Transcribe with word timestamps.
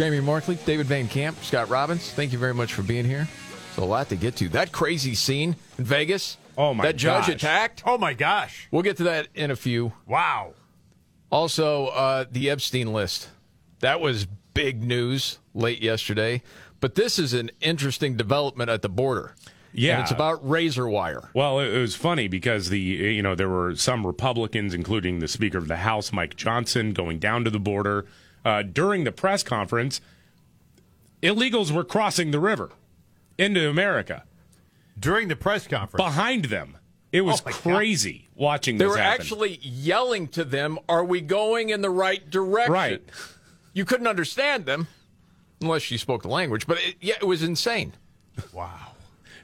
Jamie 0.00 0.20
Markley, 0.20 0.54
David 0.64 0.86
Van 0.86 1.06
Camp, 1.08 1.36
Scott 1.44 1.68
Robbins. 1.68 2.10
Thank 2.12 2.32
you 2.32 2.38
very 2.38 2.54
much 2.54 2.72
for 2.72 2.82
being 2.82 3.04
here. 3.04 3.28
It's 3.68 3.76
a 3.76 3.84
lot 3.84 4.08
to 4.08 4.16
get 4.16 4.34
to. 4.36 4.48
That 4.48 4.72
crazy 4.72 5.14
scene 5.14 5.56
in 5.76 5.84
Vegas. 5.84 6.38
Oh 6.56 6.72
my 6.72 6.84
gosh 6.84 6.88
That 6.92 6.96
judge 6.96 7.26
gosh. 7.26 7.34
attacked. 7.34 7.82
Oh 7.84 7.98
my 7.98 8.14
gosh. 8.14 8.66
We'll 8.70 8.80
get 8.80 8.96
to 8.96 9.02
that 9.02 9.28
in 9.34 9.50
a 9.50 9.56
few. 9.56 9.92
Wow. 10.06 10.54
Also, 11.30 11.88
uh, 11.88 12.24
the 12.30 12.48
Epstein 12.48 12.94
list. 12.94 13.28
That 13.80 14.00
was 14.00 14.26
big 14.54 14.82
news 14.82 15.38
late 15.52 15.82
yesterday. 15.82 16.40
But 16.80 16.94
this 16.94 17.18
is 17.18 17.34
an 17.34 17.50
interesting 17.60 18.16
development 18.16 18.70
at 18.70 18.80
the 18.80 18.88
border. 18.88 19.34
Yeah. 19.74 19.96
And 19.96 20.02
it's 20.04 20.12
about 20.12 20.48
razor 20.48 20.88
wire. 20.88 21.28
Well, 21.34 21.60
it 21.60 21.76
was 21.76 21.94
funny 21.94 22.26
because 22.26 22.70
the 22.70 22.80
you 22.80 23.22
know 23.22 23.34
there 23.34 23.50
were 23.50 23.76
some 23.76 24.06
Republicans, 24.06 24.72
including 24.72 25.18
the 25.18 25.28
Speaker 25.28 25.58
of 25.58 25.68
the 25.68 25.76
House, 25.76 26.10
Mike 26.10 26.36
Johnson, 26.36 26.94
going 26.94 27.18
down 27.18 27.44
to 27.44 27.50
the 27.50 27.60
border 27.60 28.06
uh, 28.44 28.62
during 28.62 29.04
the 29.04 29.12
press 29.12 29.42
conference. 29.42 30.00
Illegals 31.22 31.70
were 31.70 31.84
crossing 31.84 32.30
the 32.30 32.40
river 32.40 32.70
into 33.36 33.68
America 33.68 34.24
during 34.98 35.28
the 35.28 35.36
press 35.36 35.66
conference. 35.66 36.02
behind 36.02 36.46
them. 36.46 36.76
It 37.12 37.22
was 37.22 37.40
Oh, 37.40 37.44
my 37.46 37.52
God. 37.52 37.60
crazy 37.62 38.28
watching 38.36 38.78
this. 38.78 38.84
They 38.84 38.88
were 38.88 38.96
happen. 38.96 39.20
actually 39.20 39.58
yelling 39.62 40.28
to 40.28 40.44
them, 40.44 40.78
Are 40.88 41.04
we 41.04 41.20
going 41.20 41.70
in 41.70 41.80
the 41.82 41.90
right 41.90 42.28
direction? 42.30 42.72
Right. 42.72 43.02
You 43.74 43.84
couldn't 43.84 44.06
understand 44.06 44.64
them 44.64 44.86
unless 45.60 45.90
you 45.90 45.98
spoke 45.98 46.22
the 46.22 46.28
language, 46.28 46.66
but 46.66 46.78
it, 46.78 46.94
yeah, 47.00 47.14
it 47.20 47.26
was 47.26 47.42
insane. 47.42 47.92
Wow. 48.52 48.89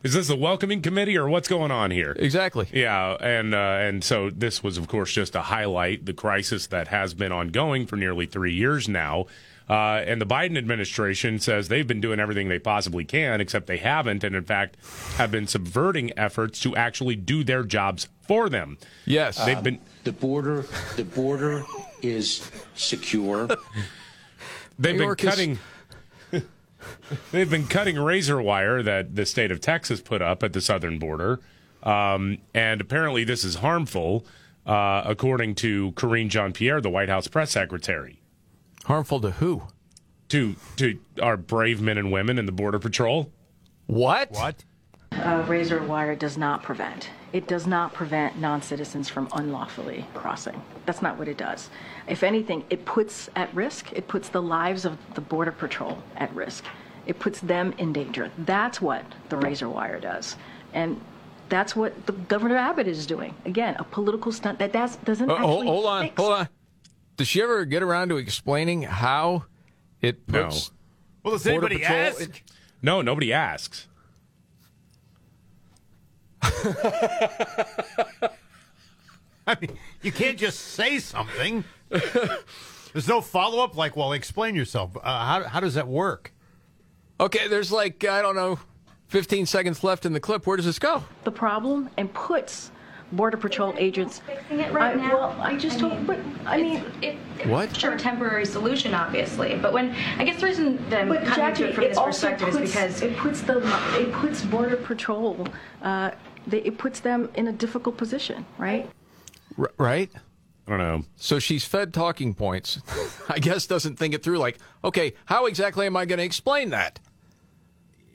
Is 0.07 0.12
this 0.12 0.31
a 0.31 0.37
welcoming 0.37 0.83
committee 0.83 1.19
or 1.19 1.29
what's 1.29 1.49
going 1.49 1.73
on 1.73 1.91
here? 1.91 2.15
Exactly. 2.17 2.69
Yeah, 2.73 3.17
and 3.21 3.53
uh, 3.53 3.59
and 3.59 4.05
so 4.05 4.31
this 4.31 4.62
was, 4.62 4.79
of 4.79 4.87
course, 4.87 5.12
just 5.12 5.33
to 5.33 5.43
highlight 5.43 6.07
the 6.07 6.12
crisis 6.12 6.69
that 6.69 6.87
has 6.87 7.12
been 7.12 7.33
ongoing 7.33 7.87
for 7.89 7.97
nearly 7.97 8.25
three 8.25 8.55
years 8.55 8.89
now. 8.89 9.27
Uh, 9.69 10.01
and 10.07 10.21
the 10.21 10.25
Biden 10.27 10.57
administration 10.57 11.41
says 11.41 11.67
they've 11.67 11.89
been 11.89 12.01
doing 12.01 12.21
everything 12.21 12.49
they 12.49 12.61
possibly 12.61 13.05
can, 13.05 13.41
except 13.41 13.67
they 13.67 13.79
haven't, 13.79 14.23
and 14.23 14.37
in 14.37 14.45
fact, 14.45 14.77
have 15.17 15.33
been 15.33 15.49
subverting 15.49 16.17
efforts 16.17 16.61
to 16.61 16.77
actually 16.77 17.17
do 17.17 17.43
their 17.43 17.65
jobs 17.65 18.09
for 18.29 18.49
them. 18.49 18.79
Yes. 19.07 19.45
They've 19.45 19.61
been 19.61 19.81
The 20.05 20.12
border, 20.12 20.67
the 20.95 21.03
border 21.03 21.65
is 22.01 22.49
secure. 22.77 23.49
they've 24.79 24.93
New 24.93 24.99
been 24.99 25.07
York 25.09 25.25
is- 25.25 25.31
cutting. 25.31 25.59
they've 27.33 27.51
been 27.51 27.67
cutting 27.67 27.99
razor 27.99 28.41
wire 28.41 28.83
that 28.83 29.15
the 29.15 29.27
state 29.27 29.51
of 29.51 29.61
Texas 29.61 30.01
put 30.01 30.23
up 30.23 30.43
at 30.43 30.53
the 30.53 30.61
southern 30.61 30.99
border, 30.99 31.41
um, 31.83 32.39
and 32.55 32.81
apparently 32.81 33.25
this 33.25 33.45
is 33.45 33.57
harmful, 33.57 34.25
uh, 34.67 35.03
according 35.05 35.55
to 35.57 35.93
Karine 35.93 36.29
Jean 36.29 36.53
Pierre, 36.53 36.81
the 36.81 36.91
White 36.91 37.09
House 37.09 37.29
press 37.29 37.53
secretary. 37.53 38.21
Harmful 38.84 39.21
to 39.21 39.33
who? 39.33 39.62
to 40.29 40.57
to 40.77 40.99
our 41.23 41.37
brave 41.37 41.81
men 41.81 41.99
and 41.99 42.11
women 42.12 42.39
in 42.39 42.47
the 42.47 42.53
border 42.53 42.79
patrol. 42.79 43.31
What? 43.87 44.31
What? 44.33 44.65
Uh, 45.12 45.45
razor 45.47 45.83
wire 45.83 46.15
does 46.15 46.37
not 46.37 46.62
prevent. 46.62 47.11
It 47.33 47.47
does 47.47 47.67
not 47.67 47.95
prevent 47.95 48.39
non-citizens 48.39 49.09
from 49.09 49.29
unlawfully 49.33 50.07
crossing. 50.15 50.61
That's 50.84 51.00
not 51.00 51.19
what 51.19 51.28
it 51.28 51.37
does. 51.37 51.71
If 52.06 52.22
anything, 52.22 52.65
it 52.71 52.84
puts 52.84 53.31
at 53.37 53.55
risk. 53.55 53.93
It 53.93 54.09
puts 54.09 54.28
the 54.28 54.43
lives 54.43 54.84
of 54.84 54.99
the 55.15 55.21
border 55.21 55.53
patrol 55.53 56.03
at 56.16 56.34
risk. 56.34 56.65
It 57.06 57.19
puts 57.19 57.41
them 57.41 57.72
in 57.78 57.93
danger. 57.93 58.31
That's 58.39 58.81
what 58.81 59.05
the 59.28 59.37
razor 59.37 59.69
wire 59.69 60.00
does, 60.00 60.37
and 60.75 61.00
that's 61.49 61.77
what 61.77 62.06
the 62.06 62.12
Governor 62.12 62.56
Abbott 62.56 62.89
is 62.89 63.06
doing. 63.06 63.34
Again, 63.44 63.77
a 63.78 63.84
political 63.84 64.33
stunt 64.33 64.59
that 64.59 64.72
that's, 64.72 64.97
doesn't 64.97 65.31
Uh, 65.31 65.34
actually. 65.34 65.47
hold, 65.49 65.66
hold 65.66 65.87
on. 65.87 66.03
fix- 66.06 66.16
Hold 66.16 66.33
on. 66.33 66.49
Does 67.16 67.28
she 67.28 67.41
ever 67.43 67.65
get 67.65 67.83
around 67.83 68.09
to 68.09 68.16
explaining 68.16 68.83
how 68.83 69.45
it 70.03 70.28
No. 70.28 70.45
puts 70.47 70.71
Well, 71.22 71.33
does 71.34 71.45
Border 71.45 71.66
anybody 71.66 71.78
Patrol 71.78 71.99
ask? 71.99 72.21
in- 72.22 72.33
No, 72.83 73.00
nobody 73.03 73.33
asks. 73.33 73.87
I 79.47 79.56
mean, 79.61 79.78
you 80.03 80.11
can't 80.12 80.39
just 80.39 80.59
say 80.59 80.99
something. 80.99 81.65
There's 81.89 83.09
no 83.09 83.21
follow 83.21 83.62
up. 83.62 83.77
Like, 83.77 83.97
well, 83.97 84.12
explain 84.12 84.55
yourself. 84.55 84.97
Uh, 84.97 85.03
how 85.03 85.45
how 85.45 85.61
does 85.61 85.75
that 85.75 85.87
work? 85.87 86.33
Okay, 87.19 87.49
there's 87.49 87.72
like, 87.72 88.04
I 88.04 88.21
don't 88.21 88.37
know, 88.37 88.59
15 89.09 89.47
seconds 89.47 89.82
left 89.82 90.04
in 90.04 90.12
the 90.12 90.21
clip. 90.21 90.47
Where 90.47 90.56
does 90.56 90.66
this 90.66 90.78
go? 90.78 91.04
the 91.25 91.31
problem 91.31 91.88
and 91.97 92.12
puts 92.12 92.71
border 93.12 93.37
patrol 93.37 93.72
agents. 93.78 94.21
fixing 94.27 94.60
it 94.60 94.72
right 94.72 94.97
I, 94.97 95.00
now. 95.00 95.15
Well, 95.15 95.37
I 95.41 95.56
just 95.56 95.78
don't. 95.78 96.06
But 96.06 96.19
I 96.44 96.60
mean. 96.60 96.84
it, 97.03 97.16
What? 97.47 97.75
Sure, 97.77 97.93
a 97.93 97.99
temporary 97.99 98.44
solution, 98.44 98.94
obviously. 98.94 99.56
But 99.56 99.72
when 99.72 99.94
I 100.19 100.25
guess 100.25 100.41
the 100.41 100.47
reason 100.47 100.91
that 100.91 101.03
I'm 101.03 101.09
But 101.09 101.25
coming 101.25 101.34
Jackie, 101.37 101.62
to 101.62 101.69
it 101.69 101.75
from 101.75 101.84
it 101.84 101.88
this 101.91 102.00
perspective 102.00 102.49
puts, 102.50 102.56
is 102.59 102.72
because 102.72 103.03
it 103.03 103.16
puts 103.16 103.41
the 103.43 103.59
it 104.00 104.12
puts 104.12 104.43
border 104.44 104.77
patrol, 104.77 105.47
uh, 105.83 106.10
they, 106.47 106.59
it 106.62 106.78
puts 106.78 107.00
them 107.00 107.31
in 107.34 107.48
a 107.48 107.53
difficult 107.53 107.97
position, 107.97 108.44
right? 108.59 108.91
R- 109.56 109.72
right? 109.78 110.10
I 110.66 110.71
don't 110.71 110.78
know. 110.78 111.04
So 111.15 111.38
she's 111.38 111.65
fed 111.65 111.94
talking 111.94 112.34
points. 112.34 112.81
I 113.28 113.38
guess 113.38 113.66
doesn't 113.69 113.97
think 113.97 114.15
it 114.15 114.25
through 114.25 114.38
like, 114.38 114.59
okay, 114.83 115.15
how 115.27 115.47
exactly 115.47 115.87
am 115.87 115.97
I 115.97 116.06
going 116.06 116.19
to 116.19 116.25
explain 116.25 116.71
that? 116.71 116.98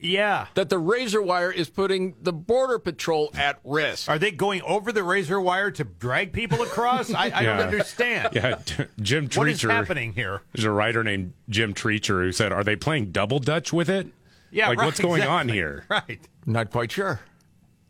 Yeah. 0.02 0.48
That 0.56 0.70
the 0.70 0.80
razor 0.80 1.22
wire 1.22 1.52
is 1.52 1.70
putting 1.70 2.16
the 2.22 2.34
border 2.34 2.80
patrol 2.80 3.32
at 3.36 3.60
risk. 3.64 4.10
Are 4.10 4.20
they 4.20 4.32
going 4.32 4.62
over 4.64 4.92
the 4.92 5.04
razor 5.04 5.40
wire 5.40 5.72
to 5.72 5.84
drag 5.84 6.34
people 6.34 6.62
across? 6.64 7.14
I, 7.14 7.32
I 7.34 7.44
don't 7.44 7.60
understand. 7.60 8.30
Yeah, 8.34 8.60
Jim 9.00 9.28
Treacher. 9.28 9.38
What 9.38 9.50
is 9.50 9.62
happening 9.62 10.14
here? 10.14 10.42
There's 10.54 10.66
a 10.66 10.72
writer 10.72 11.04
named 11.04 11.34
Jim 11.50 11.74
Treacher 11.74 12.24
who 12.24 12.32
said, 12.32 12.52
"Are 12.52 12.64
they 12.64 12.76
playing 12.76 13.12
double 13.12 13.40
dutch 13.40 13.72
with 13.72 13.90
it? 13.90 14.08
Yeah, 14.50 14.70
like 14.70 14.80
right, 14.80 14.86
what's 14.86 15.00
going 15.00 15.24
on 15.24 15.48
here?" 15.48 15.86
Right. 15.90 16.20
Not 16.46 16.72
quite 16.72 16.92
sure. 16.92 17.20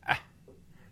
Ah, 0.07 0.19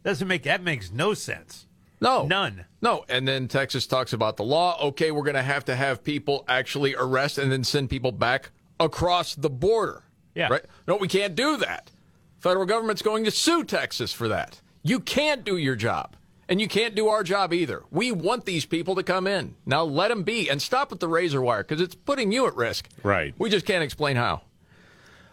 doesn't 0.03 0.27
make 0.27 0.43
that 0.43 0.63
makes 0.63 0.91
no 0.91 1.13
sense. 1.13 1.65
No. 2.01 2.25
None. 2.25 2.65
No. 2.81 3.03
And 3.09 3.27
then 3.27 3.47
Texas 3.47 3.85
talks 3.85 4.13
about 4.13 4.37
the 4.37 4.43
law. 4.43 4.79
Okay, 4.87 5.11
we're 5.11 5.23
going 5.23 5.35
to 5.35 5.41
have 5.41 5.65
to 5.65 5.75
have 5.75 6.03
people 6.03 6.45
actually 6.47 6.95
arrest 6.95 7.37
and 7.37 7.51
then 7.51 7.63
send 7.63 7.89
people 7.89 8.11
back 8.13 8.51
across 8.79 9.35
the 9.35 9.49
border. 9.49 10.03
Yeah. 10.39 10.47
Right? 10.49 10.65
No, 10.87 10.95
we 10.95 11.07
can't 11.07 11.35
do 11.35 11.57
that. 11.57 11.91
Federal 12.39 12.65
government's 12.65 13.01
going 13.01 13.25
to 13.25 13.31
sue 13.31 13.63
Texas 13.63 14.13
for 14.13 14.29
that. 14.29 14.61
You 14.81 14.99
can't 14.99 15.43
do 15.43 15.57
your 15.57 15.75
job. 15.75 16.15
And 16.47 16.59
you 16.59 16.67
can't 16.67 16.95
do 16.95 17.09
our 17.09 17.21
job 17.21 17.53
either. 17.53 17.83
We 17.91 18.11
want 18.11 18.45
these 18.45 18.65
people 18.65 18.95
to 18.95 19.03
come 19.03 19.27
in. 19.27 19.55
Now 19.67 19.83
let 19.83 20.07
them 20.07 20.23
be 20.23 20.49
and 20.49 20.59
stop 20.59 20.89
with 20.89 20.99
the 20.99 21.07
razor 21.07 21.41
wire 21.43 21.61
because 21.61 21.79
it's 21.79 21.93
putting 21.93 22.31
you 22.31 22.47
at 22.47 22.55
risk. 22.55 22.89
Right. 23.03 23.35
We 23.37 23.51
just 23.51 23.67
can't 23.67 23.83
explain 23.83 24.15
how. 24.15 24.41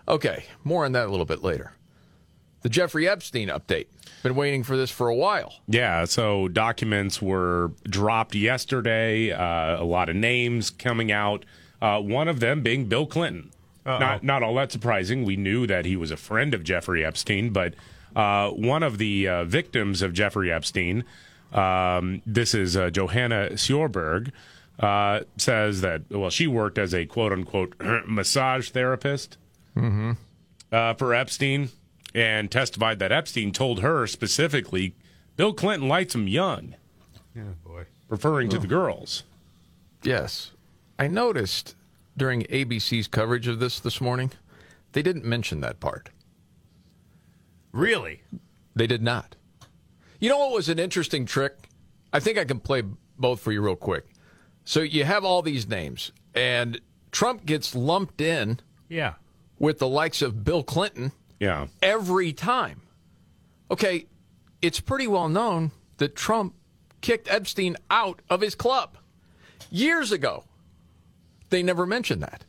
Okay, 0.09 0.45
more 0.63 0.85
on 0.85 0.93
that 0.93 1.07
a 1.07 1.11
little 1.11 1.25
bit 1.25 1.43
later. 1.43 1.73
The 2.61 2.69
Jeffrey 2.69 3.09
Epstein 3.09 3.49
update. 3.49 3.87
Been 4.23 4.35
waiting 4.35 4.63
for 4.63 4.77
this 4.77 4.91
for 4.91 5.09
a 5.09 5.15
while. 5.15 5.55
Yeah, 5.69 6.05
so 6.05 6.49
documents 6.49 7.23
were 7.23 7.73
dropped 7.85 8.35
yesterday. 8.35 9.31
Uh, 9.31 9.81
a 9.81 9.85
lot 9.85 10.09
of 10.09 10.17
names 10.17 10.69
coming 10.71 11.13
out. 11.13 11.45
Uh, 11.81 12.01
one 12.01 12.29
of 12.29 12.41
them 12.41 12.63
being 12.63 12.87
Bill 12.87 13.07
Clinton. 13.07 13.53
Not 13.87 14.23
not 14.25 14.43
all 14.43 14.55
that 14.57 14.73
surprising. 14.73 15.25
We 15.25 15.37
knew 15.37 15.67
that 15.67 15.85
he 15.85 15.97
was 15.97 16.11
a 16.11 16.17
friend 16.17 16.53
of 16.55 16.65
Jeffrey 16.65 17.05
Epstein, 17.05 17.51
but 17.51 17.75
uh, 18.17 18.51
one 18.51 18.83
of 18.83 18.99
the 18.99 19.29
uh, 19.29 19.45
victims 19.45 20.03
of 20.03 20.13
Jeffrey 20.13 20.51
Epstein, 20.53 21.05
um, 21.53 22.21
this 22.27 22.53
is 22.55 22.77
uh, 22.77 22.91
Johanna 22.91 23.51
Sjoberg, 23.53 24.33
uh, 24.81 25.21
says 25.37 25.83
that 25.83 26.03
well, 26.11 26.31
she 26.31 26.47
worked 26.49 26.79
as 26.79 26.93
a 26.95 27.07
quote 27.07 27.33
unquote 27.33 27.75
massage 28.09 28.71
therapist 28.71 29.37
uh, 30.73 30.95
for 30.95 31.15
Epstein 31.15 31.69
and 32.15 32.51
testified 32.51 32.99
that 32.99 33.13
Epstein 33.13 33.53
told 33.53 33.81
her 33.81 34.07
specifically, 34.09 34.95
Bill 35.37 35.53
Clinton 35.53 35.89
likes 35.89 36.15
him 36.15 36.27
young, 36.27 36.75
Oh 37.39 37.43
boy. 37.65 37.85
referring 38.09 38.49
to 38.49 38.59
the 38.59 38.67
girls. 38.67 39.23
Yes. 40.03 40.51
I 40.99 41.07
noticed 41.09 41.76
during 42.17 42.43
ABC's 42.45 43.09
coverage 43.09 43.47
of 43.47 43.59
this 43.59 43.79
this 43.81 44.01
morning, 44.01 44.31
they 44.93 45.03
didn't 45.03 45.25
mention 45.25 45.61
that 45.61 45.81
part. 45.81 46.11
Really? 47.73 48.23
They 48.75 48.87
did 48.87 49.03
not. 49.03 49.37
You 50.21 50.31
know 50.31 50.39
what 50.39 50.53
was 50.53 50.69
an 50.69 50.79
interesting 50.79 51.27
trick? 51.27 51.69
I 52.13 52.21
think 52.21 52.39
I 52.39 52.45
can 52.45 52.61
play 52.61 52.83
both 53.19 53.41
for 53.41 53.53
you 53.53 53.61
real 53.61 53.77
quick. 53.77 54.07
So 54.65 54.81
you 54.81 55.05
have 55.05 55.25
all 55.25 55.43
these 55.43 55.69
names, 55.69 56.13
and 56.35 56.81
Trump 57.13 57.45
gets 57.47 57.75
lumped 57.75 58.21
in 58.21 58.61
Yeah. 58.89 59.15
with 59.59 59.79
the 59.79 59.89
likes 59.89 60.23
of 60.23 60.43
Bill 60.45 60.63
Clinton 60.63 61.13
Yeah. 61.39 61.67
every 61.83 62.33
time. 62.33 62.81
Okay, 63.71 64.07
it's 64.63 64.81
pretty 64.81 65.07
well 65.07 65.29
known 65.29 65.73
that 65.99 66.17
Trump 66.17 66.55
kicked 67.01 67.31
Epstein 67.31 67.77
out 67.91 68.23
of 68.31 68.41
his 68.41 68.55
club 68.55 68.97
years 69.71 70.13
ago. 70.13 70.45
They 71.51 71.63
never 71.63 71.87
mentioned 71.87 72.23
that. 72.23 72.45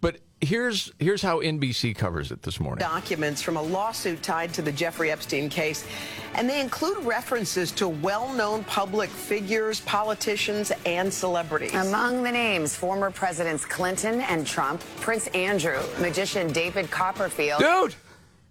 But 0.00 0.18
here's 0.40 0.92
here's 0.98 1.22
how 1.22 1.40
NBC 1.40 1.96
covers 1.96 2.30
it 2.30 2.42
this 2.42 2.60
morning. 2.60 2.80
documents 2.80 3.40
from 3.40 3.56
a 3.56 3.62
lawsuit 3.62 4.22
tied 4.22 4.52
to 4.54 4.60
the 4.62 4.72
Jeffrey 4.72 5.10
Epstein 5.10 5.48
case, 5.48 5.86
and 6.34 6.46
they 6.50 6.60
include 6.60 6.98
references 7.06 7.72
to 7.72 7.88
well-known 7.88 8.64
public 8.64 9.08
figures, 9.08 9.80
politicians, 9.80 10.72
and 10.84 11.12
celebrities. 11.12 11.72
Among 11.74 12.22
the 12.22 12.32
names, 12.32 12.76
former 12.76 13.10
Presidents 13.10 13.64
Clinton 13.64 14.20
and 14.22 14.46
Trump, 14.46 14.82
Prince 15.00 15.28
Andrew, 15.28 15.80
magician 16.00 16.52
David 16.52 16.90
Copperfield. 16.90 17.60
Dude, 17.60 17.94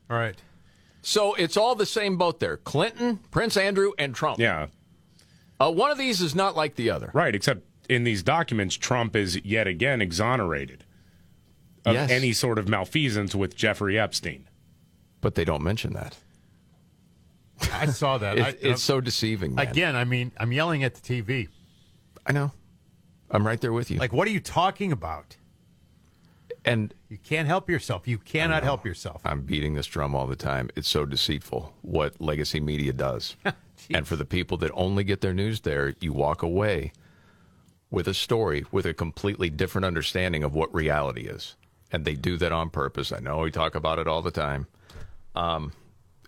All 0.10 0.18
right. 0.18 0.36
so 1.04 1.36
it's 1.36 1.56
all 1.56 1.76
the 1.76 1.86
same 1.86 2.18
boat 2.18 2.40
there. 2.40 2.58
Clinton, 2.58 3.20
Prince 3.30 3.58
Andrew, 3.58 3.92
and 4.00 4.16
Trump. 4.16 4.40
Yeah. 4.40 4.68
Uh, 5.60 5.70
one 5.72 5.92
of 5.92 6.00
these 6.00 6.20
is 6.20 6.34
not 6.34 6.56
like 6.56 6.74
the 6.76 6.90
other. 6.90 7.12
Right. 7.14 7.36
Except 7.36 7.62
in 7.90 8.04
these 8.04 8.24
documents, 8.24 8.76
Trump 8.76 9.16
is 9.16 9.44
yet 9.44 9.68
again 9.68 10.02
exonerated 10.02 10.84
of 11.86 11.96
Yes. 11.96 12.10
any 12.10 12.34
sort 12.34 12.58
of 12.58 12.68
malfeasance 12.68 13.36
with 13.36 13.56
Jeffrey 13.56 14.00
Epstein. 14.00 14.48
But 15.22 15.36
they 15.36 15.46
don't 15.46 15.64
mention 15.64 15.94
that. 15.94 16.18
I 17.74 17.86
saw 17.88 18.18
that. 18.18 18.38
It- 18.38 18.42
I, 18.46 18.50
it's 18.62 18.66
uh, 18.66 18.94
so 18.94 19.02
deceiving. 19.02 19.56
Man. 19.56 19.68
Again, 19.68 19.96
I 19.96 20.04
mean, 20.06 20.32
I'm 20.38 20.52
yelling 20.52 20.84
at 20.84 20.96
the 20.96 21.02
TV. 21.02 21.48
I 22.26 22.32
know. 22.32 22.52
I'm 23.32 23.46
right 23.46 23.60
there 23.60 23.74
with 23.74 23.90
you. 23.90 24.00
Like, 24.00 24.14
what 24.14 24.28
are 24.28 24.32
you 24.32 24.40
talking 24.40 24.92
about? 24.92 25.38
and 26.66 26.94
You 27.10 27.18
can't 27.18 27.48
help 27.48 27.70
yourself. 27.70 28.08
You 28.08 28.18
cannot 28.18 28.64
help 28.64 28.86
yourself. 28.86 29.22
I'm 29.26 29.42
beating 29.42 29.74
this 29.74 29.88
drum 29.88 30.16
all 30.16 30.28
the 30.28 30.36
time. 30.36 30.70
It's 30.76 30.88
so 30.88 31.06
deceitful 31.06 31.74
what 31.82 32.20
legacy 32.22 32.60
media 32.60 32.94
does. 32.94 33.36
and 33.94 34.08
for 34.08 34.16
the 34.16 34.24
people 34.26 34.58
that 34.58 34.72
only 34.74 35.04
get 35.04 35.22
their 35.22 35.34
news 35.34 35.62
there, 35.62 35.94
you 36.00 36.14
walk 36.14 36.42
away 36.42 36.94
with 37.94 38.08
a 38.08 38.14
story 38.14 38.66
with 38.72 38.88
a 38.88 38.94
completely 38.94 39.52
different 39.52 39.86
understanding 39.86 40.44
of 40.44 40.56
what 40.56 40.74
reality 40.74 41.28
is. 41.28 41.56
And 41.92 42.06
they 42.06 42.16
do 42.16 42.38
that 42.38 42.52
on 42.52 42.72
purpose. 42.72 43.12
I 43.12 43.20
know 43.20 43.38
we 43.38 43.52
talk 43.52 43.76
about 43.76 44.00
it 44.00 44.08
all 44.08 44.24
the 44.24 44.32
time. 44.32 44.66
Um, 45.36 45.74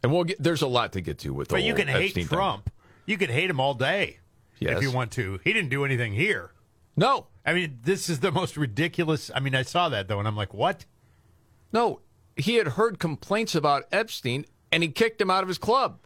and 0.03 0.11
we'll 0.13 0.25
get, 0.25 0.37
there's 0.41 0.61
a 0.61 0.67
lot 0.67 0.93
to 0.93 1.01
get 1.01 1.17
to 1.19 1.33
with 1.33 1.47
the 1.47 1.55
But 1.55 1.63
you 1.63 1.73
can 1.73 1.87
hate 1.87 2.05
Epstein 2.11 2.27
thing. 2.27 2.37
Trump. 2.37 2.71
You 3.07 3.17
can 3.17 3.31
hate 3.31 3.49
him 3.49 3.59
all 3.59 3.73
day 3.73 4.19
Yes. 4.59 4.77
if 4.77 4.83
you 4.83 4.91
want 4.91 5.11
to. 5.13 5.39
He 5.43 5.53
didn't 5.53 5.69
do 5.69 5.83
anything 5.85 6.13
here. 6.13 6.51
No, 6.95 7.25
I 7.43 7.53
mean, 7.53 7.79
this 7.81 8.09
is 8.09 8.19
the 8.19 8.31
most 8.31 8.57
ridiculous. 8.57 9.31
I 9.33 9.39
mean, 9.39 9.55
I 9.55 9.63
saw 9.63 9.89
that 9.89 10.07
though, 10.07 10.19
and 10.19 10.27
I'm 10.27 10.35
like, 10.37 10.53
what? 10.53 10.85
no. 11.73 11.99
He 12.37 12.55
had 12.55 12.67
heard 12.67 12.99
complaints 12.99 13.55
about 13.55 13.85
Epstein 13.93 14.45
and 14.71 14.83
he 14.83 14.89
kicked 14.89 15.19
him 15.21 15.31
out 15.31 15.41
of 15.41 15.47
his 15.47 15.57
club. 15.57 15.99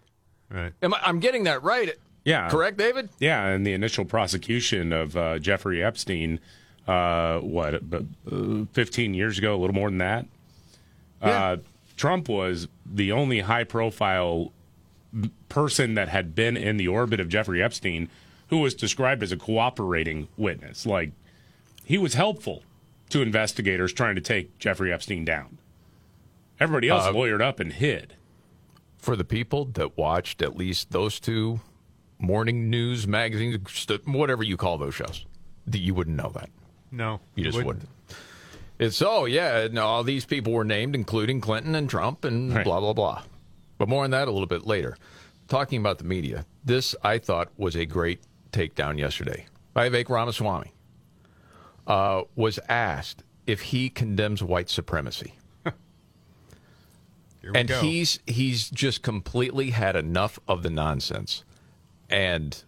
Right. 0.49 0.71
Am 0.83 0.93
I, 0.93 0.99
I'm 1.03 1.19
getting 1.19 1.43
that 1.45 1.63
right? 1.63 1.97
Yeah. 2.29 2.49
Correct, 2.49 2.77
David? 2.77 3.09
Yeah, 3.19 3.45
and 3.47 3.65
the 3.65 3.73
initial 3.73 4.05
prosecution 4.05 4.93
of 4.93 5.17
uh, 5.17 5.39
Jeffrey 5.39 5.83
Epstein, 5.83 6.39
uh, 6.87 7.39
what, 7.39 7.75
uh, 7.75 8.65
15 8.73 9.13
years 9.15 9.37
ago, 9.39 9.55
a 9.55 9.57
little 9.57 9.73
more 9.73 9.89
than 9.89 9.97
that. 9.97 10.25
Uh, 11.21 11.57
Trump 11.97 12.29
was 12.29 12.67
the 12.85 13.11
only 13.11 13.39
high 13.41 13.63
profile 13.63 14.51
person 15.49 15.95
that 15.95 16.09
had 16.09 16.35
been 16.35 16.55
in 16.55 16.77
the 16.77 16.87
orbit 16.87 17.19
of 17.19 17.27
Jeffrey 17.29 17.63
Epstein 17.63 18.09
who 18.49 18.59
was 18.59 18.73
described 18.75 19.21
as 19.23 19.31
a 19.31 19.37
cooperating 19.37 20.27
witness. 20.37 20.85
Like, 20.85 21.11
he 21.83 21.97
was 21.97 22.13
helpful 22.13 22.63
to 23.09 23.21
investigators 23.21 23.91
trying 23.93 24.15
to 24.15 24.21
take 24.21 24.57
Jeffrey 24.59 24.91
Epstein 24.93 25.25
down. 25.25 25.57
Everybody 26.59 26.89
else 26.89 27.05
Uh, 27.05 27.11
lawyered 27.13 27.41
up 27.41 27.59
and 27.59 27.73
hid. 27.73 28.13
for 28.97 29.15
the 29.15 29.23
people 29.23 29.63
that 29.65 29.97
watched 29.97 30.41
at 30.41 30.57
least 30.57 30.91
those 30.91 31.19
two 31.21 31.61
morning 32.19 32.69
news 32.69 33.07
magazines, 33.07 33.87
whatever 34.05 34.43
you 34.43 34.57
call 34.57 34.77
those 34.77 34.93
shows, 34.93 35.25
that 35.67 35.79
you 35.79 35.93
wouldn't 35.93 36.17
know 36.17 36.31
that. 36.35 36.49
No, 36.91 37.19
You 37.35 37.45
just 37.45 37.63
wouldn't. 37.63 37.87
It's 38.77 39.01
oh 39.01 39.25
yeah, 39.25 39.67
no, 39.71 39.85
all 39.85 40.03
these 40.03 40.25
people 40.25 40.53
were 40.53 40.63
named, 40.63 40.95
including 40.95 41.41
Clinton 41.41 41.75
and 41.75 41.89
Trump 41.89 42.23
and 42.25 42.53
Right. 42.53 42.63
blah 42.63 42.79
blah 42.79 42.93
blah. 42.93 43.23
But 43.77 43.89
more 43.89 44.03
on 44.03 44.11
that 44.11 44.27
a 44.27 44.31
little 44.31 44.47
bit 44.47 44.65
later. 44.65 44.97
Talking 45.47 45.79
about 45.79 45.97
the 45.97 46.03
media, 46.03 46.45
this 46.63 46.95
I 47.03 47.17
thought 47.17 47.49
was 47.57 47.75
a 47.75 47.85
great 47.85 48.21
takedown 48.51 48.97
yesterday. 48.97 49.45
Vivek 49.75 50.09
Ramaswamy 50.09 50.73
uh, 51.87 52.23
was 52.35 52.59
asked 52.69 53.23
if 53.47 53.61
he 53.61 53.89
condemns 53.89 54.43
white 54.43 54.69
supremacy. 54.69 55.33
And 57.55 57.69
go. 57.69 57.79
he's 57.81 58.19
he's 58.27 58.69
just 58.69 59.01
completely 59.01 59.69
had 59.71 59.95
enough 59.95 60.39
of 60.47 60.61
the 60.61 60.69
nonsense 60.69 61.43
and 62.09 62.63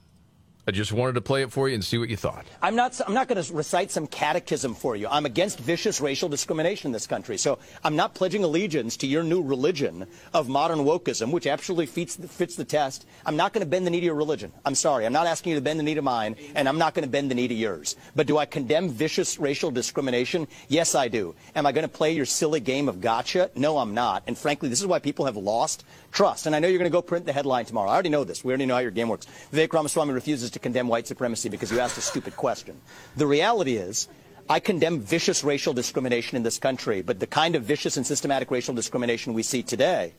i 0.67 0.71
just 0.71 0.91
wanted 0.91 1.13
to 1.13 1.21
play 1.21 1.41
it 1.41 1.51
for 1.51 1.67
you 1.67 1.75
and 1.75 1.83
see 1.83 1.97
what 1.97 2.09
you 2.09 2.17
thought 2.17 2.45
I'm 2.63 2.75
not. 2.75 2.99
I'm 3.07 3.15
not 3.15 3.27
going 3.27 3.43
to 3.43 3.53
recite 3.53 3.89
some 3.89 4.05
catechism 4.05 4.75
for 4.75 4.95
you. 4.95 5.07
I'm 5.07 5.25
against 5.25 5.59
vicious 5.59 5.99
racial 5.99 6.29
discrimination 6.29 6.89
in 6.89 6.91
this 6.91 7.07
country. 7.07 7.38
So 7.38 7.57
I'm 7.83 7.95
not 7.95 8.13
pledging 8.13 8.43
allegiance 8.43 8.97
to 8.97 9.07
your 9.07 9.23
new 9.23 9.41
religion 9.41 10.05
of 10.31 10.47
modern 10.47 10.79
wokeism, 10.79 11.31
which 11.31 11.47
absolutely 11.47 11.88
fits 11.88 12.17
fits 12.17 12.55
the 12.55 12.63
test. 12.63 13.07
I'm 13.25 13.35
not 13.35 13.51
going 13.51 13.65
to 13.65 13.69
bend 13.69 13.88
the 13.88 13.89
knee 13.89 13.99
to 13.99 14.05
your 14.05 14.15
religion. 14.15 14.51
I'm 14.63 14.75
sorry. 14.75 15.07
I'm 15.07 15.13
not 15.13 15.25
asking 15.25 15.53
you 15.53 15.57
to 15.57 15.63
bend 15.63 15.79
the 15.79 15.83
knee 15.83 15.95
to 15.95 16.03
mine, 16.03 16.35
and 16.53 16.69
I'm 16.69 16.77
not 16.77 16.94
going 16.94 17.03
to 17.03 17.09
bend 17.09 17.31
the 17.31 17.35
knee 17.35 17.47
to 17.47 17.53
yours. 17.53 17.95
But 18.15 18.27
do 18.27 18.37
I 18.37 18.45
condemn 18.45 18.89
vicious 18.89 19.39
racial 19.39 19.71
discrimination? 19.71 20.47
Yes, 20.67 20.94
I 20.94 21.07
do. 21.07 21.33
Am 21.55 21.65
I 21.65 21.71
going 21.71 21.87
to 21.87 21.89
play 21.89 22.11
your 22.11 22.25
silly 22.25 22.59
game 22.59 22.87
of 22.87 23.01
gotcha? 23.01 23.49
No, 23.55 23.79
I'm 23.79 23.95
not. 23.95 24.21
And 24.27 24.37
frankly, 24.37 24.69
this 24.69 24.81
is 24.81 24.87
why 24.87 24.99
people 24.99 25.25
have 25.25 25.35
lost 25.35 25.83
trust. 26.11 26.45
And 26.45 26.55
I 26.55 26.59
know 26.59 26.67
you're 26.67 26.79
going 26.79 26.91
to 26.91 26.93
go 26.93 27.01
print 27.01 27.25
the 27.25 27.33
headline 27.33 27.65
tomorrow. 27.65 27.89
I 27.89 27.93
already 27.93 28.09
know 28.09 28.23
this. 28.23 28.43
We 28.43 28.51
already 28.51 28.65
know 28.65 28.75
how 28.75 28.81
your 28.81 28.91
game 28.91 29.09
works. 29.09 29.27
Vivek 29.53 29.73
Ramaswamy 29.73 30.13
refuses 30.13 30.51
to 30.51 30.59
condemn 30.59 30.87
white 30.87 31.07
supremacy 31.07 31.49
because 31.49 31.71
you 31.71 31.79
asked 31.79 31.97
a 31.97 32.01
stupid 32.01 32.35
question. 32.35 32.79
The 33.15 33.27
reality 33.27 33.75
is, 33.75 34.07
I 34.49 34.59
condemn 34.59 34.99
vicious 34.99 35.43
racial 35.43 35.73
discrimination 35.73 36.35
in 36.35 36.43
this 36.43 36.59
country, 36.59 37.01
but 37.01 37.19
the 37.19 37.27
kind 37.27 37.55
of 37.55 37.63
vicious 37.63 37.97
and 37.97 38.05
systematic 38.05 38.51
racial 38.51 38.73
discrimination 38.73 39.33
we 39.33 39.43
see 39.43 39.63
today 39.63 40.13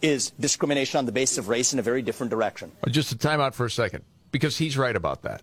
is 0.00 0.30
discrimination 0.38 0.98
on 0.98 1.06
the 1.06 1.12
basis 1.12 1.38
of 1.38 1.48
race 1.48 1.72
in 1.72 1.78
a 1.78 1.82
very 1.82 2.02
different 2.02 2.30
direction. 2.30 2.70
Uh, 2.86 2.90
just 2.90 3.12
a 3.12 3.18
time 3.18 3.40
out 3.40 3.54
for 3.54 3.66
a 3.66 3.70
second 3.70 4.04
because 4.30 4.58
he's 4.58 4.76
right 4.76 4.96
about 4.96 5.22
that 5.22 5.42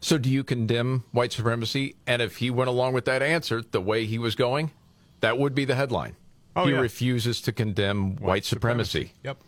so 0.00 0.18
do 0.18 0.28
you 0.28 0.44
condemn 0.44 1.04
white 1.12 1.32
supremacy 1.32 1.96
and 2.06 2.22
if 2.22 2.36
he 2.36 2.50
went 2.50 2.68
along 2.68 2.92
with 2.92 3.04
that 3.06 3.22
answer 3.22 3.62
the 3.62 3.80
way 3.80 4.04
he 4.04 4.18
was 4.18 4.34
going 4.34 4.70
that 5.20 5.38
would 5.38 5.54
be 5.54 5.64
the 5.64 5.74
headline 5.74 6.14
Oh, 6.58 6.66
he 6.66 6.72
yeah. 6.72 6.80
refuses 6.80 7.40
to 7.42 7.52
condemn 7.52 8.16
white, 8.16 8.44
supremacy. 8.44 9.12
Yep. 9.22 9.38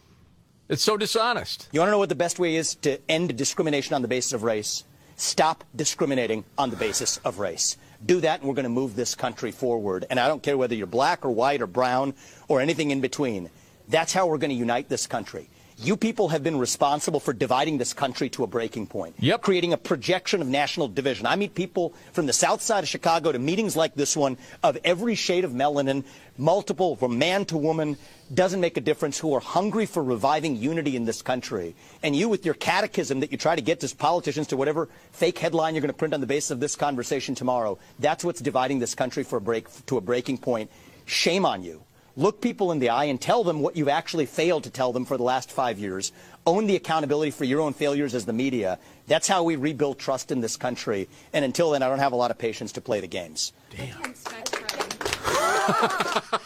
it's 0.69 0.83
so 0.83 0.97
dishonest 0.97 1.69
You 1.73 1.81
want 1.81 1.88
to 1.88 1.93
know 1.93 1.99
what 1.99 2.09
the 2.09 2.14
best 2.14 2.38
way 2.38 2.55
is 2.55 2.76
to 2.76 2.99
end 3.11 3.37
discrimination 3.37 3.95
on 3.95 4.02
the 4.02 4.09
basis 4.09 4.33
of 4.33 4.45
race? 4.45 4.85
Stop 5.17 5.64
discriminating 5.76 6.45
on 6.57 6.71
the 6.71 6.76
basis 6.76 7.19
of 7.19 7.38
race. 7.40 7.76
Do 8.07 8.21
that, 8.21 8.40
and 8.40 8.49
we're 8.49 8.55
going 8.55 8.64
to 8.64 8.71
move 8.71 8.97
this 8.97 9.14
country 9.14 9.50
forward. 9.50 10.07
And 10.09 10.19
I 10.19 10.29
don't 10.29 10.43
care 10.43 10.57
whether 10.57 10.75
you're 10.75 10.87
black 10.87 11.26
or 11.26 11.31
white 11.31 11.61
or 11.61 11.67
brown 11.67 12.14
or 12.49 12.61
anything 12.61 12.90
in 12.90 13.00
between. 13.02 13.50
That's 13.88 14.12
how 14.14 14.26
we're 14.29 14.38
going 14.38 14.50
to 14.50 14.57
unite 14.57 14.88
this 14.88 15.07
country. 15.07 15.50
You 15.82 15.96
people 15.96 16.28
have 16.28 16.42
been 16.42 16.58
responsible 16.58 17.20
for 17.20 17.32
dividing 17.32 17.78
this 17.78 17.94
country 17.94 18.28
to 18.30 18.44
a 18.44 18.46
breaking 18.46 18.87
point. 18.87 19.14
Yep. 19.18 19.40
Creating 19.40 19.72
a 19.72 19.78
projection 19.78 20.42
of 20.42 20.46
national 20.46 20.88
division. 20.88 21.25
I 21.25 21.37
meet 21.37 21.54
people 21.54 21.94
from 22.12 22.26
the 22.26 22.34
south 22.34 22.60
side 22.60 22.84
of 22.84 22.88
Chicago 22.88 23.32
to 23.32 23.38
meetings 23.38 23.76
like 23.76 23.94
this 23.94 24.14
one 24.14 24.37
of 24.62 24.76
every 24.84 25.14
shade 25.14 25.42
of 25.42 25.52
melanin, 25.52 26.04
multiple, 26.37 26.96
from 26.96 27.18
man 27.18 27.46
to 27.46 27.56
woman, 27.56 27.96
doesn't 28.34 28.60
make 28.60 28.76
a 28.76 28.82
difference, 28.82 29.18
who 29.18 29.32
are 29.34 29.40
hungry 29.40 29.87
for 29.87 30.04
reviving 30.04 30.54
unity 30.56 30.96
in 30.96 31.06
this 31.06 31.22
country. 31.22 31.75
And 32.02 32.14
you, 32.14 32.28
with 32.28 32.44
your 32.44 32.54
catechism 32.54 33.20
that 33.20 33.32
you 33.32 33.38
try 33.38 33.56
to 33.56 33.62
get 33.62 33.80
to 33.80 33.96
politicians 33.96 34.49
to 34.49 34.58
whatever 34.58 34.90
fake 35.12 35.38
headline 35.38 35.75
you're 35.75 35.80
going 35.80 35.88
to 35.88 35.99
print 35.99 36.12
on 36.12 36.20
the 36.20 36.26
basis 36.26 36.50
of 36.50 36.60
this 36.60 36.76
conversation 36.76 37.34
tomorrow, 37.34 37.78
that's 37.99 38.22
what's 38.22 38.42
dividing 38.42 38.80
this 38.80 38.94
country 38.94 39.22
for 39.22 39.38
a 39.38 39.40
break, 39.40 39.66
to 39.87 39.96
a 39.96 40.02
breaking 40.02 40.37
point. 40.37 40.70
Shame 41.06 41.46
on 41.46 41.62
you. 41.62 41.82
Look 42.17 42.40
people 42.40 42.73
in 42.73 42.81
the 42.81 42.88
eye 42.88 43.05
and 43.05 43.21
tell 43.21 43.45
them 43.45 43.61
what 43.61 43.76
you've 43.76 43.88
actually 43.88 44.26
failed 44.26 44.64
to 44.64 44.71
tell 44.71 44.93
them 44.93 45.05
for 45.05 45.17
the 45.17 45.23
last 45.23 45.50
five 45.50 45.79
years. 45.79 46.12
Own 46.47 46.67
the 46.67 46.76
accountability 46.76 47.31
for 47.31 47.45
your 47.45 47.61
own 47.61 47.73
failures 47.73 48.14
as 48.14 48.25
the 48.26 48.33
media. 48.33 48.79
That's 49.07 49.29
how 49.29 49.43
we 49.43 49.57
rebuild 49.57 49.99
trust 49.99 50.33
in 50.33 50.40
this 50.40 50.57
country. 50.57 51.09
And 51.33 51.45
until 51.45 51.71
then, 51.71 51.83
I 51.83 51.88
don't 51.88 51.99
have 51.99 52.12
a 52.12 52.17
lot 52.17 52.31
of 52.31 52.38
patience 52.38 52.73
to 52.73 52.81
play 52.81 53.00
the 53.00 53.07
games. 53.07 53.52
Damn. 53.76 54.02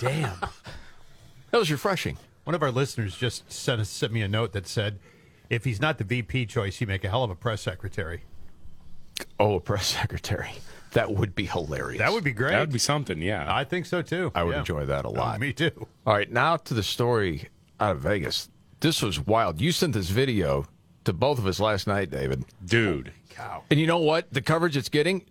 Damn. 0.00 0.38
that 1.50 1.58
was 1.58 1.70
refreshing 1.70 2.18
One 2.44 2.54
of 2.54 2.62
our 2.62 2.70
listeners 2.70 3.16
just 3.16 3.50
sent 3.50 3.80
us, 3.80 3.88
sent 3.88 4.12
me 4.12 4.20
a 4.22 4.28
note 4.28 4.52
that 4.52 4.66
said, 4.66 4.98
if 5.48 5.64
he's 5.64 5.80
not 5.80 5.98
the 5.98 6.04
VP 6.04 6.46
choice, 6.46 6.80
you 6.80 6.86
make 6.86 7.04
a 7.04 7.08
hell 7.08 7.24
of 7.24 7.30
a 7.30 7.34
press 7.34 7.62
secretary. 7.62 8.24
oh 9.38 9.54
a 9.54 9.60
press 9.60 9.86
secretary 9.86 10.50
that 10.94 11.12
would 11.12 11.34
be 11.34 11.44
hilarious 11.44 11.98
That 12.00 12.12
would 12.12 12.24
be 12.24 12.32
great. 12.32 12.50
That 12.52 12.60
would 12.60 12.72
be 12.72 12.78
something, 12.78 13.20
yeah. 13.22 13.46
I 13.54 13.62
think 13.64 13.86
so 13.86 14.00
too. 14.02 14.32
I 14.34 14.42
would 14.42 14.52
Yeah. 14.54 14.58
enjoy 14.60 14.86
that 14.86 15.04
a 15.04 15.08
Oh, 15.08 15.12
lot. 15.12 15.38
me 15.40 15.52
too. 15.52 15.86
All 16.06 16.14
right, 16.14 16.30
now 16.30 16.56
to 16.56 16.74
the 16.74 16.82
story 16.82 17.48
out 17.78 17.96
of 17.96 18.00
Vegas. 18.02 18.48
This 18.80 19.02
was 19.02 19.20
wild. 19.20 19.60
You 19.60 19.70
sent 19.72 19.92
this 19.94 20.10
video 20.10 20.66
to 21.04 21.12
both 21.12 21.38
of 21.38 21.46
us 21.46 21.60
last 21.60 21.86
night, 21.86 22.10
David. 22.10 22.44
Dude. 22.64 23.12
Cow. 23.30 23.62
And 23.70 23.78
you 23.80 23.86
know 23.86 23.98
what? 23.98 24.32
The 24.32 24.40
coverage 24.42 24.76
it's 24.76 24.88
getting, 24.88 25.24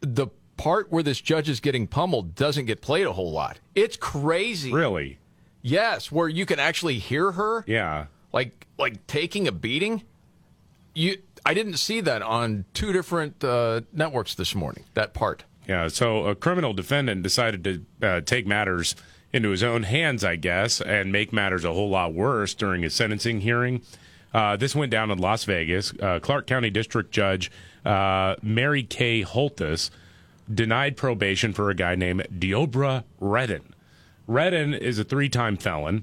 the 0.00 0.26
part 0.56 0.90
where 0.90 1.02
this 1.02 1.20
judge 1.20 1.48
is 1.48 1.60
getting 1.60 1.86
pummeled 1.86 2.34
doesn't 2.34 2.64
get 2.66 2.80
played 2.82 3.06
a 3.06 3.12
whole 3.12 3.30
lot. 3.32 3.58
It's 3.74 3.96
crazy. 3.96 4.72
Really? 4.72 5.18
Yes, 5.62 6.10
where 6.12 6.28
you 6.28 6.46
can 6.46 6.58
actually 6.58 6.98
hear 6.98 7.32
her. 7.32 7.64
Yeah. 7.66 8.06
Like 8.32 8.66
like 8.78 9.06
taking 9.06 9.46
a 9.48 9.52
beating. 9.52 10.02
You 10.94 11.18
I 11.46 11.54
didn't 11.54 11.76
see 11.76 12.00
that 12.00 12.22
on 12.22 12.64
two 12.74 12.92
different 12.92 13.42
uh, 13.44 13.82
networks 13.92 14.34
this 14.34 14.54
morning. 14.56 14.82
That 14.94 15.14
part. 15.14 15.44
Yeah. 15.68 15.86
So 15.86 16.26
a 16.26 16.34
criminal 16.34 16.72
defendant 16.72 17.22
decided 17.22 17.64
to 17.64 18.06
uh, 18.06 18.20
take 18.22 18.48
matters 18.48 18.96
into 19.32 19.50
his 19.50 19.62
own 19.62 19.84
hands, 19.84 20.24
I 20.24 20.34
guess, 20.34 20.80
and 20.80 21.12
make 21.12 21.32
matters 21.32 21.64
a 21.64 21.72
whole 21.72 21.90
lot 21.90 22.12
worse 22.12 22.52
during 22.52 22.82
his 22.82 22.94
sentencing 22.94 23.42
hearing. 23.42 23.82
Uh, 24.34 24.56
this 24.56 24.74
went 24.74 24.90
down 24.90 25.10
in 25.12 25.18
Las 25.18 25.44
Vegas. 25.44 25.92
Uh, 26.00 26.18
Clark 26.20 26.48
County 26.48 26.68
District 26.68 27.12
Judge 27.12 27.50
uh, 27.84 28.34
Mary 28.42 28.82
Kay 28.82 29.22
Holthus 29.22 29.90
denied 30.52 30.96
probation 30.96 31.52
for 31.52 31.70
a 31.70 31.74
guy 31.74 31.94
named 31.94 32.26
Deobra 32.36 33.04
Redden. 33.20 33.72
Redden 34.26 34.74
is 34.74 34.98
a 34.98 35.04
three 35.04 35.28
time 35.28 35.56
felon 35.56 36.02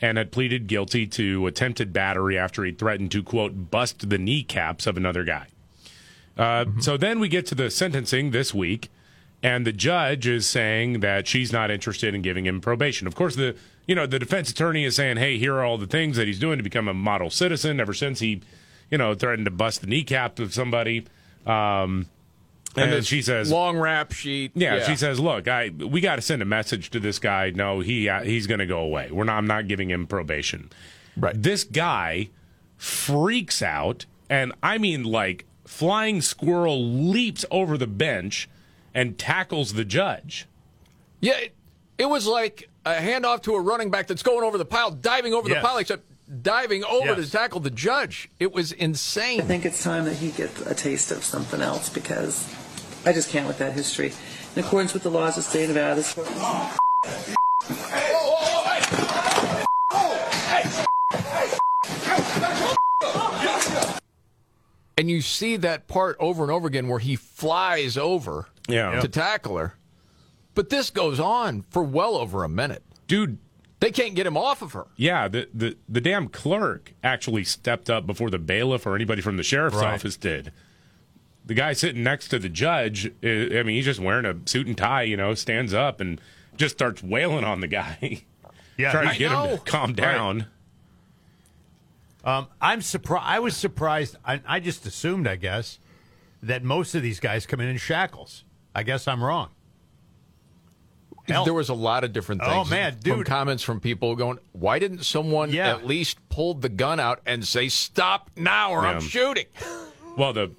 and 0.00 0.18
had 0.18 0.32
pleaded 0.32 0.66
guilty 0.66 1.06
to 1.06 1.46
attempted 1.46 1.92
battery 1.92 2.36
after 2.38 2.64
he 2.64 2.72
threatened 2.72 3.10
to, 3.12 3.22
quote, 3.22 3.70
bust 3.70 4.08
the 4.08 4.18
kneecaps 4.18 4.86
of 4.86 4.96
another 4.96 5.24
guy. 5.24 5.46
Uh, 6.36 6.64
So 6.80 6.96
then 6.96 7.20
we 7.20 7.28
get 7.28 7.46
to 7.46 7.54
the 7.54 7.70
sentencing 7.70 8.32
this 8.32 8.52
week, 8.52 8.90
and 9.42 9.66
the 9.66 9.72
judge 9.72 10.26
is 10.26 10.46
saying 10.46 11.00
that 11.00 11.28
she's 11.28 11.52
not 11.52 11.70
interested 11.70 12.14
in 12.14 12.22
giving 12.22 12.46
him 12.46 12.60
probation. 12.60 13.06
Of 13.06 13.14
course, 13.14 13.36
the 13.36 13.54
you 13.86 13.94
know 13.94 14.06
the 14.06 14.18
defense 14.18 14.50
attorney 14.50 14.84
is 14.84 14.96
saying, 14.96 15.18
"Hey, 15.18 15.38
here 15.38 15.54
are 15.54 15.64
all 15.64 15.78
the 15.78 15.86
things 15.86 16.16
that 16.16 16.26
he's 16.26 16.38
doing 16.38 16.56
to 16.56 16.64
become 16.64 16.88
a 16.88 16.94
model 16.94 17.30
citizen." 17.30 17.78
Ever 17.78 17.94
since 17.94 18.20
he, 18.20 18.40
you 18.90 18.98
know, 18.98 19.14
threatened 19.14 19.44
to 19.44 19.50
bust 19.50 19.82
the 19.82 19.86
kneecap 19.86 20.38
of 20.38 20.52
somebody, 20.54 21.06
um, 21.46 22.06
and, 22.82 22.92
then 22.92 23.02
she 23.02 23.22
says, 23.22 23.50
long 23.50 23.78
rap 23.78 24.12
sheet. 24.12 24.52
yeah, 24.54 24.84
she 24.84 24.96
says, 24.96 25.20
"Look, 25.20 25.46
I 25.48 25.68
we 25.70 26.00
got 26.00 26.16
to 26.16 26.22
send 26.22 26.42
a 26.42 26.44
message 26.44 26.90
to 26.90 27.00
this 27.00 27.18
guy. 27.18 27.50
No, 27.50 27.80
he 27.80 28.08
uh, 28.08 28.22
he's 28.22 28.46
going 28.46 28.60
to 28.60 28.66
go 28.66 28.80
away. 28.80 29.10
We're 29.10 29.24
not. 29.24 29.38
I'm 29.38 29.46
not 29.46 29.68
giving 29.68 29.90
him 29.90 30.06
probation." 30.06 30.70
Right. 31.16 31.40
This 31.40 31.62
guy 31.64 32.30
freaks 32.76 33.62
out, 33.62 34.06
and 34.28 34.52
I 34.62 34.78
mean, 34.78 35.04
like 35.04 35.44
flying 35.64 36.20
squirrel 36.20 36.84
leaps 36.84 37.44
over 37.50 37.78
the 37.78 37.86
bench 37.86 38.48
and 38.94 39.18
tackles 39.18 39.72
the 39.74 39.84
judge. 39.84 40.46
Yeah, 41.20 41.36
it, 41.38 41.54
it 41.98 42.06
was 42.06 42.26
like 42.26 42.68
a 42.84 42.94
handoff 42.94 43.42
to 43.44 43.54
a 43.54 43.60
running 43.60 43.90
back 43.90 44.06
that's 44.06 44.22
going 44.22 44.44
over 44.44 44.58
the 44.58 44.64
pile, 44.64 44.90
diving 44.90 45.32
over 45.32 45.48
Yes. 45.48 45.62
the 45.62 45.66
pile, 45.66 45.78
except 45.78 46.02
diving 46.42 46.84
over 46.84 47.06
Yes. 47.06 47.26
to 47.26 47.30
tackle 47.30 47.60
the 47.60 47.70
judge. 47.70 48.28
It 48.38 48.52
was 48.52 48.72
insane. 48.72 49.40
I 49.40 49.44
think 49.44 49.64
it's 49.64 49.82
time 49.82 50.04
that 50.04 50.16
he 50.16 50.30
gets 50.30 50.60
a 50.66 50.74
taste 50.74 51.10
of 51.10 51.24
something 51.24 51.60
else 51.60 51.88
because 51.88 52.46
I 53.06 53.12
just 53.12 53.28
can't 53.30 53.46
with 53.46 53.58
that 53.58 53.72
history. 53.74 54.12
In 54.56 54.64
accordance 54.64 54.94
with 54.94 55.02
the 55.02 55.10
laws 55.10 55.36
of 55.36 55.44
the 55.44 55.50
state 55.50 55.64
of 55.64 55.70
Nevada, 55.76 55.96
this 55.96 56.12
court. 56.14 56.28
And 64.96 65.10
you 65.10 65.20
see 65.22 65.56
that 65.56 65.88
part 65.88 66.16
over 66.20 66.42
and 66.44 66.52
over 66.52 66.68
again 66.68 66.88
where 66.88 67.00
he 67.00 67.16
flies 67.16 67.96
over 67.96 68.46
Yeah. 68.68 69.00
to 69.00 69.08
tackle 69.08 69.56
her. 69.58 69.74
But 70.54 70.68
this 70.70 70.90
goes 70.90 71.18
on 71.18 71.64
for 71.70 71.82
well 71.82 72.16
over 72.16 72.44
a 72.44 72.48
minute. 72.48 72.82
Dude, 73.08 73.38
they 73.80 73.90
can't 73.90 74.14
get 74.14 74.24
him 74.24 74.36
off 74.36 74.62
of 74.62 74.72
her. 74.72 74.86
Yeah, 74.96 75.26
the, 75.26 75.48
the, 75.52 75.76
the 75.88 76.00
damn 76.00 76.28
clerk 76.28 76.94
actually 77.02 77.42
stepped 77.42 77.90
up 77.90 78.06
before 78.06 78.30
the 78.30 78.38
bailiff 78.38 78.86
or 78.86 78.94
anybody 78.94 79.20
from 79.20 79.36
the 79.36 79.42
sheriff's 79.42 79.76
Right. 79.78 79.94
office 79.94 80.16
did. 80.16 80.52
The 81.46 81.54
guy 81.54 81.72
sitting 81.74 82.02
next 82.02 82.28
to 82.28 82.38
the 82.38 82.48
judge, 82.48 83.06
I 83.22 83.28
I 83.58 83.62
mean, 83.62 83.76
he's 83.76 83.84
just 83.84 84.00
wearing 84.00 84.24
a 84.24 84.34
suit 84.46 84.66
and 84.66 84.76
tie, 84.78 85.02
you 85.02 85.16
know, 85.16 85.34
stands 85.34 85.74
up 85.74 86.00
and 86.00 86.20
just 86.56 86.74
starts 86.76 87.02
wailing 87.02 87.44
on 87.44 87.60
the 87.60 87.68
guy. 87.68 88.22
Yeah, 88.76 88.90
trying 88.90 89.12
to 89.12 89.16
get 89.20 89.30
him 89.30 89.56
to 89.58 89.62
calm 89.64 89.90
Right. 89.90 89.96
down. 89.96 90.46
Um, 92.24 92.48
I'm 92.60 92.82
surprised. 92.82 93.24
I 93.24 93.38
was 93.38 93.56
surprised. 93.56 94.16
I, 94.24 94.40
I 94.44 94.58
just 94.58 94.84
assumed, 94.84 95.28
I 95.28 95.36
guess, 95.36 95.78
that 96.42 96.64
most 96.64 96.96
of 96.96 97.02
these 97.02 97.20
guys 97.20 97.46
come 97.46 97.60
in 97.60 97.68
in 97.68 97.76
shackles. 97.76 98.42
I 98.74 98.82
guess 98.82 99.06
I'm 99.06 99.22
wrong. 99.22 99.50
Hell. 101.28 101.44
There 101.44 101.54
was 101.54 101.68
a 101.68 101.74
lot 101.74 102.02
of 102.04 102.12
different 102.12 102.40
things. 102.42 102.52
Oh, 102.52 102.58
things. 102.64 102.70
man, 102.70 102.92
From 102.94 103.00
dude. 103.18 103.26
comments 103.26 103.62
from 103.62 103.78
people 103.78 104.16
going, 104.16 104.38
why 104.52 104.78
didn't 104.78 105.04
someone 105.04 105.50
Yeah. 105.52 105.70
at 105.70 105.86
least 105.86 106.18
pull 106.28 106.54
the 106.54 106.68
gun 106.68 106.98
out 106.98 107.20
and 107.24 107.46
say, 107.46 107.68
stop 107.68 108.30
now 108.36 108.72
or 108.72 108.80
I'm 108.86 109.00
shooting? 109.00 109.46
Well, 110.16 110.32
the 110.32 110.52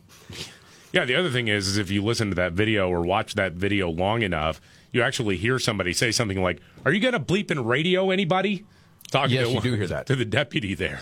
yeah, 0.95 1.05
the 1.05 1.15
other 1.15 1.29
thing 1.29 1.49
is, 1.49 1.67
is 1.67 1.77
if 1.77 1.91
you 1.91 2.01
listen 2.01 2.29
to 2.29 2.35
that 2.35 2.53
video 2.53 2.89
or 2.89 3.01
watch 3.01 3.35
that 3.35 3.53
video 3.53 3.89
long 3.89 4.21
enough, 4.21 4.61
you 4.91 5.01
actually 5.01 5.35
hear 5.37 5.59
somebody 5.59 5.91
say 5.91 6.11
something 6.11 6.41
like, 6.41 6.61
"Are 6.85 6.91
you 6.93 7.01
going 7.01 7.13
to 7.13 7.19
bleep 7.19 7.51
in 7.51 7.65
radio 7.65 8.09
anybody?" 8.11 8.65
Talking 9.11 9.35
Yes, 9.35 9.47
to 9.49 9.53
you 9.53 9.61
do 9.61 9.73
hear 9.73 9.87
that. 9.87 10.05
to 10.07 10.15
the 10.15 10.25
deputy 10.25 10.73
there. 10.73 11.01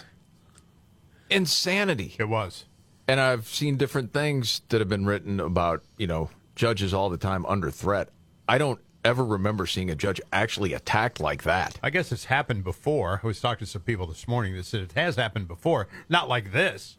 Insanity. 1.30 2.16
It 2.20 2.28
was. 2.28 2.66
And 3.08 3.20
I've 3.20 3.48
seen 3.48 3.78
different 3.78 4.14
things 4.14 4.62
that 4.70 4.80
have 4.82 4.90
been 4.90 5.06
written 5.06 5.40
about, 5.40 5.84
you 5.98 6.08
know, 6.08 6.30
judges 6.56 6.94
all 6.94 7.10
the 7.10 7.18
time 7.18 7.46
under 7.46 7.70
threat. 7.72 8.10
I 8.48 8.58
don't 8.58 8.80
ever 9.06 9.24
remember 9.24 9.66
seeing 9.66 9.90
a 9.90 9.96
judge 9.96 10.22
actually 10.32 10.74
attacked 10.74 11.20
like 11.20 11.44
that. 11.44 11.78
I 11.84 11.90
guess 11.90 12.12
it's 12.12 12.26
happened 12.26 12.64
before. 12.64 13.20
I 13.24 13.28
was 13.28 13.42
talking 13.42 13.66
to 13.66 13.72
some 13.72 13.82
people 13.82 14.08
this 14.08 14.28
morning 14.28 14.56
that 14.56 14.66
said 14.66 14.82
it 14.82 14.94
has 14.94 15.18
happened 15.18 15.48
before. 15.48 15.88
Not 16.10 16.30
like 16.30 16.52
this. 16.52 16.98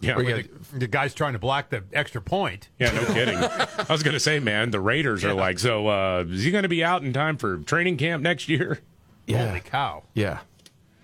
Yeah. 0.00 0.16
Where 0.16 0.24
Where 0.24 0.42
the, 0.42 0.78
the 0.78 0.86
guy's 0.86 1.14
trying 1.14 1.34
to 1.34 1.38
block 1.38 1.70
the 1.70 1.84
extra 1.92 2.20
point. 2.20 2.68
Yeah, 2.78 2.92
no 2.92 3.04
kidding. 3.14 3.36
I 3.36 3.86
was 3.88 4.02
going 4.02 4.14
to 4.14 4.20
say, 4.20 4.40
man, 4.40 4.70
the 4.70 4.80
Raiders 4.80 5.24
are 5.24 5.34
like, 5.34 5.58
so 5.58 5.88
uh, 5.88 6.24
is 6.28 6.44
he 6.44 6.50
going 6.50 6.62
to 6.62 6.68
be 6.68 6.82
out 6.82 7.02
in 7.02 7.12
time 7.12 7.36
for 7.36 7.58
training 7.58 7.96
camp 7.96 8.22
next 8.22 8.48
year? 8.48 8.80
Yeah. 9.26 9.46
Holy 9.48 9.60
cow. 9.60 10.02
Yeah. 10.14 10.40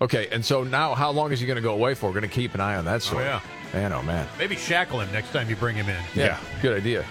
Okay, 0.01 0.27
and 0.31 0.43
so 0.45 0.63
now 0.63 0.93
how 0.93 1.11
long 1.11 1.31
is 1.31 1.39
he 1.39 1.45
going 1.47 1.55
to 1.55 1.61
go 1.61 1.73
away 1.73 1.93
for? 1.95 2.07
We're 2.07 2.19
going 2.19 2.29
to 2.29 2.35
keep 2.35 2.53
an 2.53 2.59
eye 2.61 2.75
on 2.75 2.85
that 2.85 3.01
story. 3.01 3.23
yeah. 3.23 3.41
Man, 3.73 3.91
oh, 3.93 4.01
man. 4.03 4.27
Maybe 4.37 4.55
shackle 4.55 4.99
him 5.01 5.11
next 5.11 5.31
time 5.31 5.49
you 5.49 5.55
bring 5.55 5.75
him 5.75 5.89
in. 5.89 6.01
Yeah, 6.15 6.39
good 6.61 6.77
idea. 6.77 7.05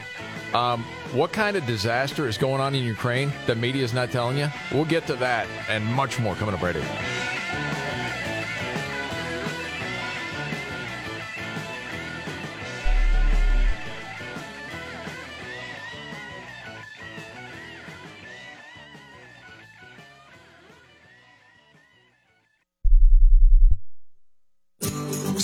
Um, 0.55 0.85
what 1.13 1.33
kind 1.33 1.57
of 1.57 1.67
disaster 1.67 2.29
is 2.29 2.39
going 2.39 2.61
on 2.61 2.75
in 2.75 2.85
Ukraine 2.85 3.33
that 3.47 3.59
media 3.59 3.83
is 3.83 3.93
not 3.93 4.11
telling 4.11 4.39
you? 4.39 4.49
We'll 4.73 4.85
get 4.85 5.07
to 5.09 5.17
that 5.17 5.47
and 5.69 5.85
much 5.85 6.19
more 6.19 6.35
coming 6.37 6.55
up 6.55 6.63
right 6.63 6.75
here. 6.77 7.36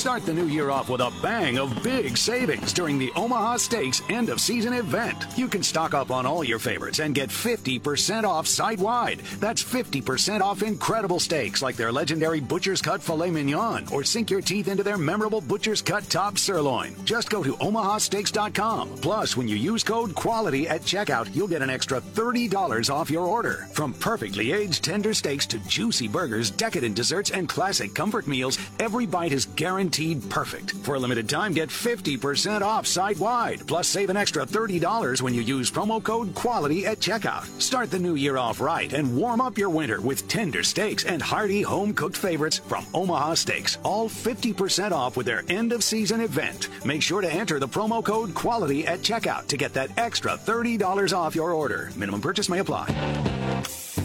Start 0.03 0.27
the 0.27 0.35
new 0.35 0.47
year 0.47 0.69
off 0.71 0.91
with 0.91 1.01
a 1.01 1.13
bang 1.23 1.59
of 1.59 1.81
big 1.81 2.17
savings 2.17 2.73
during 2.73 2.99
the 2.99 3.13
Omaha 3.15 3.57
Steaks 3.59 4.03
end 4.09 4.31
of 4.31 4.41
season 4.41 4.73
event. 4.73 5.27
You 5.37 5.47
can 5.47 5.63
stock 5.63 5.95
up 5.95 6.11
on 6.11 6.27
all 6.27 6.43
your 6.43 6.59
favorites 6.59 6.99
and 6.99 7.15
get 7.15 7.29
50% 7.29 8.25
off 8.25 8.49
site 8.49 8.81
wide. 8.81 9.21
That's 9.39 9.63
50% 9.63 10.41
off 10.41 10.65
incredible 10.65 11.21
steaks 11.21 11.63
like 11.63 11.77
their 11.77 11.93
legendary 11.93 12.41
Butcher's 12.41 12.83
Cut 12.83 13.01
Filet 13.01 13.31
Mignon 13.31 13.87
or 13.93 14.03
sink 14.03 14.29
your 14.29 14.41
teeth 14.41 14.67
into 14.67 14.83
their 14.83 14.99
memorable 14.99 15.41
Butcher's 15.41 15.81
Cut 15.81 16.03
Top 16.11 16.37
Sirloin. 16.37 16.97
Just 17.05 17.31
go 17.31 17.45
to 17.45 17.53
omahasteaks.com. 17.59 18.97
Plus, 18.97 19.37
when 19.37 19.47
you 19.47 19.55
use 19.55 19.85
code 19.85 20.17
QUALITY 20.17 20.69
at 20.69 20.81
checkout, 20.81 21.33
you'll 21.33 21.47
get 21.47 21.63
an 21.63 21.71
extra 21.71 22.01
$30 22.01 22.93
off 22.93 23.09
your 23.09 23.29
order. 23.29 23.69
From 23.73 23.95
perfectly 23.95 24.51
aged 24.51 24.83
tender 24.83 25.15
steaks 25.15 25.47
to 25.47 25.61
juicy 25.61 26.09
burgers, 26.09 26.51
decadent 26.51 26.97
desserts, 26.97 27.31
and 27.31 27.49
classic 27.49 27.95
comfort 27.95 28.27
meals, 28.27 28.59
every 28.81 29.07
bite 29.07 29.31
is 29.31 29.47
guaranteed 29.47 29.92
perfect. 30.29 30.73
For 30.85 30.95
a 30.95 30.99
limited 30.99 31.29
time, 31.29 31.53
get 31.53 31.69
50% 31.69 32.63
off 32.63 32.87
site 32.87 33.19
wide. 33.19 33.67
Plus, 33.67 33.87
save 33.87 34.11
an 34.11 34.17
extra 34.17 34.47
$30 34.47 35.23
when 35.23 35.35
you 35.35 35.43
use 35.43 35.71
promo 35.71 36.03
code 36.03 36.35
QUALITY 36.35 36.87
at 36.87 36.99
checkout. 36.99 37.45
Start 37.61 37.91
the 37.91 37.99
new 37.99 38.15
year 38.15 38.39
off 38.39 38.61
right 38.61 38.93
and 38.93 39.17
warm 39.17 39.41
up 39.41 39.59
your 39.59 39.71
winter 39.71 40.01
with 40.01 40.27
tender 40.29 40.63
steaks 40.63 41.05
and 41.05 41.21
hearty 41.21 41.63
home 41.63 41.93
cooked 41.93 42.17
favorites 42.17 42.59
from 42.59 42.87
Omaha 42.95 43.35
Steaks. 43.35 43.79
All 43.83 44.09
50% 44.09 44.93
off 44.93 45.17
with 45.17 45.27
their 45.27 45.45
end 45.49 45.73
of 45.73 45.85
season 45.85 46.21
event. 46.21 46.69
Make 46.85 47.03
sure 47.03 47.21
to 47.21 47.33
enter 47.33 47.59
the 47.59 47.69
promo 47.69 48.03
code 48.03 48.35
QUALITY 48.35 48.87
at 48.87 49.01
checkout 49.01 49.47
to 49.49 49.57
get 49.57 49.75
that 49.75 49.97
extra 49.99 50.33
$30 50.33 51.17
off 51.17 51.35
your 51.35 51.53
order. 51.53 51.91
Minimum 51.97 52.21
purchase 52.21 52.49
may 52.49 52.61
apply. 52.61 52.89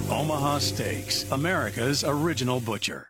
Omaha 0.09 0.59
Steaks, 0.59 1.29
America's 1.31 2.03
original 2.03 2.59
butcher. 2.59 3.09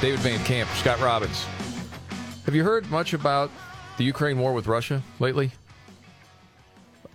David 0.00 0.20
Van 0.20 0.42
Camp, 0.44 0.68
Scott 0.70 1.00
Robbins. 1.00 1.44
Have 2.44 2.54
you 2.54 2.64
heard 2.64 2.90
much 2.90 3.12
about 3.14 3.50
the 3.98 4.04
Ukraine 4.04 4.38
war 4.38 4.52
with 4.52 4.66
Russia 4.66 5.02
lately? 5.18 5.50
I 7.04 7.08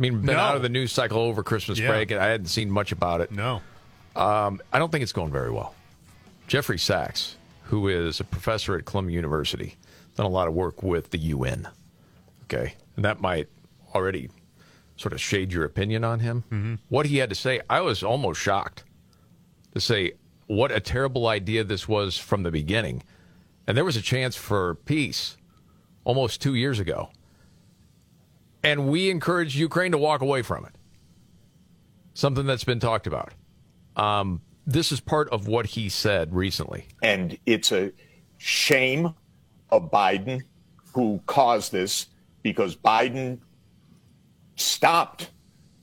mean, 0.00 0.18
been 0.18 0.36
No. 0.36 0.38
out 0.40 0.56
of 0.56 0.62
the 0.62 0.68
news 0.68 0.92
cycle 0.92 1.18
over 1.18 1.42
Christmas 1.42 1.78
Yeah. 1.78 1.88
break, 1.88 2.10
and 2.10 2.20
I 2.20 2.26
hadn't 2.28 2.46
seen 2.46 2.70
much 2.70 2.92
about 2.92 3.20
it. 3.20 3.32
No. 3.32 3.62
Um, 4.14 4.60
I 4.72 4.78
don't 4.78 4.90
think 4.92 5.02
it's 5.02 5.12
going 5.12 5.32
very 5.32 5.50
well. 5.50 5.74
Jeffrey 6.46 6.78
Sachs, 6.78 7.36
who 7.64 7.88
is 7.88 8.20
a 8.20 8.24
professor 8.24 8.76
at 8.76 8.84
Columbia 8.84 9.14
University, 9.16 9.76
done 10.16 10.26
a 10.26 10.30
lot 10.30 10.48
of 10.48 10.54
work 10.54 10.82
with 10.82 11.10
the 11.10 11.18
UN. 11.18 11.68
Okay. 12.44 12.74
And 12.96 13.04
that 13.04 13.20
might 13.20 13.48
already 13.94 14.30
sort 14.96 15.12
of 15.12 15.20
shade 15.20 15.52
your 15.52 15.64
opinion 15.64 16.04
on 16.04 16.20
him. 16.20 16.42
Mm-hmm. 16.50 16.74
What 16.88 17.06
he 17.06 17.18
had 17.18 17.28
to 17.28 17.34
say, 17.36 17.60
I 17.68 17.80
was 17.80 18.02
almost 18.02 18.40
shocked 18.40 18.84
to 19.74 19.80
say 19.80 20.12
what 20.48 20.72
a 20.72 20.80
terrible 20.80 21.28
idea 21.28 21.62
this 21.62 21.86
was 21.86 22.18
from 22.18 22.42
the 22.42 22.50
beginning. 22.50 23.02
And 23.66 23.76
there 23.76 23.84
was 23.84 23.96
a 23.96 24.02
chance 24.02 24.34
for 24.34 24.76
peace 24.86 25.36
almost 26.04 26.40
two 26.40 26.54
years 26.54 26.80
ago. 26.80 27.10
And 28.64 28.88
we 28.88 29.10
encouraged 29.10 29.54
Ukraine 29.54 29.92
to 29.92 29.98
walk 29.98 30.22
away 30.22 30.42
from 30.42 30.64
it. 30.64 30.72
Something 32.14 32.46
that's 32.46 32.64
been 32.64 32.80
talked 32.80 33.06
about. 33.06 33.34
Um, 33.94 34.40
this 34.66 34.90
is 34.90 35.00
part 35.00 35.28
of 35.28 35.46
what 35.46 35.66
he 35.66 35.88
said 35.88 36.34
recently. 36.34 36.86
And 37.02 37.38
it's 37.46 37.70
a 37.70 37.92
shame 38.38 39.14
of 39.70 39.90
Biden 39.90 40.42
who 40.94 41.20
caused 41.26 41.72
this 41.72 42.06
because 42.42 42.74
Biden 42.74 43.38
stopped 44.56 45.30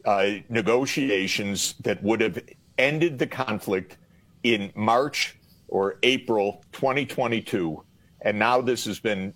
uh, 0.05 0.31
negotiations 0.49 1.75
that 1.83 2.01
would 2.03 2.19
have 2.21 2.41
ended 2.77 3.19
the 3.19 3.27
conflict 3.27 3.97
in 4.45 4.71
March 4.75 5.35
or 5.67 5.97
April 6.03 6.63
2022. 6.71 7.83
And 8.21 8.37
now 8.37 8.61
this 8.61 8.85
has 8.85 8.99
been 8.99 9.33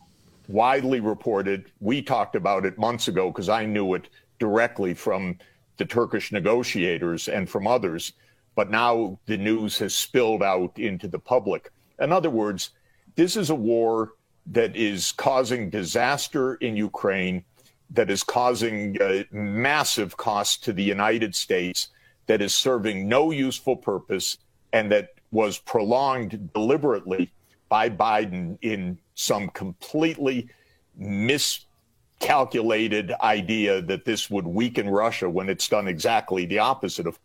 widely 0.47 0.99
reported. 0.99 1.71
We 1.79 2.03
talked 2.03 2.35
about 2.35 2.63
it 2.63 2.77
months 2.77 3.07
ago 3.07 3.31
because 3.31 3.49
I 3.49 3.65
knew 3.65 3.95
it 3.95 4.09
directly 4.37 4.93
from 4.93 5.39
the 5.77 5.85
Turkish 5.85 6.31
negotiators 6.31 7.27
and 7.27 7.49
from 7.49 7.65
others. 7.65 8.13
But 8.53 8.69
now 8.69 9.19
the 9.25 9.37
news 9.37 9.79
has 9.79 9.95
spilled 9.95 10.43
out 10.43 10.77
into 10.77 11.07
the 11.07 11.17
public. 11.17 11.71
In 11.99 12.11
other 12.11 12.29
words, 12.29 12.69
this 13.15 13.35
is 13.35 13.49
a 13.49 13.55
war 13.55 14.13
that 14.45 14.75
is 14.75 15.11
causing 15.11 15.71
disaster 15.71 16.53
in 16.55 16.75
Ukraine, 16.75 17.43
that 17.89 18.11
is 18.11 18.23
causing 18.23 19.01
uh, 19.01 19.24
massive 19.31 20.17
costs 20.17 20.57
to 20.57 20.72
the 20.72 20.83
United 20.83 21.33
States, 21.33 21.89
that 22.27 22.43
is 22.43 22.53
serving 22.53 23.07
no 23.09 23.31
useful 23.31 23.75
purpose, 23.75 24.37
and 24.74 24.92
that 24.92 25.14
was 25.32 25.60
prolonged 25.60 26.51
deliberately 26.53 27.32
by 27.70 27.90
Biden 27.90 28.58
in 28.62 29.00
some 29.14 29.48
completely 29.50 30.50
miscalculated 30.98 33.12
idea 33.22 33.82
that 33.82 34.05
this 34.05 34.29
would 34.29 34.48
weaken 34.48 34.90
Russia 34.90 35.29
when 35.29 35.50
it's 35.50 35.68
done 35.68 35.88
exactly 35.88 36.46
the 36.46 36.60
opposite 36.60 37.08
of. 37.08 37.20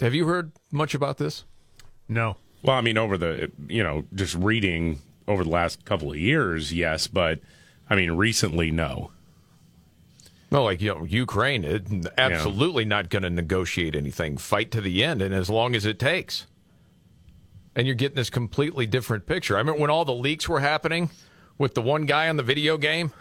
Have 0.00 0.14
you 0.14 0.26
heard 0.26 0.52
much 0.70 0.94
about 0.94 1.18
this? 1.18 1.44
No. 2.08 2.36
Well, 2.62 2.76
I 2.76 2.80
mean, 2.80 2.96
over 2.96 3.18
the, 3.18 3.50
you 3.68 3.82
know, 3.82 4.04
just 4.14 4.36
reading 4.36 5.00
over 5.26 5.42
the 5.42 5.50
last 5.50 5.84
couple 5.84 6.12
of 6.12 6.18
years, 6.18 6.72
yes, 6.72 7.08
but 7.08 7.40
I 7.90 7.96
mean, 7.96 8.12
recently, 8.12 8.70
no. 8.70 9.10
No, 10.50 10.64
like 10.64 10.80
you 10.82 10.94
know, 10.94 11.04
Ukraine, 11.04 11.64
it, 11.64 11.86
absolutely 12.18 12.84
not 12.84 13.08
going 13.08 13.22
to 13.22 13.30
negotiate 13.30 13.96
anything. 13.96 14.36
Fight 14.36 14.70
to 14.72 14.82
the 14.82 15.02
end, 15.02 15.22
and 15.22 15.34
as 15.34 15.48
long 15.48 15.74
as 15.74 15.86
it 15.86 15.98
takes. 15.98 16.46
And 17.74 17.86
you're 17.86 17.96
getting 17.96 18.16
this 18.16 18.30
completely 18.30 18.86
different 18.86 19.26
picture. 19.26 19.56
I 19.56 19.58
remember 19.58 19.80
when 19.80 19.90
all 19.90 20.04
the 20.04 20.14
leaks 20.14 20.48
were 20.48 20.60
happening 20.60 21.10
with 21.58 21.74
the 21.74 21.82
one 21.82 22.04
guy 22.04 22.28
on 22.28 22.36
the 22.36 22.42
video 22.42 22.76
game. 22.76 23.12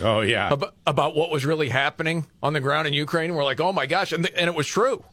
Oh 0.00 0.20
yeah, 0.20 0.52
about, 0.52 0.74
about 0.86 1.16
what 1.16 1.30
was 1.30 1.44
really 1.44 1.68
happening 1.68 2.26
on 2.42 2.52
the 2.52 2.60
ground 2.60 2.86
in 2.86 2.92
Ukraine. 2.92 3.34
We're 3.34 3.44
like, 3.44 3.60
oh 3.60 3.72
my 3.72 3.86
gosh, 3.86 4.12
and, 4.12 4.24
th- 4.24 4.34
and 4.36 4.48
it 4.48 4.54
was 4.54 4.66
true. 4.66 5.04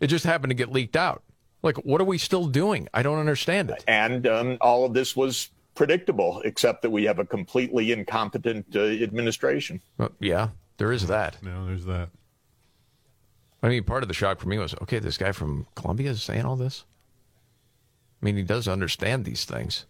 It 0.00 0.06
just 0.06 0.24
happened 0.24 0.50
to 0.50 0.54
get 0.54 0.70
leaked 0.70 0.96
out. 0.96 1.22
Like, 1.62 1.76
what 1.78 2.00
are 2.00 2.04
we 2.04 2.18
still 2.18 2.46
doing? 2.46 2.88
I 2.94 3.02
don't 3.02 3.18
understand 3.18 3.70
it. 3.70 3.84
And 3.88 4.26
um, 4.26 4.58
all 4.60 4.84
of 4.84 4.94
this 4.94 5.16
was 5.16 5.50
predictable, 5.74 6.40
except 6.44 6.82
that 6.82 6.90
we 6.90 7.04
have 7.04 7.18
a 7.18 7.24
completely 7.24 7.92
incompetent 7.92 8.66
uh, 8.76 8.80
administration. 8.80 9.80
Well, 9.96 10.12
yeah, 10.20 10.50
there 10.76 10.92
is 10.92 11.06
that. 11.08 11.42
No, 11.42 11.66
there's 11.66 11.84
that. 11.86 12.10
I 13.62 13.68
mean, 13.68 13.82
part 13.82 14.04
of 14.04 14.08
the 14.08 14.14
shock 14.14 14.38
for 14.38 14.48
me 14.48 14.58
was, 14.58 14.74
okay, 14.82 15.00
this 15.00 15.18
guy 15.18 15.32
from 15.32 15.66
Columbia 15.74 16.10
is 16.10 16.22
saying 16.22 16.44
all 16.44 16.56
this. 16.56 16.84
I 18.20 18.24
mean, 18.24 18.36
he 18.36 18.42
does 18.42 18.66
understand 18.68 19.24
these 19.24 19.44
things. 19.44 19.86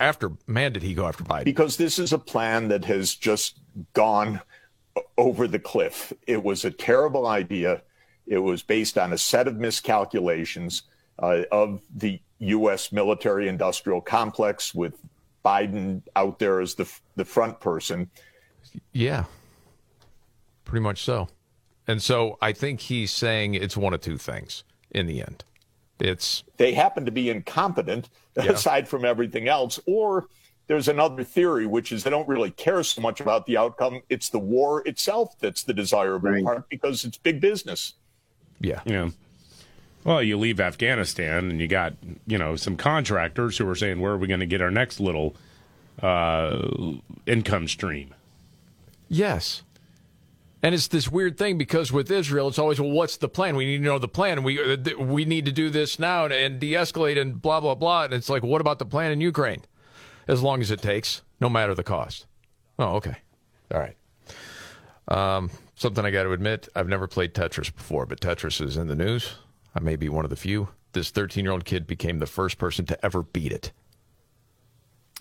After 0.00 0.32
man, 0.46 0.72
did 0.72 0.82
he 0.82 0.94
go 0.94 1.06
after 1.06 1.24
Biden? 1.24 1.44
Because 1.44 1.76
this 1.76 1.98
is 1.98 2.12
a 2.12 2.18
plan 2.18 2.68
that 2.68 2.84
has 2.86 3.14
just 3.14 3.58
gone 3.92 4.40
over 5.18 5.46
the 5.46 5.58
cliff. 5.58 6.12
It 6.26 6.42
was 6.42 6.64
a 6.64 6.70
terrible 6.70 7.26
idea. 7.26 7.82
It 8.26 8.38
was 8.38 8.62
based 8.62 8.96
on 8.96 9.12
a 9.12 9.18
set 9.18 9.48
of 9.48 9.56
miscalculations 9.56 10.82
uh, 11.18 11.42
of 11.52 11.82
the 11.94 12.20
U.S. 12.38 12.92
military 12.92 13.48
industrial 13.48 14.00
complex 14.00 14.74
with 14.74 14.94
Biden 15.44 16.02
out 16.16 16.38
there 16.38 16.60
as 16.60 16.74
the, 16.74 16.90
the 17.16 17.24
front 17.24 17.60
person. 17.60 18.10
Yeah, 18.92 19.24
pretty 20.64 20.82
much 20.82 21.02
so. 21.02 21.28
And 21.86 22.02
so 22.02 22.38
I 22.40 22.52
think 22.52 22.80
he's 22.80 23.10
saying 23.10 23.54
it's 23.54 23.76
one 23.76 23.92
of 23.92 24.00
two 24.00 24.16
things 24.16 24.64
in 24.90 25.06
the 25.06 25.20
end. 25.20 25.44
It's 26.04 26.44
they 26.56 26.74
happen 26.74 27.04
to 27.06 27.10
be 27.10 27.30
incompetent 27.30 28.08
Yeah. 28.36 28.52
aside 28.52 28.88
from 28.88 29.04
everything 29.04 29.48
else. 29.48 29.78
Or 29.86 30.26
there's 30.66 30.88
another 30.88 31.22
theory 31.24 31.66
which 31.66 31.92
is 31.92 32.04
they 32.04 32.10
don't 32.10 32.28
really 32.28 32.50
care 32.50 32.82
so 32.82 33.00
much 33.00 33.20
about 33.20 33.46
the 33.46 33.56
outcome. 33.56 34.00
It's 34.08 34.28
the 34.28 34.38
war 34.38 34.86
itself 34.86 35.38
that's 35.38 35.62
the 35.62 35.72
desirable 35.74 36.42
part 36.42 36.68
because 36.68 37.04
it's 37.04 37.16
big 37.16 37.40
business. 37.40 37.94
Yeah. 38.60 38.80
Yeah. 38.84 39.10
Well 40.04 40.22
you 40.22 40.36
leave 40.36 40.60
afghanistan 40.60 41.50
and 41.50 41.60
you 41.60 41.68
got 41.68 41.94
you 42.26 42.38
know 42.38 42.56
some 42.56 42.76
contractors 42.76 43.56
who 43.58 43.68
are 43.68 43.74
saying 43.74 44.00
where 44.00 44.12
are 44.12 44.18
we 44.18 44.26
going 44.26 44.40
to 44.40 44.46
get 44.46 44.60
our 44.60 44.70
next 44.70 45.00
little 45.00 45.34
uh, 46.02 46.68
income 47.26 47.68
stream? 47.68 48.14
Yes. 49.08 49.62
And 50.64 50.74
it's 50.74 50.88
this 50.88 51.10
weird 51.10 51.36
thing 51.36 51.58
because 51.58 51.92
with 51.92 52.10
Israel, 52.10 52.48
it's 52.48 52.58
always, 52.58 52.80
well, 52.80 52.90
what's 52.90 53.18
the 53.18 53.28
plan? 53.28 53.54
We 53.54 53.66
need 53.66 53.76
to 53.76 53.84
know 53.84 53.98
the 53.98 54.08
plan. 54.08 54.42
We 54.42 54.58
uh, 54.58 54.96
we 54.98 55.26
need 55.26 55.44
to 55.44 55.52
do 55.52 55.68
this 55.68 55.98
now 55.98 56.24
and, 56.24 56.32
and 56.32 56.58
de-escalate 56.58 57.20
and 57.20 57.40
blah 57.40 57.60
blah 57.60 57.74
blah. 57.74 58.04
And 58.04 58.14
it's 58.14 58.30
like, 58.30 58.42
what 58.42 58.62
about 58.62 58.78
the 58.78 58.86
plan 58.86 59.12
in 59.12 59.20
Ukraine? 59.20 59.60
As 60.26 60.42
long 60.42 60.62
as 60.62 60.70
it 60.70 60.80
takes, 60.80 61.20
no 61.38 61.50
matter 61.50 61.74
the 61.74 61.82
cost. 61.82 62.24
Oh, 62.78 62.94
okay, 62.96 63.16
all 63.74 63.78
right. 63.78 63.94
Um, 65.08 65.50
something 65.74 66.02
I 66.02 66.10
got 66.10 66.22
to 66.22 66.32
admit, 66.32 66.66
I've 66.74 66.88
never 66.88 67.06
played 67.06 67.34
Tetris 67.34 67.70
before, 67.70 68.06
but 68.06 68.20
Tetris 68.20 68.62
is 68.62 68.78
in 68.78 68.86
the 68.86 68.96
news. 68.96 69.34
I 69.74 69.80
may 69.80 69.96
be 69.96 70.08
one 70.08 70.24
of 70.24 70.30
the 70.30 70.36
few. 70.36 70.68
This 70.92 71.10
13-year-old 71.10 71.66
kid 71.66 71.86
became 71.86 72.20
the 72.20 72.26
first 72.26 72.56
person 72.56 72.86
to 72.86 73.04
ever 73.04 73.22
beat 73.22 73.52
it. 73.52 73.70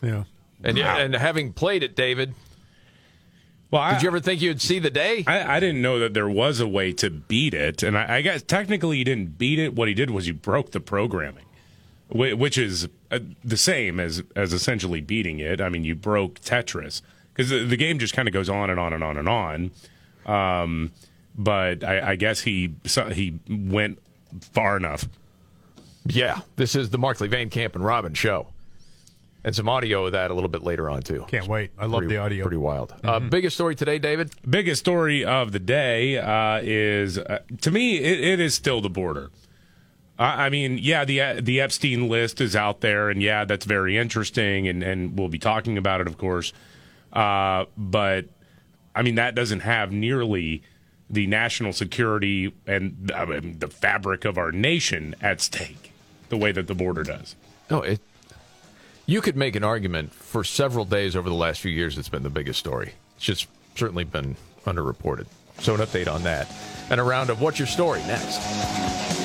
Yeah. 0.01 0.23
And 0.63 0.77
and 0.77 1.13
having 1.13 1.51
played 1.51 1.83
it, 1.83 1.97
David, 1.97 2.33
Well, 3.73 3.81
I, 3.81 3.93
Did 3.93 4.03
you 4.03 4.09
ever 4.09 4.19
think 4.19 4.39
you'd 4.39 4.61
see 4.61 4.77
the 4.77 4.91
day? 4.91 5.23
I, 5.25 5.55
I 5.55 5.59
didn't 5.59 5.81
know 5.81 5.97
that 5.97 6.13
there 6.13 6.29
was 6.29 6.59
a 6.59 6.67
way 6.67 6.93
to 6.93 7.09
beat 7.09 7.55
it, 7.55 7.81
and 7.81 7.97
I, 7.97 8.17
I 8.17 8.21
guess 8.21 8.43
technically 8.43 8.97
he 8.97 9.03
didn't 9.03 9.39
beat 9.39 9.57
it. 9.57 9.73
What 9.73 9.87
he 9.87 9.95
did 9.95 10.11
was 10.11 10.27
he 10.27 10.31
broke 10.31 10.73
the 10.73 10.79
programming, 10.79 11.45
which 12.07 12.55
is 12.55 12.87
uh, 13.09 13.17
the 13.43 13.57
same 13.57 13.99
as 13.99 14.21
as 14.35 14.53
essentially 14.53 15.01
beating 15.01 15.39
it. 15.39 15.59
I 15.59 15.69
mean, 15.69 15.83
you 15.83 15.95
broke 15.95 16.39
Tetris 16.41 17.01
because 17.33 17.49
the, 17.49 17.65
the 17.65 17.75
game 17.75 17.97
just 17.97 18.13
kind 18.13 18.27
of 18.27 18.33
goes 18.33 18.47
on 18.47 18.69
and 18.69 18.79
on 18.79 18.93
and 18.93 19.03
on 19.03 19.17
and 19.17 19.27
on. 19.27 19.71
Um, 20.27 20.91
but 21.35 21.83
I, 21.83 22.11
I 22.11 22.15
guess 22.15 22.41
he 22.41 22.75
he 23.11 23.39
went 23.49 23.97
far 24.51 24.77
enough. 24.77 25.09
Yeah, 26.05 26.41
this 26.57 26.75
is 26.75 26.91
the 26.91 26.99
Markley 26.99 27.27
Van 27.27 27.49
Camp 27.49 27.73
and 27.75 27.83
Robin 27.83 28.13
show. 28.13 28.52
And 29.45 29.53
some 29.53 29.67
audio 29.67 30.05
of 30.05 30.13
that 30.13 30.31
a 30.31 30.33
little 30.33 30.49
bit 30.49 30.63
later 30.63 30.89
on, 30.89 31.01
too. 31.01 31.25
Can't 31.27 31.47
wait. 31.47 31.71
I 31.77 31.85
love 31.85 31.99
Pretty- 31.99 32.13
the 32.15 32.21
audio. 32.21 32.37
Mm-hmm. 32.39 32.47
Pretty 32.47 32.57
wild. 32.57 32.93
Uh, 33.03 33.19
biggest 33.19 33.55
story 33.55 33.75
today, 33.75 33.99
David? 33.99 34.31
Biggest 34.49 34.79
story 34.79 35.25
of 35.25 35.51
the 35.51 35.59
day 35.59 36.17
uh, 36.17 36.61
is, 36.63 37.17
uh, 37.17 37.39
to 37.61 37.71
me, 37.71 37.97
it, 37.97 38.19
it 38.21 38.39
is 38.39 38.53
still 38.53 38.79
the 38.79 38.89
border. 38.89 39.31
I 40.17 40.45
I 40.45 40.49
mean, 40.49 40.77
yeah, 40.77 41.05
the 41.05 41.41
the 41.41 41.59
Epstein 41.59 42.07
list 42.07 42.39
is 42.39 42.55
out 42.55 42.81
there, 42.81 43.09
and 43.09 43.21
yeah, 43.21 43.45
that's 43.45 43.65
very 43.65 43.97
interesting, 43.97 44.67
and, 44.67 44.83
and 44.83 45.17
we'll 45.17 45.27
be 45.27 45.39
talking 45.39 45.77
about 45.77 46.01
it, 46.01 46.07
of 46.07 46.17
course. 46.17 46.53
Uh, 47.11 47.65
but 47.77 48.25
I 48.95 49.01
mean, 49.01 49.15
that 49.15 49.35
doesn't 49.35 49.61
have 49.61 49.91
nearly 49.91 50.61
the 51.09 51.27
national 51.27 51.73
security 51.73 52.53
and 52.65 53.11
I 53.13 53.25
mean, 53.25 53.59
the 53.59 53.67
fabric 53.67 54.25
of 54.25 54.37
our 54.37 54.51
nation 54.51 55.15
at 55.21 55.41
stake 55.41 55.91
the 56.29 56.37
way 56.37 56.51
that 56.51 56.67
the 56.67 56.73
border 56.75 57.03
does. 57.03 57.35
No, 57.69 57.81
it. 57.81 57.99
You 59.05 59.19
could 59.19 59.35
make 59.35 59.57
an 59.57 59.65
argument 59.65 60.13
for 60.13 60.45
several 60.45 60.85
days 60.85 61.15
over 61.15 61.27
the 61.27 61.35
last 61.35 61.59
few 61.59 61.71
years. 61.71 61.97
It's 61.97 62.07
been 62.07 62.23
the 62.23 62.29
biggest 62.29 62.57
story. 62.59 62.93
It's 63.17 63.25
just 63.25 63.47
certainly 63.75 64.05
been 64.05 64.37
underreported. 64.65 65.25
So 65.59 65.75
an 65.75 65.81
update 65.81 66.07
on 66.07 66.23
that, 66.23 66.47
and 66.89 67.01
a 67.01 67.03
round 67.03 67.29
of 67.29 67.41
what's 67.41 67.59
your 67.59 67.67
story 67.67 67.99
next. 68.01 69.22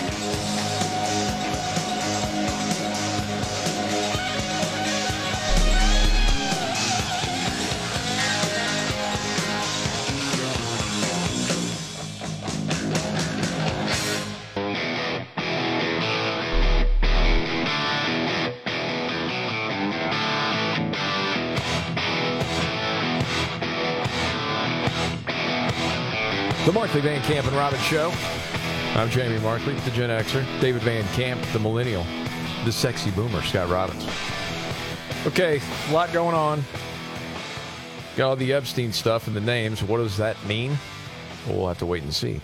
Markley 26.98 27.14
Van 27.14 27.22
Camp 27.30 27.46
and 27.46 27.56
Robin 27.56 27.78
Show. 27.78 28.12
I'm 28.96 29.08
Jamie 29.08 29.38
Markley, 29.38 29.74
the 29.74 29.92
Gen 29.92 30.10
Xer. 30.10 30.44
David 30.60 30.82
Van 30.82 31.04
Camp, 31.12 31.40
the 31.52 31.60
Millennial. 31.60 32.04
The 32.64 32.72
sexy 32.72 33.12
boomer, 33.12 33.40
Scott 33.42 33.68
Robbins. 33.68 34.04
Okay, 35.24 35.60
a 35.88 35.92
lot 35.92 36.12
going 36.12 36.34
on. 36.34 36.64
Got 38.16 38.30
all 38.30 38.36
the 38.36 38.52
Epstein 38.52 38.92
stuff 38.92 39.28
and 39.28 39.36
the 39.36 39.40
names. 39.40 39.80
What 39.80 39.98
does 39.98 40.16
that 40.16 40.44
mean? 40.46 40.76
Well, 41.46 41.58
we'll 41.58 41.68
have 41.68 41.78
to 41.78 41.86
wait 41.86 42.02
and 42.02 42.12
see. 42.12 42.40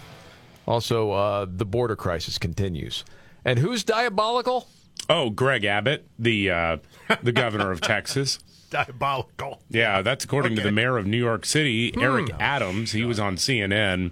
Also, 0.66 1.10
uh, 1.10 1.46
the 1.48 1.66
border 1.66 1.96
crisis 1.96 2.38
continues. 2.38 3.04
And 3.44 3.58
who's 3.58 3.82
diabolical? 3.82 4.68
Oh, 5.10 5.30
Greg 5.30 5.64
Abbott, 5.64 6.06
the 6.16 6.50
uh, 6.50 6.76
the 7.24 7.32
governor 7.32 7.72
of 7.72 7.80
Texas. 7.80 8.38
Diabolical. 8.70 9.62
Yeah, 9.68 10.02
that's 10.02 10.24
according 10.24 10.56
to 10.56 10.62
the 10.62 10.72
mayor 10.72 10.96
of 10.96 11.06
New 11.06 11.18
York 11.18 11.44
City. 11.44 11.94
Eric 12.00 12.30
Adams. 12.40 12.90
He 12.90 13.04
was 13.04 13.20
on 13.20 13.36
CNN 13.36 14.10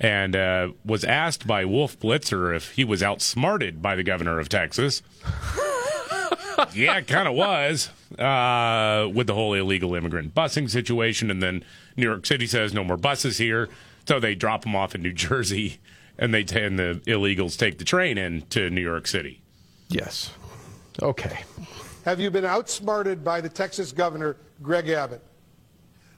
and 0.00 0.34
uh, 0.34 0.68
was 0.84 1.04
asked 1.04 1.46
by 1.46 1.64
Wolf 1.64 1.98
Blitzer 1.98 2.54
if 2.54 2.72
he 2.72 2.84
was 2.84 3.02
outsmarted 3.02 3.80
by 3.80 3.94
the 3.94 4.02
governor 4.02 4.38
of 4.38 4.48
Texas. 4.48 5.02
yeah, 6.74 6.98
it 6.98 7.06
kind 7.06 7.28
of 7.28 7.34
was 7.34 7.90
uh, 8.18 9.08
with 9.12 9.26
the 9.26 9.34
whole 9.34 9.54
illegal 9.54 9.94
immigrant 9.94 10.34
busing 10.34 10.68
situation. 10.68 11.30
And 11.30 11.42
then 11.42 11.64
New 11.96 12.04
York 12.04 12.26
City 12.26 12.46
says 12.46 12.74
no 12.74 12.84
more 12.84 12.96
buses 12.96 13.38
here. 13.38 13.68
So 14.06 14.20
they 14.20 14.34
drop 14.34 14.62
them 14.62 14.76
off 14.76 14.94
in 14.94 15.02
New 15.02 15.12
Jersey 15.12 15.78
and 16.18 16.32
they 16.32 16.44
t- 16.44 16.60
and 16.60 16.78
the 16.78 17.00
illegals 17.06 17.58
take 17.58 17.78
the 17.78 17.84
train 17.84 18.18
into 18.18 18.70
New 18.70 18.80
York 18.80 19.06
City. 19.06 19.40
Yes. 19.88 20.30
Okay. 21.02 21.44
Have 22.04 22.20
you 22.20 22.30
been 22.30 22.44
outsmarted 22.44 23.24
by 23.24 23.40
the 23.40 23.48
Texas 23.48 23.92
governor, 23.92 24.36
Greg 24.62 24.88
Abbott? 24.88 25.22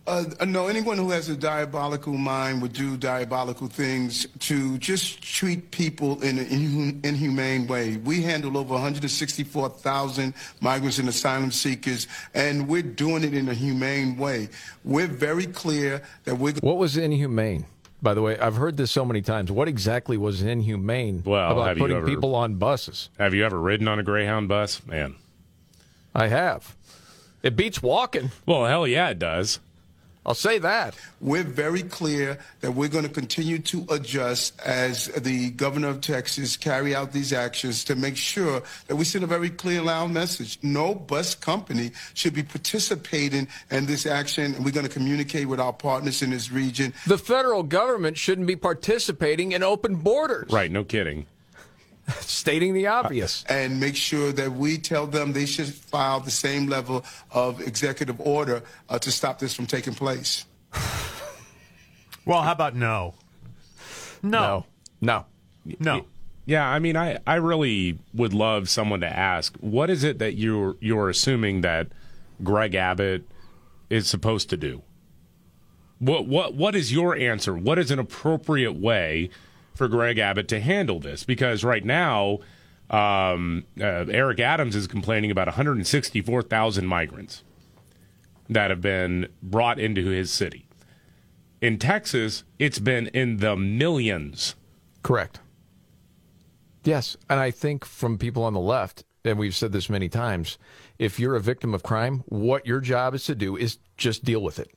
Uh, 0.06 0.24
no, 0.46 0.68
anyone 0.68 0.96
who 0.96 1.10
has 1.10 1.28
a 1.28 1.36
diabolical 1.36 2.12
mind 2.12 2.62
would 2.62 2.72
do 2.72 2.96
diabolical 2.96 3.66
things 3.66 4.24
to 4.38 4.78
just 4.78 5.20
treat 5.20 5.72
people 5.72 6.22
in 6.22 6.38
an 6.38 6.46
inhu- 6.46 7.04
inhumane 7.04 7.66
way. 7.66 7.96
We 7.96 8.22
handle 8.22 8.56
over 8.56 8.74
164,000 8.74 10.32
migrants 10.60 10.98
and 11.00 11.08
asylum 11.08 11.50
seekers, 11.50 12.06
and 12.34 12.68
we're 12.68 12.82
doing 12.82 13.24
it 13.24 13.34
in 13.34 13.48
a 13.48 13.54
humane 13.54 14.16
way. 14.16 14.48
We're 14.84 15.08
very 15.08 15.46
clear 15.46 16.02
that 16.24 16.36
we're. 16.36 16.54
What 16.60 16.76
was 16.76 16.96
inhumane? 16.96 17.64
By 18.00 18.14
the 18.14 18.22
way, 18.22 18.38
I've 18.38 18.56
heard 18.56 18.76
this 18.76 18.92
so 18.92 19.04
many 19.04 19.22
times. 19.22 19.50
What 19.50 19.66
exactly 19.66 20.16
was 20.16 20.40
inhumane 20.42 21.22
Well, 21.26 21.50
about 21.50 21.68
have 21.68 21.78
putting 21.78 21.96
ever- 21.96 22.06
people 22.06 22.36
on 22.36 22.56
buses? 22.56 23.08
Have 23.18 23.34
you 23.34 23.44
ever 23.44 23.58
ridden 23.58 23.88
on 23.88 23.98
a 23.98 24.04
Greyhound 24.04 24.46
bus? 24.48 24.86
Man. 24.86 25.16
I 26.14 26.28
have. 26.28 26.76
It 27.42 27.56
beats 27.56 27.82
walking. 27.82 28.30
Well, 28.46 28.66
hell 28.66 28.86
yeah, 28.86 29.08
it 29.08 29.18
does. 29.18 29.58
I'll 30.26 30.34
say 30.34 30.58
that. 30.58 30.96
We're 31.20 31.44
very 31.44 31.84
clear 31.84 32.38
that 32.60 32.72
we're 32.72 32.88
going 32.88 33.04
to 33.04 33.10
continue 33.10 33.60
to 33.60 33.86
adjust 33.90 34.60
as 34.60 35.06
the 35.06 35.50
governor 35.50 35.86
of 35.88 36.00
Texas 36.00 36.56
carry 36.56 36.96
out 36.96 37.12
these 37.12 37.32
actions 37.32 37.84
to 37.84 37.94
make 37.94 38.16
sure 38.16 38.60
that 38.88 38.96
we 38.96 39.04
send 39.04 39.22
a 39.22 39.28
very 39.28 39.50
clear 39.50 39.78
and 39.78 39.86
loud 39.86 40.10
message. 40.10 40.58
No 40.62 40.96
bus 40.96 41.36
company 41.36 41.92
should 42.14 42.34
be 42.34 42.42
participating 42.42 43.46
in 43.70 43.86
this 43.86 44.04
action, 44.04 44.56
and 44.56 44.64
we're 44.64 44.72
going 44.72 44.86
to 44.86 44.92
communicate 44.92 45.46
with 45.46 45.60
our 45.60 45.72
partners 45.72 46.20
in 46.22 46.30
this 46.30 46.50
region. 46.50 46.92
The 47.06 47.18
federal 47.18 47.62
government 47.62 48.18
shouldn't 48.18 48.48
be 48.48 48.56
participating 48.56 49.52
in 49.52 49.62
open 49.62 49.94
borders. 49.94 50.50
Right, 50.50 50.72
no 50.72 50.82
kidding. 50.82 51.26
Stating 52.20 52.74
the 52.74 52.86
obvious. 52.86 53.44
And 53.48 53.80
make 53.80 53.96
sure 53.96 54.32
that 54.32 54.52
we 54.52 54.78
tell 54.78 55.06
them 55.06 55.32
they 55.32 55.46
should 55.46 55.66
file 55.66 56.20
the 56.20 56.30
same 56.30 56.66
level 56.66 57.04
of 57.32 57.60
executive 57.60 58.20
order 58.20 58.62
uh, 58.88 58.98
to 59.00 59.10
stop 59.10 59.38
this 59.40 59.54
from 59.54 59.66
taking 59.66 59.94
place. 59.94 60.44
Well, 62.26 62.42
how 62.42 62.52
about 62.52 62.74
no? 62.74 63.14
No. 64.20 64.66
No. 65.00 65.26
No. 65.78 66.06
Yeah, 66.44 66.68
I 66.68 66.78
mean, 66.80 66.96
I, 66.96 67.18
I 67.26 67.36
really 67.36 67.98
would 68.12 68.34
love 68.34 68.68
someone 68.68 69.00
to 69.00 69.08
ask, 69.08 69.56
what 69.58 69.90
is 69.90 70.04
it 70.04 70.18
that 70.18 70.34
you're 70.34 70.76
you're 70.80 71.08
assuming 71.08 71.60
that 71.62 71.88
Greg 72.42 72.74
Abbott 72.74 73.24
is 73.90 74.08
supposed 74.08 74.50
to 74.50 74.56
do? 74.56 74.82
What 75.98 76.26
what 76.26 76.54
what 76.54 76.74
is 76.74 76.92
your 76.92 77.16
answer? 77.16 77.54
What 77.54 77.78
is 77.78 77.90
an 77.90 77.98
appropriate 77.98 78.74
way 78.74 79.30
for 79.76 79.88
Greg 79.88 80.18
Abbott 80.18 80.48
to 80.48 80.60
handle 80.60 81.00
this? 81.00 81.24
Because 81.24 81.64
right 81.64 81.84
now, 81.84 82.40
um, 82.90 83.64
uh, 83.80 84.06
Eric 84.08 84.40
Adams 84.40 84.76
is 84.76 84.86
complaining 84.86 85.30
about 85.30 85.48
164,000 85.48 86.86
migrants 86.86 87.42
that 88.48 88.70
have 88.70 88.80
been 88.80 89.28
brought 89.42 89.78
into 89.78 90.06
his 90.06 90.30
city. 90.30 90.66
In 91.60 91.78
Texas, 91.78 92.44
it's 92.58 92.78
been 92.78 93.08
in 93.08 93.38
the 93.38 93.56
millions. 93.56 94.54
Correct. 95.02 95.40
Yes, 96.84 97.16
and 97.28 97.40
I 97.40 97.50
think 97.50 97.84
from 97.84 98.18
people 98.18 98.44
on 98.44 98.52
the 98.52 98.60
left, 98.60 99.04
and 99.24 99.38
we've 99.38 99.56
said 99.56 99.72
this 99.72 99.90
many 99.90 100.08
times, 100.08 100.58
if 100.98 101.18
you're 101.18 101.34
a 101.34 101.40
victim 101.40 101.74
of 101.74 101.82
crime, 101.82 102.22
what 102.26 102.66
your 102.66 102.80
job 102.80 103.14
is 103.14 103.24
to 103.24 103.34
do 103.34 103.56
is 103.56 103.78
just 103.96 104.24
deal 104.24 104.40
with 104.40 104.60
it. 104.60 104.70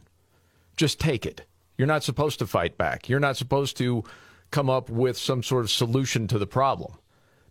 Just 0.75 0.99
take 0.99 1.25
it. 1.25 1.45
You're 1.77 1.87
not 1.87 2.03
supposed 2.03 2.39
to 2.39 2.47
fight 2.47 2.77
back. 2.77 3.07
You're 3.07 3.19
not 3.19 3.37
supposed 3.37 3.77
to 3.77 4.03
come 4.51 4.69
up 4.69 4.89
with 4.89 5.17
some 5.17 5.43
sort 5.43 5.63
of 5.63 5.71
solution 5.71 6.27
to 6.27 6.39
the 6.39 6.47
problem 6.47 6.93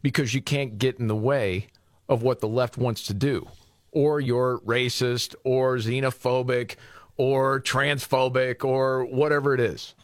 because 0.02 0.34
you 0.34 0.42
can't 0.42 0.78
get 0.78 0.98
in 0.98 1.08
the 1.08 1.16
way 1.16 1.68
of 2.08 2.22
what 2.22 2.40
the 2.40 2.48
left 2.48 2.76
wants 2.76 3.02
to 3.04 3.14
do. 3.14 3.48
Or 3.92 4.20
you're 4.20 4.58
racist 4.60 5.34
or 5.44 5.76
xenophobic 5.76 6.76
or 7.16 7.60
transphobic 7.60 8.64
or 8.64 9.04
whatever 9.04 9.54
it 9.54 9.60
is. 9.60 9.94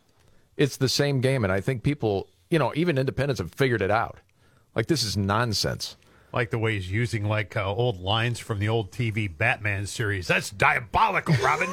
It's 0.57 0.77
the 0.77 0.89
same 0.89 1.21
game. 1.21 1.45
And 1.45 1.53
I 1.53 1.61
think 1.61 1.83
people, 1.83 2.29
you 2.51 2.59
know, 2.59 2.73
even 2.75 2.99
independents 2.99 3.41
have 3.41 3.53
figured 3.53 3.83
it 3.83 3.91
out. 3.91 4.19
Like, 4.75 4.87
this 4.87 5.03
is 5.03 5.17
nonsense. 5.17 5.97
Like 6.33 6.51
the 6.51 6.59
way 6.59 6.75
he's 6.75 6.91
using 6.91 7.29
like 7.29 7.57
uh, 7.57 7.65
old 7.65 8.01
lines 8.01 8.41
from 8.41 8.59
the 8.59 8.69
old 8.69 8.91
TV 8.91 9.31
Batman 9.35 9.87
series. 9.87 10.27
That's 10.27 10.51
diabolical, 10.51 11.37
Robin. 11.37 11.69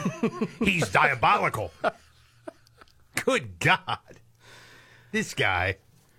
he's 0.59 0.87
diabolical. 0.89 1.71
Good 3.25 3.57
God. 3.59 4.20
This 5.11 5.33
guy. 5.33 5.77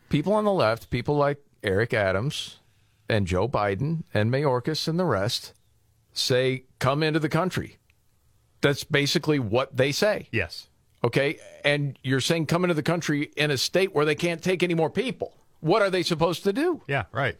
People 0.08 0.34
on 0.34 0.44
the 0.44 0.52
left, 0.52 0.90
people 0.90 1.16
like 1.16 1.38
Eric 1.62 1.94
Adams 1.94 2.58
and 3.08 3.26
Joe 3.26 3.48
Biden 3.48 4.04
and 4.12 4.30
Mayorkas 4.30 4.86
and 4.86 4.98
the 4.98 5.04
rest 5.04 5.54
say, 6.12 6.64
come 6.78 7.02
into 7.02 7.18
the 7.18 7.28
country. 7.28 7.78
That's 8.60 8.84
basically 8.84 9.38
what 9.38 9.76
they 9.76 9.92
say. 9.92 10.28
Yes. 10.30 10.68
Okay, 11.04 11.38
and 11.64 11.98
you're 12.04 12.20
saying 12.20 12.46
come 12.46 12.64
into 12.64 12.74
the 12.74 12.82
country 12.82 13.32
in 13.36 13.50
a 13.50 13.56
state 13.56 13.94
where 13.94 14.04
they 14.04 14.14
can't 14.14 14.42
take 14.42 14.62
any 14.62 14.74
more 14.74 14.90
people. 14.90 15.32
What 15.60 15.82
are 15.82 15.90
they 15.90 16.02
supposed 16.02 16.44
to 16.44 16.52
do? 16.52 16.82
Yeah, 16.86 17.04
right. 17.10 17.36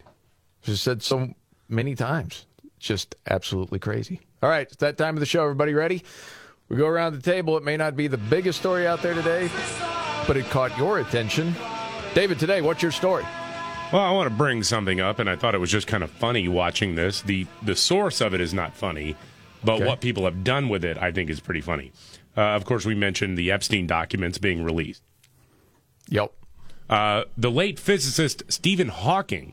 Just 0.63 0.83
said 0.83 1.03
so 1.03 1.35
many 1.69 1.95
times. 1.95 2.47
Just 2.79 3.15
absolutely 3.29 3.79
crazy. 3.79 4.21
All 4.43 4.49
right, 4.49 4.67
it's 4.67 4.77
that 4.77 4.99
time 4.99 5.15
of 5.15 5.21
the 5.21 5.27
show. 5.27 5.45
Everybody 5.45 5.75
ready? 5.75 6.03
We 6.69 6.77
go 6.77 6.87
around 6.87 7.15
the 7.15 7.23
table. 7.23 7.57
It 7.57 7.63
may 7.63 7.77
not 7.77 7.95
be 7.95 8.09
the 8.09 8.19
biggest 8.19 8.59
story 8.59 8.87
out 8.87 9.03
there 9.03 9.15
today, 9.15 9.49
but 10.27 10.37
it 10.37 10.47
caught 10.47 10.77
your 10.79 10.99
attention. 11.01 11.55
David, 12.15 12.39
today, 12.39 12.61
what's 12.61 12.83
your 12.83 12.93
story? 12.93 13.25
Well, 13.93 14.03
I 14.03 14.11
want 14.13 14.29
to 14.31 14.35
bring 14.35 14.63
something 14.63 15.01
up, 15.01 15.19
and 15.19 15.29
I 15.29 15.37
thought 15.37 15.55
it 15.55 15.59
was 15.59 15.71
just 15.71 15.87
kind 15.87 16.03
of 16.03 16.11
funny 16.11 16.49
watching 16.49 16.95
this. 16.95 17.21
the 17.23 17.47
The 17.63 17.77
source 17.77 18.21
of 18.21 18.33
it 18.35 18.41
is 18.41 18.55
not 18.55 18.75
funny, 18.75 19.17
but 19.63 19.75
Okay. 19.77 19.87
what 19.87 20.01
people 20.01 20.25
have 20.25 20.45
done 20.45 20.69
with 20.69 20.85
it, 20.85 20.97
I 20.99 21.13
think, 21.13 21.29
is 21.31 21.41
pretty 21.41 21.61
funny. 21.61 21.93
Uh, 22.37 22.41
of 22.41 22.65
course, 22.65 22.87
we 22.87 22.95
mentioned 22.95 23.37
the 23.37 23.51
Epstein 23.51 23.87
documents 23.87 24.39
being 24.39 24.65
released. 24.65 25.03
Yep. 26.09 26.33
Uh, 26.89 27.25
the 27.37 27.51
late 27.51 27.79
physicist 27.79 28.43
Stephen 28.49 28.89
Hawking 28.89 29.53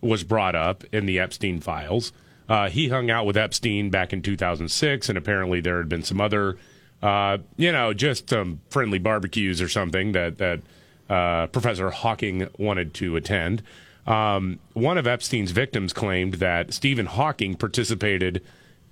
was 0.00 0.24
brought 0.24 0.54
up 0.54 0.84
in 0.92 1.06
the 1.06 1.18
Epstein 1.18 1.60
files. 1.60 2.12
Uh, 2.48 2.70
he 2.70 2.88
hung 2.88 3.10
out 3.10 3.26
with 3.26 3.36
Epstein 3.36 3.90
back 3.90 4.12
in 4.12 4.22
2006, 4.22 5.08
and 5.10 5.18
apparently 5.18 5.60
there 5.60 5.76
had 5.78 5.88
been 5.88 6.02
some 6.02 6.20
other, 6.20 6.56
uh, 7.02 7.38
you 7.56 7.72
know, 7.72 7.92
just 7.92 8.30
some 8.30 8.60
friendly 8.70 8.98
barbecues 8.98 9.60
or 9.60 9.68
something 9.68 10.12
that 10.12 10.38
that 10.38 10.60
uh, 11.08 11.46
Professor 11.48 11.90
Hawking 11.90 12.48
wanted 12.58 12.94
to 12.94 13.16
attend. 13.16 13.62
Um, 14.06 14.58
one 14.72 14.96
of 14.96 15.06
Epstein's 15.06 15.50
victims 15.50 15.92
claimed 15.92 16.34
that 16.34 16.72
Stephen 16.72 17.06
Hawking 17.06 17.56
participated 17.56 18.42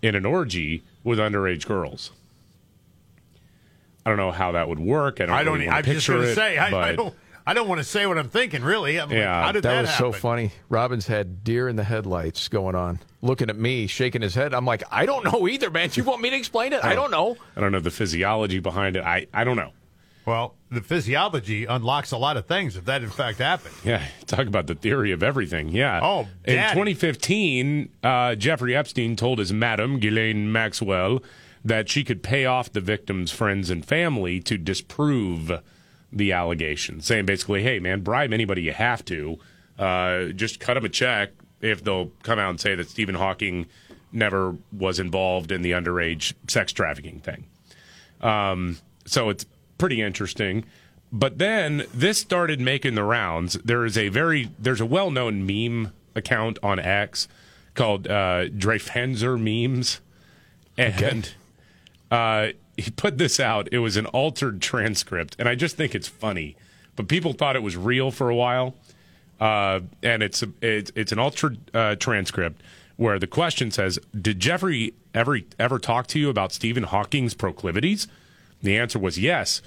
in 0.02 0.14
an 0.14 0.26
orgy 0.26 0.82
with 1.02 1.18
underage 1.18 1.66
girls. 1.66 2.12
I 4.04 4.10
don't 4.10 4.18
know 4.18 4.30
how 4.30 4.52
that 4.52 4.68
would 4.68 4.78
work. 4.78 5.20
I 5.20 5.26
don't. 5.26 5.34
I 5.34 5.42
don't. 5.42 5.54
really 5.54 5.68
I'm 5.68 5.74
want 5.74 5.86
just 5.86 6.06
going 6.06 6.22
to 6.22 6.34
say. 6.34 6.58
I, 6.58 6.90
I 6.90 6.94
don't. 6.94 7.14
I 7.46 7.54
don't 7.54 7.68
want 7.68 7.78
to 7.78 7.84
say 7.84 8.06
what 8.06 8.18
I'm 8.18 8.28
thinking. 8.28 8.62
Really. 8.62 8.98
I'm 8.98 9.08
like, 9.08 9.18
Yeah, 9.18 9.42
how 9.42 9.52
did 9.52 9.62
that, 9.62 9.70
that, 9.74 9.80
was 9.82 9.90
happen? 9.90 10.12
so 10.12 10.18
funny. 10.18 10.50
Robbins 10.68 11.06
had 11.06 11.44
deer 11.44 11.68
in 11.68 11.76
the 11.76 11.84
headlights 11.84 12.48
going 12.48 12.74
on, 12.74 12.98
looking 13.22 13.48
at 13.48 13.56
me, 13.56 13.86
shaking 13.86 14.22
his 14.22 14.34
head. 14.34 14.52
I'm 14.52 14.64
like, 14.64 14.82
I 14.90 15.06
don't 15.06 15.24
know 15.24 15.46
either, 15.46 15.70
man. 15.70 15.90
You 15.94 16.02
want 16.04 16.20
me 16.22 16.30
to 16.30 16.36
explain 16.36 16.72
it? 16.72 16.84
I 16.84 16.94
don't 16.94 17.10
know. 17.10 17.36
I 17.56 17.60
don't 17.60 17.70
know 17.72 17.80
the 17.80 17.90
physiology 17.92 18.58
behind 18.58 18.96
it. 18.96 19.04
I, 19.04 19.26
I 19.32 19.44
don't 19.44 19.56
know. 19.56 19.72
Well, 20.24 20.56
the 20.72 20.80
physiology 20.80 21.66
unlocks 21.66 22.10
a 22.10 22.16
lot 22.16 22.36
of 22.36 22.46
things 22.46 22.74
if 22.76 22.86
that 22.86 23.04
in 23.04 23.10
fact 23.10 23.38
happened. 23.38 23.76
Yeah, 23.84 24.02
talk 24.26 24.48
about 24.48 24.66
the 24.66 24.74
theory 24.74 25.12
of 25.12 25.22
everything. 25.22 25.68
Yeah. 25.68 26.00
Oh, 26.02 26.26
in 26.44 26.56
2015, 26.56 27.90
uh, 28.02 28.34
Jeffrey 28.34 28.74
Epstein 28.74 29.14
told 29.14 29.38
his 29.38 29.52
madam, 29.52 30.00
Ghislaine 30.00 30.50
Maxwell, 30.50 31.22
that 31.64 31.88
she 31.88 32.02
could 32.02 32.24
pay 32.24 32.44
off 32.44 32.72
the 32.72 32.80
victim's 32.80 33.30
friends 33.30 33.70
and 33.70 33.84
family 33.86 34.40
to 34.40 34.58
disprove 34.58 35.62
the 36.16 36.32
allegation, 36.32 37.00
saying 37.00 37.26
basically, 37.26 37.62
"Hey, 37.62 37.78
man, 37.78 38.00
bribe 38.00 38.32
anybody 38.32 38.62
you 38.62 38.72
have 38.72 39.04
to. 39.06 39.38
Uh, 39.78 40.26
just 40.28 40.58
cut 40.58 40.74
them 40.74 40.84
a 40.84 40.88
check 40.88 41.30
if 41.60 41.84
they'll 41.84 42.10
come 42.22 42.38
out 42.38 42.50
and 42.50 42.60
say 42.60 42.74
that 42.74 42.88
Stephen 42.88 43.14
Hawking 43.14 43.66
never 44.12 44.56
was 44.72 44.98
involved 44.98 45.52
in 45.52 45.62
the 45.62 45.72
underage 45.72 46.34
sex 46.48 46.72
trafficking 46.72 47.20
thing." 47.20 47.44
Um, 48.20 48.78
so 49.04 49.28
it's 49.28 49.46
pretty 49.78 50.00
interesting. 50.00 50.64
But 51.12 51.38
then 51.38 51.84
this 51.94 52.18
started 52.18 52.60
making 52.60 52.94
the 52.94 53.04
rounds. 53.04 53.54
There 53.64 53.84
is 53.84 53.96
a 53.96 54.08
very 54.08 54.50
there's 54.58 54.80
a 54.80 54.86
well 54.86 55.10
known 55.10 55.46
meme 55.46 55.92
account 56.14 56.58
on 56.62 56.78
X 56.78 57.28
called 57.74 58.06
uh, 58.06 58.48
Dreyfenzer 58.48 59.38
memes, 59.38 60.00
and 60.76 61.32
uh, 62.10 62.48
he 62.84 62.90
put 62.90 63.18
this 63.18 63.40
out. 63.40 63.68
It 63.72 63.78
was 63.78 63.96
an 63.96 64.06
altered 64.06 64.60
transcript, 64.60 65.36
and 65.38 65.48
I 65.48 65.54
just 65.54 65.76
think 65.76 65.94
it's 65.94 66.08
funny. 66.08 66.56
But 66.94 67.08
people 67.08 67.32
thought 67.32 67.56
it 67.56 67.62
was 67.62 67.76
real 67.76 68.10
for 68.10 68.30
a 68.30 68.34
while, 68.34 68.74
uh, 69.40 69.80
and 70.02 70.22
it's 70.22 70.42
a, 70.42 70.48
it's 70.60 70.90
it's 70.94 71.12
an 71.12 71.18
altered 71.18 71.58
uh, 71.74 71.96
transcript 71.96 72.62
where 72.96 73.18
the 73.18 73.26
question 73.26 73.70
says, 73.70 73.98
"Did 74.18 74.40
Jeffrey 74.40 74.94
ever 75.14 75.38
ever 75.58 75.78
talk 75.78 76.06
to 76.08 76.18
you 76.18 76.30
about 76.30 76.52
Stephen 76.52 76.84
Hawking's 76.84 77.34
proclivities?" 77.34 78.08
The 78.62 78.78
answer 78.78 78.98
was 78.98 79.18
yes. 79.18 79.62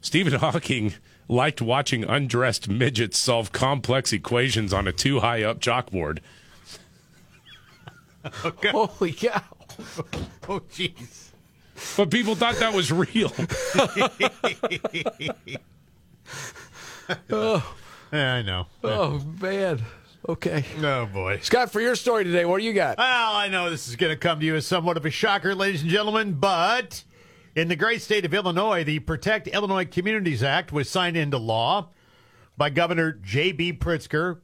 Stephen 0.00 0.34
Hawking 0.40 0.94
liked 1.28 1.62
watching 1.62 2.04
undressed 2.04 2.68
midgets 2.68 3.16
solve 3.16 3.52
complex 3.52 4.12
equations 4.12 4.72
on 4.74 4.86
a 4.86 4.92
too 4.92 5.20
high 5.20 5.42
up 5.42 5.60
chalkboard. 5.60 6.18
Holy 8.24 9.12
cow! 9.12 9.42
Oh, 10.48 10.60
jeez. 10.70 11.23
But 11.96 12.10
people 12.10 12.34
thought 12.34 12.56
that 12.56 12.74
was 12.74 12.92
real. 12.92 13.32
oh, 17.30 17.74
yeah, 18.12 18.34
I 18.34 18.42
know. 18.42 18.66
oh 18.82 19.22
man. 19.40 19.82
Okay. 20.28 20.64
Oh 20.80 21.06
boy. 21.06 21.38
Scott, 21.42 21.70
for 21.70 21.80
your 21.80 21.96
story 21.96 22.24
today, 22.24 22.44
what 22.44 22.58
do 22.58 22.64
you 22.64 22.72
got? 22.72 22.98
Well, 22.98 23.34
I 23.34 23.48
know 23.48 23.70
this 23.70 23.88
is 23.88 23.96
going 23.96 24.12
to 24.12 24.16
come 24.16 24.40
to 24.40 24.46
you 24.46 24.56
as 24.56 24.66
somewhat 24.66 24.96
of 24.96 25.04
a 25.04 25.10
shocker, 25.10 25.54
ladies 25.54 25.82
and 25.82 25.90
gentlemen, 25.90 26.34
but 26.34 27.04
in 27.54 27.68
the 27.68 27.76
great 27.76 28.00
state 28.00 28.24
of 28.24 28.32
Illinois, 28.32 28.84
the 28.84 29.00
Protect 29.00 29.48
Illinois 29.48 29.84
Communities 29.84 30.42
Act 30.42 30.72
was 30.72 30.88
signed 30.88 31.16
into 31.16 31.38
law 31.38 31.90
by 32.56 32.70
Governor 32.70 33.12
J.B. 33.12 33.74
Pritzker, 33.74 34.40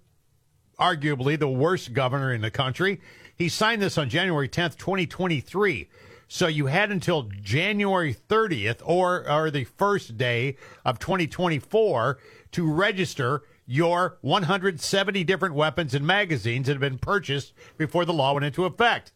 arguably 0.78 1.38
the 1.38 1.48
worst 1.48 1.94
governor 1.94 2.32
in 2.32 2.42
the 2.42 2.50
country. 2.50 3.00
He 3.34 3.48
signed 3.48 3.80
this 3.80 3.96
on 3.96 4.10
January 4.10 4.48
10th, 4.48 4.76
2023. 4.76 5.88
So 6.32 6.46
you 6.46 6.66
had 6.66 6.92
until 6.92 7.24
January 7.24 8.14
30th 8.14 8.82
or, 8.84 9.28
or 9.28 9.50
the 9.50 9.64
first 9.64 10.16
day 10.16 10.56
of 10.84 11.00
2024 11.00 12.18
to 12.52 12.72
register 12.72 13.42
your 13.66 14.16
170 14.20 15.24
different 15.24 15.56
weapons 15.56 15.92
and 15.92 16.06
magazines 16.06 16.68
that 16.68 16.74
have 16.74 16.80
been 16.80 16.98
purchased 16.98 17.52
before 17.76 18.04
the 18.04 18.12
law 18.12 18.34
went 18.34 18.44
into 18.44 18.64
effect. 18.64 19.10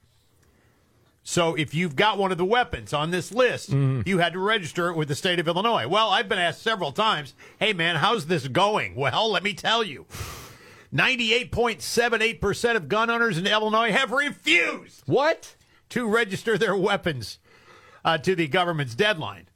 So 1.22 1.55
if 1.55 1.72
you've 1.72 1.94
got 1.94 2.18
one 2.18 2.33
of 2.33 2.37
the 2.37 2.44
weapons 2.44 2.92
on 2.92 3.12
this 3.12 3.31
list, 3.31 3.70
mm-hmm. 3.70 4.00
you 4.09 4.18
had 4.18 4.33
to 4.33 4.40
register 4.40 4.90
it 4.90 4.96
with 4.96 5.07
the 5.07 5.14
state 5.14 5.38
of 5.38 5.46
Illinois. 5.46 5.87
Well, 5.87 6.11
I've 6.11 6.29
been 6.29 6.40
asked 6.40 6.62
several 6.62 6.90
times, 6.90 7.35
hey 7.61 7.72
man, 7.72 7.94
how's 7.94 8.27
this 8.27 8.48
going? 8.48 8.96
Well, 8.96 9.31
let 9.31 9.44
me 9.44 9.55
tell 9.55 9.85
you. 9.85 10.07
98.78% 10.92 12.74
of 12.74 12.88
gun 12.88 13.09
owners 13.09 13.38
in 13.38 13.46
Illinois 13.46 13.92
have 13.92 14.11
refused. 14.11 15.05
What? 15.07 15.55
To 15.94 16.09
register 16.09 16.59
their 16.59 16.76
weapons 16.76 17.38
uh, 18.04 18.18
to 18.18 18.35
the 18.35 18.48
government's 18.48 18.96
deadline. 18.96 19.46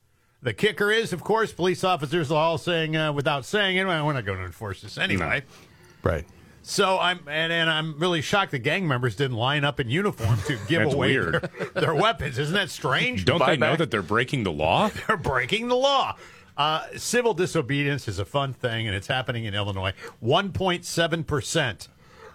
The 0.41 0.53
kicker 0.53 0.93
is, 0.93 1.13
of 1.13 1.25
course, 1.25 1.53
police 1.53 1.83
officers 1.83 2.31
are 2.31 2.37
all 2.37 2.59
saying, 2.59 2.95
uh, 2.95 3.13
without 3.13 3.45
saying 3.45 3.77
it, 3.77 3.85
well, 3.85 4.07
we're 4.07 4.13
not 4.13 4.25
going 4.25 4.39
to 4.39 4.45
enforce 4.45 4.83
this 4.83 4.99
anyway. 4.99 5.43
Right. 6.05 6.25
So 6.63 6.97
I'm 7.01 7.19
and, 7.27 7.53
and 7.53 7.69
I'm 7.69 7.99
really 7.99 8.21
shocked 8.21 8.53
the 8.53 8.61
gang 8.61 8.87
members 8.87 9.17
didn't 9.17 9.37
line 9.37 9.65
up 9.65 9.81
in 9.81 9.91
uniform 9.91 10.39
to 10.47 10.57
give 10.69 10.83
That's 10.83 10.95
away. 10.95 11.15
Their, 11.17 11.41
their 11.75 11.95
weapons. 11.97 12.39
Isn't 12.39 12.55
that 12.55 12.71
strange? 12.71 13.25
Don't 13.25 13.45
they 13.45 13.57
know 13.57 13.75
that 13.75 13.91
they're 13.91 14.01
breaking 14.01 14.45
the 14.45 14.53
law? 14.53 14.91
They're 15.09 15.17
breaking 15.17 15.67
the 15.67 15.77
law. 15.77 16.15
Uh, 16.57 16.87
civil 16.97 17.35
disobedience 17.35 18.07
is 18.07 18.21
a 18.21 18.25
fun 18.25 18.53
thing, 18.53 18.87
and 18.87 18.95
it's 18.95 19.09
happening 19.09 19.45
in 19.45 19.55
Illinois. 19.55 19.93
1.7 20.23 21.27
percent 21.27 21.89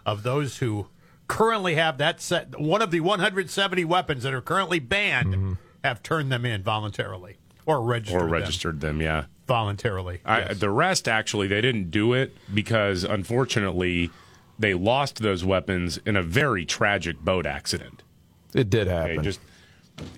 of 0.06 0.24
those 0.24 0.58
who 0.58 0.88
currently 1.34 1.74
have 1.74 1.98
that 1.98 2.22
set, 2.22 2.60
one 2.60 2.84
of 2.84 2.92
the 2.92 3.00
170 3.00 3.84
weapons 3.86 4.22
that 4.22 4.36
are 4.36 4.42
currently 4.42 4.78
banned, 4.78 5.34
mm-hmm. 5.34 5.54
have 5.84 6.04
turned 6.04 6.32
them 6.32 6.46
in 6.46 6.62
voluntarily 6.62 7.38
or 7.66 7.82
registered 7.82 8.22
Or 8.22 8.26
them 8.26 8.32
registered 8.32 8.82
them, 8.82 9.02
yeah. 9.02 9.26
voluntarily. 9.48 10.22
I, 10.26 10.54
the 10.54 10.70
rest, 10.70 11.08
actually, 11.08 11.48
they 11.48 11.60
didn't 11.60 11.90
do 11.90 12.14
it 12.14 12.38
because, 12.54 13.04
unfortunately, 13.04 14.12
they 14.60 14.76
lost 14.76 15.24
those 15.24 15.44
weapons 15.44 15.98
in 16.06 16.16
a 16.16 16.22
very 16.22 16.66
tragic 16.66 17.20
boat 17.20 17.48
accident. 17.48 18.04
It 18.54 18.70
did 18.70 18.86
happen. 18.86 19.04
They 19.04 19.10
happen. 19.16 19.24
just 19.24 19.40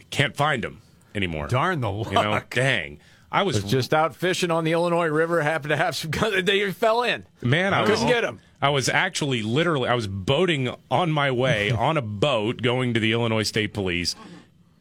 can't 0.09 0.35
find 0.35 0.65
them 0.65 0.81
anymore. 1.15 1.47
Darn 1.47 1.79
the 1.79 1.91
You 1.91 2.11
know, 2.11 2.31
luck. 2.31 2.53
dang. 2.53 2.99
I 3.35 3.43
was 3.43 3.61
was 3.61 3.71
just 3.71 3.93
out 3.93 4.15
fishing 4.15 4.49
on 4.51 4.63
the 4.63 4.71
Illinois 4.71 5.07
River. 5.07 5.41
Happened 5.41 5.69
to 5.71 5.77
have 5.77 5.95
some 5.95 6.11
guns. 6.11 6.43
They 6.45 6.71
fell 6.71 7.03
in. 7.03 7.25
Man, 7.41 7.73
I 7.73 7.85
couldn't 7.85 8.07
get 8.07 8.21
them. 8.21 8.39
I 8.61 8.69
was 8.69 8.87
actually 8.89 9.43
literally 9.43 9.89
I 9.89 9.93
was 9.95 10.07
boating 10.07 10.73
on 10.89 11.11
my 11.11 11.31
way 11.31 11.69
on 11.87 11.97
a 11.97 12.01
boat 12.01 12.61
going 12.61 12.93
to 12.93 12.99
the 12.99 13.11
Illinois 13.11 13.43
State 13.43 13.73
Police 13.73 14.15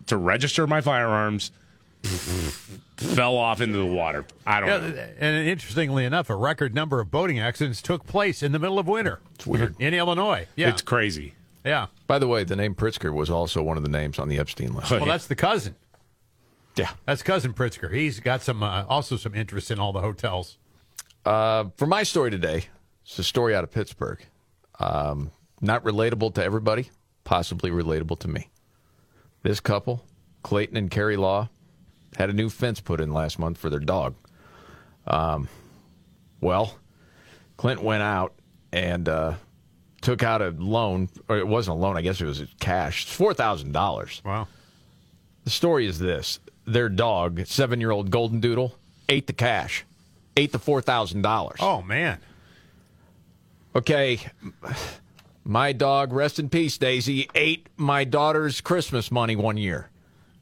to 0.06 0.16
register 0.16 0.66
my 0.66 0.80
firearms. 0.80 1.50
fell 2.96 3.36
off 3.36 3.60
into 3.60 3.78
the 3.78 3.86
water. 3.86 4.24
I 4.46 4.60
don't 4.60 4.68
Yeah, 4.68 4.78
know. 4.90 5.08
and 5.18 5.48
interestingly 5.48 6.04
enough, 6.04 6.30
a 6.30 6.36
record 6.36 6.74
number 6.74 7.00
of 7.00 7.10
boating 7.10 7.38
accidents 7.40 7.82
took 7.82 8.06
place 8.06 8.42
in 8.42 8.52
the 8.52 8.58
middle 8.58 8.78
of 8.78 8.86
winter. 8.86 9.20
It's 9.34 9.46
weird. 9.46 9.74
in 9.80 9.94
Illinois. 9.94 10.46
Yeah, 10.56 10.68
It's 10.68 10.82
crazy. 10.82 11.34
yeah. 11.64 11.86
By 12.06 12.18
the 12.18 12.28
way, 12.28 12.44
the 12.44 12.56
name 12.56 12.74
Pritzker 12.74 13.12
was 13.12 13.30
also 13.30 13.62
one 13.62 13.76
of 13.76 13.82
the 13.82 13.88
names 13.88 14.18
on 14.18 14.28
the 14.28 14.38
Epstein 14.38 14.74
list. 14.74 14.90
Well, 14.90 15.04
that's 15.06 15.26
the 15.26 15.34
cousin. 15.34 15.74
Yeah. 16.76 16.90
That's 17.06 17.22
cousin 17.22 17.54
Pritzker. 17.54 17.92
He's 17.92 18.20
got 18.20 18.42
some 18.42 18.62
uh, 18.62 18.84
also 18.88 19.16
some 19.16 19.34
interest 19.34 19.70
in 19.70 19.78
all 19.78 19.92
the 19.92 20.00
hotels. 20.00 20.58
Uh, 21.24 21.66
for 21.76 21.86
my 21.86 22.02
story 22.02 22.30
today, 22.30 22.66
it's 23.04 23.18
a 23.18 23.24
story 23.24 23.54
out 23.54 23.64
of 23.64 23.70
Pittsburgh. 23.70 24.20
Um, 24.78 25.30
not 25.60 25.84
relatable 25.84 26.34
to 26.34 26.44
everybody, 26.44 26.90
possibly 27.22 27.70
relatable 27.70 28.18
to 28.20 28.28
me. 28.28 28.50
This 29.42 29.60
couple, 29.60 30.04
Clayton 30.42 30.76
and 30.76 30.90
Carrie 30.90 31.16
Law, 31.16 31.48
had 32.16 32.30
a 32.30 32.32
new 32.32 32.50
fence 32.50 32.80
put 32.80 33.00
in 33.00 33.12
last 33.12 33.38
month 33.38 33.58
for 33.58 33.70
their 33.70 33.80
dog. 33.80 34.14
Um, 35.06 35.48
well, 36.40 36.78
Clint 37.56 37.82
went 37.82 38.02
out 38.02 38.34
and 38.72 39.08
uh, 39.08 39.34
took 40.00 40.22
out 40.22 40.42
a 40.42 40.50
loan, 40.50 41.08
or 41.28 41.38
it 41.38 41.46
wasn't 41.46 41.76
a 41.76 41.80
loan, 41.80 41.96
I 41.96 42.02
guess 42.02 42.20
it 42.20 42.26
was 42.26 42.42
cash, 42.60 43.06
$4,000. 43.06 44.24
Wow. 44.24 44.48
The 45.44 45.50
story 45.50 45.86
is 45.86 45.98
this 45.98 46.40
their 46.64 46.88
dog, 46.88 47.46
seven 47.46 47.80
year 47.80 47.90
old 47.90 48.10
Golden 48.10 48.40
Doodle, 48.40 48.76
ate 49.08 49.26
the 49.26 49.32
cash, 49.32 49.84
ate 50.36 50.52
the 50.52 50.58
$4,000. 50.58 51.56
Oh, 51.60 51.82
man. 51.82 52.18
Okay. 53.76 54.20
My 55.44 55.72
dog, 55.72 56.12
rest 56.12 56.38
in 56.38 56.48
peace, 56.48 56.78
Daisy, 56.78 57.28
ate 57.34 57.68
my 57.76 58.04
daughter's 58.04 58.60
Christmas 58.60 59.10
money 59.10 59.36
one 59.36 59.56
year. 59.56 59.90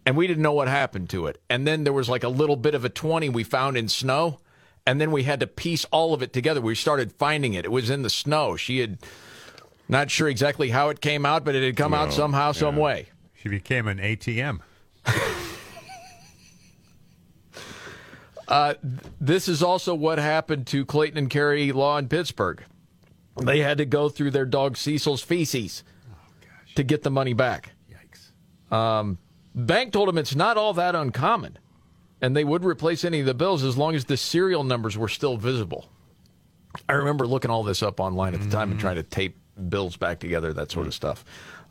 And 0.04 0.16
we 0.16 0.26
didn't 0.26 0.42
know 0.42 0.52
what 0.52 0.68
happened 0.68 1.10
to 1.10 1.26
it. 1.26 1.40
And 1.48 1.66
then 1.66 1.84
there 1.84 1.92
was 1.92 2.08
like 2.08 2.24
a 2.24 2.28
little 2.28 2.56
bit 2.56 2.74
of 2.74 2.84
a 2.84 2.88
20 2.88 3.28
we 3.28 3.44
found 3.44 3.76
in 3.76 3.88
snow. 3.88 4.38
And 4.86 5.00
then 5.00 5.12
we 5.12 5.22
had 5.22 5.40
to 5.40 5.46
piece 5.46 5.84
all 5.86 6.12
of 6.12 6.22
it 6.22 6.32
together. 6.32 6.60
We 6.60 6.74
started 6.74 7.12
finding 7.12 7.54
it. 7.54 7.64
It 7.64 7.70
was 7.70 7.88
in 7.88 8.02
the 8.02 8.10
snow. 8.10 8.56
She 8.56 8.80
had, 8.80 8.98
not 9.88 10.10
sure 10.10 10.28
exactly 10.28 10.70
how 10.70 10.88
it 10.88 11.00
came 11.00 11.24
out, 11.24 11.44
but 11.44 11.54
it 11.54 11.62
had 11.62 11.76
come 11.76 11.94
out 11.94 12.12
somehow, 12.12 12.52
some 12.52 12.76
way. 12.76 13.08
She 13.34 13.48
became 13.48 13.86
an 13.88 13.98
ATM. 13.98 14.60
Uh, 18.52 18.74
this 19.18 19.48
is 19.48 19.62
also 19.62 19.94
what 19.94 20.18
happened 20.18 20.66
to 20.66 20.84
Clayton 20.84 21.16
and 21.16 21.30
Carrie 21.30 21.72
Law 21.72 21.96
in 21.96 22.06
Pittsburgh. 22.06 22.62
They 23.40 23.60
had 23.60 23.78
to 23.78 23.86
go 23.86 24.10
through 24.10 24.32
their 24.32 24.44
dog 24.44 24.76
Cecil's 24.76 25.22
feces 25.22 25.82
to 26.74 26.82
get 26.82 27.02
the 27.02 27.10
money 27.10 27.32
back. 27.32 27.72
Yikes. 27.90 28.76
Um, 28.76 29.16
bank 29.54 29.94
told 29.94 30.08
them 30.08 30.18
it's 30.18 30.34
not 30.34 30.58
all 30.58 30.74
that 30.74 30.94
uncommon, 30.94 31.58
and 32.20 32.36
they 32.36 32.44
would 32.44 32.62
replace 32.62 33.06
any 33.06 33.20
of 33.20 33.26
the 33.26 33.32
bills 33.32 33.64
as 33.64 33.78
long 33.78 33.94
as 33.94 34.04
the 34.04 34.18
serial 34.18 34.64
numbers 34.64 34.98
were 34.98 35.08
still 35.08 35.38
visible. 35.38 35.88
I 36.90 36.92
remember 36.92 37.26
looking 37.26 37.50
all 37.50 37.62
this 37.62 37.82
up 37.82 38.00
online 38.00 38.34
at 38.34 38.42
the 38.42 38.50
time 38.50 38.70
and 38.70 38.78
trying 38.78 38.96
to 38.96 39.02
tape 39.02 39.38
bills 39.70 39.96
back 39.96 40.18
together, 40.18 40.52
that 40.52 40.70
sort 40.70 40.86
of 40.86 40.92
stuff. 40.92 41.24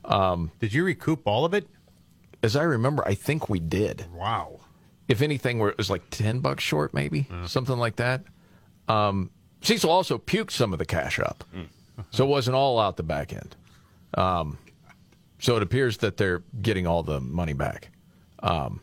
Um, 0.04 0.52
did 0.60 0.74
you 0.74 0.84
recoup 0.84 1.28
all 1.28 1.46
of 1.46 1.54
it? 1.54 1.67
As 2.41 2.56
I 2.56 2.63
remember, 2.63 3.08
I 3.08 3.13
think 3.13 3.50
we 3.50 3.60
did. 3.60 4.08
Wow. 4.15 4.61
If 5.12 5.21
anything, 5.21 5.60
where 5.60 5.69
it 5.69 5.78
was 5.78 5.89
like 5.89 6.10
ten 6.10 6.39
bucks 6.39 6.63
short, 6.63 6.93
maybe 6.93 7.28
something 7.45 7.78
like 7.78 7.97
that. 7.97 8.24
Um, 8.88 9.30
Cecil 9.62 9.89
also 9.89 10.17
puked 10.17 10.52
some 10.52 10.71
of 10.71 10.80
the 10.80 10.86
cash 10.86 11.19
up, 11.19 11.43
so 12.12 12.24
it 12.24 12.28
wasn't 12.30 12.56
all 12.56 12.80
out 12.80 12.95
the 12.95 13.04
back 13.04 13.34
end. 13.34 13.56
Um, 14.13 14.58
so 15.39 15.58
it 15.58 15.63
appears 15.63 15.97
that 15.97 16.17
they're 16.17 16.43
getting 16.62 16.88
all 16.88 17.04
the 17.04 17.19
money 17.19 17.54
back. 17.54 17.89
Um, 18.39 18.80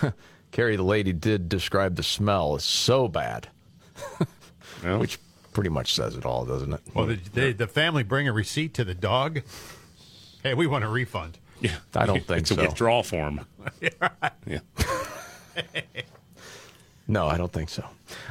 Carrie, 0.52 0.76
the 0.76 0.82
lady, 0.82 1.12
did 1.12 1.48
describe 1.48 1.96
the 1.96 2.02
smell 2.02 2.54
as 2.54 2.64
so 2.64 3.08
bad, 3.08 3.48
which 4.82 5.18
pretty 5.52 5.70
much 5.70 5.94
says 5.94 6.16
it 6.16 6.24
all, 6.24 6.46
doesn't 6.46 6.72
it? 6.72 6.80
Well, 6.94 7.08
did 7.08 7.24
they, 7.26 7.52
the 7.52 7.66
family 7.66 8.02
bring 8.02 8.28
a 8.28 8.32
receipt 8.32 8.72
to 8.74 8.84
the 8.84 8.94
dog? 8.94 9.42
Hey, 10.42 10.54
we 10.54 10.66
want 10.66 10.84
a 10.84 10.88
refund. 10.88 11.38
Yeah, 11.60 11.76
I 11.94 12.06
don't 12.06 12.24
think 12.24 12.40
it's 12.40 12.50
a 12.50 12.56
withdrawal 12.56 13.02
form. 13.02 13.46
yeah. 14.46 14.60
No, 17.06 17.26
I 17.26 17.36
don't 17.36 17.52
think 17.52 17.68
so. 17.68 17.84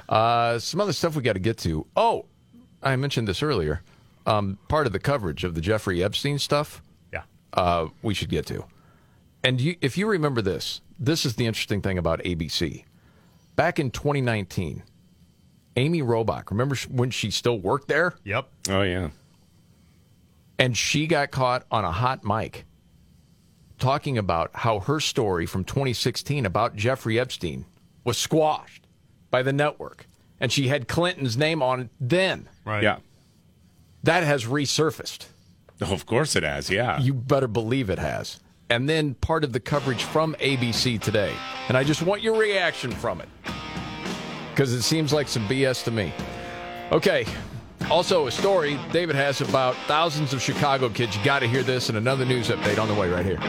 Uh, 0.10 0.58
some 0.60 0.82
other 0.82 0.94
stuff 0.94 1.16
we 1.16 1.22
got 1.22 1.34
to 1.34 1.40
get 1.40 1.58
to. 1.60 1.86
Oh, 1.96 2.26
I 2.82 2.96
mentioned 2.96 3.28
this 3.28 3.44
earlier. 3.44 3.82
Um, 4.26 4.58
part 4.68 4.88
of 4.88 4.94
the 4.94 5.00
coverage 5.00 5.44
of 5.44 5.54
the 5.56 5.62
Jeffrey 5.62 6.04
Epstein 6.04 6.40
stuff. 6.40 6.82
Yeah. 7.12 7.24
Uh, 7.54 7.90
we 8.02 8.14
should 8.14 8.30
get 8.30 8.46
to. 8.48 8.66
And 9.44 9.60
you, 9.60 9.76
if 9.82 9.98
you 9.98 10.08
remember 10.08 10.42
this, 10.42 10.82
this 11.00 11.26
is 11.26 11.36
the 11.36 11.46
interesting 11.46 11.82
thing 11.82 11.98
about 11.98 12.20
ABC. 12.24 12.86
Back 13.56 13.80
in 13.80 13.92
2019, 13.92 14.84
Amy 15.76 16.02
Robach, 16.02 16.50
remember 16.50 16.76
when 16.90 17.12
she 17.12 17.30
still 17.30 17.60
worked 17.60 17.88
there? 17.88 18.16
Yep. 18.24 18.48
Oh 18.70 18.82
yeah. 18.82 19.10
And 20.58 20.78
she 20.78 21.08
got 21.08 21.32
caught 21.32 21.66
on 21.70 21.84
a 21.84 21.92
hot 21.92 22.24
mic 22.24 22.66
talking 23.84 24.18
about 24.18 24.50
how 24.54 24.80
her 24.80 25.02
story 25.02 25.46
from 25.46 25.66
2016 25.66 26.46
about 26.46 26.74
Jeffrey 26.74 27.20
Epstein 27.20 27.66
was 28.06 28.18
squashed 28.18 28.88
by 29.30 29.44
the 29.44 29.52
network. 29.52 30.08
And 30.40 30.54
she 30.54 30.70
had 30.70 30.88
Clinton's 30.88 31.36
name 31.36 31.62
on 31.62 31.82
it 31.82 31.90
then. 32.00 32.48
Right. 32.64 32.82
Yeah. 32.82 33.00
That 34.04 34.24
has 34.24 34.46
resurfaced. 34.46 35.26
Oh, 35.82 35.92
of 35.92 36.06
course 36.06 36.38
it 36.38 36.44
has. 36.44 36.70
Yeah. 36.70 36.98
You 37.02 37.14
better 37.14 37.50
believe 37.50 37.90
it 37.90 38.00
has. 38.00 38.40
And 38.70 38.88
then 38.88 39.16
part 39.16 39.44
of 39.44 39.52
the 39.52 39.60
coverage 39.60 40.04
from 40.04 40.34
ABC 40.36 41.02
today. 41.02 41.34
And 41.68 41.76
I 41.76 41.84
just 41.84 42.02
want 42.02 42.22
your 42.22 42.38
reaction 42.38 42.90
from 42.90 43.20
it. 43.20 43.28
Because 44.52 44.72
it 44.72 44.84
seems 44.84 45.12
like 45.12 45.28
some 45.28 45.46
BS 45.50 45.84
to 45.84 45.92
me. 45.92 46.14
Okay. 46.94 47.26
Also, 47.90 48.28
a 48.28 48.32
story 48.32 48.80
David 48.92 49.16
has 49.16 49.42
about 49.42 49.76
thousands 49.88 50.34
of 50.34 50.42
Chicago 50.42 50.90
kids. 50.90 51.16
You 51.16 51.24
got 51.24 51.40
to 51.40 51.48
hear 51.48 51.64
this 51.64 51.90
and 51.90 51.98
another 51.98 52.26
news 52.26 52.50
update 52.50 52.80
on 52.80 52.88
the 52.88 52.94
way 52.94 53.10
right 53.10 53.26
here. 53.26 53.40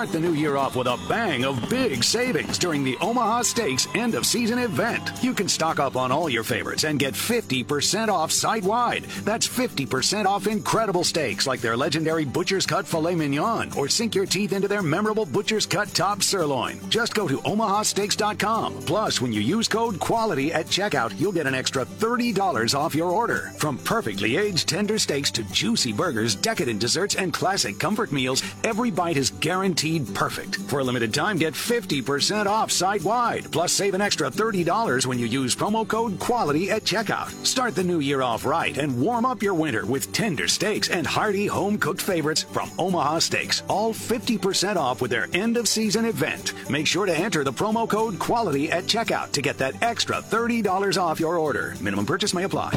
Start 0.00 0.12
the 0.12 0.28
new 0.28 0.32
year 0.32 0.56
off 0.56 0.76
with 0.76 0.86
a 0.86 0.98
bang 1.10 1.44
of 1.44 1.68
big 1.68 2.02
savings 2.02 2.56
during 2.56 2.82
the 2.82 2.96
Omaha 3.02 3.42
Steaks 3.42 3.86
end 3.94 4.14
of 4.14 4.24
season 4.24 4.58
event. 4.58 5.10
You 5.20 5.34
can 5.34 5.46
stock 5.46 5.78
up 5.78 5.94
on 5.94 6.10
all 6.10 6.30
your 6.30 6.42
favorites 6.42 6.84
and 6.84 6.98
get 6.98 7.12
50% 7.12 8.08
off 8.08 8.32
site 8.32 8.64
wide. 8.64 9.04
That's 9.24 9.46
50% 9.46 10.24
off 10.24 10.46
incredible 10.46 11.04
steaks 11.04 11.46
like 11.46 11.60
their 11.60 11.76
legendary 11.76 12.24
Butcher's 12.24 12.64
Cut 12.64 12.86
Filet 12.86 13.14
Mignon 13.14 13.72
or 13.76 13.90
sink 13.90 14.14
your 14.14 14.24
teeth 14.24 14.54
into 14.54 14.68
their 14.68 14.80
memorable 14.80 15.26
Butcher's 15.26 15.66
Cut 15.66 15.88
Top 15.88 16.22
Sirloin. 16.22 16.80
Just 16.88 17.14
go 17.14 17.28
to 17.28 17.36
omahasteaks.com. 17.36 18.80
Plus, 18.86 19.20
when 19.20 19.34
you 19.34 19.42
use 19.42 19.68
code 19.68 20.00
QUALITY 20.00 20.50
at 20.54 20.64
checkout, 20.64 21.12
you'll 21.20 21.30
get 21.30 21.46
an 21.46 21.54
extra 21.54 21.84
$30 21.84 22.74
off 22.74 22.94
your 22.94 23.10
order. 23.10 23.52
From 23.58 23.76
perfectly 23.76 24.38
aged 24.38 24.66
tender 24.66 24.98
steaks 24.98 25.30
to 25.32 25.42
juicy 25.52 25.92
burgers, 25.92 26.34
decadent 26.34 26.80
desserts, 26.80 27.16
and 27.16 27.34
classic 27.34 27.78
comfort 27.78 28.12
meals, 28.12 28.42
every 28.64 28.90
bite 28.90 29.18
is 29.18 29.28
guaranteed 29.28 29.89
perfect. 29.98 30.56
For 30.68 30.78
a 30.78 30.84
limited 30.84 31.12
time, 31.12 31.36
get 31.36 31.54
50% 31.54 32.46
off 32.46 32.70
site 32.70 33.02
wide. 33.02 33.50
Plus, 33.50 33.72
save 33.72 33.94
an 33.94 34.00
extra 34.00 34.30
$30 34.30 35.06
when 35.06 35.18
you 35.18 35.26
use 35.26 35.56
promo 35.56 35.86
code 35.86 36.18
QUALITY 36.20 36.70
at 36.70 36.84
checkout. 36.84 37.30
Start 37.44 37.74
the 37.74 37.82
new 37.82 37.98
year 37.98 38.22
off 38.22 38.44
right 38.44 38.78
and 38.78 39.00
warm 39.00 39.26
up 39.26 39.42
your 39.42 39.54
winter 39.54 39.84
with 39.84 40.12
tender 40.12 40.46
steaks 40.46 40.88
and 40.88 41.06
hearty 41.06 41.46
home 41.46 41.78
cooked 41.78 42.00
favorites 42.00 42.44
from 42.44 42.70
Omaha 42.78 43.18
Steaks. 43.18 43.62
All 43.68 43.92
50% 43.92 44.76
off 44.76 45.00
with 45.00 45.10
their 45.10 45.26
end 45.32 45.56
of 45.56 45.66
season 45.66 46.04
event. 46.04 46.52
Make 46.70 46.86
sure 46.86 47.06
to 47.06 47.16
enter 47.16 47.42
the 47.42 47.52
promo 47.52 47.88
code 47.88 48.18
QUALITY 48.18 48.70
at 48.70 48.84
checkout 48.84 49.32
to 49.32 49.42
get 49.42 49.58
that 49.58 49.82
extra 49.82 50.18
$30 50.18 51.02
off 51.02 51.18
your 51.18 51.38
order. 51.38 51.74
Minimum 51.80 52.06
purchase 52.06 52.34
may 52.34 52.44
apply. 52.44 52.70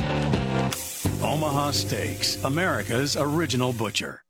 Omaha 1.22 1.72
Steaks, 1.72 2.44
America's 2.44 3.16
original 3.16 3.72
butcher. 3.72 4.23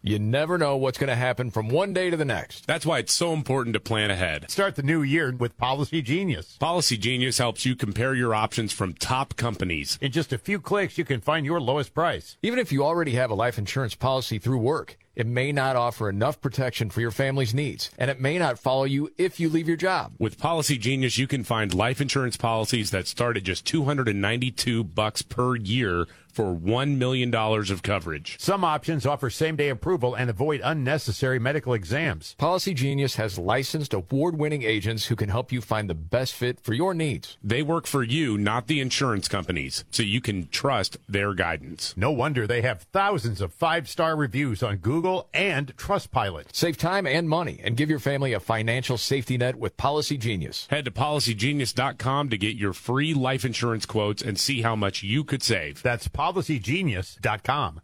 You 0.00 0.20
never 0.20 0.58
know 0.58 0.76
what's 0.76 0.96
going 0.96 1.08
to 1.08 1.16
happen 1.16 1.50
from 1.50 1.68
one 1.68 1.92
day 1.92 2.08
to 2.08 2.16
the 2.16 2.24
next. 2.24 2.68
That's 2.68 2.86
why 2.86 2.98
it's 2.98 3.12
so 3.12 3.32
important 3.32 3.74
to 3.74 3.80
plan 3.80 4.12
ahead. 4.12 4.48
Start 4.48 4.76
the 4.76 4.84
new 4.84 5.02
year 5.02 5.34
with 5.34 5.56
Policy 5.56 6.02
Genius. 6.02 6.56
Policy 6.58 6.96
Genius 6.96 7.38
helps 7.38 7.66
you 7.66 7.74
compare 7.74 8.14
your 8.14 8.32
options 8.32 8.72
from 8.72 8.94
top 8.94 9.34
companies. 9.34 9.98
In 10.00 10.12
just 10.12 10.32
a 10.32 10.38
few 10.38 10.60
clicks, 10.60 10.98
you 10.98 11.04
can 11.04 11.20
find 11.20 11.44
your 11.44 11.60
lowest 11.60 11.94
price. 11.94 12.36
Even 12.42 12.60
if 12.60 12.70
you 12.70 12.84
already 12.84 13.12
have 13.12 13.32
a 13.32 13.34
life 13.34 13.58
insurance 13.58 13.96
policy 13.96 14.38
through 14.38 14.58
work, 14.58 14.96
it 15.16 15.26
may 15.26 15.50
not 15.50 15.74
offer 15.74 16.08
enough 16.08 16.40
protection 16.40 16.90
for 16.90 17.00
your 17.00 17.10
family's 17.10 17.52
needs, 17.52 17.90
and 17.98 18.08
it 18.08 18.20
may 18.20 18.38
not 18.38 18.56
follow 18.56 18.84
you 18.84 19.10
if 19.18 19.40
you 19.40 19.48
leave 19.48 19.66
your 19.66 19.76
job. 19.76 20.12
With 20.16 20.38
Policy 20.38 20.78
Genius, 20.78 21.18
you 21.18 21.26
can 21.26 21.42
find 21.42 21.74
life 21.74 22.00
insurance 22.00 22.36
policies 22.36 22.92
that 22.92 23.08
start 23.08 23.36
at 23.36 23.42
just 23.42 23.66
292 23.66 24.84
bucks 24.84 25.22
per 25.22 25.56
year 25.56 26.06
for 26.38 26.54
$1 26.54 26.98
million 26.98 27.34
of 27.34 27.82
coverage. 27.82 28.36
Some 28.38 28.62
options 28.62 29.04
offer 29.04 29.28
same 29.28 29.56
day 29.56 29.70
approval 29.70 30.14
and 30.14 30.30
avoid 30.30 30.60
unnecessary 30.62 31.40
medical 31.40 31.74
exams. 31.74 32.36
Policy 32.38 32.74
Genius 32.74 33.16
has 33.16 33.40
licensed 33.40 33.92
award 33.92 34.38
winning 34.38 34.62
agents 34.62 35.06
who 35.06 35.16
can 35.16 35.30
help 35.30 35.50
you 35.50 35.60
find 35.60 35.90
the 35.90 35.96
best 35.96 36.34
fit 36.34 36.60
for 36.60 36.74
your 36.74 36.94
needs. 36.94 37.36
They 37.42 37.64
work 37.64 37.88
for 37.88 38.04
you, 38.04 38.38
not 38.38 38.68
the 38.68 38.78
insurance 38.78 39.26
companies, 39.26 39.84
so 39.90 40.04
you 40.04 40.20
can 40.20 40.46
trust 40.46 40.98
their 41.08 41.34
guidance. 41.34 41.92
No 41.96 42.12
wonder 42.12 42.46
they 42.46 42.62
have 42.62 42.82
thousands 42.92 43.40
of 43.40 43.52
five 43.52 43.88
star 43.88 44.14
reviews 44.14 44.62
on 44.62 44.76
Google 44.76 45.28
and 45.34 45.76
Trustpilot. 45.76 46.54
Save 46.54 46.76
time 46.76 47.04
and 47.04 47.28
money 47.28 47.60
and 47.64 47.76
give 47.76 47.90
your 47.90 47.98
family 47.98 48.32
a 48.32 48.38
financial 48.38 48.96
safety 48.96 49.36
net 49.36 49.56
with 49.56 49.76
Policy 49.76 50.16
Genius. 50.16 50.68
Head 50.70 50.84
to 50.84 50.92
policygenius.com 50.92 52.28
to 52.28 52.38
get 52.38 52.54
your 52.54 52.74
free 52.74 53.12
life 53.12 53.44
insurance 53.44 53.86
quotes 53.86 54.22
and 54.22 54.38
see 54.38 54.62
how 54.62 54.76
much 54.76 55.02
you 55.02 55.24
could 55.24 55.42
save. 55.42 55.82
That's 55.82 56.06
policygenius.com. 56.32 57.80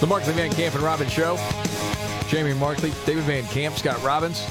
The 0.00 0.06
Markley 0.06 0.32
Van 0.34 0.52
Camp 0.52 0.74
and 0.74 0.84
Robbins 0.84 1.12
Show. 1.12 1.38
Jamie 2.28 2.54
Markley, 2.54 2.92
David 3.06 3.24
Van 3.24 3.44
Camp, 3.44 3.76
Scott 3.76 4.02
Robbins. 4.02 4.46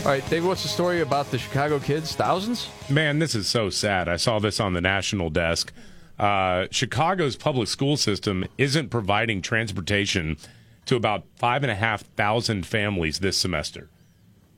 All 0.00 0.06
right, 0.06 0.28
David, 0.30 0.46
what's 0.46 0.62
the 0.62 0.68
story 0.68 1.00
about 1.00 1.30
the 1.30 1.38
Chicago 1.38 1.78
kids? 1.78 2.14
Thousands? 2.14 2.68
Man, 2.88 3.18
this 3.18 3.34
is 3.34 3.48
so 3.48 3.68
sad. 3.68 4.08
I 4.08 4.16
saw 4.16 4.38
this 4.38 4.60
on 4.60 4.72
the 4.72 4.80
national 4.80 5.30
desk. 5.30 5.72
Uh, 6.18 6.66
Chicago's 6.70 7.36
public 7.36 7.68
school 7.68 7.96
system 7.96 8.44
isn't 8.56 8.88
providing 8.88 9.42
transportation 9.42 10.36
to 10.88 10.96
about 10.96 11.24
five 11.36 11.62
and 11.62 11.70
a 11.70 11.74
half 11.74 12.02
thousand 12.02 12.66
families 12.66 13.18
this 13.18 13.36
semester. 13.36 13.90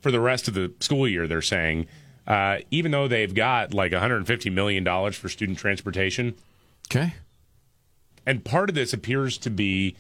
For 0.00 0.10
the 0.10 0.20
rest 0.20 0.48
of 0.48 0.54
the 0.54 0.72
school 0.80 1.06
year, 1.06 1.26
they're 1.26 1.42
saying, 1.42 1.86
uh, 2.26 2.58
even 2.70 2.92
though 2.92 3.08
they've 3.08 3.34
got 3.34 3.74
like 3.74 3.92
150 3.92 4.48
million 4.50 4.84
dollars 4.84 5.16
for 5.16 5.28
student 5.28 5.58
transportation. 5.58 6.34
Okay. 6.88 7.14
And 8.24 8.44
part 8.44 8.68
of 8.68 8.76
this 8.76 8.92
appears 8.92 9.38
to 9.38 9.50
be 9.50 9.96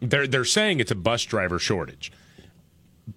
they're 0.00 0.26
they're 0.26 0.44
saying 0.44 0.80
it's 0.80 0.90
a 0.90 0.96
bus 0.96 1.24
driver 1.24 1.58
shortage, 1.58 2.10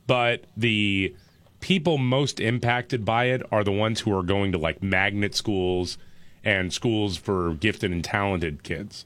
but 0.05 0.43
the 0.57 1.15
people 1.61 1.97
most 1.97 2.39
impacted 2.41 3.05
by 3.05 3.25
it 3.25 3.41
are 3.51 3.63
the 3.63 3.71
ones 3.71 4.01
who 4.01 4.17
are 4.17 4.23
going 4.23 4.51
to 4.51 4.57
like 4.57 4.83
magnet 4.83 5.33
schools 5.33 5.97
and 6.43 6.73
schools 6.73 7.15
for 7.15 7.53
gifted 7.53 7.91
and 7.91 8.03
talented 8.03 8.63
kids. 8.63 9.05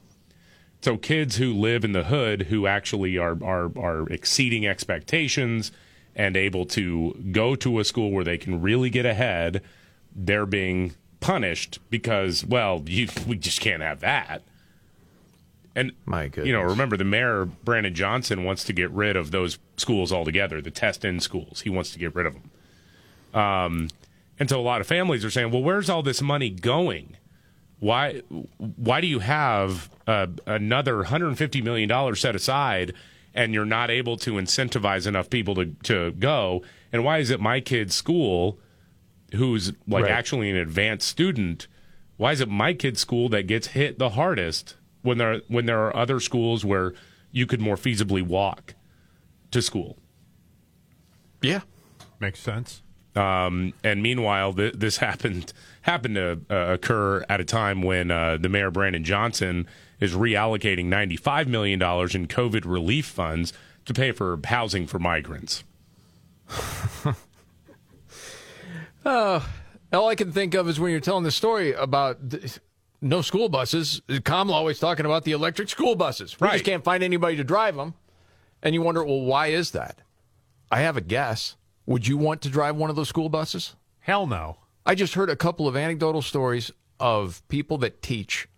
So 0.84 0.98
kids 0.98 1.36
who 1.36 1.54
live 1.54 1.82
in 1.82 1.92
the 1.92 2.04
hood 2.04 2.42
who 2.42 2.66
actually 2.66 3.16
are 3.16 3.42
are 3.42 3.70
are 3.78 4.06
exceeding 4.10 4.66
expectations 4.66 5.72
and 6.14 6.36
able 6.36 6.66
to 6.66 7.14
go 7.32 7.54
to 7.56 7.78
a 7.78 7.84
school 7.84 8.10
where 8.10 8.22
they 8.22 8.36
can 8.36 8.60
really 8.60 8.90
get 8.90 9.06
ahead, 9.06 9.62
they're 10.14 10.44
being 10.44 10.92
punished 11.20 11.78
because 11.88 12.44
well, 12.44 12.82
you, 12.84 13.08
we 13.26 13.38
just 13.38 13.62
can't 13.62 13.80
have 13.80 14.00
that. 14.00 14.42
And 15.74 15.92
my 16.04 16.28
goodness. 16.28 16.48
you 16.48 16.52
know, 16.52 16.60
remember 16.60 16.98
the 16.98 17.04
mayor 17.04 17.46
Brandon 17.46 17.94
Johnson 17.94 18.44
wants 18.44 18.62
to 18.64 18.74
get 18.74 18.90
rid 18.90 19.16
of 19.16 19.30
those 19.30 19.56
schools 19.78 20.12
altogether, 20.12 20.60
the 20.60 20.70
test 20.70 21.02
in 21.02 21.18
schools. 21.18 21.62
He 21.62 21.70
wants 21.70 21.92
to 21.94 21.98
get 21.98 22.14
rid 22.14 22.26
of 22.26 22.34
them. 22.34 23.40
Um, 23.40 23.88
and 24.38 24.50
so 24.50 24.60
a 24.60 24.62
lot 24.62 24.82
of 24.82 24.86
families 24.86 25.24
are 25.24 25.30
saying, 25.30 25.50
"Well, 25.50 25.62
where's 25.62 25.88
all 25.88 26.02
this 26.02 26.20
money 26.20 26.50
going? 26.50 27.16
Why 27.80 28.20
why 28.58 29.00
do 29.00 29.06
you 29.06 29.18
have 29.18 29.90
uh, 30.06 30.26
another 30.46 30.96
150 30.98 31.60
million 31.62 31.88
dollars 31.88 32.20
set 32.20 32.34
aside 32.34 32.94
and 33.34 33.52
you're 33.52 33.64
not 33.64 33.90
able 33.90 34.16
to 34.18 34.34
incentivize 34.34 35.06
enough 35.06 35.28
people 35.30 35.54
to 35.56 35.66
to 35.84 36.12
go? 36.12 36.62
And 36.92 37.04
why 37.04 37.18
is 37.18 37.30
it 37.30 37.40
my 37.40 37.60
kid's 37.60 37.94
school 37.94 38.58
who's 39.34 39.72
like 39.88 40.04
Right. 40.04 40.12
actually 40.12 40.50
an 40.50 40.56
advanced 40.56 41.08
student, 41.08 41.66
why 42.16 42.32
is 42.32 42.40
it 42.40 42.48
my 42.48 42.72
kid's 42.72 43.00
school 43.00 43.28
that 43.30 43.46
gets 43.48 43.68
hit 43.68 43.98
the 43.98 44.10
hardest 44.10 44.76
when 45.02 45.18
there 45.18 45.40
when 45.48 45.66
there 45.66 45.80
are 45.84 45.94
other 45.96 46.20
schools 46.20 46.64
where 46.64 46.94
you 47.32 47.46
could 47.46 47.60
more 47.60 47.76
feasibly 47.76 48.22
walk 48.22 48.74
to 49.50 49.60
school? 49.60 49.98
Yeah, 51.42 51.60
makes 52.20 52.40
sense. 52.40 52.82
Um, 53.16 53.74
and 53.82 54.02
meanwhile, 54.02 54.52
th- 54.54 54.74
this 54.74 54.96
happened 55.08 55.52
happened 55.84 56.14
to 56.16 56.40
uh, 56.50 56.72
occur 56.74 57.24
at 57.28 57.40
a 57.40 57.44
time 57.44 57.80
when 57.82 58.10
uh, 58.10 58.36
the 58.36 58.48
mayor 58.48 58.70
Brandon 58.70 59.04
Johnson 59.04 59.66
is 60.00 60.14
reallocating 60.14 60.86
ninety 60.86 61.16
five 61.16 61.46
million 61.48 61.78
dollars 61.78 62.14
in 62.14 62.26
COVID 62.26 62.64
relief 62.66 63.06
funds 63.06 63.52
to 63.86 63.94
pay 63.94 64.12
for 64.12 64.38
housing 64.44 64.86
for 64.86 64.98
migrants. 64.98 65.62
Uh, 69.04 69.40
all 69.92 70.08
I 70.08 70.14
can 70.14 70.32
think 70.32 70.54
of 70.54 70.66
is 70.66 70.80
when 70.80 70.90
you're 70.90 70.98
telling 71.00 71.24
the 71.24 71.30
story 71.30 71.72
about 71.72 72.30
th- 72.30 72.58
no 73.02 73.20
school 73.20 73.50
buses. 73.50 74.00
Kamala 74.24 74.56
always 74.56 74.78
talking 74.78 75.04
about 75.04 75.24
the 75.24 75.32
electric 75.32 75.68
school 75.68 75.94
buses. 75.94 76.40
We 76.40 76.46
just 76.46 76.52
Right. 76.54 76.64
can't 76.64 76.82
find 76.84 77.02
anybody 77.02 77.36
to 77.36 77.44
drive 77.44 77.76
them. 77.76 77.92
And 78.62 78.74
you 78.74 78.80
wonder, 78.80 79.04
well, 79.04 79.20
why 79.20 79.48
is 79.48 79.72
that? 79.72 79.98
I 80.70 80.80
have 80.80 80.96
a 80.96 81.02
guess. 81.02 81.56
Would 81.84 82.08
you 82.08 82.16
want 82.16 82.40
to 82.42 82.48
drive 82.48 82.76
one 82.76 82.88
of 82.88 82.96
those 82.96 83.10
school 83.10 83.28
buses? 83.28 83.76
Hell 84.00 84.26
no. 84.26 84.56
I 84.86 84.94
just 84.94 85.14
heard 85.14 85.30
a 85.30 85.36
couple 85.36 85.66
of 85.66 85.76
anecdotal 85.76 86.22
stories 86.22 86.70
of 87.00 87.46
people 87.48 87.78
that 87.78 88.02
teach 88.02 88.48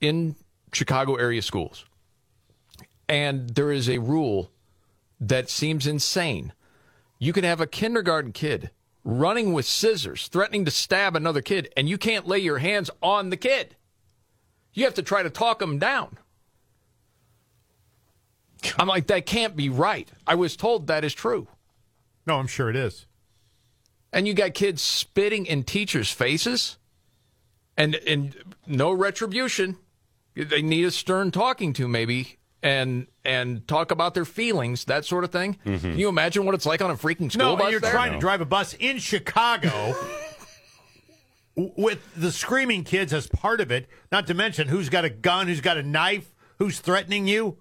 in 0.00 0.34
Chicago 0.72 1.14
area 1.14 1.42
schools. 1.42 1.84
And 3.08 3.50
there 3.50 3.70
is 3.70 3.88
a 3.88 3.98
rule 3.98 4.50
that 5.20 5.48
seems 5.48 5.86
insane. 5.86 6.52
You 7.18 7.32
can 7.32 7.44
have 7.44 7.60
a 7.60 7.66
kindergarten 7.66 8.32
kid 8.32 8.70
running 9.04 9.52
with 9.52 9.66
scissors, 9.66 10.28
threatening 10.28 10.64
to 10.64 10.70
stab 10.70 11.14
another 11.14 11.42
kid, 11.42 11.72
and 11.76 11.88
you 11.88 11.98
can't 11.98 12.26
lay 12.26 12.38
your 12.38 12.58
hands 12.58 12.90
on 13.02 13.30
the 13.30 13.36
kid. 13.36 13.76
You 14.74 14.84
have 14.84 14.94
to 14.94 15.02
try 15.02 15.22
to 15.22 15.30
talk 15.30 15.58
them 15.58 15.78
down. 15.78 16.18
I'm 18.78 18.88
like, 18.88 19.08
that 19.08 19.26
can't 19.26 19.56
be 19.56 19.68
right. 19.68 20.08
I 20.26 20.34
was 20.34 20.56
told 20.56 20.86
that 20.86 21.04
is 21.04 21.14
true. 21.14 21.48
No, 22.26 22.38
I'm 22.38 22.46
sure 22.46 22.70
it 22.70 22.76
is. 22.76 23.06
And 24.12 24.28
you 24.28 24.34
got 24.34 24.54
kids 24.54 24.82
spitting 24.82 25.46
in 25.46 25.64
teachers' 25.64 26.10
faces 26.10 26.78
and 27.76 27.94
and 27.94 28.36
no 28.66 28.92
retribution. 28.92 29.78
They 30.34 30.62
need 30.62 30.84
a 30.84 30.90
stern 30.90 31.30
talking 31.30 31.72
to 31.74 31.88
maybe 31.88 32.38
and 32.62 33.06
and 33.24 33.66
talk 33.66 33.90
about 33.90 34.14
their 34.14 34.24
feelings, 34.24 34.84
that 34.86 35.04
sort 35.04 35.24
of 35.24 35.32
thing. 35.32 35.58
Mm-hmm. 35.64 35.78
Can 35.78 35.98
you 35.98 36.08
imagine 36.08 36.44
what 36.44 36.54
it's 36.54 36.66
like 36.66 36.80
on 36.82 36.90
a 36.90 36.94
freaking 36.94 37.30
school 37.32 37.50
no, 37.50 37.56
bus 37.56 37.70
you're 37.70 37.80
there? 37.80 37.92
trying 37.92 38.12
to 38.12 38.18
drive 38.18 38.40
a 38.40 38.46
bus 38.46 38.74
in 38.74 38.98
Chicago 38.98 39.94
with 41.56 42.00
the 42.16 42.32
screaming 42.32 42.84
kids 42.84 43.12
as 43.12 43.26
part 43.26 43.60
of 43.60 43.70
it. 43.70 43.88
Not 44.10 44.26
to 44.28 44.34
mention 44.34 44.68
who's 44.68 44.88
got 44.88 45.04
a 45.04 45.10
gun, 45.10 45.48
who's 45.48 45.60
got 45.60 45.76
a 45.76 45.82
knife, 45.82 46.34
who's 46.58 46.80
threatening 46.80 47.26
you. 47.26 47.58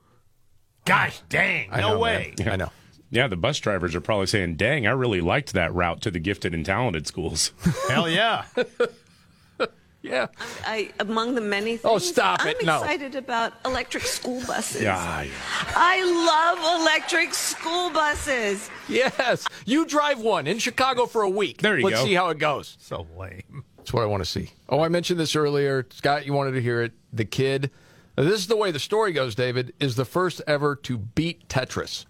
Gosh 0.86 1.22
dang, 1.30 1.70
I 1.72 1.82
no 1.82 1.94
know, 1.94 2.00
way. 2.00 2.34
man. 2.40 2.52
I 2.52 2.56
know. 2.56 2.72
Yeah, 3.12 3.28
the 3.28 3.36
bus 3.36 3.60
drivers 3.60 3.94
are 3.94 4.02
probably 4.02 4.26
saying, 4.28 4.56
"Dang, 4.56 4.88
I 4.88 4.92
really 4.92 5.22
liked 5.22 5.54
that 5.54 5.74
route 5.74 6.02
to 6.02 6.12
the 6.12 6.20
gifted 6.20 6.54
and 6.54 6.66
talented 6.66 7.06
schools." 7.06 7.52
Hell 7.90 8.10
yeah. 8.10 8.46
yeah. 10.02 10.28
I, 10.66 10.92
among 11.00 11.36
the 11.36 11.42
many 11.42 11.74
oh, 11.74 11.78
things, 11.78 11.86
Oh, 11.86 11.98
stop 11.98 12.40
I'm 12.42 12.48
it. 12.48 12.66
No. 12.66 12.82
excited 12.82 13.16
about 13.16 13.54
electric 13.66 14.04
school 14.04 14.42
buses. 14.48 14.82
yeah, 14.82 15.24
yeah. 15.24 15.32
I 15.76 16.04
love 16.04 16.82
electric 16.82 17.34
school 17.34 17.90
buses. 17.90 18.70
Yes. 18.88 19.46
You 19.66 19.86
drive 19.86 20.20
one 20.20 20.48
in 20.48 20.58
Chicago 20.58 21.06
for 21.06 21.22
a 21.22 21.30
week. 21.30 21.62
There 21.62 21.78
you 21.78 21.86
Let's 21.86 22.00
go. 22.00 22.06
see 22.06 22.14
how 22.14 22.30
it 22.30 22.40
goes. 22.40 22.78
So 22.80 23.08
lame. 23.18 23.66
That's 23.78 23.92
what 23.94 24.04
I 24.04 24.06
want 24.06 24.24
to 24.24 24.30
see. 24.30 24.52
Oh, 24.70 24.82
I 24.82 24.88
mentioned 24.90 25.20
this 25.20 25.36
earlier. 25.36 25.86
Scott, 25.90 26.26
you 26.26 26.34
wanted 26.34 26.52
to 26.52 26.62
hear 26.62 26.82
it. 26.82 26.94
The 27.12 27.26
kid, 27.26 27.72
now, 28.18 28.24
this 28.24 28.40
is 28.40 28.48
the 28.48 28.58
way 28.58 28.72
the 28.72 28.80
story 28.80 29.14
goes, 29.14 29.36
David, 29.36 29.74
is 29.80 29.96
the 29.96 30.06
first 30.06 30.42
ever 30.46 30.76
to 30.78 30.98
beat 30.98 31.48
Tetris. 31.48 32.06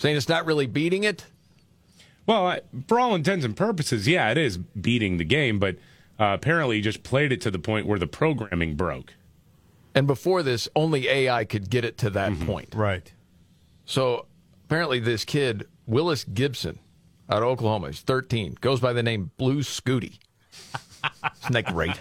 Saying 0.00 0.16
it's 0.16 0.30
not 0.30 0.46
really 0.46 0.66
beating 0.66 1.04
it. 1.04 1.26
Well, 2.24 2.46
I, 2.46 2.60
for 2.88 2.98
all 2.98 3.14
intents 3.14 3.44
and 3.44 3.54
purposes, 3.54 4.08
yeah, 4.08 4.30
it 4.30 4.38
is 4.38 4.56
beating 4.56 5.18
the 5.18 5.24
game, 5.24 5.58
but 5.58 5.76
uh, 6.18 6.32
apparently 6.32 6.76
he 6.76 6.82
just 6.82 7.02
played 7.02 7.32
it 7.32 7.42
to 7.42 7.50
the 7.50 7.58
point 7.58 7.86
where 7.86 7.98
the 7.98 8.06
programming 8.06 8.76
broke. 8.76 9.12
And 9.94 10.06
before 10.06 10.42
this, 10.42 10.70
only 10.74 11.06
AI 11.06 11.44
could 11.44 11.68
get 11.68 11.84
it 11.84 11.98
to 11.98 12.08
that 12.10 12.38
point. 12.40 12.74
Right. 12.74 13.12
So 13.84 14.24
apparently, 14.64 15.00
this 15.00 15.26
kid, 15.26 15.68
Willis 15.86 16.24
Gibson, 16.24 16.78
out 17.28 17.42
of 17.42 17.48
Oklahoma, 17.48 17.88
he's 17.88 18.00
13, 18.00 18.56
goes 18.62 18.80
by 18.80 18.94
the 18.94 19.02
name 19.02 19.32
Blue 19.36 19.58
Scuti. 19.58 20.18
Isn't 21.42 21.52
that 21.52 21.66
great? 21.66 22.00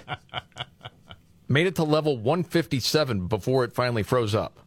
Made 1.49 1.67
it 1.67 1.75
to 1.75 1.83
level 1.83 2.15
157 2.17 3.27
before 3.27 3.65
it 3.65 3.73
finally 3.73 4.03
froze 4.03 4.33
up. 4.33 4.59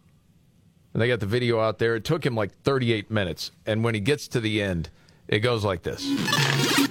And 0.93 1.01
they 1.03 1.09
got 1.09 1.21
the 1.21 1.27
video 1.27 1.59
out 1.61 1.79
there. 1.79 1.95
It 1.97 2.05
took 2.05 2.25
him 2.25 2.35
like 2.35 2.53
38 2.65 3.11
minutes. 3.11 3.51
And 3.67 3.83
when 3.83 3.95
he 3.95 4.01
gets 4.01 4.29
to 4.29 4.41
the 4.41 4.61
end, 4.63 4.91
it 5.29 5.39
goes 5.41 5.65
like 5.65 5.83
this. 5.83 6.03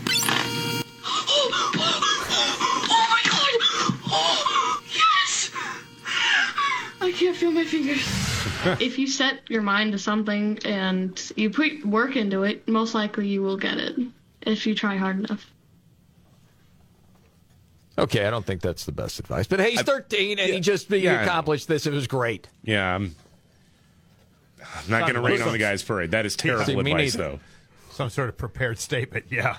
Oh 1.84 3.08
my 3.10 3.22
god! 3.26 3.94
Oh, 4.14 4.82
yes! 4.94 5.52
I 7.00 7.12
can't 7.12 7.36
feel 7.36 7.52
my 7.52 7.64
fingers. 7.64 8.02
if 8.82 8.98
you 9.00 9.08
set 9.08 9.40
your 9.50 9.62
mind 9.62 9.92
to 9.94 10.00
something 10.00 10.60
and 10.66 11.32
you 11.36 11.50
put 11.50 11.86
work 11.86 12.16
into 12.16 12.44
it, 12.44 12.68
most 12.68 12.94
likely 12.94 13.28
you 13.28 13.42
will 13.42 13.58
get 13.58 13.78
it 13.78 13.96
if 14.42 14.66
you 14.68 14.76
try 14.76 14.98
hard 14.98 15.20
enough. 15.20 15.46
Okay, 17.98 18.26
I 18.26 18.30
don't 18.32 18.46
think 18.46 18.62
that's 18.62 18.86
the 18.86 18.92
best 18.92 19.20
advice. 19.20 19.48
But 19.48 19.60
hey, 19.60 19.72
he's 19.72 19.82
13 19.82 20.40
and 20.40 20.54
he 20.54 20.60
just 20.60 20.88
he 20.90 20.98
Yeah. 20.98 21.22
accomplished 21.24 21.68
this. 21.68 21.86
It 21.86 21.94
was 21.94 22.08
great. 22.08 22.48
Yeah, 22.64 22.96
I'm, 22.96 23.16
I'm 24.62 24.90
not 24.90 25.02
going 25.02 25.16
to 25.16 25.22
rain 25.22 25.42
on 25.42 25.52
the 25.52 25.58
guy's 25.58 25.84
parade. 25.84 26.12
That 26.12 26.26
is 26.26 26.36
terrible 26.38 26.66
See, 26.66 26.78
advice, 26.78 27.14
though. 27.14 27.40
Some 27.92 28.10
sort 28.10 28.30
of 28.30 28.38
prepared 28.38 28.80
statement. 28.80 29.26
Yeah. 29.30 29.58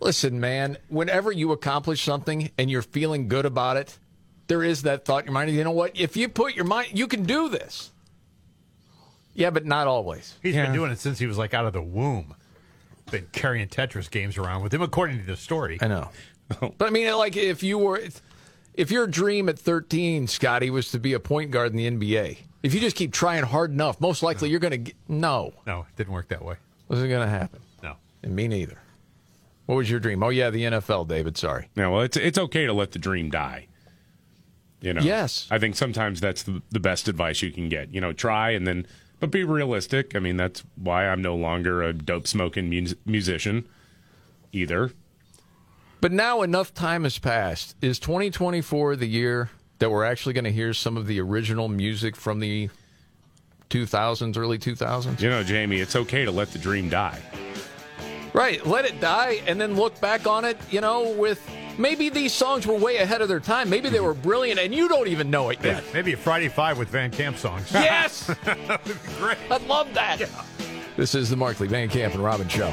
Listen, 0.00 0.38
man, 0.38 0.78
whenever 0.88 1.32
you 1.32 1.52
accomplish 1.52 2.02
something 2.02 2.50
and 2.58 2.70
you're 2.70 2.82
feeling 2.82 3.28
good 3.28 3.46
about 3.46 3.76
it, 3.76 3.98
there 4.46 4.62
is 4.62 4.82
that 4.82 5.04
thought 5.04 5.20
in 5.22 5.26
your 5.26 5.34
mind, 5.34 5.50
you 5.50 5.64
know 5.64 5.70
what? 5.70 5.98
If 5.98 6.16
you 6.16 6.28
put 6.28 6.54
your 6.54 6.64
mind, 6.64 6.90
you 6.98 7.06
can 7.06 7.24
do 7.24 7.48
this. 7.48 7.90
Yeah, 9.34 9.50
but 9.50 9.64
not 9.64 9.86
always. 9.86 10.36
He's 10.42 10.54
been 10.54 10.72
doing 10.72 10.90
it 10.90 10.98
since 10.98 11.18
he 11.18 11.26
was 11.26 11.38
like 11.38 11.54
out 11.54 11.64
of 11.64 11.72
the 11.72 11.82
womb. 11.82 12.34
Been 13.10 13.28
carrying 13.32 13.68
Tetris 13.68 14.10
games 14.10 14.36
around 14.36 14.62
with 14.62 14.74
him, 14.74 14.82
according 14.82 15.20
to 15.20 15.24
the 15.24 15.36
story. 15.36 15.78
I 15.80 15.88
know. 15.88 16.10
But 16.78 16.86
I 16.88 16.90
mean, 16.90 17.12
like, 17.12 17.36
if 17.36 17.62
you 17.62 17.76
were, 17.76 18.00
if 18.74 18.90
your 18.90 19.06
dream 19.06 19.48
at 19.48 19.58
13, 19.58 20.26
Scotty, 20.28 20.70
was 20.70 20.90
to 20.92 20.98
be 20.98 21.12
a 21.12 21.20
point 21.20 21.50
guard 21.50 21.74
in 21.74 21.76
the 21.76 21.90
NBA, 21.90 22.38
if 22.62 22.74
you 22.74 22.80
just 22.80 22.96
keep 22.96 23.12
trying 23.12 23.44
hard 23.44 23.70
enough, 23.70 24.00
most 24.00 24.22
likely 24.22 24.50
you're 24.50 24.60
going 24.60 24.84
to 24.84 24.92
no. 25.08 25.52
No, 25.66 25.80
it 25.80 25.96
didn't 25.96 26.12
work 26.12 26.28
that 26.28 26.44
way. 26.44 26.56
Wasn't 26.88 27.08
going 27.08 27.26
to 27.26 27.30
happen. 27.30 27.60
No. 27.82 27.94
And 28.22 28.34
me 28.34 28.48
neither. 28.48 28.78
What 29.66 29.76
was 29.76 29.90
your 29.90 30.00
dream? 30.00 30.22
Oh 30.22 30.30
yeah, 30.30 30.48
the 30.48 30.62
NFL, 30.62 31.08
David. 31.08 31.36
Sorry. 31.36 31.68
Yeah, 31.76 31.88
well, 31.88 32.00
it's 32.00 32.16
it's 32.16 32.38
okay 32.38 32.64
to 32.64 32.72
let 32.72 32.92
the 32.92 32.98
dream 32.98 33.28
die. 33.30 33.66
You 34.80 34.94
know. 34.94 35.02
Yes. 35.02 35.46
I 35.50 35.58
think 35.58 35.76
sometimes 35.76 36.20
that's 36.20 36.42
the, 36.42 36.62
the 36.70 36.80
best 36.80 37.06
advice 37.06 37.42
you 37.42 37.50
can 37.50 37.68
get. 37.68 37.92
You 37.92 38.00
know, 38.00 38.12
try 38.14 38.50
and 38.50 38.66
then, 38.66 38.86
but 39.20 39.30
be 39.30 39.44
realistic. 39.44 40.16
I 40.16 40.20
mean, 40.20 40.36
that's 40.38 40.64
why 40.76 41.06
I'm 41.06 41.20
no 41.20 41.34
longer 41.36 41.82
a 41.82 41.92
dope 41.92 42.26
smoking 42.26 42.70
mu- 42.70 42.94
musician, 43.04 43.68
either. 44.52 44.92
But 46.00 46.12
now 46.12 46.42
enough 46.42 46.72
time 46.74 47.02
has 47.04 47.18
passed. 47.18 47.74
Is 47.82 47.98
2024 47.98 48.96
the 48.96 49.06
year 49.06 49.50
that 49.78 49.90
we're 49.90 50.04
actually 50.04 50.32
going 50.32 50.44
to 50.44 50.52
hear 50.52 50.72
some 50.72 50.96
of 50.96 51.06
the 51.06 51.20
original 51.20 51.68
music 51.68 52.14
from 52.14 52.38
the 52.38 52.70
2000s, 53.70 54.36
early 54.36 54.58
2000s? 54.58 55.20
You 55.20 55.30
know, 55.30 55.42
Jamie, 55.42 55.80
it's 55.80 55.96
okay 55.96 56.24
to 56.24 56.30
let 56.30 56.52
the 56.52 56.58
dream 56.58 56.88
die. 56.88 57.20
Right, 58.32 58.64
let 58.64 58.84
it 58.84 59.00
die 59.00 59.42
and 59.46 59.60
then 59.60 59.74
look 59.74 60.00
back 60.00 60.26
on 60.26 60.44
it, 60.44 60.56
you 60.70 60.80
know, 60.80 61.10
with 61.14 61.40
maybe 61.78 62.08
these 62.10 62.32
songs 62.32 62.66
were 62.66 62.76
way 62.76 62.98
ahead 62.98 63.20
of 63.20 63.28
their 63.28 63.40
time. 63.40 63.68
Maybe 63.68 63.88
they 63.88 63.96
mm-hmm. 63.96 64.06
were 64.06 64.14
brilliant 64.14 64.60
and 64.60 64.72
you 64.72 64.88
don't 64.88 65.08
even 65.08 65.30
know 65.30 65.50
it 65.50 65.58
yet. 65.64 65.82
Maybe 65.92 66.12
a 66.12 66.16
Friday 66.16 66.48
Five 66.48 66.78
with 66.78 66.88
Van 66.88 67.10
Camp 67.10 67.36
songs. 67.38 67.72
Yes! 67.72 68.26
that 68.44 68.86
would 68.86 68.94
be 68.94 69.00
Great. 69.18 69.38
I'd 69.50 69.66
love 69.66 69.92
that. 69.94 70.22
This 70.96 71.16
is 71.16 71.30
the 71.30 71.36
Markley 71.36 71.66
Van 71.66 71.88
Camp 71.88 72.14
and 72.14 72.22
Robbins 72.22 72.52
Show. 72.52 72.72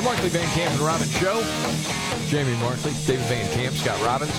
The 0.00 0.06
Markley 0.06 0.30
Van 0.30 0.48
Camp 0.54 0.70
and 0.72 0.80
Robbins 0.80 1.14
Show. 1.18 1.42
Jamie 2.28 2.56
Markley, 2.62 2.92
David 3.06 3.26
Van 3.26 3.52
Camp, 3.52 3.74
Scott 3.74 4.02
Robbins. 4.02 4.30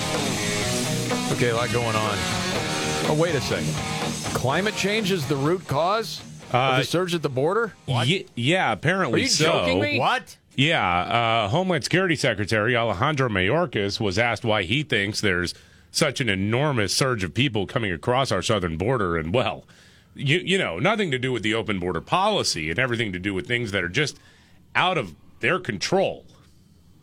Okay, 1.33 1.49
a 1.49 1.55
lot 1.55 1.71
going 1.71 1.95
on. 1.95 2.15
Oh, 3.07 3.15
wait 3.15 3.35
a 3.35 3.41
second. 3.41 3.71
Climate 4.33 4.75
change 4.75 5.11
is 5.11 5.27
the 5.27 5.35
root 5.35 5.67
cause 5.67 6.19
of 6.51 6.77
the 6.77 6.83
surge 6.83 7.13
at 7.13 7.21
the 7.21 7.29
border? 7.29 7.75
Ye- 7.85 8.25
yeah, 8.33 8.71
apparently 8.71 9.19
Are 9.19 9.23
you 9.25 9.29
so. 9.29 9.51
joking 9.51 9.79
me? 9.81 9.99
What? 9.99 10.35
Yeah, 10.55 10.83
uh, 10.83 11.47
Homeland 11.49 11.83
Security 11.83 12.15
Secretary 12.15 12.75
Alejandro 12.75 13.29
Mayorkas 13.29 13.99
was 13.99 14.17
asked 14.17 14.43
why 14.43 14.63
he 14.63 14.81
thinks 14.81 15.21
there's 15.21 15.53
such 15.91 16.19
an 16.19 16.27
enormous 16.27 16.91
surge 16.91 17.23
of 17.23 17.35
people 17.35 17.67
coming 17.67 17.91
across 17.91 18.31
our 18.31 18.41
southern 18.41 18.77
border, 18.77 19.15
and 19.15 19.31
well, 19.31 19.65
you 20.15 20.39
you 20.39 20.57
know, 20.57 20.79
nothing 20.79 21.11
to 21.11 21.19
do 21.19 21.31
with 21.31 21.43
the 21.43 21.53
open 21.53 21.77
border 21.77 22.01
policy, 22.01 22.71
and 22.71 22.79
everything 22.79 23.13
to 23.13 23.19
do 23.19 23.35
with 23.35 23.47
things 23.47 23.69
that 23.73 23.83
are 23.83 23.89
just 23.89 24.17
out 24.73 24.97
of 24.97 25.13
their 25.41 25.59
control. 25.59 26.25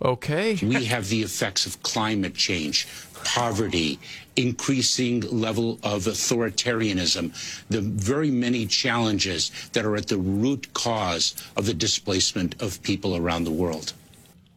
Okay. 0.00 0.56
we 0.62 0.84
have 0.84 1.08
the 1.08 1.22
effects 1.22 1.66
of 1.66 1.82
climate 1.82 2.34
change, 2.34 2.86
poverty, 3.24 3.98
increasing 4.36 5.20
level 5.22 5.80
of 5.82 6.04
authoritarianism, 6.04 7.32
the 7.68 7.80
very 7.80 8.30
many 8.30 8.64
challenges 8.66 9.50
that 9.72 9.84
are 9.84 9.96
at 9.96 10.06
the 10.06 10.16
root 10.16 10.72
cause 10.72 11.34
of 11.56 11.66
the 11.66 11.74
displacement 11.74 12.60
of 12.62 12.80
people 12.82 13.16
around 13.16 13.42
the 13.42 13.50
world. 13.50 13.92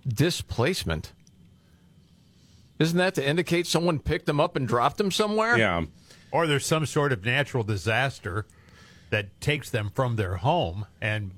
Displacement? 0.07 1.11
Isn't 2.77 2.97
that 2.99 3.15
to 3.15 3.27
indicate 3.27 3.65
someone 3.65 3.97
picked 3.99 4.27
them 4.27 4.39
up 4.39 4.55
and 4.55 4.67
dropped 4.67 4.97
them 4.97 5.11
somewhere? 5.11 5.57
Yeah. 5.57 5.85
Or 6.31 6.45
there's 6.45 6.65
some 6.65 6.85
sort 6.85 7.11
of 7.11 7.25
natural 7.25 7.63
disaster 7.63 8.45
that 9.09 9.41
takes 9.41 9.71
them 9.71 9.91
from 9.93 10.15
their 10.15 10.37
home 10.37 10.85
and 11.01 11.31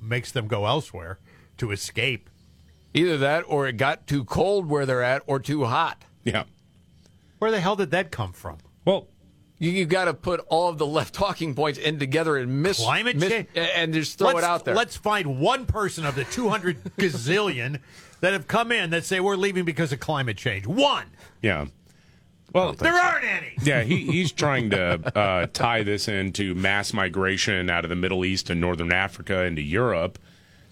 makes 0.00 0.32
them 0.32 0.46
go 0.48 0.66
elsewhere 0.66 1.18
to 1.58 1.70
escape. 1.70 2.30
Either 2.94 3.18
that 3.18 3.44
or 3.46 3.66
it 3.66 3.76
got 3.76 4.06
too 4.06 4.24
cold 4.24 4.66
where 4.68 4.86
they're 4.86 5.02
at 5.02 5.22
or 5.26 5.38
too 5.38 5.64
hot. 5.64 6.04
Yeah. 6.24 6.44
Where 7.38 7.50
the 7.50 7.60
hell 7.60 7.76
did 7.76 7.90
that 7.90 8.10
come 8.10 8.32
from? 8.32 8.58
Well, 8.84 9.08
you, 9.58 9.70
you 9.70 9.84
got 9.84 10.06
to 10.06 10.14
put 10.14 10.40
all 10.48 10.68
of 10.70 10.78
the 10.78 10.86
left 10.86 11.14
talking 11.14 11.54
points 11.54 11.78
in 11.78 11.98
together 11.98 12.36
and 12.36 12.62
miss 12.62 12.78
Climate 12.78 13.16
miss- 13.16 13.28
change? 13.30 13.48
and 13.54 13.92
just 13.92 14.18
throw 14.18 14.28
let's, 14.28 14.38
it 14.38 14.44
out 14.44 14.64
there. 14.64 14.74
Let's 14.74 14.96
find 14.96 15.40
one 15.40 15.66
person 15.66 16.04
of 16.06 16.14
the 16.14 16.24
200 16.24 16.82
gazillion 16.96 17.80
that 18.20 18.32
have 18.32 18.48
come 18.48 18.72
in 18.72 18.90
that 18.90 19.04
say 19.04 19.20
we're 19.20 19.36
leaving 19.36 19.64
because 19.64 19.92
of 19.92 20.00
climate 20.00 20.36
change. 20.36 20.66
One. 20.66 21.06
Yeah. 21.42 21.66
Well, 22.52 22.72
There 22.72 22.94
aren't 22.94 23.24
any. 23.24 23.52
yeah, 23.62 23.82
he, 23.82 24.06
he's 24.06 24.32
trying 24.32 24.70
to 24.70 25.18
uh, 25.18 25.46
tie 25.52 25.82
this 25.82 26.08
into 26.08 26.54
mass 26.54 26.94
migration 26.94 27.68
out 27.68 27.84
of 27.84 27.90
the 27.90 27.96
Middle 27.96 28.24
East 28.24 28.48
and 28.48 28.60
Northern 28.60 28.92
Africa 28.92 29.42
into 29.42 29.60
Europe. 29.60 30.18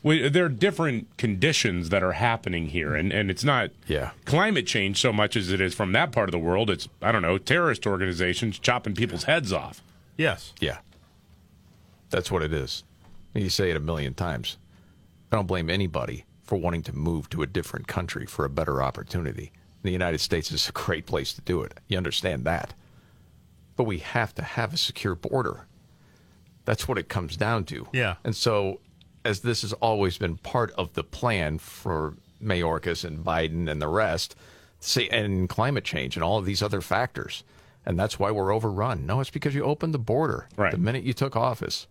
We, 0.04 0.28
there 0.28 0.44
are 0.44 0.48
different 0.50 1.16
conditions 1.16 1.88
that 1.88 2.02
are 2.02 2.12
happening 2.12 2.68
here, 2.68 2.94
and, 2.94 3.10
and 3.10 3.30
it's 3.30 3.42
not 3.42 3.70
Yeah. 3.88 4.10
climate 4.26 4.66
change 4.66 5.00
so 5.00 5.12
much 5.12 5.34
as 5.34 5.50
it 5.50 5.60
is 5.62 5.74
from 5.74 5.92
that 5.92 6.12
part 6.12 6.28
of 6.28 6.32
the 6.32 6.38
world. 6.38 6.68
It's, 6.70 6.88
I 7.00 7.10
don't 7.10 7.22
know, 7.22 7.38
terrorist 7.38 7.86
organizations 7.86 8.58
chopping 8.58 8.94
people's 8.94 9.24
heads 9.24 9.50
off. 9.52 9.82
Yes. 10.18 10.52
Yeah. 10.60 10.78
That's 12.10 12.30
what 12.30 12.42
it 12.42 12.52
is. 12.52 12.84
You 13.32 13.48
say 13.48 13.70
it 13.70 13.76
a 13.76 13.80
million 13.80 14.12
times. 14.14 14.58
I 15.32 15.36
don't 15.36 15.46
blame 15.48 15.70
anybody 15.70 16.24
for 16.44 16.56
wanting 16.56 16.82
to 16.82 16.94
move 16.94 17.30
to 17.30 17.42
a 17.42 17.46
different 17.46 17.88
country 17.88 18.26
for 18.26 18.44
a 18.44 18.50
better 18.50 18.82
opportunity. 18.82 19.50
The 19.82 19.90
United 19.90 20.18
States 20.20 20.52
is 20.52 20.68
a 20.68 20.72
great 20.72 21.06
place 21.06 21.32
to 21.32 21.40
do 21.40 21.62
it. 21.62 21.80
You 21.88 21.96
understand 21.96 22.44
that. 22.44 22.74
But 23.74 23.84
we 23.84 23.98
have 23.98 24.34
to 24.34 24.42
have 24.42 24.74
a 24.74 24.76
secure 24.76 25.14
border. 25.14 25.66
That's 26.66 26.86
what 26.86 26.98
it 26.98 27.08
comes 27.08 27.36
down 27.38 27.64
to. 27.64 27.88
Yeah. 27.92 28.16
And 28.22 28.36
so, 28.36 28.80
as 29.24 29.40
this 29.40 29.62
has 29.62 29.72
always 29.74 30.18
been 30.18 30.36
part 30.36 30.70
of 30.72 30.92
the 30.94 31.04
plan 31.04 31.58
for 31.58 32.14
Mayorkas 32.42 33.04
and 33.04 33.24
Biden 33.24 33.70
and 33.70 33.80
the 33.80 33.88
rest, 33.88 34.36
and 35.10 35.48
climate 35.48 35.84
change 35.84 36.16
and 36.16 36.22
all 36.22 36.38
of 36.38 36.44
these 36.44 36.62
other 36.62 36.80
factors, 36.82 37.42
and 37.86 37.98
that's 37.98 38.18
why 38.18 38.30
we're 38.30 38.52
overrun. 38.54 39.06
No, 39.06 39.20
it's 39.20 39.30
because 39.30 39.54
you 39.54 39.62
opened 39.64 39.94
the 39.94 39.98
border 39.98 40.46
Right. 40.56 40.72
the 40.72 40.78
minute 40.78 41.04
you 41.04 41.14
took 41.14 41.36
office. 41.36 41.86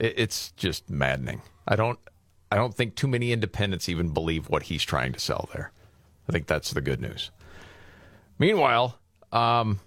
It, 0.00 0.14
it's 0.16 0.50
just 0.52 0.90
maddening. 0.90 1.42
I 1.68 1.76
don't, 1.76 1.98
I 2.50 2.56
don't 2.56 2.74
think 2.74 2.96
too 2.96 3.06
many 3.08 3.30
independents 3.32 3.88
even 3.88 4.08
believe 4.08 4.48
what 4.48 4.64
he's 4.64 4.82
trying 4.82 5.12
to 5.12 5.20
sell 5.20 5.48
there. 5.54 5.70
I 6.28 6.32
think 6.32 6.46
that's 6.48 6.72
the 6.72 6.80
good 6.80 7.00
news. 7.00 7.30
Meanwhile, 8.38 8.98
um, 9.32 9.80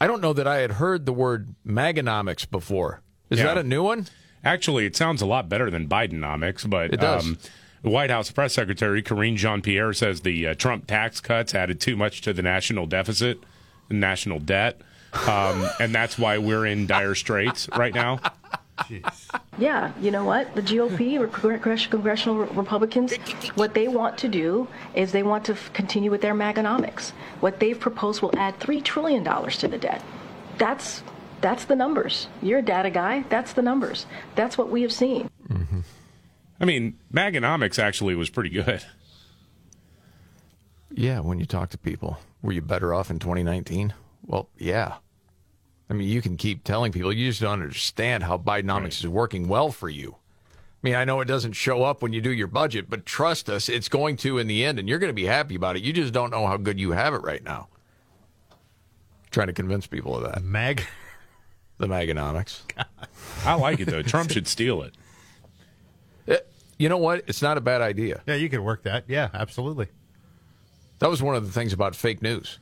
I 0.00 0.06
don't 0.06 0.22
know 0.22 0.32
that 0.32 0.46
I 0.46 0.56
had 0.56 0.72
heard 0.72 1.04
the 1.06 1.12
word 1.12 1.54
Maganomics 1.66 2.50
before. 2.50 3.02
Is 3.30 3.38
Yeah. 3.38 3.46
that 3.46 3.58
a 3.58 3.62
new 3.62 3.82
one? 3.82 4.06
Actually, 4.44 4.86
it 4.86 4.96
sounds 4.96 5.22
a 5.22 5.26
lot 5.26 5.48
better 5.48 5.70
than 5.70 5.88
Bidenomics, 5.88 6.68
but 6.68 6.92
It 6.92 7.00
does. 7.00 7.24
Um, 7.26 7.38
the 7.82 7.90
White 7.90 8.10
House 8.10 8.30
press 8.30 8.54
secretary 8.54 9.02
Karine 9.02 9.36
Jean-Pierre 9.36 9.92
says 9.92 10.20
the 10.20 10.48
uh, 10.48 10.54
Trump 10.54 10.86
tax 10.86 11.20
cuts 11.20 11.54
added 11.54 11.80
too 11.80 11.96
much 11.96 12.20
to 12.22 12.32
the 12.32 12.42
national 12.42 12.86
deficit, 12.86 13.40
the 13.88 13.94
national 13.94 14.38
debt, 14.38 14.80
um, 15.26 15.68
and 15.80 15.92
that's 15.94 16.16
why 16.18 16.38
we're 16.38 16.64
in 16.64 16.86
dire 16.86 17.14
straits 17.16 17.68
right 17.76 17.94
now. 17.94 18.20
Yeah, 19.58 19.92
you 20.00 20.10
know 20.10 20.24
what? 20.24 20.54
The 20.54 20.62
GOP, 20.62 21.20
or 21.20 21.26
congressional 21.28 22.38
Republicans, 22.46 23.14
what 23.54 23.74
they 23.74 23.86
want 23.86 24.16
to 24.18 24.28
do 24.28 24.66
is 24.94 25.12
they 25.12 25.22
want 25.22 25.44
to 25.46 25.52
f- 25.52 25.72
continue 25.72 26.10
with 26.10 26.22
their 26.22 26.34
Maganomics. 26.34 27.10
What 27.40 27.60
they've 27.60 27.78
proposed 27.78 28.22
will 28.22 28.36
add 28.38 28.58
$3 28.60 28.82
trillion 28.82 29.24
to 29.24 29.68
the 29.68 29.78
debt. 29.78 30.02
That's, 30.58 31.02
that's 31.42 31.66
the 31.66 31.76
numbers. 31.76 32.28
You're 32.40 32.60
a 32.60 32.62
data 32.62 32.90
guy. 32.90 33.24
That's 33.28 33.52
the 33.52 33.62
numbers. 33.62 34.06
That's 34.34 34.56
what 34.56 34.70
we 34.70 34.82
have 34.82 34.92
seen. 34.92 35.30
Mm-hmm. 35.48 35.80
I 36.60 36.64
mean, 36.64 36.98
Maganomics 37.12 37.78
actually 37.78 38.14
was 38.14 38.30
pretty 38.30 38.50
good. 38.50 38.84
Yeah, 40.90 41.20
when 41.20 41.38
you 41.38 41.46
talk 41.46 41.70
to 41.70 41.78
people, 41.78 42.18
were 42.42 42.52
you 42.52 42.62
better 42.62 42.94
off 42.94 43.10
in 43.10 43.18
2019? 43.18 43.92
Well, 44.24 44.48
yeah. 44.58 44.96
I 45.90 45.94
mean, 45.94 46.08
you 46.08 46.22
can 46.22 46.36
keep 46.36 46.64
telling 46.64 46.92
people 46.92 47.12
you 47.12 47.28
just 47.28 47.40
don't 47.40 47.62
understand 47.62 48.22
how 48.22 48.38
Bidenomics 48.38 49.00
is 49.00 49.08
working 49.08 49.48
well 49.48 49.70
for 49.70 49.88
you. 49.88 50.16
I 50.82 50.88
mean, 50.88 50.94
I 50.94 51.04
know 51.04 51.20
it 51.20 51.26
doesn't 51.26 51.52
show 51.52 51.84
up 51.84 52.02
when 52.02 52.12
you 52.12 52.20
do 52.20 52.32
your 52.32 52.46
budget, 52.46 52.88
but 52.88 53.06
trust 53.06 53.48
us, 53.48 53.68
it's 53.68 53.88
going 53.88 54.16
to 54.18 54.38
in 54.38 54.46
the 54.46 54.64
end, 54.64 54.78
and 54.78 54.88
you're 54.88 54.98
going 54.98 55.10
to 55.10 55.14
be 55.14 55.26
happy 55.26 55.54
about 55.54 55.76
it. 55.76 55.82
You 55.82 55.92
just 55.92 56.12
don't 56.12 56.30
know 56.30 56.46
how 56.46 56.56
good 56.56 56.80
you 56.80 56.92
have 56.92 57.14
it 57.14 57.22
right 57.22 57.42
now. 57.42 57.68
Trying 59.30 59.46
to 59.46 59.52
convince 59.52 59.86
people 59.86 60.16
of 60.16 60.24
that. 60.24 60.42
Mag. 60.42 60.84
The 61.82 61.88
Maganomics. 61.88 62.60
I 63.44 63.54
like 63.54 63.80
it 63.80 63.86
though. 63.86 64.02
Trump 64.02 64.30
should 64.30 64.46
steal 64.46 64.82
it. 64.82 64.94
Uh, 66.28 66.36
you 66.78 66.88
know 66.88 66.96
what? 66.96 67.24
It's 67.26 67.42
not 67.42 67.58
a 67.58 67.60
bad 67.60 67.82
idea. 67.82 68.22
Yeah, 68.24 68.36
you 68.36 68.48
could 68.48 68.60
work 68.60 68.84
that. 68.84 69.02
Yeah, 69.08 69.30
absolutely. 69.34 69.88
That 71.00 71.10
was 71.10 71.20
one 71.20 71.34
of 71.34 71.44
the 71.44 71.50
things 71.50 71.72
about 71.72 71.96
fake 71.96 72.22
news. 72.22 72.60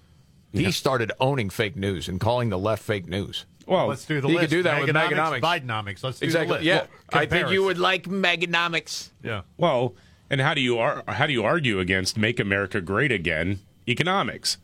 He 0.55 0.73
started 0.73 1.13
owning 1.21 1.51
fake 1.51 1.77
news 1.77 2.09
and 2.09 2.19
calling 2.19 2.49
the 2.49 2.59
left 2.59 2.83
fake 2.83 3.09
news. 3.09 3.45
Well, 3.67 3.89
Let's 3.89 4.07
do 4.07 4.23
the 4.23 4.29
he 4.29 4.35
list. 4.37 4.45
could 4.45 4.51
do 4.57 4.63
that 4.63 4.81
with 4.81 4.89
Maganomics, 4.89 5.41
Maganomics. 5.41 5.67
Bidenomics. 5.67 6.03
Let's 6.03 6.19
do 6.19 6.25
exactly. 6.25 6.47
the 6.47 6.53
list. 6.55 6.65
Yeah, 6.65 6.87
Well, 7.13 7.23
I 7.23 7.27
think 7.27 7.51
you 7.51 7.63
would 7.65 7.79
like 7.79 8.05
Maganomics. 8.05 9.11
Yeah. 9.23 9.43
Well, 9.59 9.95
and 10.31 10.41
how 10.41 10.55
do 10.55 10.63
you 10.63 10.79
ar- 10.79 11.05
how 11.07 11.27
do 11.27 11.35
you 11.35 11.45
argue 11.45 11.79
against 11.79 12.17
"Make 12.17 12.41
America 12.41 12.81
Great 12.81 13.13
Again" 13.13 13.59
economics? 13.87 14.57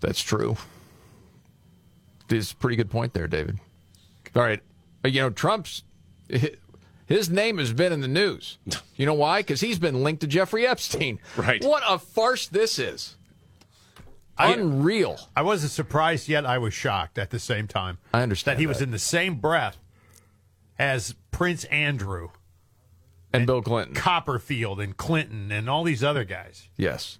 That's 0.00 0.22
true. 0.22 0.56
Is 2.32 2.52
a 2.52 2.56
pretty 2.56 2.76
good 2.76 2.90
point 2.90 3.12
there, 3.14 3.26
David. 3.28 3.58
All 4.36 4.42
right. 4.42 4.60
Uh, 5.04 5.08
You 5.08 5.22
know, 5.22 5.30
Trump's 5.30 5.82
his 7.06 7.28
name 7.28 7.58
has 7.58 7.72
been 7.72 7.92
in 7.92 8.00
the 8.00 8.08
news. 8.08 8.58
You 8.96 9.06
know 9.06 9.14
why? 9.14 9.40
Because 9.40 9.62
he's 9.62 9.78
been 9.78 10.02
linked 10.04 10.20
to 10.20 10.26
Jeffrey 10.26 10.66
Epstein. 10.66 11.20
Right. 11.34 11.64
What 11.64 11.82
a 11.88 11.98
farce 11.98 12.46
this 12.46 12.78
is. 12.78 13.16
Unreal. 14.38 15.18
I 15.34 15.40
wasn't 15.42 15.72
surprised 15.72 16.28
yet. 16.28 16.44
I 16.44 16.58
was 16.58 16.74
shocked 16.74 17.16
at 17.18 17.30
the 17.30 17.38
same 17.38 17.66
time. 17.66 17.96
I 18.12 18.22
understand 18.22 18.56
that 18.58 18.60
he 18.60 18.66
was 18.66 18.82
in 18.82 18.90
the 18.90 18.98
same 18.98 19.36
breath 19.36 19.78
as 20.78 21.14
Prince 21.30 21.64
Andrew 21.64 22.28
and 23.32 23.46
Bill 23.46 23.62
Clinton, 23.62 23.94
Copperfield, 23.94 24.80
and 24.80 24.94
Clinton, 24.96 25.50
and 25.50 25.68
all 25.70 25.82
these 25.84 26.04
other 26.04 26.24
guys. 26.24 26.68
Yes. 26.76 27.18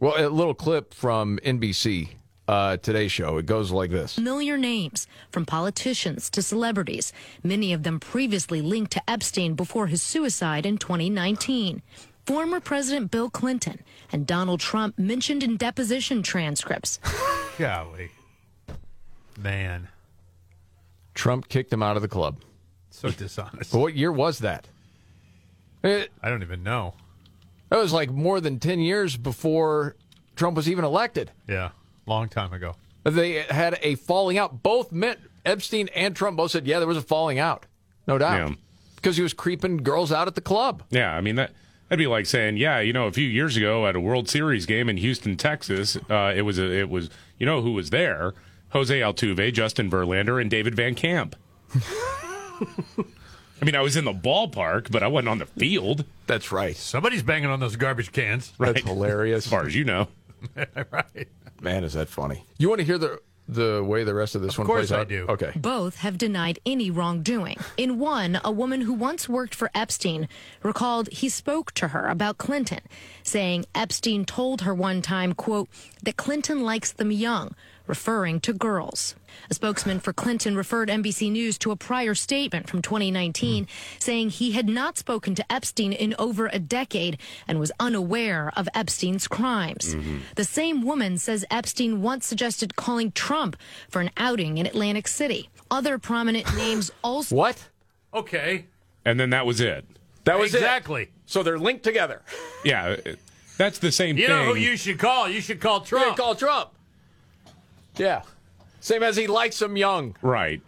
Well, 0.00 0.14
a 0.16 0.28
little 0.28 0.54
clip 0.54 0.94
from 0.94 1.38
NBC 1.44 2.10
uh, 2.50 2.76
Today's 2.78 3.12
show. 3.12 3.38
It 3.38 3.46
goes 3.46 3.70
like 3.70 3.90
this. 3.90 4.14
Familiar 4.16 4.58
names, 4.58 5.06
from 5.30 5.46
politicians 5.46 6.28
to 6.30 6.42
celebrities, 6.42 7.12
many 7.44 7.72
of 7.72 7.84
them 7.84 8.00
previously 8.00 8.60
linked 8.60 8.90
to 8.92 9.10
Epstein 9.10 9.54
before 9.54 9.86
his 9.86 10.02
suicide 10.02 10.66
in 10.66 10.76
2019. 10.76 11.80
Former 12.26 12.58
President 12.58 13.10
Bill 13.12 13.30
Clinton 13.30 13.78
and 14.12 14.26
Donald 14.26 14.58
Trump 14.58 14.98
mentioned 14.98 15.44
in 15.44 15.56
deposition 15.56 16.22
transcripts. 16.24 16.98
Golly. 17.58 18.10
Man. 19.38 19.86
Trump 21.14 21.48
kicked 21.48 21.72
him 21.72 21.84
out 21.84 21.94
of 21.94 22.02
the 22.02 22.08
club. 22.08 22.40
So 22.90 23.10
dishonest. 23.10 23.72
What 23.72 23.94
year 23.94 24.10
was 24.10 24.40
that? 24.40 24.66
It, 25.84 26.10
I 26.20 26.28
don't 26.28 26.42
even 26.42 26.64
know. 26.64 26.94
that 27.68 27.78
was 27.78 27.92
like 27.92 28.10
more 28.10 28.40
than 28.40 28.58
10 28.58 28.80
years 28.80 29.16
before 29.16 29.94
Trump 30.34 30.56
was 30.56 30.68
even 30.68 30.84
elected. 30.84 31.30
Yeah, 31.48 31.70
long 32.10 32.28
time 32.28 32.52
ago. 32.52 32.74
They 33.04 33.42
had 33.42 33.78
a 33.82 33.94
falling 33.94 34.36
out. 34.36 34.62
Both 34.62 34.92
meant 34.92 35.18
Epstein 35.44 35.88
and 35.94 36.14
Trump 36.14 36.36
both 36.36 36.50
said, 36.50 36.66
yeah, 36.66 36.78
there 36.78 36.88
was 36.88 36.96
a 36.96 37.02
falling 37.02 37.38
out. 37.38 37.66
No 38.06 38.18
doubt. 38.18 38.50
Yeah. 38.50 38.54
Because 38.96 39.16
he 39.16 39.22
was 39.22 39.32
creeping 39.32 39.78
girls 39.78 40.12
out 40.12 40.28
at 40.28 40.34
the 40.34 40.40
club. 40.42 40.82
Yeah, 40.90 41.14
I 41.14 41.22
mean 41.22 41.36
that 41.36 41.52
that'd 41.88 41.98
be 41.98 42.06
like 42.06 42.26
saying, 42.26 42.58
yeah, 42.58 42.80
you 42.80 42.92
know, 42.92 43.06
a 43.06 43.12
few 43.12 43.26
years 43.26 43.56
ago 43.56 43.86
at 43.86 43.96
a 43.96 44.00
World 44.00 44.28
Series 44.28 44.66
game 44.66 44.88
in 44.88 44.98
Houston, 44.98 45.36
Texas, 45.36 45.96
uh, 46.10 46.32
it 46.34 46.42
was 46.42 46.58
a, 46.58 46.70
it 46.70 46.90
was 46.90 47.08
you 47.38 47.46
know 47.46 47.62
who 47.62 47.72
was 47.72 47.90
there? 47.90 48.34
Jose 48.70 49.00
Altuve, 49.00 49.52
Justin 49.52 49.90
Verlander, 49.90 50.40
and 50.40 50.50
David 50.50 50.74
Van 50.74 50.94
Camp. 50.94 51.34
I 53.60 53.64
mean, 53.64 53.74
I 53.74 53.80
was 53.80 53.96
in 53.96 54.04
the 54.04 54.12
ballpark, 54.12 54.90
but 54.90 55.02
I 55.02 55.08
wasn't 55.08 55.28
on 55.28 55.38
the 55.38 55.46
field. 55.46 56.04
That's 56.26 56.50
right. 56.50 56.76
Somebody's 56.76 57.22
banging 57.22 57.50
on 57.50 57.60
those 57.60 57.76
garbage 57.76 58.12
cans. 58.12 58.52
That's 58.58 58.82
hilarious. 58.82 59.44
As 59.46 59.50
far 59.50 59.66
as 59.66 59.74
you 59.74 59.84
know. 59.84 60.08
right. 60.90 61.28
Man, 61.60 61.84
is 61.84 61.92
that 61.94 62.08
funny. 62.08 62.44
You 62.58 62.68
want 62.68 62.80
to 62.80 62.84
hear 62.84 62.98
the 62.98 63.20
the 63.48 63.82
way 63.82 64.04
the 64.04 64.14
rest 64.14 64.36
of 64.36 64.42
this 64.42 64.52
Of 64.52 64.58
one 64.58 64.66
course 64.68 64.78
plays 64.88 64.92
I 64.92 65.00
out? 65.00 65.08
do. 65.08 65.26
Okay. 65.28 65.50
Both 65.56 65.96
have 65.96 66.16
denied 66.16 66.60
any 66.64 66.88
wrongdoing. 66.88 67.56
In 67.76 67.98
one, 67.98 68.40
a 68.44 68.52
woman 68.52 68.82
who 68.82 68.92
once 68.92 69.28
worked 69.28 69.56
for 69.56 69.72
Epstein 69.74 70.28
recalled 70.62 71.08
he 71.10 71.28
spoke 71.28 71.72
to 71.72 71.88
her 71.88 72.06
about 72.06 72.38
Clinton, 72.38 72.78
saying 73.24 73.64
Epstein 73.74 74.24
told 74.24 74.60
her 74.62 74.72
one 74.72 75.02
time, 75.02 75.32
quote, 75.34 75.68
that 76.04 76.16
Clinton 76.16 76.62
likes 76.62 76.92
them 76.92 77.10
young, 77.10 77.56
referring 77.90 78.38
to 78.40 78.52
girls. 78.54 79.16
A 79.50 79.54
spokesman 79.54 79.98
for 80.00 80.12
Clinton 80.12 80.56
referred 80.56 80.88
NBC 80.88 81.30
News 81.30 81.58
to 81.58 81.72
a 81.72 81.76
prior 81.76 82.14
statement 82.14 82.68
from 82.68 82.80
2019 82.82 83.66
saying 83.98 84.30
he 84.30 84.52
had 84.52 84.68
not 84.68 84.96
spoken 84.96 85.34
to 85.34 85.52
Epstein 85.52 85.92
in 85.92 86.14
over 86.18 86.46
a 86.46 86.58
decade 86.60 87.18
and 87.48 87.58
was 87.58 87.72
unaware 87.80 88.52
of 88.56 88.68
Epstein's 88.74 89.26
crimes. 89.26 89.94
Mm-hmm. 89.96 90.18
The 90.36 90.44
same 90.44 90.82
woman 90.82 91.18
says 91.18 91.44
Epstein 91.50 92.00
once 92.00 92.26
suggested 92.26 92.76
calling 92.76 93.10
Trump 93.12 93.56
for 93.88 94.00
an 94.00 94.10
outing 94.16 94.58
in 94.58 94.66
Atlantic 94.66 95.08
City. 95.08 95.50
Other 95.70 95.98
prominent 95.98 96.46
names 96.56 96.90
also. 97.02 97.34
What? 97.34 97.68
Okay. 98.14 98.66
And 99.04 99.18
then 99.18 99.30
that 99.30 99.46
was 99.46 99.60
it. 99.60 99.84
That 100.24 100.38
was 100.38 100.54
exactly. 100.54 101.02
it. 101.04 101.10
So 101.26 101.42
they're 101.42 101.58
linked 101.58 101.82
together. 101.82 102.22
Yeah, 102.62 102.96
that's 103.56 103.78
the 103.78 103.90
same 103.90 104.18
You 104.18 104.26
thing. 104.26 104.36
know 104.36 104.44
who 104.52 104.54
you 104.54 104.76
should 104.76 104.98
call? 104.98 105.30
You 105.30 105.40
should 105.40 105.60
call 105.60 105.78
Yeah, 105.80 105.86
Trump. 105.86 106.16
call 106.18 106.34
Trump. 106.34 106.70
Yeah. 107.96 108.22
Same 108.80 109.02
as 109.02 109.16
he 109.16 109.26
likes 109.26 109.58
them 109.58 109.76
young. 109.76 110.16
right. 110.22 110.62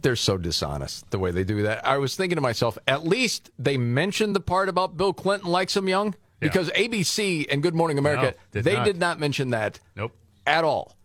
They're 0.00 0.16
so 0.16 0.36
dishonest 0.36 1.10
the 1.10 1.18
way 1.18 1.30
they 1.30 1.44
do 1.44 1.62
that. 1.62 1.86
I 1.86 1.96
was 1.98 2.14
thinking 2.14 2.36
to 2.36 2.42
myself, 2.42 2.76
at 2.86 3.06
least 3.06 3.50
they 3.58 3.78
mentioned 3.78 4.36
the 4.36 4.40
part 4.40 4.68
about 4.68 4.96
Bill 4.98 5.14
Clinton 5.14 5.50
likes 5.50 5.74
him 5.76 5.88
young 5.88 6.08
Yeah. 6.08 6.48
because 6.48 6.68
ABC 6.72 7.46
and 7.50 7.62
Good 7.62 7.74
Morning 7.74 7.96
America, 7.96 8.32
No, 8.36 8.42
did 8.52 8.64
they 8.64 8.74
not. 8.74 8.84
did 8.84 8.98
not 8.98 9.18
mention 9.20 9.50
that 9.50 9.80
Nope. 9.96 10.12
at 10.46 10.62
all. 10.64 10.96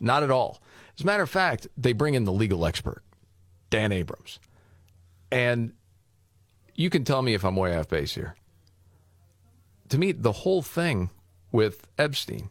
Not 0.00 0.22
at 0.22 0.30
all. 0.30 0.62
As 0.96 1.02
a 1.02 1.06
matter 1.06 1.22
of 1.22 1.28
fact, 1.28 1.66
they 1.76 1.92
bring 1.92 2.14
in 2.14 2.24
the 2.24 2.32
legal 2.32 2.64
expert, 2.64 3.02
Dan 3.70 3.92
Abrams. 3.92 4.38
And 5.30 5.72
you 6.74 6.88
can 6.88 7.04
tell 7.04 7.20
me 7.20 7.34
if 7.34 7.44
I'm 7.44 7.56
way 7.56 7.76
off 7.76 7.88
base 7.88 8.14
here. 8.14 8.34
To 9.90 9.98
me, 9.98 10.12
the 10.12 10.32
whole 10.32 10.62
thing 10.62 11.10
with 11.52 11.86
Epstein 11.98 12.48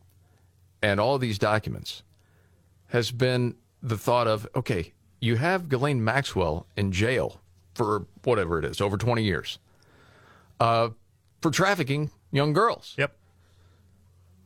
and 0.81 0.99
all 0.99 1.17
these 1.17 1.37
documents 1.37 2.03
has 2.87 3.11
been 3.11 3.55
the 3.81 3.97
thought 3.97 4.27
of 4.27 4.47
okay, 4.55 4.93
you 5.19 5.35
have 5.37 5.69
Ghislaine 5.69 6.03
Maxwell 6.03 6.67
in 6.75 6.91
jail 6.91 7.41
for 7.73 8.05
whatever 8.23 8.59
it 8.59 8.65
is, 8.65 8.81
over 8.81 8.97
20 8.97 9.23
years, 9.23 9.59
uh, 10.59 10.89
for 11.41 11.51
trafficking 11.51 12.09
young 12.31 12.53
girls. 12.53 12.95
Yep. 12.97 13.15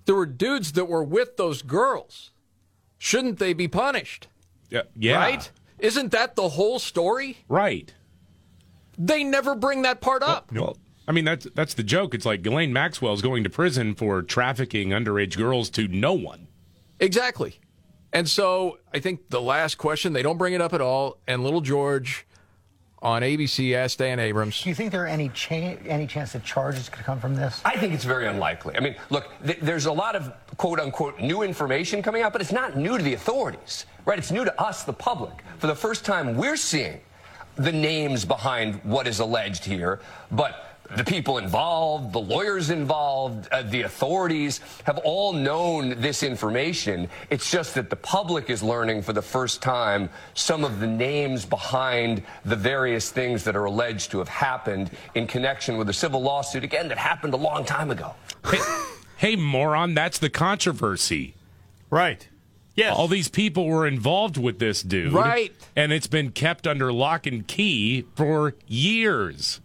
There 0.05 0.15
were 0.15 0.25
dudes 0.25 0.73
that 0.73 0.86
were 0.86 1.03
with 1.03 1.38
those 1.38 1.61
girls. 1.61 2.32
Shouldn't 2.97 3.39
they 3.39 3.53
be 3.53 3.67
punished? 3.67 4.27
Yeah. 4.69 4.84
yeah. 4.95 5.17
Right? 5.17 5.51
Isn't 5.79 6.11
that 6.11 6.36
the 6.36 6.49
whole 6.49 6.79
story? 6.79 7.38
Right. 7.47 7.93
They 8.97 9.23
never 9.23 9.55
bring 9.55 9.84
that 9.84 10.01
part 10.01 10.21
up. 10.23 10.51
Well, 10.51 10.77
I 11.08 11.12
mean 11.12 11.26
that's 11.26 11.47
that's 11.56 11.74
the 11.74 11.84
joke. 11.84 12.14
It's 12.14 12.26
like 12.26 12.41
Ghislaine 12.41 12.72
Maxwell's 12.72 13.22
going 13.22 13.43
to 13.43 13.49
prison 13.49 13.95
for 13.95 14.22
trafficking 14.22 14.89
underage 14.89 15.36
girls 15.38 15.70
to 15.72 15.88
no 15.88 16.14
one. 16.14 16.47
Exactly. 16.99 17.60
And 18.14 18.30
so 18.30 18.78
I 18.93 18.99
think 18.99 19.30
the 19.30 19.41
last 19.41 19.78
question, 19.78 20.14
they 20.14 20.22
don't 20.22 20.38
bring 20.38 20.54
it 20.54 20.62
up 20.62 20.74
at 20.74 20.82
all. 20.82 21.18
And 21.28 21.43
little 21.43 21.62
George 21.62 22.26
on 23.02 23.24
ABC 23.24 23.74
asked 23.74 23.97
Dan 23.97 24.20
Abrams. 24.20 24.62
Do 24.62 24.70
you 24.70 24.76
think 24.76 24.91
there 24.91 25.04
are 25.04 25.08
any 25.08 25.30
cha- 25.30 25.78
any 25.88 26.06
chance 26.06 26.34
that 26.34 26.43
charges 26.43 26.88
could 26.88 27.04
come 27.04 27.20
from 27.20 27.36
this? 27.36 27.62
I 27.66 27.78
think 27.78 27.93
it's 27.93 28.04
very 28.04 28.28
unlikely. 28.28 28.76
I 28.78 28.80
mean, 28.80 28.95
look, 29.10 29.32
th- 29.43 29.60
there's 29.62 29.88
a 29.88 29.91
lot 29.91 30.16
of 30.16 30.32
quote 30.58 30.80
unquote 30.80 31.20
new 31.20 31.41
information 31.41 32.04
coming 32.04 32.22
out, 32.22 32.32
but 32.32 32.41
it's 32.41 32.52
not 32.52 32.78
new 32.78 32.97
to 32.97 33.04
the 33.04 33.16
authorities, 33.16 33.86
right? 34.06 34.20
It's 34.20 34.32
new 34.32 34.45
to 34.45 34.62
us, 34.62 34.84
the 34.84 34.93
public. 34.93 35.34
For 35.58 35.68
the 35.68 35.76
first 35.76 36.06
time, 36.06 36.36
we're 36.36 36.58
seeing 36.58 37.02
the 37.56 37.72
names 37.72 38.24
behind 38.24 38.76
what 38.84 39.08
is 39.08 39.20
alleged 39.20 39.66
here, 39.66 39.99
but 40.32 40.70
the 40.95 41.03
people 41.03 41.37
involved, 41.37 42.13
the 42.13 42.19
lawyers 42.19 42.69
involved, 42.69 43.47
uh, 43.51 43.61
the 43.61 43.83
authorities 43.83 44.59
have 44.83 44.97
all 44.99 45.33
known 45.33 46.01
this 46.01 46.23
information. 46.23 47.09
It's 47.29 47.49
just 47.49 47.75
that 47.75 47.89
the 47.89 47.95
public 47.95 48.49
is 48.49 48.61
learning 48.61 49.01
for 49.03 49.13
the 49.13 49.21
first 49.21 49.61
time 49.61 50.09
some 50.33 50.63
of 50.63 50.79
the 50.79 50.87
names 50.87 51.45
behind 51.45 52.23
the 52.45 52.55
various 52.55 53.09
things 53.09 53.43
that 53.45 53.55
are 53.55 53.65
alleged 53.65 54.11
to 54.11 54.19
have 54.19 54.29
happened 54.29 54.91
in 55.15 55.27
connection 55.27 55.77
with 55.77 55.89
a 55.89 55.93
civil 55.93 56.21
lawsuit, 56.21 56.63
again, 56.63 56.87
that 56.89 56.97
happened 56.97 57.33
a 57.33 57.37
long 57.37 57.63
time 57.65 57.91
ago. 57.91 58.13
Hey, 59.17 59.35
moron, 59.35 59.93
that's 59.93 60.19
the 60.19 60.29
controversy. 60.29 61.35
Right. 61.89 62.27
Yes. 62.75 62.95
All 62.97 63.07
these 63.07 63.27
people 63.27 63.65
were 63.67 63.85
involved 63.85 64.37
with 64.37 64.59
this 64.59 64.81
dude. 64.81 65.13
Right. 65.13 65.53
And 65.75 65.91
it's 65.91 66.07
been 66.07 66.31
kept 66.31 66.65
under 66.65 66.91
lock 66.91 67.27
and 67.27 67.45
key 67.45 68.05
for 68.15 68.55
years. 68.65 69.59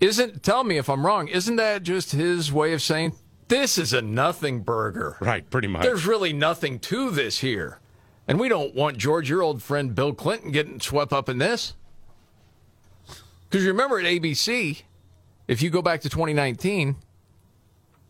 Isn't, 0.00 0.42
tell 0.42 0.64
me 0.64 0.76
if 0.76 0.88
I'm 0.88 1.06
wrong, 1.06 1.28
isn't 1.28 1.56
that 1.56 1.82
just 1.82 2.12
his 2.12 2.52
way 2.52 2.72
of 2.72 2.82
saying, 2.82 3.14
this 3.48 3.78
is 3.78 3.92
a 3.92 4.02
nothing 4.02 4.60
burger? 4.60 5.16
Right, 5.20 5.48
pretty 5.48 5.68
much. 5.68 5.82
There's 5.82 6.06
really 6.06 6.32
nothing 6.32 6.78
to 6.80 7.10
this 7.10 7.38
here. 7.40 7.78
And 8.26 8.40
we 8.40 8.48
don't 8.48 8.74
want 8.74 8.96
George, 8.96 9.28
your 9.28 9.42
old 9.42 9.62
friend 9.62 9.94
Bill 9.94 10.14
Clinton, 10.14 10.50
getting 10.50 10.80
swept 10.80 11.12
up 11.12 11.28
in 11.28 11.38
this. 11.38 11.74
Because 13.48 13.66
remember 13.66 13.98
at 13.98 14.06
ABC, 14.06 14.82
if 15.46 15.62
you 15.62 15.70
go 15.70 15.82
back 15.82 16.00
to 16.00 16.08
2019, 16.08 16.96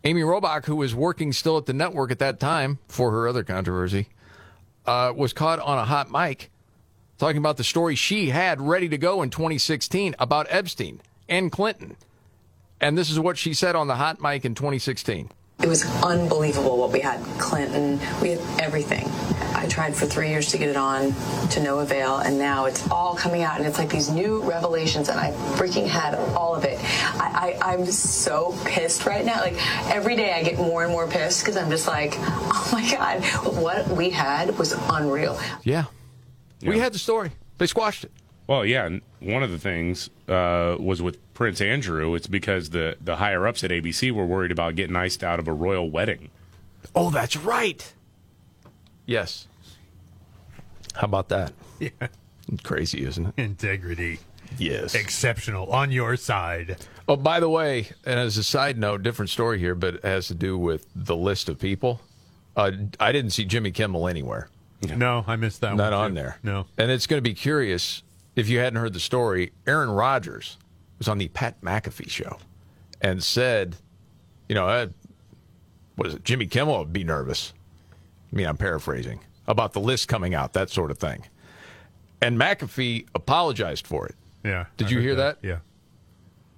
Amy 0.05 0.23
Robach, 0.23 0.67
who 0.67 0.77
was 0.77 0.95
working 0.95 1.33
still 1.33 1.59
at 1.59 1.67
the 1.67 1.73
network 1.73 2.11
at 2.11 2.19
that 2.21 2.39
time 2.39 2.79
for 2.89 3.11
her 3.11 3.27
other 3.27 3.43
controversy, 3.43 4.09
uh, 4.87 5.13
was 5.15 5.33
caught 5.33 5.59
on 5.61 5.79
a 5.79 5.85
hot 5.85 6.11
mic 6.11 6.51
talking 7.19 7.39
about 7.39 7.57
the 7.57 7.65
story 7.65 7.95
she 7.95 8.31
had 8.31 8.61
ready 8.61 8.89
to 8.89 8.99
go 8.99 9.23
in 9.23 9.31
2016 9.31 10.15
about 10.19 10.47
Epstein 10.51 11.01
and 11.29 11.51
Clinton. 11.51 11.97
And 12.81 12.99
this 12.99 13.11
is 13.11 13.19
what 13.19 13.39
she 13.39 13.55
said 13.55 13.77
on 13.77 13.87
the 13.87 13.97
hot 13.97 14.21
mic 14.21 14.45
in 14.45 14.55
2016. 14.55 15.31
It 15.63 15.69
was 15.69 15.85
unbelievable 16.03 16.77
what 16.77 16.93
we 16.93 17.01
had. 17.01 17.21
Clinton, 17.39 17.99
we 18.21 18.31
had 18.31 18.41
everything. 18.61 19.09
I 19.55 19.67
tried 19.67 19.95
for 19.95 20.05
three 20.05 20.29
years 20.29 20.51
to 20.51 20.59
get 20.59 20.69
it 20.69 20.77
on 20.77 21.15
to 21.51 21.63
no 21.63 21.79
avail, 21.79 22.19
and 22.19 22.39
now 22.39 22.67
it's 22.67 22.91
all 22.91 23.15
coming 23.15 23.43
out, 23.43 23.57
and 23.57 23.67
it's 23.67 23.79
like 23.79 23.89
these 23.89 24.11
new 24.11 24.43
revelations, 24.43 25.09
and 25.09 25.19
I 25.19 25.31
freaking 25.57 25.87
had 25.87 26.17
all 26.35 26.55
of 26.55 26.65
it. 26.65 26.79
I, 27.19 27.57
I, 27.63 27.73
I'm 27.73 27.87
so 27.87 28.55
pissed 28.67 29.07
right 29.07 29.25
now. 29.25 29.41
Like 29.41 29.55
every 29.91 30.17
day 30.17 30.35
I 30.35 30.43
get 30.43 30.59
more 30.59 30.83
and 30.83 30.93
more 30.93 31.07
pissed 31.07 31.43
because 31.43 31.57
I'm 31.57 31.71
just 31.71 31.87
like, 31.87 32.15
oh 32.19 32.69
my 32.73 32.91
God, 32.91 33.25
what 33.63 33.89
we 33.89 34.11
had 34.11 34.59
was 34.59 34.73
unreal. 34.91 35.39
Yeah. 35.63 35.85
We 36.63 36.79
had 36.79 36.93
the 36.93 36.99
story. 36.99 37.31
They 37.57 37.67
squashed 37.67 38.05
it. 38.05 38.11
Well, 38.47 38.65
yeah, 38.65 38.87
and 38.87 39.01
one 39.21 39.43
of 39.43 39.51
the 39.51 39.59
things 39.59 40.11
uh, 40.29 40.77
was 40.79 41.01
with 41.01 41.19
Prince 41.35 41.61
Andrew. 41.61 42.15
It's 42.15 42.27
because 42.27 42.71
the 42.71 42.97
the 43.01 43.17
higher 43.17 43.47
ups 43.47 43.65
at 43.65 43.71
ABC 43.71 44.11
were 44.13 44.27
worried 44.27 44.51
about 44.53 44.75
getting 44.75 44.97
iced 44.97 45.25
out 45.25 45.39
of 45.39 45.49
a 45.49 45.53
royal 45.53 45.91
wedding. 45.91 46.31
Oh, 46.95 47.11
that's 47.11 47.37
right. 47.37 47.93
Yes. 49.07 49.47
How 50.95 51.07
about 51.07 51.29
that? 51.31 51.53
Yeah. 51.81 51.91
Crazy, 52.63 53.05
isn't 53.05 53.27
it? 53.27 53.35
Integrity. 53.37 54.21
Yes. 54.59 54.95
Exceptional 54.95 55.67
on 55.73 55.91
your 55.91 56.17
side. 56.17 56.77
Oh, 57.09 57.17
by 57.17 57.41
the 57.41 57.49
way, 57.49 57.89
and 58.07 58.21
as 58.21 58.37
a 58.37 58.45
side 58.45 58.79
note, 58.79 59.03
different 59.03 59.31
story 59.31 59.59
here, 59.59 59.75
but 59.75 59.95
it 59.97 60.05
has 60.05 60.29
to 60.29 60.35
do 60.35 60.57
with 60.57 60.87
the 60.95 61.17
list 61.17 61.49
of 61.49 61.59
people. 61.59 62.01
Uh, 62.57 62.71
I 63.01 63.11
didn't 63.11 63.33
see 63.33 63.45
Jimmy 63.45 63.73
Kimmel 63.73 64.07
anywhere. 64.07 64.49
No, 64.97 65.25
I 65.27 65.35
missed 65.35 65.63
that 65.63 65.75
Not 65.75 65.93
one. 65.93 66.01
on 66.01 66.15
there. 66.15 66.39
No. 66.45 66.67
And 66.79 66.93
it's 66.93 67.09
going 67.09 67.19
to 67.19 67.29
be 67.29 67.35
curious 67.35 68.04
if 68.37 68.49
you 68.49 68.59
hadn't 68.59 68.79
heard 68.79 68.93
the 68.93 69.01
story. 69.01 69.53
Aaron 69.67 69.91
Rodgers 69.91 70.59
was 70.99 71.09
on 71.09 71.19
the 71.19 71.29
Pat 71.29 71.61
McAfee 71.61 72.11
show 72.11 72.39
and 73.01 73.23
said, 73.23 73.77
you 74.49 74.55
know, 74.55 74.67
uh, 74.67 74.87
what 75.97 76.09
is 76.09 76.15
it? 76.15 76.25
Jimmy 76.25 76.47
Kimmel 76.47 76.79
would 76.79 76.93
be 76.93 77.05
nervous. 77.05 77.53
I 78.33 78.37
mean, 78.37 78.47
I'm 78.47 78.57
paraphrasing 78.57 79.21
about 79.47 79.73
the 79.73 79.81
list 79.81 80.09
coming 80.09 80.35
out, 80.35 80.53
that 80.55 80.71
sort 80.71 80.91
of 80.91 80.99
thing. 80.99 81.25
And 82.21 82.39
McAfee 82.39 83.07
apologized 83.15 83.87
for 83.87 84.07
it. 84.07 84.15
Yeah. 84.45 84.67
Did 84.77 84.89
I 84.89 84.91
you 84.91 85.01
hear 85.01 85.15
that? 85.17 85.39
Yeah. 85.43 85.59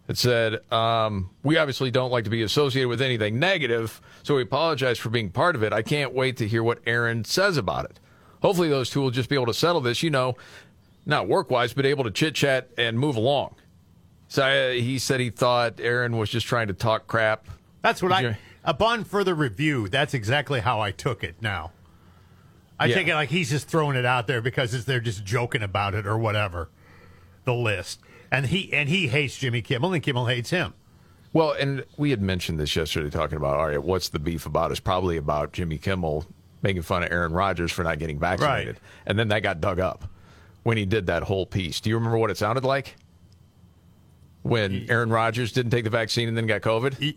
It 0.09 0.16
said, 0.16 0.61
um, 0.72 1.31
We 1.43 1.59
obviously 1.59 1.91
don't 1.91 2.11
like 2.11 2.24
to 2.24 2.31
be 2.31 2.43
associated 2.43 2.89
with 2.89 3.03
anything 3.03 3.39
negative, 3.41 4.01
so 4.22 4.37
we 4.37 4.43
apologize 4.43 4.99
for 4.99 5.11
being 5.11 5.31
part 5.31 5.57
of 5.57 5.64
it. 5.64 5.72
I 5.72 5.83
can't 5.83 6.14
wait 6.14 6.37
to 6.37 6.47
hear 6.47 6.62
what 6.62 6.79
Aaron 6.87 7.24
says 7.24 7.57
about 7.57 7.87
it. 7.87 7.99
Hopefully, 8.41 8.68
those 8.68 8.91
two 8.91 9.01
will 9.01 9.11
just 9.11 9.29
be 9.29 9.35
able 9.35 9.47
to 9.47 9.55
settle 9.55 9.81
this, 9.81 10.03
you 10.03 10.11
know, 10.11 10.37
not 11.07 11.28
work 11.28 11.50
wise, 11.50 11.72
but 11.72 11.86
able 11.86 12.04
to 12.04 12.11
chit 12.11 12.34
chat 12.34 12.68
and 12.76 12.98
move 12.98 13.16
along. 13.16 13.54
So 14.28 14.42
uh, 14.42 14.72
he 14.72 14.98
said 14.98 15.20
he 15.20 15.30
thought 15.30 15.80
Aaron 15.80 16.16
was 16.18 16.28
just 16.30 16.46
trying 16.46 16.66
to 16.68 16.74
talk 16.74 17.07
crap. 17.07 17.46
That's 17.82 18.02
what 18.02 18.09
Did 18.09 18.14
I. 18.16 18.20
you- 18.30 18.34
Upon 18.64 19.04
further 19.04 19.32
review, 19.32 19.88
that's 19.88 20.12
exactly 20.12 20.59
how 20.59 20.80
I 20.80 20.90
took 20.90 21.22
it. 21.22 21.36
Now, 21.40 21.70
I 22.80 22.86
Yeah. 22.86 22.96
take 22.96 23.07
it 23.07 23.14
like 23.14 23.28
he's 23.28 23.48
just 23.48 23.68
throwing 23.68 23.96
it 23.96 24.04
out 24.04 24.26
there 24.26 24.42
because 24.42 24.84
they're 24.84 24.98
just 24.98 25.24
joking 25.24 25.62
about 25.62 25.94
it 25.94 26.04
or 26.04 26.18
whatever. 26.18 26.68
The 27.44 27.54
list, 27.54 28.00
and 28.32 28.46
he 28.46 28.72
and 28.72 28.88
he 28.88 29.07
hates 29.07 29.38
Jimmy 29.38 29.62
Kimmel, 29.62 29.92
and 29.92 30.02
Kimmel 30.02 30.26
hates 30.26 30.50
him. 30.50 30.74
Well, 31.32 31.52
and 31.52 31.84
we 31.96 32.11
had 32.11 32.20
mentioned 32.20 32.59
this 32.59 32.74
yesterday, 32.74 33.09
talking 33.09 33.36
about, 33.36 33.57
all 33.57 33.68
right, 33.68 33.80
what's 33.80 34.09
the 34.09 34.18
beef 34.18 34.46
about? 34.46 34.72
It's 34.72 34.80
probably 34.80 35.16
about 35.16 35.52
Jimmy 35.52 35.78
Kimmel 35.78 36.26
making 36.62 36.82
fun 36.82 37.04
of 37.04 37.12
Aaron 37.12 37.32
Rodgers 37.32 37.70
for 37.70 37.84
not 37.84 38.00
getting 38.00 38.18
vaccinated. 38.18 38.74
Right. 38.74 38.82
And 39.07 39.16
then 39.16 39.28
that 39.28 39.44
got 39.44 39.61
dug 39.61 39.78
up 39.78 40.09
when 40.66 40.76
he 40.76 40.84
did 40.84 41.06
that 41.06 41.22
whole 41.22 41.46
piece. 41.46 41.78
Do 41.78 41.90
you 41.90 41.94
remember 41.94 42.18
what 42.18 42.28
it 42.28 42.36
sounded 42.36 42.64
like? 42.64 42.96
When 44.42 44.86
Aaron 44.90 45.10
Rodgers 45.10 45.52
didn't 45.52 45.70
take 45.70 45.84
the 45.84 45.90
vaccine 45.90 46.26
and 46.26 46.36
then 46.36 46.48
got 46.48 46.60
COVID? 46.60 47.14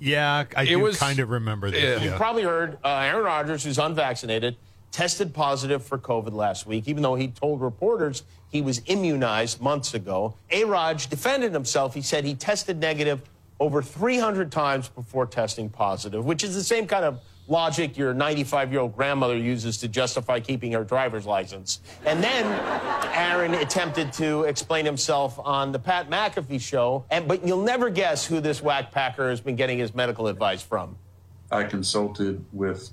Yeah, 0.00 0.44
I 0.56 0.62
It 0.62 0.66
do 0.68 0.78
was- 0.80 0.98
kind 0.98 1.18
of 1.18 1.28
remember 1.28 1.70
this. 1.70 2.02
You've 2.02 2.14
probably 2.14 2.42
heard 2.44 2.78
uh, 2.82 2.88
Aaron 2.88 3.24
Rodgers, 3.24 3.62
who's 3.62 3.78
unvaccinated, 3.78 4.56
tested 4.90 5.34
positive 5.34 5.84
for 5.84 5.98
COVID 5.98 6.32
last 6.32 6.66
week, 6.66 6.88
even 6.88 7.02
though 7.02 7.14
he 7.14 7.28
told 7.28 7.60
reporters 7.60 8.22
he 8.48 8.62
was 8.62 8.80
immunized 8.86 9.60
months 9.60 9.92
ago. 9.92 10.34
A. 10.50 10.64
Raj 10.64 11.08
defended 11.08 11.52
himself. 11.52 11.92
He 11.92 12.00
said 12.00 12.24
he 12.24 12.34
tested 12.34 12.80
negative 12.80 13.20
over 13.60 13.82
300 13.82 14.50
times 14.50 14.88
before 14.88 15.26
testing 15.26 15.68
positive, 15.68 16.24
which 16.24 16.42
is 16.42 16.54
the 16.54 16.64
same 16.64 16.86
kind 16.86 17.04
of 17.04 17.20
logic 17.50 17.98
your 17.98 18.14
95 18.14 18.72
year 18.72 18.80
old 18.80 18.96
grandmother 18.96 19.36
uses 19.36 19.76
to 19.78 19.88
justify 19.88 20.40
keeping 20.40 20.72
her 20.72 20.84
driver's 20.84 21.26
license. 21.26 21.80
And 22.06 22.22
then 22.22 22.46
Aaron 23.12 23.54
attempted 23.54 24.12
to 24.14 24.44
explain 24.44 24.84
himself 24.84 25.38
on 25.38 25.72
the 25.72 25.78
Pat 25.78 26.08
McAfee 26.08 26.60
show, 26.60 27.04
and, 27.10 27.26
but 27.26 27.46
you'll 27.46 27.64
never 27.64 27.90
guess 27.90 28.24
who 28.24 28.40
this 28.40 28.62
whack 28.62 28.92
packer 28.92 29.28
has 29.28 29.40
been 29.40 29.56
getting 29.56 29.78
his 29.78 29.94
medical 29.94 30.28
advice 30.28 30.62
from. 30.62 30.96
I 31.50 31.64
consulted 31.64 32.44
with 32.52 32.90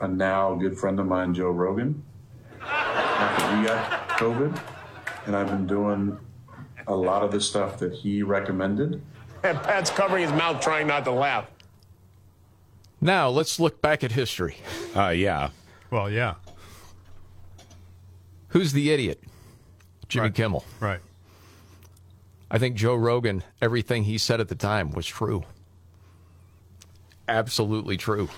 a 0.00 0.06
now 0.06 0.54
good 0.54 0.78
friend 0.78 1.00
of 1.00 1.06
mine, 1.06 1.34
Joe 1.34 1.50
Rogan, 1.50 2.02
after 2.62 3.56
he 3.56 3.66
got 3.66 4.08
COVID, 4.10 4.60
and 5.26 5.34
I've 5.34 5.48
been 5.48 5.66
doing 5.66 6.16
a 6.86 6.94
lot 6.94 7.22
of 7.22 7.32
the 7.32 7.40
stuff 7.40 7.78
that 7.80 7.92
he 7.92 8.22
recommended. 8.22 9.02
And 9.42 9.58
Pat's 9.62 9.90
covering 9.90 10.22
his 10.22 10.32
mouth, 10.32 10.60
trying 10.60 10.86
not 10.86 11.04
to 11.04 11.10
laugh. 11.10 11.46
Now, 13.00 13.28
let's 13.28 13.60
look 13.60 13.80
back 13.80 14.02
at 14.02 14.12
history. 14.12 14.56
Uh, 14.94 15.08
yeah. 15.08 15.50
Well, 15.90 16.10
yeah. 16.10 16.34
Who's 18.48 18.72
the 18.72 18.90
idiot? 18.90 19.22
Jimmy 20.08 20.30
Kimmel. 20.30 20.64
Right. 20.80 21.00
I 22.50 22.58
think 22.58 22.76
Joe 22.76 22.94
Rogan, 22.94 23.44
everything 23.60 24.04
he 24.04 24.16
said 24.18 24.40
at 24.40 24.48
the 24.48 24.54
time 24.54 24.90
was 24.92 25.06
true. 25.06 25.44
Absolutely 27.28 27.96
true. 27.98 28.28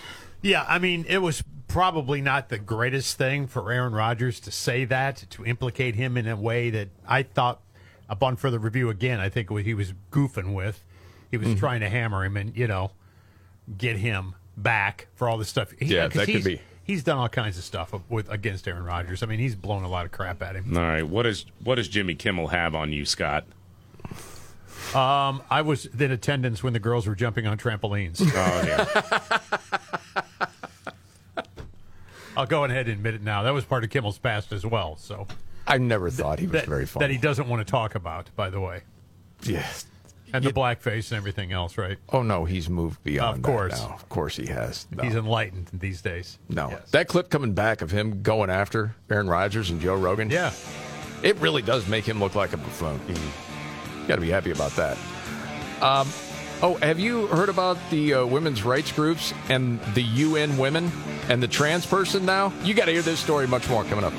Yeah, 0.43 0.65
I 0.69 0.79
mean, 0.81 1.05
it 1.09 1.19
was 1.19 1.45
probably 1.69 2.21
not 2.21 2.49
the 2.49 2.59
greatest 2.59 3.17
thing 3.17 3.47
for 3.47 3.71
Aaron 3.71 3.93
Rodgers 3.93 4.41
to 4.41 4.51
say 4.51 4.85
that, 4.87 5.25
to 5.31 5.45
implicate 5.45 5.95
him 5.95 6.17
in 6.17 6.27
a 6.27 6.35
way 6.37 6.71
that 6.71 6.89
I 7.07 7.23
thought, 7.23 7.61
upon 8.09 8.35
further 8.37 8.59
review 8.59 8.91
again, 8.91 9.21
I 9.21 9.29
think 9.29 9.51
what 9.51 9.63
he 9.63 9.75
was 9.75 9.93
goofing 10.11 10.53
with. 10.55 10.83
He 11.31 11.37
was 11.37 11.49
Mhm. 11.49 11.59
trying 11.61 11.81
to 11.81 11.89
hammer 11.89 12.25
him 12.25 12.37
and, 12.37 12.57
you 12.57 12.67
know, 12.67 12.91
get 13.79 13.97
him 13.99 14.35
back 14.57 15.07
for 15.15 15.29
all 15.29 15.39
this 15.39 15.49
stuff. 15.49 15.73
He- 15.79 15.87
Yeah, 15.95 16.05
'cause 16.09 16.15
that 16.15 16.27
could 16.27 16.35
he's- 16.35 16.45
be. 16.45 16.61
He's 16.83 17.05
done 17.05 17.19
all 17.19 17.29
kinds 17.29 17.57
of 17.57 17.63
stuff 17.63 17.95
with 18.09 18.29
against 18.31 18.67
Aaron 18.67 18.83
Rodgers. 18.83 19.23
I 19.23 19.27
mean, 19.27 19.39
he's 19.39 19.55
blown 19.55 19.85
a 19.85 19.89
lot 19.89 20.07
of 20.07 20.13
crap 20.13 20.43
at 20.43 20.57
him. 20.57 20.77
All 20.77 20.83
right. 20.83 21.07
What 21.07 21.23
does 21.23 21.47
what 21.63 21.77
does 21.77 21.87
Jimmy 21.87 22.17
Kimmel 22.17 22.49
have 22.49 22.75
on 22.75 22.93
you, 22.93 23.05
Scott? 23.05 23.45
Um, 24.93 25.41
I 25.49 25.63
was 25.63 25.87
in 25.87 26.11
attendance 26.11 26.65
when 26.65 26.73
the 26.73 26.81
girls 26.81 27.07
were 27.07 27.15
jumping 27.15 27.47
on 27.47 27.59
trampolines. 27.59 28.21
Oh 28.21 28.65
yeah. 28.67 30.41
I'll 32.37 32.47
go 32.47 32.65
ahead 32.65 32.87
and 32.89 32.97
admit 32.97 33.15
it 33.15 33.23
now. 33.23 33.43
That 33.43 33.55
was 33.55 33.65
part 33.65 33.85
of 33.85 33.91
Kimmel's 33.91 34.19
past 34.19 34.53
as 34.53 34.65
well. 34.65 34.97
So 34.97 35.29
I 35.67 35.79
never 35.79 36.11
thought 36.11 36.39
he 36.41 36.47
was 36.47 36.53
that, 36.53 36.67
very 36.67 36.87
funny. 36.87 37.05
That 37.07 37.13
he 37.13 37.19
doesn't 37.19 37.49
want 37.49 37.65
to 37.65 37.71
talk 37.71 37.95
about, 37.95 38.31
by 38.35 38.51
the 38.51 38.61
way. 38.61 38.83
Yes. 39.43 39.87
And 40.33 40.45
the 40.45 40.53
blackface 40.53 41.11
and 41.11 41.17
everything 41.17 41.53
else, 41.53 41.77
right? 41.79 41.99
Oh 42.11 42.23
no, 42.23 42.45
he's 42.45 42.69
moved 42.69 43.03
beyond. 43.03 43.37
Of 43.39 43.43
that 43.43 43.49
course. 43.49 43.81
now. 43.81 43.95
of 43.95 44.09
course 44.09 44.37
he 44.37 44.47
has. 44.47 44.87
No. 44.91 45.03
He's 45.03 45.15
enlightened 45.15 45.71
these 45.73 46.03
days. 46.03 46.39
No, 46.49 46.79
that 46.93 47.09
clip 47.09 47.31
coming 47.31 47.55
back 47.55 47.83
of 47.83 47.91
him 47.91 48.23
going 48.23 48.51
after 48.51 48.95
Aaron 49.11 49.29
Rodgers 49.29 49.71
and 49.71 49.81
Joe 49.81 49.97
Rogan. 49.97 50.31
Yeah, 50.31 50.53
it 51.23 51.37
really 51.37 51.63
does 51.63 51.89
make 51.89 52.05
him 52.05 52.21
look 52.21 52.35
like 52.35 52.53
a 52.53 52.57
buffoon. 52.57 53.01
Got 54.07 54.17
to 54.17 54.21
be 54.21 54.31
happy 54.31 54.51
about 54.51 54.73
that. 54.73 54.97
Um, 55.83 56.09
oh, 56.63 56.79
have 56.83 56.99
you 56.99 57.27
heard 57.29 57.49
about 57.49 57.79
the 57.91 58.15
uh, 58.15 58.27
women's 58.27 58.63
rights 58.65 58.93
groups 58.93 59.33
and 59.49 59.81
the 59.95 60.03
UN 60.03 60.59
women 60.59 60.91
and 61.29 61.43
the 61.43 61.49
trans 61.49 61.87
person 61.87 62.27
now? 62.27 62.53
You 62.63 62.75
got 62.75 62.87
to 62.87 62.93
hear 62.93 63.03
this 63.03 63.21
story 63.21 63.47
much 63.47 63.69
more 63.69 63.85
coming 63.85 64.05
up. 64.05 64.13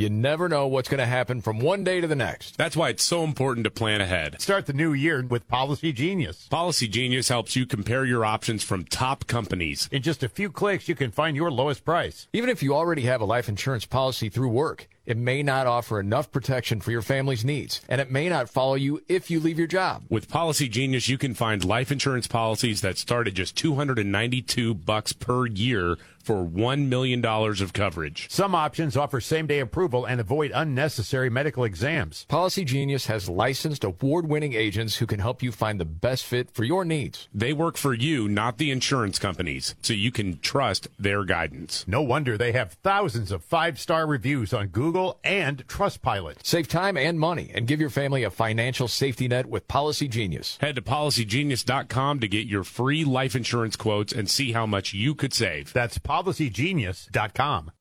You 0.00 0.08
never 0.08 0.48
know 0.48 0.66
what's 0.66 0.88
going 0.88 1.00
to 1.00 1.04
happen 1.04 1.42
from 1.42 1.58
one 1.58 1.84
day 1.84 2.00
to 2.00 2.06
the 2.06 2.16
next. 2.16 2.56
That's 2.56 2.74
why 2.74 2.88
it's 2.88 3.02
so 3.02 3.22
important 3.22 3.64
to 3.64 3.70
plan 3.70 4.00
ahead. 4.00 4.40
Start 4.40 4.64
the 4.64 4.72
new 4.72 4.94
year 4.94 5.22
with 5.22 5.46
Policy 5.46 5.92
Genius. 5.92 6.48
Policy 6.48 6.88
Genius 6.88 7.28
helps 7.28 7.54
you 7.54 7.66
compare 7.66 8.06
your 8.06 8.24
options 8.24 8.64
from 8.64 8.86
top 8.86 9.26
companies. 9.26 9.90
In 9.92 10.00
just 10.00 10.22
a 10.22 10.30
few 10.30 10.50
clicks, 10.50 10.88
you 10.88 10.94
can 10.94 11.10
find 11.10 11.36
your 11.36 11.50
lowest 11.50 11.84
price. 11.84 12.28
Even 12.32 12.48
if 12.48 12.62
you 12.62 12.74
already 12.74 13.02
have 13.02 13.20
a 13.20 13.26
life 13.26 13.46
insurance 13.46 13.84
policy 13.84 14.30
through 14.30 14.48
work, 14.48 14.88
it 15.04 15.18
may 15.18 15.42
not 15.42 15.66
offer 15.66 16.00
enough 16.00 16.32
protection 16.32 16.80
for 16.80 16.92
your 16.92 17.02
family's 17.02 17.44
needs, 17.44 17.82
and 17.86 18.00
it 18.00 18.10
may 18.10 18.30
not 18.30 18.48
follow 18.48 18.76
you 18.76 19.02
if 19.06 19.30
you 19.30 19.38
leave 19.38 19.58
your 19.58 19.66
job. 19.66 20.04
With 20.08 20.30
Policy 20.30 20.68
Genius, 20.68 21.10
you 21.10 21.18
can 21.18 21.34
find 21.34 21.62
life 21.62 21.92
insurance 21.92 22.26
policies 22.26 22.80
that 22.80 22.96
start 22.96 23.26
at 23.26 23.34
just 23.34 23.54
292 23.56 24.72
bucks 24.72 25.12
per 25.12 25.46
year 25.46 25.98
for 26.30 26.46
$1 26.46 26.86
million 26.86 27.24
of 27.24 27.72
coverage. 27.72 28.30
Some 28.30 28.54
options 28.54 28.96
offer 28.96 29.20
same 29.20 29.48
day 29.48 29.58
approval 29.58 30.04
and 30.04 30.20
avoid 30.20 30.52
unnecessary 30.54 31.28
medical 31.28 31.64
exams. 31.64 32.24
Policy 32.28 32.64
Genius 32.64 33.06
has 33.06 33.28
licensed 33.28 33.82
award 33.82 34.28
winning 34.28 34.52
agents 34.52 34.94
who 34.94 35.06
can 35.06 35.18
help 35.18 35.42
you 35.42 35.50
find 35.50 35.80
the 35.80 35.84
best 35.84 36.24
fit 36.24 36.48
for 36.52 36.62
your 36.62 36.84
needs. 36.84 37.26
They 37.34 37.52
work 37.52 37.76
for 37.76 37.92
you, 37.92 38.28
not 38.28 38.58
the 38.58 38.70
insurance 38.70 39.18
companies, 39.18 39.74
so 39.82 39.92
you 39.92 40.12
can 40.12 40.38
trust 40.38 40.86
their 41.00 41.24
guidance. 41.24 41.84
No 41.88 42.00
wonder 42.00 42.38
they 42.38 42.52
have 42.52 42.74
thousands 42.74 43.32
of 43.32 43.42
five 43.42 43.80
star 43.80 44.06
reviews 44.06 44.54
on 44.54 44.68
Google 44.68 45.18
and 45.24 45.66
Trustpilot. 45.66 46.46
Save 46.46 46.68
time 46.68 46.96
and 46.96 47.18
money 47.18 47.50
and 47.52 47.66
give 47.66 47.80
your 47.80 47.90
family 47.90 48.22
a 48.22 48.30
financial 48.30 48.86
safety 48.86 49.26
net 49.26 49.46
with 49.46 49.66
Policy 49.66 50.06
Genius. 50.06 50.58
Head 50.60 50.76
to 50.76 50.82
policygenius.com 50.82 52.20
to 52.20 52.28
get 52.28 52.46
your 52.46 52.62
free 52.62 53.04
life 53.04 53.34
insurance 53.34 53.74
quotes 53.74 54.12
and 54.12 54.30
see 54.30 54.52
how 54.52 54.64
much 54.64 54.94
you 54.94 55.16
could 55.16 55.32
save. 55.32 55.72
That's 55.72 55.98
policygenius.com. 56.22 57.79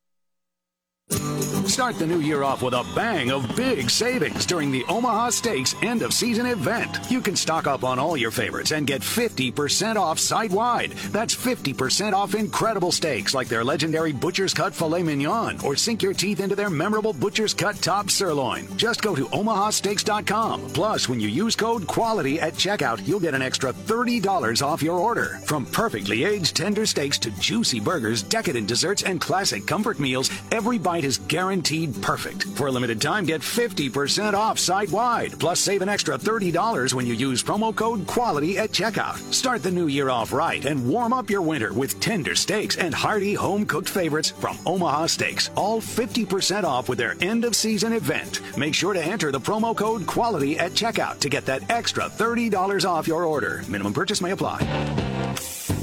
Start 1.70 1.98
the 2.00 2.08
new 2.08 2.20
year 2.20 2.44
off 2.44 2.62
with 2.62 2.74
a 2.74 2.86
bang 2.96 3.32
of 3.32 3.56
big 3.56 3.90
savings 3.90 4.46
during 4.46 4.72
the 4.72 4.84
Omaha 4.90 5.30
Steaks 5.30 5.76
end 5.82 6.02
of 6.02 6.14
season 6.14 6.46
event. 6.46 6.98
You 7.10 7.22
can 7.22 7.36
stock 7.36 7.68
up 7.68 7.84
on 7.84 8.00
all 8.00 8.18
your 8.18 8.32
favorites 8.32 8.72
and 8.72 8.88
get 8.88 9.02
50% 9.02 9.96
off 9.96 10.20
site 10.20 10.52
wide. 10.52 10.92
That's 11.12 11.36
50% 11.36 12.14
off 12.14 12.36
incredible 12.36 12.92
steaks 12.92 13.34
like 13.34 13.48
their 13.48 13.64
legendary 13.64 14.12
Butcher's 14.12 14.54
Cut 14.54 14.74
Filet 14.74 15.04
Mignon 15.04 15.60
or 15.64 15.76
sink 15.76 16.02
your 16.02 16.14
teeth 16.14 16.40
into 16.40 16.56
their 16.56 16.70
memorable 16.70 17.14
Butcher's 17.14 17.54
Cut 17.54 17.76
Top 17.78 18.10
Sirloin. 18.10 18.68
Just 18.76 19.02
go 19.02 19.16
to 19.16 19.26
omahasteaks.com. 19.28 20.70
Plus, 20.74 21.08
when 21.08 21.20
you 21.20 21.30
use 21.30 21.56
code 21.56 21.88
QUALITY 21.88 22.40
at 22.40 22.54
checkout, 22.54 23.08
you'll 23.08 23.20
get 23.20 23.36
an 23.36 23.42
extra 23.42 23.72
$30 23.72 24.66
off 24.66 24.82
your 24.82 25.00
order. 25.00 25.40
From 25.46 25.66
perfectly 25.68 26.24
aged 26.24 26.56
tender 26.58 26.86
steaks 26.86 27.20
to 27.20 27.32
juicy 27.32 27.80
burgers, 27.80 28.24
decadent 28.24 28.68
desserts, 28.68 29.04
and 29.04 29.22
classic 29.22 29.66
comfort 29.68 30.00
meals, 30.00 30.30
every 30.52 30.78
bite 30.78 30.99
is 31.04 31.18
guaranteed 31.18 32.02
perfect. 32.02 32.44
For 32.44 32.68
a 32.68 32.72
limited 32.72 33.02
time, 33.02 33.26
get 33.26 33.42
50% 33.42 34.34
off 34.34 34.60
site 34.60 34.92
wide. 34.92 35.40
Plus, 35.40 35.60
save 35.60 35.82
an 35.82 35.90
extra 35.90 36.18
$30 36.18 36.94
when 36.94 37.06
you 37.06 37.14
use 37.14 37.44
promo 37.44 37.76
code 37.76 38.06
QUALITY 38.08 38.58
at 38.58 38.72
checkout. 38.72 39.18
Start 39.34 39.64
the 39.64 39.72
new 39.72 39.88
year 39.88 40.10
off 40.10 40.34
right 40.34 40.66
and 40.66 40.88
warm 40.88 41.14
up 41.14 41.30
your 41.30 41.42
winter 41.42 41.74
with 41.74 42.00
tender 42.00 42.36
steaks 42.36 42.78
and 42.78 42.94
hearty 42.94 43.34
home 43.34 43.66
cooked 43.66 43.90
favorites 43.90 44.32
from 44.32 44.58
Omaha 44.66 45.08
Steaks. 45.08 45.50
All 45.56 45.82
50% 45.82 46.64
off 46.64 46.90
with 46.90 46.98
their 46.98 47.16
end 47.22 47.46
of 47.46 47.56
season 47.56 47.94
event. 47.94 48.42
Make 48.58 48.74
sure 48.74 48.94
to 48.94 49.04
enter 49.04 49.32
the 49.32 49.40
promo 49.40 49.76
code 49.76 50.06
QUALITY 50.06 50.60
at 50.60 50.72
checkout 50.72 51.20
to 51.20 51.30
get 51.30 51.46
that 51.46 51.70
extra 51.70 52.06
$30 52.06 52.86
off 52.88 53.08
your 53.08 53.26
order. 53.26 53.64
Minimum 53.68 53.94
purchase 53.94 54.22
may 54.22 54.32
apply. 54.32 54.60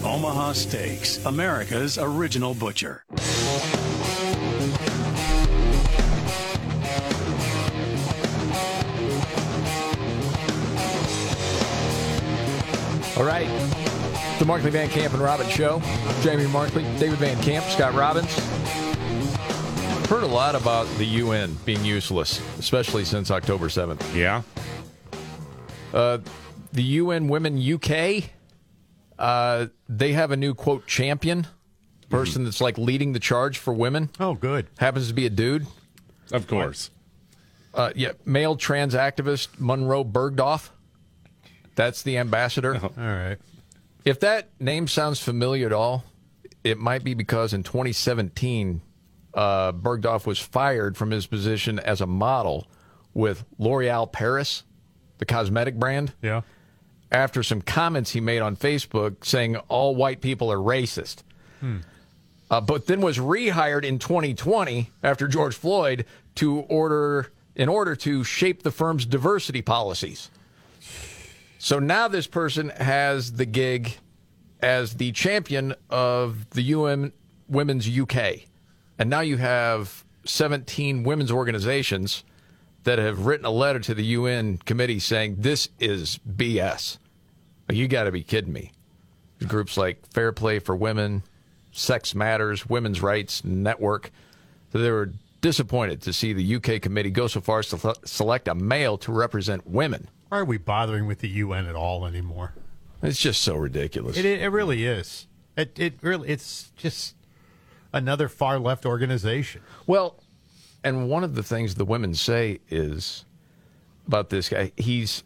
Omaha 0.05 0.53
Steaks, 0.53 1.25
America's 1.25 1.99
original 1.99 2.55
butcher. 2.55 3.05
All 13.17 13.25
right. 13.25 13.49
The 14.39 14.45
Markley 14.45 14.71
Van 14.71 14.91
Camp 14.91 15.15
and 15.15 15.23
Robbins 15.23 15.51
Show. 15.51 15.81
Jamie 16.21 16.47
Markley, 16.49 16.83
David 16.99 17.19
Van 17.19 17.43
Camp, 17.43 17.65
Scott 17.65 17.95
Robbins. 17.95 18.31
Heard 20.09 20.23
a 20.23 20.27
lot 20.27 20.55
about 20.55 20.87
the 20.99 21.07
UN 21.07 21.57
being 21.65 21.83
useless, 21.85 22.41
especially 22.59 23.07
since 23.07 23.31
October 23.31 23.69
7th. 23.69 24.15
Yeah. 24.15 24.43
Uh, 25.95 26.19
the 26.73 26.83
UN 26.83 27.29
Women 27.29 27.59
UK, 27.59 28.25
uh, 29.19 29.67
they 29.89 30.13
have 30.13 30.31
a 30.31 30.37
new, 30.37 30.55
quote, 30.55 30.87
champion 30.87 31.47
person 32.11 32.45
that's 32.45 32.61
like 32.61 32.77
leading 32.77 33.15
the 33.15 33.19
charge 33.19 33.57
for 33.57 33.73
women. 33.73 34.11
Oh, 34.21 34.35
good. 34.35 34.67
Happens 34.77 35.09
to 35.09 35.15
be 35.15 35.25
a 35.25 35.31
dude. 35.31 35.67
Of 36.33 36.47
course. 36.47 36.91
Uh, 37.73 37.93
yeah, 37.97 38.13
male 38.27 38.57
trans 38.57 38.95
activist 38.95 39.49
Monroe 39.59 40.05
Bergdorf. 40.05 40.69
That's 41.77 42.03
the 42.03 42.19
ambassador. 42.19 42.75
All 42.75 42.91
right. 42.97 43.37
If 44.05 44.21
that 44.21 44.49
name 44.61 44.89
sounds 44.89 45.21
familiar 45.21 45.67
at 45.67 45.73
all, 45.73 46.05
it 46.65 46.79
might 46.79 47.05
be 47.05 47.15
because 47.15 47.53
in 47.53 47.63
2017, 47.63 48.81
uh, 49.35 49.73
Bergdorf 49.73 50.27
was 50.27 50.39
fired 50.39 50.97
from 50.97 51.11
his 51.11 51.27
position 51.27 51.79
as 51.79 52.01
a 52.01 52.07
model 52.07 52.67
with 53.15 53.45
L'Oreal 53.59 54.11
Paris, 54.11 54.65
the 55.19 55.27
cosmetic 55.27 55.77
brand. 55.77 56.13
Yeah. 56.23 56.43
After 57.13 57.43
some 57.43 57.63
comments 57.63 58.11
he 58.11 58.21
made 58.21 58.41
on 58.41 58.57
Facebook 58.57 59.25
saying 59.25 59.57
all 59.69 59.95
white 59.95 60.21
people 60.21 60.51
are 60.51 60.57
racist. 60.57 61.23
Hmm. 61.61 61.79
Uh, 62.51 62.61
but 62.61 62.87
then 62.87 63.01
was 63.01 63.19
rehired 63.19 63.85
in 63.85 63.99
2020 63.99 64.91
after 65.03 65.29
George 65.29 65.55
Floyd 65.55 66.05
to 66.37 66.61
order 66.61 67.33
in 67.55 67.69
order 67.69 67.97
to 67.97 68.23
shape 68.23 68.63
the 68.63 68.71
firm's 68.71 69.07
diversity 69.07 69.63
policies. 69.63 70.31
So 71.67 71.81
now 71.81 72.07
this 72.07 72.29
person 72.29 72.69
has 72.69 73.33
the 73.33 73.45
gig 73.45 73.97
as 74.61 74.95
the 74.95 75.11
champion 75.11 75.75
of 75.91 76.49
the 76.51 76.63
UN 76.63 77.13
Women's 77.49 77.89
UK. 77.89 78.43
And 79.01 79.11
now 79.11 79.23
you 79.23 79.37
have 79.37 80.05
17 80.27 81.03
women's 81.03 81.33
organizations 81.33 82.23
that 82.85 83.01
have 83.01 83.27
written 83.27 83.47
a 83.47 83.51
letter 83.51 83.81
to 83.81 83.95
the 83.95 84.05
UN 84.05 84.59
committee 84.59 85.01
saying 85.01 85.39
this 85.39 85.69
is 85.81 86.21
BS. 86.37 86.99
You 87.69 87.89
got 87.89 88.05
to 88.05 88.13
be 88.13 88.23
kidding 88.23 88.53
me. 88.53 88.71
Groups 89.49 89.77
like 89.77 90.07
Fair 90.13 90.31
Play 90.31 90.61
for 90.61 90.77
Women, 90.77 91.25
Sex 91.73 92.15
Matters, 92.15 92.69
Women's 92.69 93.03
Rights 93.03 93.43
Network. 93.43 94.13
So 94.73 94.79
they 94.79 94.93
were 94.93 95.11
disappointed 95.41 96.01
to 96.03 96.13
see 96.13 96.33
the 96.33 96.55
UK 96.55 96.81
committee 96.81 97.11
go 97.11 97.27
so 97.27 97.41
far 97.41 97.59
as 97.59 97.71
to 97.71 97.97
select 98.05 98.47
a 98.47 98.55
male 98.55 98.97
to 98.99 99.11
represent 99.11 99.67
women. 99.67 100.09
Why 100.29 100.39
are 100.39 100.45
we 100.45 100.59
bothering 100.59 101.07
with 101.07 101.21
the 101.21 101.29
UN 101.29 101.67
at 101.67 101.75
all 101.75 102.07
anymore? 102.07 102.53
It's 103.03 103.19
just 103.19 103.43
so 103.43 103.57
ridiculous. 103.57 104.17
It, 104.17 104.25
it 104.25 104.49
really 104.49 104.85
is. 104.85 105.27
It, 105.57 105.79
it 105.79 105.95
really, 106.03 106.29
it's 106.29 106.73
just 106.77 107.15
another 107.93 108.29
far 108.29 108.59
left 108.59 108.85
organization. 108.85 109.63
Well, 109.87 110.23
and 110.83 111.09
one 111.09 111.25
of 111.25 111.35
the 111.35 111.43
things 111.43 111.75
the 111.75 111.85
women 111.85 112.15
say 112.15 112.61
is 112.69 113.25
about 114.07 114.31
this 114.31 114.49
guy, 114.49 114.73
he's 114.77 115.23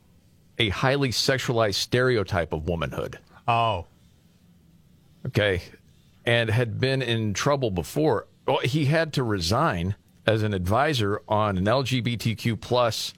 a 0.58 0.68
highly 0.68 1.10
sexualized 1.10 1.74
stereotype 1.74 2.52
of 2.52 2.68
womanhood. 2.68 3.18
Oh. 3.48 3.86
Okay. 5.26 5.62
And 6.24 6.50
had 6.50 6.78
been 6.80 7.02
in 7.02 7.34
trouble 7.34 7.70
before. 7.70 8.26
Well, 8.46 8.58
he 8.58 8.86
had 8.86 9.12
to 9.14 9.22
resign 9.22 9.96
as 10.26 10.42
an 10.42 10.54
advisor 10.54 11.22
on 11.28 11.58
an 11.58 11.64
LGBTQ 11.64 12.60
plus 12.60 13.14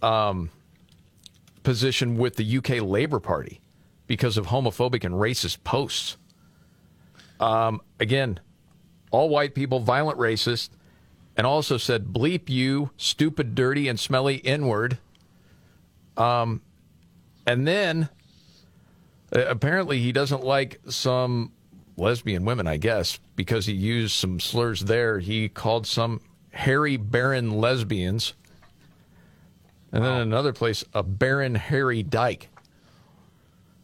um, 0.00 0.50
position 1.62 2.16
with 2.16 2.36
the 2.36 2.58
UK 2.58 2.82
Labour 2.82 3.20
Party 3.20 3.60
because 4.06 4.36
of 4.36 4.46
homophobic 4.46 5.04
and 5.04 5.14
racist 5.14 5.64
posts. 5.64 6.16
Um, 7.40 7.80
again, 7.98 8.40
all 9.10 9.28
white 9.28 9.54
people, 9.54 9.80
violent 9.80 10.18
racist, 10.18 10.70
and 11.36 11.46
also 11.46 11.76
said, 11.76 12.06
bleep 12.06 12.48
you, 12.48 12.90
stupid, 12.96 13.54
dirty, 13.54 13.88
and 13.88 13.98
smelly 13.98 14.36
inward. 14.36 14.98
Um, 16.16 16.60
and 17.46 17.66
then 17.66 18.08
uh, 19.34 19.46
apparently 19.46 19.98
he 20.00 20.12
doesn't 20.12 20.44
like 20.44 20.80
some 20.88 21.52
lesbian 21.96 22.44
women, 22.44 22.66
I 22.66 22.76
guess, 22.76 23.18
because 23.36 23.66
he 23.66 23.72
used 23.72 24.14
some 24.14 24.40
slurs 24.40 24.82
there. 24.82 25.18
He 25.18 25.48
called 25.48 25.86
some 25.86 26.20
hairy, 26.50 26.96
barren 26.96 27.50
lesbians. 27.50 28.34
And 29.92 30.02
then 30.02 30.20
another 30.20 30.52
place, 30.52 30.84
a 30.94 31.02
barren 31.02 31.54
hairy 31.54 32.02
dyke. 32.02 32.48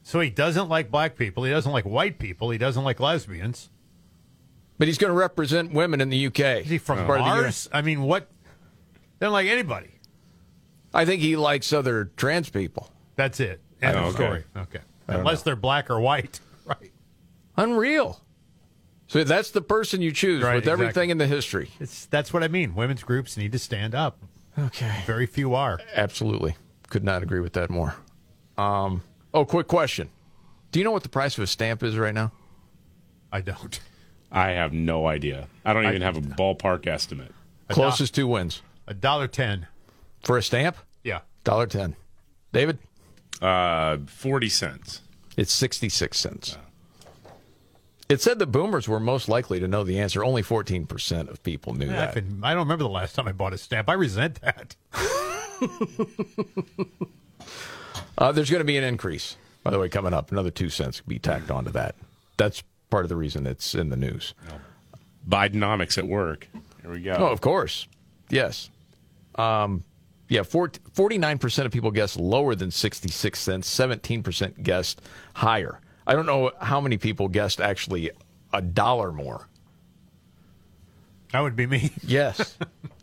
So 0.03 0.21
he 0.21 0.31
doesn't 0.31 0.71
like 0.71 0.91
black 0.91 1.17
people. 1.17 1.45
He 1.45 1.51
doesn't 1.51 1.71
like 1.71 1.85
white 1.85 2.19
people. 2.19 2.49
He 2.49 2.57
doesn't 2.57 2.83
like 2.83 2.99
lesbians. 2.99 3.69
But 4.79 4.89
he's 4.89 4.97
going 4.97 5.13
to 5.13 5.19
represent 5.19 5.73
women 5.73 6.01
in 6.01 6.09
the 6.09 6.27
UK. 6.29 6.63
Is 6.63 6.71
he 6.71 6.79
from 6.79 7.07
Mars? 7.07 7.69
I 7.73 7.83
mean, 7.83 8.03
what? 8.03 8.29
They 9.19 9.27
don't 9.27 9.33
like 9.33 9.49
anybody. 9.49 9.91
I 10.95 11.05
think 11.05 11.21
he 11.21 11.37
likes 11.37 11.73
other 11.73 12.11
trans 12.17 12.49
people. 12.49 12.91
That's 13.17 13.41
it. 13.41 13.61
End 13.83 13.99
I 13.99 14.07
of 14.07 14.15
story. 14.15 14.45
Okay. 14.57 14.81
Unless 15.09 15.41
know. 15.41 15.45
they're 15.45 15.57
black 15.57 15.91
or 15.91 16.01
white. 16.01 16.41
Right. 16.69 16.93
Unreal. 17.57 18.21
So 19.07 19.25
that's 19.25 19.53
the 19.53 19.63
person 19.63 20.03
you 20.03 20.13
choose 20.13 20.43
Right, 20.43 20.57
with 20.57 20.69
everything 20.69 21.09
in 21.09 21.17
the 21.17 21.27
history. 21.27 21.71
It's 21.81 22.05
that's 22.05 22.31
what 22.31 22.43
I 22.43 22.49
mean. 22.49 22.75
Women's 22.75 23.03
groups 23.03 23.39
need 23.39 23.53
to 23.53 23.59
stand 23.59 23.95
up. 23.95 24.19
Okay. 24.59 25.03
Very 25.07 25.27
few 25.27 25.55
are. 25.55 25.79
Absolutely. 25.95 26.57
Could 26.89 27.05
not 27.05 27.23
agree 27.23 27.41
with 27.41 27.53
that 27.53 27.71
more. 27.71 27.95
Um, 28.57 29.03
oh, 29.33 29.45
quick 29.45 29.69
question. 29.69 30.11
Do 30.73 30.81
you 30.81 30.85
know 30.85 30.91
what 30.91 31.03
the 31.03 31.09
price 31.09 31.39
of 31.39 31.45
a 31.45 31.47
stamp 31.47 31.83
is 31.83 31.97
right 31.97 32.15
now? 32.15 32.33
I 33.33 33.41
don't. 33.41 33.79
I 34.31 34.51
have 34.51 34.73
no 34.73 35.07
idea. 35.07 35.49
I 35.65 35.73
don't 35.73 35.87
even 35.87 36.03
have 36.03 36.17
a 36.17 36.21
ballpark 36.21 36.87
estimate. 36.87 37.33
Closest 37.69 38.15
two 38.15 38.27
wins. 38.27 38.63
A 38.87 38.95
dollar 38.95 39.29
ten. 39.29 39.67
For 40.23 40.37
a 40.37 40.43
stamp? 40.43 40.77
Yeah. 41.05 41.21
Dollar 41.45 41.67
ten. 41.67 41.97
David? 42.53 42.79
Uh, 43.41 43.99
40 44.07 44.49
cents. 44.49 45.03
It's 45.37 45.53
66 45.53 46.19
cents. 46.19 46.59
It 48.09 48.23
said 48.23 48.39
the 48.39 48.47
boomers 48.47 48.89
were 48.89 49.01
most 49.01 49.29
likely 49.29 49.61
to 49.61 49.69
know 49.69 49.85
the 49.85 49.99
answer. 49.99 50.25
Only 50.25 50.43
14% 50.43 51.29
of 51.29 51.43
people 51.43 51.75
knew 51.75 51.87
Yeah, 51.87 51.93
that. 51.93 52.09
I've 52.09 52.15
been- 52.15 52.41
I 52.43 52.51
don't 52.55 52.61
remember 52.65 52.85
the 52.85 52.89
last 52.91 53.15
time 53.15 53.29
I 53.29 53.33
bought 53.33 53.53
a 53.53 53.59
stamp. 53.59 53.89
I 53.89 53.95
resent 53.95 54.41
that. 54.41 54.77
Uh, 58.17 58.33
there's 58.33 58.51
going 58.51 58.59
to 58.61 58.65
be 58.65 58.77
an 58.77 58.83
increase, 58.83 59.37
by 59.63 59.71
the 59.71 59.79
way, 59.79 59.89
coming 59.89 60.13
up. 60.13 60.33
Another 60.33 60.51
two 60.51 60.69
cents 60.71 61.01
could 61.01 61.09
be 61.09 61.21
tacked 61.21 61.53
onto 61.53 61.71
that. 61.71 61.95
That's 62.37 62.65
part 62.91 63.05
of 63.05 63.09
the 63.09 63.15
reason 63.17 63.47
it's 63.47 63.77
in 63.77 63.91
the 63.91 63.97
news. 63.97 64.35
Bidenomics 65.29 65.97
at 65.99 66.07
work. 66.09 66.49
Here 66.83 66.91
we 66.91 67.01
go. 67.01 67.13
Oh, 67.17 67.27
of 67.27 67.41
course. 67.41 67.87
Yes. 68.29 68.71
Um, 69.37 69.85
yeah, 70.29 70.43
40, 70.43 70.81
49% 70.93 71.65
of 71.65 71.71
people 71.71 71.93
guessed 71.93 72.17
lower 72.19 72.57
than 72.57 72.73
66 72.73 73.39
cents, 73.39 73.73
17% 73.73 74.63
guessed 74.65 75.01
higher. 75.35 75.81
I 76.09 76.15
don't 76.15 76.27
know 76.27 76.51
how 76.61 76.81
many 76.81 76.97
people 76.97 77.29
guessed 77.29 77.61
actually 77.61 78.11
a 78.53 78.63
dollar 78.63 79.13
more. 79.13 79.47
That 81.33 81.41
would 81.41 81.55
be 81.55 81.67
me. 81.67 81.91
Yes. 82.03 82.57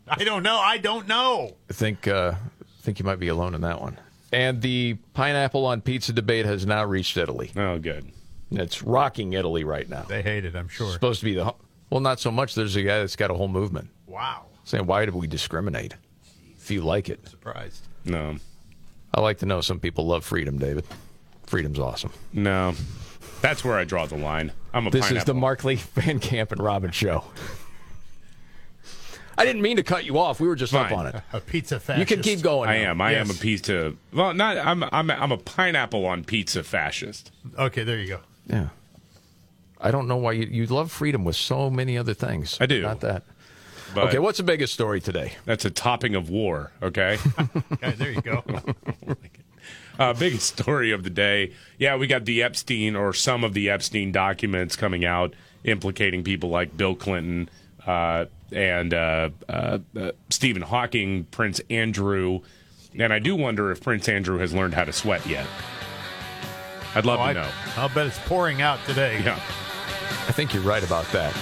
I 0.07 0.23
don't 0.23 0.43
know. 0.43 0.57
I 0.57 0.77
don't 0.79 1.07
know. 1.07 1.55
I 1.69 1.73
think 1.73 2.07
uh, 2.07 2.33
I 2.61 2.81
think 2.81 2.99
you 2.99 3.05
might 3.05 3.19
be 3.19 3.27
alone 3.27 3.55
in 3.55 3.61
that 3.61 3.79
one. 3.79 3.97
And 4.33 4.61
the 4.61 4.95
pineapple 5.13 5.65
on 5.65 5.81
pizza 5.81 6.11
debate 6.13 6.45
has 6.45 6.65
now 6.65 6.83
reached 6.83 7.15
Italy. 7.17 7.51
Oh, 7.55 7.77
good. 7.79 8.11
It's 8.51 8.81
rocking 8.83 9.33
Italy 9.33 9.63
right 9.63 9.87
now. 9.89 10.03
They 10.03 10.21
hate 10.21 10.45
it, 10.45 10.55
I'm 10.55 10.67
sure. 10.67 10.91
supposed 10.91 11.19
to 11.21 11.25
be 11.25 11.35
the 11.35 11.53
well, 11.91 12.01
not 12.01 12.19
so 12.19 12.31
much. 12.31 12.55
There's 12.55 12.75
a 12.75 12.81
guy 12.81 12.99
that's 12.99 13.15
got 13.15 13.29
a 13.29 13.35
whole 13.35 13.47
movement 13.47 13.89
Wow. 14.07 14.45
saying, 14.63 14.87
"Why 14.87 15.05
do 15.05 15.11
we 15.13 15.27
discriminate? 15.27 15.93
If 16.57 16.71
you 16.71 16.81
like 16.81 17.09
it, 17.09 17.19
I'm 17.23 17.29
Surprised. 17.29 17.87
No. 18.05 18.37
I 19.13 19.21
like 19.21 19.37
to 19.39 19.45
know 19.45 19.61
some 19.61 19.79
people 19.79 20.07
love 20.07 20.25
freedom, 20.25 20.57
David. 20.57 20.85
Freedom's 21.45 21.79
awesome. 21.79 22.11
No. 22.33 22.73
That's 23.41 23.63
where 23.63 23.77
I 23.77 23.83
draw 23.83 24.05
the 24.05 24.17
line. 24.17 24.51
I'm 24.73 24.87
a 24.87 24.89
This 24.89 25.11
is 25.11 25.23
the 25.23 25.33
Markley 25.33 25.75
Van 25.75 26.19
Camp 26.19 26.51
and 26.51 26.61
Robin 26.61 26.91
show. 26.91 27.25
I 29.37 29.45
didn't 29.45 29.61
mean 29.61 29.77
to 29.77 29.83
cut 29.83 30.05
you 30.05 30.17
off. 30.17 30.39
We 30.39 30.47
were 30.47 30.55
just 30.55 30.73
up 30.73 30.91
on 30.91 31.07
it. 31.07 31.15
A 31.33 31.39
pizza 31.39 31.79
fascist. 31.79 31.99
You 31.99 32.05
can 32.05 32.23
keep 32.23 32.41
going. 32.41 32.69
I 32.69 32.83
now. 32.83 32.91
am. 32.91 33.01
I 33.01 33.13
am 33.13 33.29
a 33.29 33.33
pizza. 33.33 33.93
Well, 34.13 34.33
not. 34.33 34.57
I'm. 34.57 34.83
I'm. 34.83 35.11
I'm 35.11 35.31
a 35.31 35.37
pineapple 35.37 36.05
on 36.05 36.23
pizza 36.23 36.63
fascist. 36.63 37.31
Okay, 37.59 37.83
there 37.83 37.99
you 37.99 38.07
go. 38.07 38.19
Yeah. 38.47 38.69
I 39.81 39.91
don't 39.91 40.07
know 40.07 40.15
why 40.15 40.31
you, 40.31 40.45
you 40.45 40.65
love 40.67 40.91
freedom 40.91 41.25
with 41.25 41.35
so 41.35 41.69
many 41.69 41.97
other 41.97 42.13
things. 42.13 42.57
I 42.61 42.65
do. 42.65 42.81
Not 42.81 43.01
that. 43.01 43.23
But 43.93 44.05
okay, 44.05 44.19
what's 44.19 44.37
the 44.37 44.43
biggest 44.43 44.73
story 44.73 44.99
today? 44.99 45.33
That's 45.45 45.65
a 45.65 45.69
topping 45.69 46.15
of 46.15 46.29
war. 46.29 46.71
Okay. 46.81 47.17
Okay, 47.73 47.91
there 47.91 48.11
you 48.11 48.21
go. 48.21 48.43
uh, 49.99 50.13
biggest 50.13 50.57
story 50.57 50.91
of 50.91 51.03
the 51.03 51.09
day. 51.09 51.51
Yeah, 51.77 51.95
we 51.95 52.07
got 52.07 52.25
the 52.25 52.43
Epstein 52.43 52.95
or 52.95 53.13
some 53.13 53.43
of 53.43 53.53
the 53.53 53.69
Epstein 53.69 54.11
documents 54.11 54.75
coming 54.75 55.05
out 55.05 55.33
implicating 55.63 56.23
people 56.23 56.49
like 56.49 56.75
Bill 56.77 56.95
Clinton 56.95 57.49
uh, 57.87 58.25
and 58.51 58.93
uh, 58.93 59.29
uh, 59.49 59.79
uh, 59.99 60.11
Stephen 60.29 60.61
Hawking, 60.61 61.25
Prince 61.25 61.59
Andrew. 61.69 62.41
And 62.97 63.11
I 63.11 63.19
do 63.19 63.35
wonder 63.35 63.71
if 63.71 63.81
Prince 63.81 64.07
Andrew 64.07 64.37
has 64.39 64.53
learned 64.53 64.73
how 64.73 64.83
to 64.85 64.93
sweat 64.93 65.25
yet. 65.25 65.45
I'd 66.93 67.05
love 67.05 67.19
Oh, 67.19 67.23
to 67.23 67.29
I, 67.29 67.33
know. 67.33 67.49
I'll 67.75 67.89
bet 67.89 68.07
it's 68.07 68.19
pouring 68.19 68.61
out 68.61 68.79
today. 68.85 69.21
Yeah. 69.23 69.35
I 69.35 70.31
think 70.31 70.53
you're 70.53 70.63
right 70.63 70.83
about 70.83 71.05
that. 71.11 71.35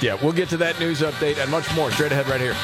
Yeah, 0.00 0.16
we'll 0.22 0.32
get 0.32 0.48
to 0.50 0.56
that 0.58 0.78
news 0.80 1.00
update 1.02 1.38
and 1.38 1.50
much 1.50 1.72
more 1.74 1.90
straight 1.90 2.12
ahead 2.12 2.26
right 2.28 2.40
here. 2.40 2.54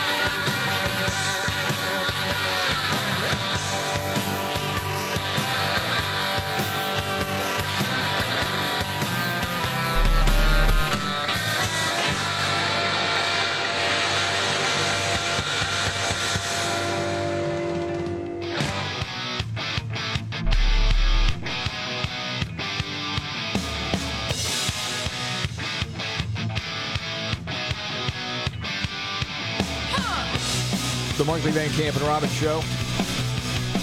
Van 31.51 31.71
Camp 31.71 31.97
and 31.97 32.05
Robbins 32.05 32.33
Show. 32.35 32.63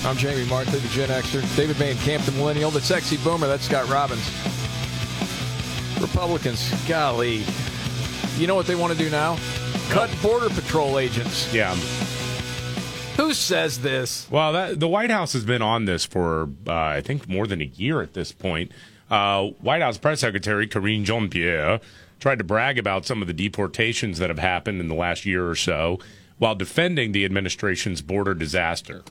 I'm 0.08 0.16
Jamie 0.16 0.46
Markley, 0.46 0.80
the 0.80 0.88
Gen 0.90 1.10
Xer. 1.10 1.58
David 1.58 1.76
Van 1.76 1.96
Camp, 1.98 2.24
the 2.24 2.32
Millennial. 2.34 2.72
The 2.72 2.82
sexy 2.82 3.18
boomer, 3.18 3.48
that's 3.48 3.66
Scott 3.66 3.90
Robbins. 3.90 4.26
Republicans, 6.00 6.74
golly. 6.88 7.44
You 8.38 8.48
know 8.48 8.56
what 8.56 8.68
they 8.68 8.76
want 8.76 8.94
to 8.94 9.00
do 9.00 9.10
now? 9.10 9.38
Cut 9.90 10.10
Border 10.22 10.50
Patrol 10.50 11.00
agents. 11.00 11.54
Yeah. 11.54 11.76
Who 13.18 13.34
says 13.34 13.80
this? 13.80 14.30
Well, 14.30 14.54
that, 14.54 14.80
the 14.80 14.88
White 14.88 15.10
House 15.10 15.34
has 15.34 15.44
been 15.44 15.62
on 15.62 15.86
this 15.86 16.06
for, 16.06 16.50
uh, 16.68 16.74
I 16.74 17.02
think, 17.02 17.28
more 17.28 17.48
than 17.48 17.62
a 17.62 17.66
year 17.66 18.02
at 18.02 18.14
this 18.14 18.32
point. 18.32 18.72
Uh, 19.10 19.48
White 19.62 19.82
House 19.82 19.98
Press 19.98 20.20
Secretary 20.22 20.68
Karine 20.68 21.04
Jean 21.04 21.30
Pierre 21.30 21.80
tried 22.20 22.38
to 22.38 22.44
brag 22.44 22.78
about 22.78 23.06
some 23.06 23.22
of 23.22 23.28
the 23.28 23.34
deportations 23.34 24.20
that 24.20 24.30
have 24.30 24.40
happened 24.40 24.80
in 24.80 24.88
the 24.88 24.96
last 24.96 25.26
year 25.26 25.50
or 25.50 25.56
so 25.56 26.00
while 26.38 26.56
defending 26.56 27.12
the 27.12 27.26
administration's 27.26 28.02
border 28.02 28.34
disaster. 28.34 29.04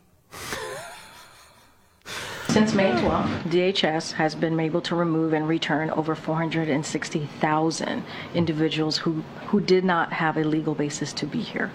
Since 2.48 2.72
May 2.72 2.90
12th, 2.92 3.42
DHS 3.50 4.12
has 4.12 4.34
been 4.34 4.58
able 4.58 4.80
to 4.82 4.94
remove 4.94 5.34
and 5.34 5.46
return 5.46 5.90
over 5.90 6.14
460,000 6.14 8.04
individuals 8.34 8.96
who, 8.96 9.22
who 9.48 9.60
did 9.60 9.84
not 9.84 10.12
have 10.14 10.38
a 10.38 10.44
legal 10.44 10.74
basis 10.74 11.12
to 11.14 11.26
be 11.26 11.40
here. 11.40 11.70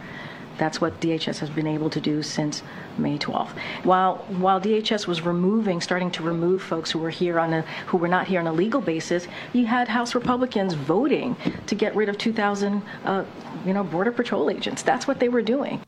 That's 0.62 0.80
what 0.80 1.00
DHS 1.00 1.40
has 1.40 1.50
been 1.50 1.66
able 1.66 1.90
to 1.90 2.00
do 2.00 2.22
since 2.22 2.62
May 3.00 3.18
12th. 3.18 3.58
While 3.84 4.18
while 4.38 4.62
DHS 4.62 5.08
was 5.08 5.24
removing, 5.24 5.82
starting 5.82 6.12
to 6.12 6.22
remove 6.22 6.62
folks 6.62 6.92
who 6.92 7.00
were 7.00 7.10
here 7.10 7.40
on 7.40 7.52
a 7.52 7.62
who 7.88 7.98
were 7.98 8.08
not 8.08 8.28
here 8.28 8.40
on 8.40 8.46
a 8.46 8.54
legal 8.54 8.80
basis, 8.80 9.28
you 9.54 9.66
had 9.66 9.88
House 9.88 10.14
Republicans 10.14 10.76
voting 10.76 11.36
to 11.66 11.74
get 11.74 11.96
rid 11.96 12.10
of 12.10 12.20
2,000, 12.20 12.84
uh, 13.06 13.26
you 13.66 13.74
know, 13.74 13.84
Border 13.84 14.12
Patrol 14.12 14.52
agents. 14.52 14.84
That's 14.84 15.08
what 15.08 15.20
they 15.20 15.30
were 15.30 15.42
doing. 15.42 15.82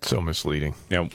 So 0.00 0.20
misleading. 0.20 0.76
Yeah. 0.88 1.08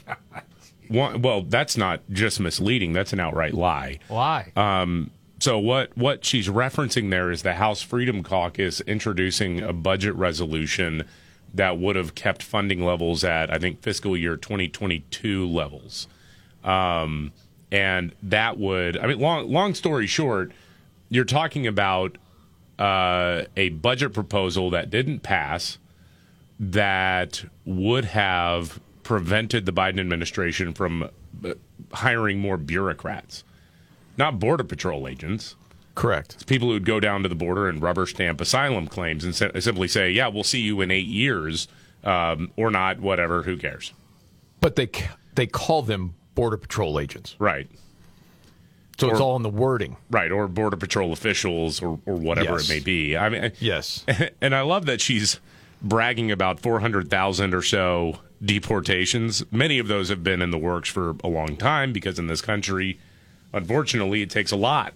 one, 0.88 1.22
well, 1.22 1.40
that's 1.40 1.78
not 1.78 2.02
just 2.10 2.38
misleading; 2.38 2.92
that's 2.92 3.14
an 3.14 3.20
outright 3.20 3.54
lie. 3.54 3.98
Why? 4.08 4.52
Um, 4.56 5.10
so 5.38 5.58
what 5.58 5.96
what 5.96 6.22
she's 6.26 6.48
referencing 6.48 7.08
there 7.08 7.30
is 7.30 7.44
the 7.44 7.54
House 7.54 7.80
Freedom 7.80 8.22
Caucus 8.22 8.82
introducing 8.82 9.62
a 9.62 9.72
budget 9.72 10.14
resolution 10.16 11.04
that 11.54 11.78
would 11.78 11.96
have 11.96 12.14
kept 12.14 12.42
funding 12.42 12.84
levels 12.84 13.24
at 13.24 13.52
I 13.52 13.58
think 13.58 13.82
fiscal 13.82 14.16
year 14.16 14.36
2022 14.36 15.46
levels. 15.46 16.08
Um, 16.64 17.32
and 17.70 18.14
that 18.22 18.58
would 18.58 18.96
I 18.96 19.06
mean 19.06 19.18
long 19.18 19.50
long 19.50 19.74
story 19.74 20.06
short, 20.06 20.52
you're 21.08 21.24
talking 21.24 21.66
about 21.66 22.18
uh, 22.78 23.42
a 23.56 23.70
budget 23.70 24.12
proposal 24.12 24.70
that 24.70 24.90
didn't 24.90 25.20
pass 25.20 25.78
that 26.58 27.44
would 27.64 28.04
have 28.04 28.80
prevented 29.02 29.66
the 29.66 29.72
Biden 29.72 30.00
administration 30.00 30.72
from 30.72 31.10
uh, 31.44 31.54
hiring 31.92 32.38
more 32.38 32.56
bureaucrats, 32.56 33.44
not 34.16 34.38
border 34.38 34.64
patrol 34.64 35.08
agents. 35.08 35.56
Correct. 35.94 36.34
It's 36.34 36.42
people 36.44 36.68
who'd 36.70 36.86
go 36.86 37.00
down 37.00 37.22
to 37.22 37.28
the 37.28 37.34
border 37.34 37.68
and 37.68 37.82
rubber 37.82 38.06
stamp 38.06 38.40
asylum 38.40 38.86
claims 38.86 39.24
and 39.24 39.34
si- 39.34 39.60
simply 39.60 39.88
say, 39.88 40.10
"Yeah, 40.10 40.28
we'll 40.28 40.44
see 40.44 40.60
you 40.60 40.80
in 40.80 40.90
eight 40.90 41.06
years," 41.06 41.68
um, 42.04 42.50
or 42.56 42.70
not, 42.70 42.98
whatever. 43.00 43.42
Who 43.42 43.56
cares? 43.58 43.92
But 44.60 44.76
they 44.76 44.86
ca- 44.86 45.16
they 45.34 45.46
call 45.46 45.82
them 45.82 46.14
Border 46.34 46.56
Patrol 46.56 46.98
agents. 46.98 47.36
Right. 47.38 47.68
So 48.98 49.10
it's 49.10 49.20
all 49.20 49.36
in 49.36 49.42
the 49.42 49.50
wording. 49.50 49.96
Right, 50.10 50.30
or 50.30 50.46
border 50.46 50.76
patrol 50.76 51.12
officials, 51.12 51.82
or, 51.82 51.98
or 52.06 52.14
whatever 52.14 52.52
Yes. 52.52 52.70
it 52.70 52.72
may 52.72 52.78
be. 52.80 53.16
I 53.16 53.28
mean, 53.30 53.50
yes, 53.58 54.04
and 54.40 54.54
I 54.54 54.60
love 54.60 54.86
that 54.86 55.00
she's 55.00 55.40
bragging 55.82 56.30
about 56.30 56.60
four 56.60 56.78
hundred 56.80 57.10
thousand 57.10 57.52
or 57.52 57.62
so 57.62 58.20
deportations. 58.44 59.42
Many 59.50 59.78
of 59.78 59.88
those 59.88 60.08
have 60.08 60.22
been 60.22 60.40
in 60.40 60.50
the 60.52 60.58
works 60.58 60.88
for 60.88 61.16
a 61.24 61.28
long 61.28 61.56
time 61.56 61.92
because 61.92 62.18
in 62.18 62.28
this 62.28 62.40
country, 62.40 62.98
unfortunately, 63.52 64.22
it 64.22 64.30
takes 64.30 64.52
a 64.52 64.56
lot 64.56 64.94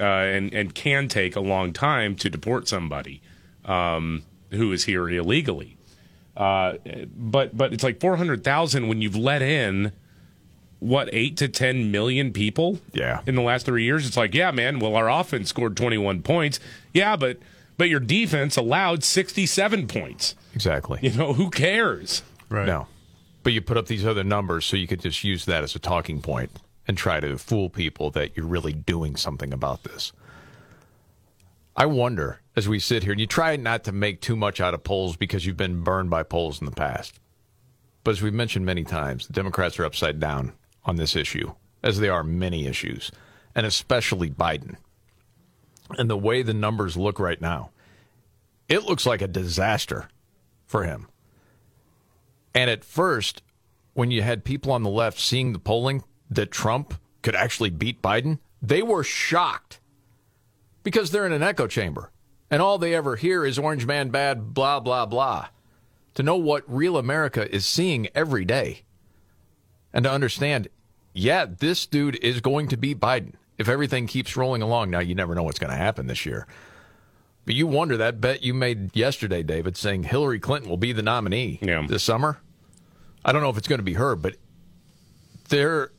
uh, 0.00 0.04
and 0.04 0.52
and 0.54 0.74
can 0.74 1.08
take 1.08 1.36
a 1.36 1.40
long 1.40 1.72
time 1.72 2.16
to 2.16 2.30
deport 2.30 2.66
somebody 2.66 3.20
um, 3.64 4.22
who 4.50 4.72
is 4.72 4.84
here 4.84 5.08
illegally. 5.08 5.76
Uh, 6.36 6.74
but 7.14 7.56
but 7.56 7.72
it's 7.72 7.84
like 7.84 8.00
four 8.00 8.16
hundred 8.16 8.42
thousand 8.42 8.88
when 8.88 9.02
you've 9.02 9.16
let 9.16 9.42
in 9.42 9.92
what 10.78 11.10
eight 11.12 11.36
to 11.36 11.48
ten 11.48 11.90
million 11.90 12.32
people 12.32 12.80
yeah. 12.92 13.20
in 13.26 13.34
the 13.34 13.42
last 13.42 13.66
three 13.66 13.84
years? 13.84 14.06
It's 14.06 14.16
like 14.16 14.34
yeah 14.34 14.50
man 14.50 14.78
well 14.78 14.96
our 14.96 15.10
offense 15.10 15.50
scored 15.50 15.76
21 15.76 16.22
points. 16.22 16.58
Yeah 16.94 17.16
but 17.16 17.38
but 17.76 17.88
your 17.88 18.00
defense 18.00 18.56
allowed 18.56 19.04
67 19.04 19.86
points. 19.86 20.34
Exactly. 20.54 20.98
you 21.02 21.12
know 21.12 21.34
who 21.34 21.50
cares? 21.50 22.22
Right. 22.48 22.66
No. 22.66 22.86
But 23.42 23.52
you 23.52 23.60
put 23.60 23.76
up 23.76 23.86
these 23.86 24.06
other 24.06 24.24
numbers 24.24 24.64
so 24.64 24.76
you 24.76 24.86
could 24.86 25.00
just 25.00 25.22
use 25.24 25.44
that 25.44 25.62
as 25.62 25.74
a 25.74 25.78
talking 25.78 26.22
point 26.22 26.50
and 26.90 26.98
try 26.98 27.20
to 27.20 27.38
fool 27.38 27.70
people 27.70 28.10
that 28.10 28.36
you're 28.36 28.44
really 28.44 28.72
doing 28.72 29.14
something 29.14 29.52
about 29.52 29.84
this. 29.84 30.12
I 31.76 31.86
wonder 31.86 32.40
as 32.56 32.68
we 32.68 32.80
sit 32.80 33.04
here, 33.04 33.12
and 33.12 33.20
you 33.20 33.28
try 33.28 33.54
not 33.54 33.84
to 33.84 33.92
make 33.92 34.20
too 34.20 34.34
much 34.34 34.60
out 34.60 34.74
of 34.74 34.82
polls 34.82 35.16
because 35.16 35.46
you've 35.46 35.56
been 35.56 35.84
burned 35.84 36.10
by 36.10 36.24
polls 36.24 36.60
in 36.60 36.64
the 36.64 36.72
past. 36.72 37.20
But 38.02 38.10
as 38.10 38.22
we've 38.22 38.34
mentioned 38.34 38.66
many 38.66 38.82
times, 38.82 39.28
the 39.28 39.34
Democrats 39.34 39.78
are 39.78 39.84
upside 39.84 40.18
down 40.18 40.52
on 40.84 40.96
this 40.96 41.14
issue, 41.14 41.54
as 41.80 42.00
they 42.00 42.08
are 42.08 42.24
many 42.24 42.66
issues, 42.66 43.12
and 43.54 43.64
especially 43.64 44.28
Biden. 44.28 44.74
And 45.96 46.10
the 46.10 46.18
way 46.18 46.42
the 46.42 46.52
numbers 46.52 46.96
look 46.96 47.20
right 47.20 47.40
now, 47.40 47.70
it 48.68 48.82
looks 48.82 49.06
like 49.06 49.22
a 49.22 49.28
disaster 49.28 50.08
for 50.66 50.82
him. 50.82 51.06
And 52.52 52.68
at 52.68 52.82
first, 52.82 53.42
when 53.94 54.10
you 54.10 54.22
had 54.22 54.42
people 54.42 54.72
on 54.72 54.82
the 54.82 54.90
left 54.90 55.20
seeing 55.20 55.52
the 55.52 55.60
polling 55.60 56.02
that 56.30 56.50
Trump 56.50 56.94
could 57.22 57.34
actually 57.34 57.70
beat 57.70 58.00
Biden, 58.00 58.38
they 58.62 58.82
were 58.82 59.04
shocked 59.04 59.80
because 60.82 61.10
they're 61.10 61.26
in 61.26 61.32
an 61.32 61.42
echo 61.42 61.66
chamber. 61.66 62.10
And 62.50 62.60
all 62.62 62.78
they 62.78 62.94
ever 62.94 63.16
hear 63.16 63.44
is 63.44 63.58
Orange 63.58 63.86
Man 63.86 64.10
bad, 64.10 64.54
blah, 64.54 64.80
blah, 64.80 65.06
blah. 65.06 65.48
To 66.14 66.22
know 66.22 66.36
what 66.36 66.64
real 66.66 66.96
America 66.96 67.52
is 67.54 67.64
seeing 67.66 68.08
every 68.14 68.44
day 68.44 68.82
and 69.92 70.04
to 70.04 70.10
understand, 70.10 70.68
yeah, 71.12 71.46
this 71.46 71.86
dude 71.86 72.16
is 72.22 72.40
going 72.40 72.68
to 72.68 72.76
beat 72.76 72.98
Biden 72.98 73.34
if 73.58 73.68
everything 73.68 74.06
keeps 74.06 74.36
rolling 74.36 74.62
along. 74.62 74.90
Now, 74.90 74.98
you 75.00 75.14
never 75.14 75.34
know 75.34 75.42
what's 75.44 75.58
going 75.58 75.70
to 75.70 75.76
happen 75.76 76.06
this 76.06 76.26
year. 76.26 76.46
But 77.46 77.54
you 77.54 77.66
wonder 77.66 77.96
that 77.98 78.20
bet 78.20 78.42
you 78.42 78.52
made 78.54 78.94
yesterday, 78.96 79.42
David, 79.42 79.76
saying 79.76 80.04
Hillary 80.04 80.40
Clinton 80.40 80.68
will 80.68 80.76
be 80.76 80.92
the 80.92 81.02
nominee 81.02 81.58
Yeah. 81.62 81.84
this 81.88 82.02
summer. 82.02 82.38
I 83.24 83.32
don't 83.32 83.42
know 83.42 83.50
if 83.50 83.56
it's 83.56 83.68
going 83.68 83.78
to 83.78 83.84
be 83.84 83.94
her, 83.94 84.16
but 84.16 84.36
there 85.48 85.92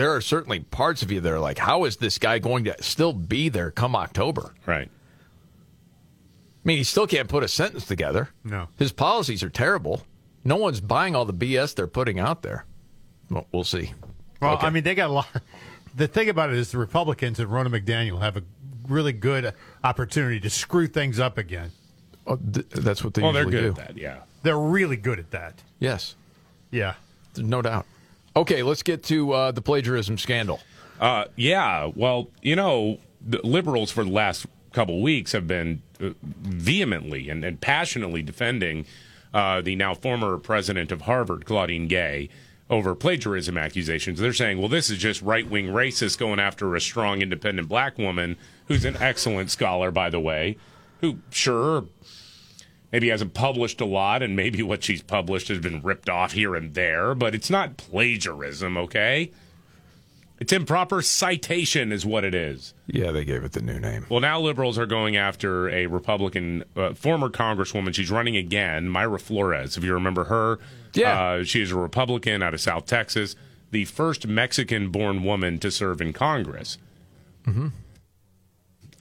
there 0.00 0.14
are 0.14 0.20
certainly 0.22 0.60
parts 0.60 1.02
of 1.02 1.12
you 1.12 1.20
that 1.20 1.30
are 1.30 1.38
like, 1.38 1.58
how 1.58 1.84
is 1.84 1.96
this 1.98 2.16
guy 2.16 2.38
going 2.38 2.64
to 2.64 2.74
still 2.82 3.12
be 3.12 3.50
there 3.50 3.70
come 3.70 3.94
October? 3.94 4.54
Right. 4.64 4.88
I 4.90 6.62
mean, 6.64 6.78
he 6.78 6.84
still 6.84 7.06
can't 7.06 7.28
put 7.28 7.42
a 7.42 7.48
sentence 7.48 7.84
together. 7.86 8.30
No. 8.42 8.68
His 8.78 8.92
policies 8.92 9.42
are 9.42 9.50
terrible. 9.50 10.02
No 10.42 10.56
one's 10.56 10.80
buying 10.80 11.14
all 11.14 11.26
the 11.26 11.34
BS 11.34 11.74
they're 11.74 11.86
putting 11.86 12.18
out 12.18 12.40
there. 12.42 12.64
Well, 13.30 13.46
we'll 13.52 13.64
see. 13.64 13.92
Well, 14.40 14.54
Okay. 14.54 14.66
I 14.66 14.70
mean, 14.70 14.84
they 14.84 14.94
got 14.94 15.10
a 15.10 15.12
lot. 15.12 15.28
The 15.94 16.08
thing 16.08 16.30
about 16.30 16.48
it 16.50 16.56
is 16.56 16.70
the 16.72 16.78
Republicans 16.78 17.38
and 17.38 17.50
Ronna 17.50 17.68
McDaniel 17.68 18.20
have 18.20 18.36
a 18.38 18.42
really 18.88 19.12
good 19.12 19.52
opportunity 19.84 20.40
to 20.40 20.48
screw 20.48 20.86
things 20.86 21.18
up 21.20 21.36
again. 21.36 21.72
Oh, 22.26 22.36
th- 22.36 22.68
that's 22.70 23.04
what 23.04 23.12
they 23.14 23.22
Well, 23.22 23.32
they're 23.32 23.44
good 23.44 23.74
do. 23.74 23.80
at 23.80 23.88
that. 23.88 23.98
Yeah. 23.98 24.18
They're 24.42 24.58
really 24.58 24.96
good 24.96 25.18
at 25.18 25.30
that. 25.32 25.62
Yes. 25.78 26.14
Yeah. 26.70 26.94
No 27.36 27.60
doubt. 27.60 27.86
Okay, 28.36 28.62
let's 28.62 28.82
get 28.82 29.02
to 29.04 29.32
uh, 29.32 29.50
the 29.52 29.62
plagiarism 29.62 30.18
scandal. 30.18 30.60
Uh, 31.00 31.24
yeah. 31.36 31.90
Well, 31.94 32.28
you 32.42 32.56
know, 32.56 32.98
the 33.20 33.40
liberals 33.42 33.90
for 33.90 34.04
the 34.04 34.10
last 34.10 34.46
couple 34.72 35.00
weeks 35.02 35.32
have 35.32 35.46
been 35.46 35.82
uh, 36.00 36.10
vehemently 36.22 37.28
and, 37.28 37.44
and 37.44 37.60
passionately 37.60 38.22
defending 38.22 38.86
uh, 39.34 39.60
the 39.60 39.76
now 39.76 39.94
former 39.94 40.36
president 40.38 40.92
of 40.92 41.02
Harvard, 41.02 41.44
Claudine 41.44 41.88
Gay, 41.88 42.28
over 42.68 42.94
plagiarism 42.94 43.58
accusations. 43.58 44.20
They're 44.20 44.32
saying, 44.32 44.58
well, 44.58 44.68
this 44.68 44.90
is 44.90 44.98
just 44.98 45.22
right 45.22 45.48
wing 45.48 45.66
racists 45.66 46.16
going 46.16 46.38
after 46.38 46.74
a 46.76 46.80
strong, 46.80 47.20
independent 47.20 47.68
black 47.68 47.98
woman 47.98 48.36
who's 48.66 48.84
an 48.84 48.96
excellent 49.00 49.50
scholar, 49.50 49.90
by 49.90 50.08
the 50.08 50.20
way, 50.20 50.56
who, 51.00 51.18
sure, 51.30 51.86
maybe 52.92 53.08
hasn't 53.08 53.34
published 53.34 53.80
a 53.80 53.84
lot, 53.84 54.22
and 54.22 54.34
maybe 54.36 54.62
what 54.64 54.82
she's 54.84 55.02
published 55.02 55.48
has 55.48 55.58
been 55.58 55.82
ripped 55.82 56.08
off 56.08 56.32
here 56.32 56.54
and 56.54 56.74
there, 56.74 57.14
but 57.14 57.34
it's 57.34 57.50
not 57.50 57.76
plagiarism, 57.76 58.76
okay? 58.76 59.30
It's 60.38 60.54
improper 60.54 61.02
citation, 61.02 61.92
is 61.92 62.06
what 62.06 62.24
it 62.24 62.34
is. 62.34 62.72
Yeah, 62.86 63.12
they 63.12 63.26
gave 63.26 63.44
it 63.44 63.52
the 63.52 63.60
new 63.60 63.78
name. 63.78 64.06
Well, 64.08 64.20
now 64.20 64.40
liberals 64.40 64.78
are 64.78 64.86
going 64.86 65.14
after 65.14 65.68
a 65.68 65.86
Republican 65.86 66.64
uh, 66.74 66.94
former 66.94 67.28
Congresswoman. 67.28 67.94
She's 67.94 68.10
running 68.10 68.36
again, 68.36 68.88
Mayra 68.88 69.20
Flores. 69.20 69.76
If 69.76 69.84
you 69.84 69.92
remember 69.92 70.24
her, 70.24 70.58
Yeah. 70.94 71.20
uh, 71.20 71.44
she's 71.44 71.70
a 71.72 71.76
Republican 71.76 72.42
out 72.42 72.54
of 72.54 72.60
South 72.62 72.86
Texas, 72.86 73.36
the 73.70 73.84
first 73.84 74.26
Mexican-born 74.26 75.24
woman 75.24 75.58
to 75.58 75.70
serve 75.70 76.00
in 76.00 76.14
Congress. 76.14 76.78
Mm-hmm. 77.46 77.68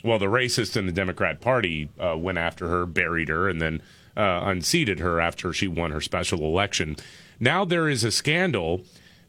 Well, 0.04 0.20
the 0.20 0.28
racists 0.28 0.78
in 0.78 0.86
the 0.86 0.92
Democrat 0.92 1.42
Party 1.42 1.90
uh, 2.00 2.18
went 2.18 2.38
after 2.38 2.70
her, 2.70 2.86
buried 2.86 3.28
her, 3.28 3.50
and 3.50 3.62
then 3.62 3.82
uh, 4.16 4.42
unseated 4.46 5.00
her 5.00 5.20
after 5.20 5.52
she 5.52 5.68
won 5.68 5.92
her 5.92 6.02
special 6.02 6.40
election. 6.44 6.96
Now 7.40 7.66
there 7.66 7.90
is 7.90 8.04
a 8.04 8.12
scandal 8.12 8.82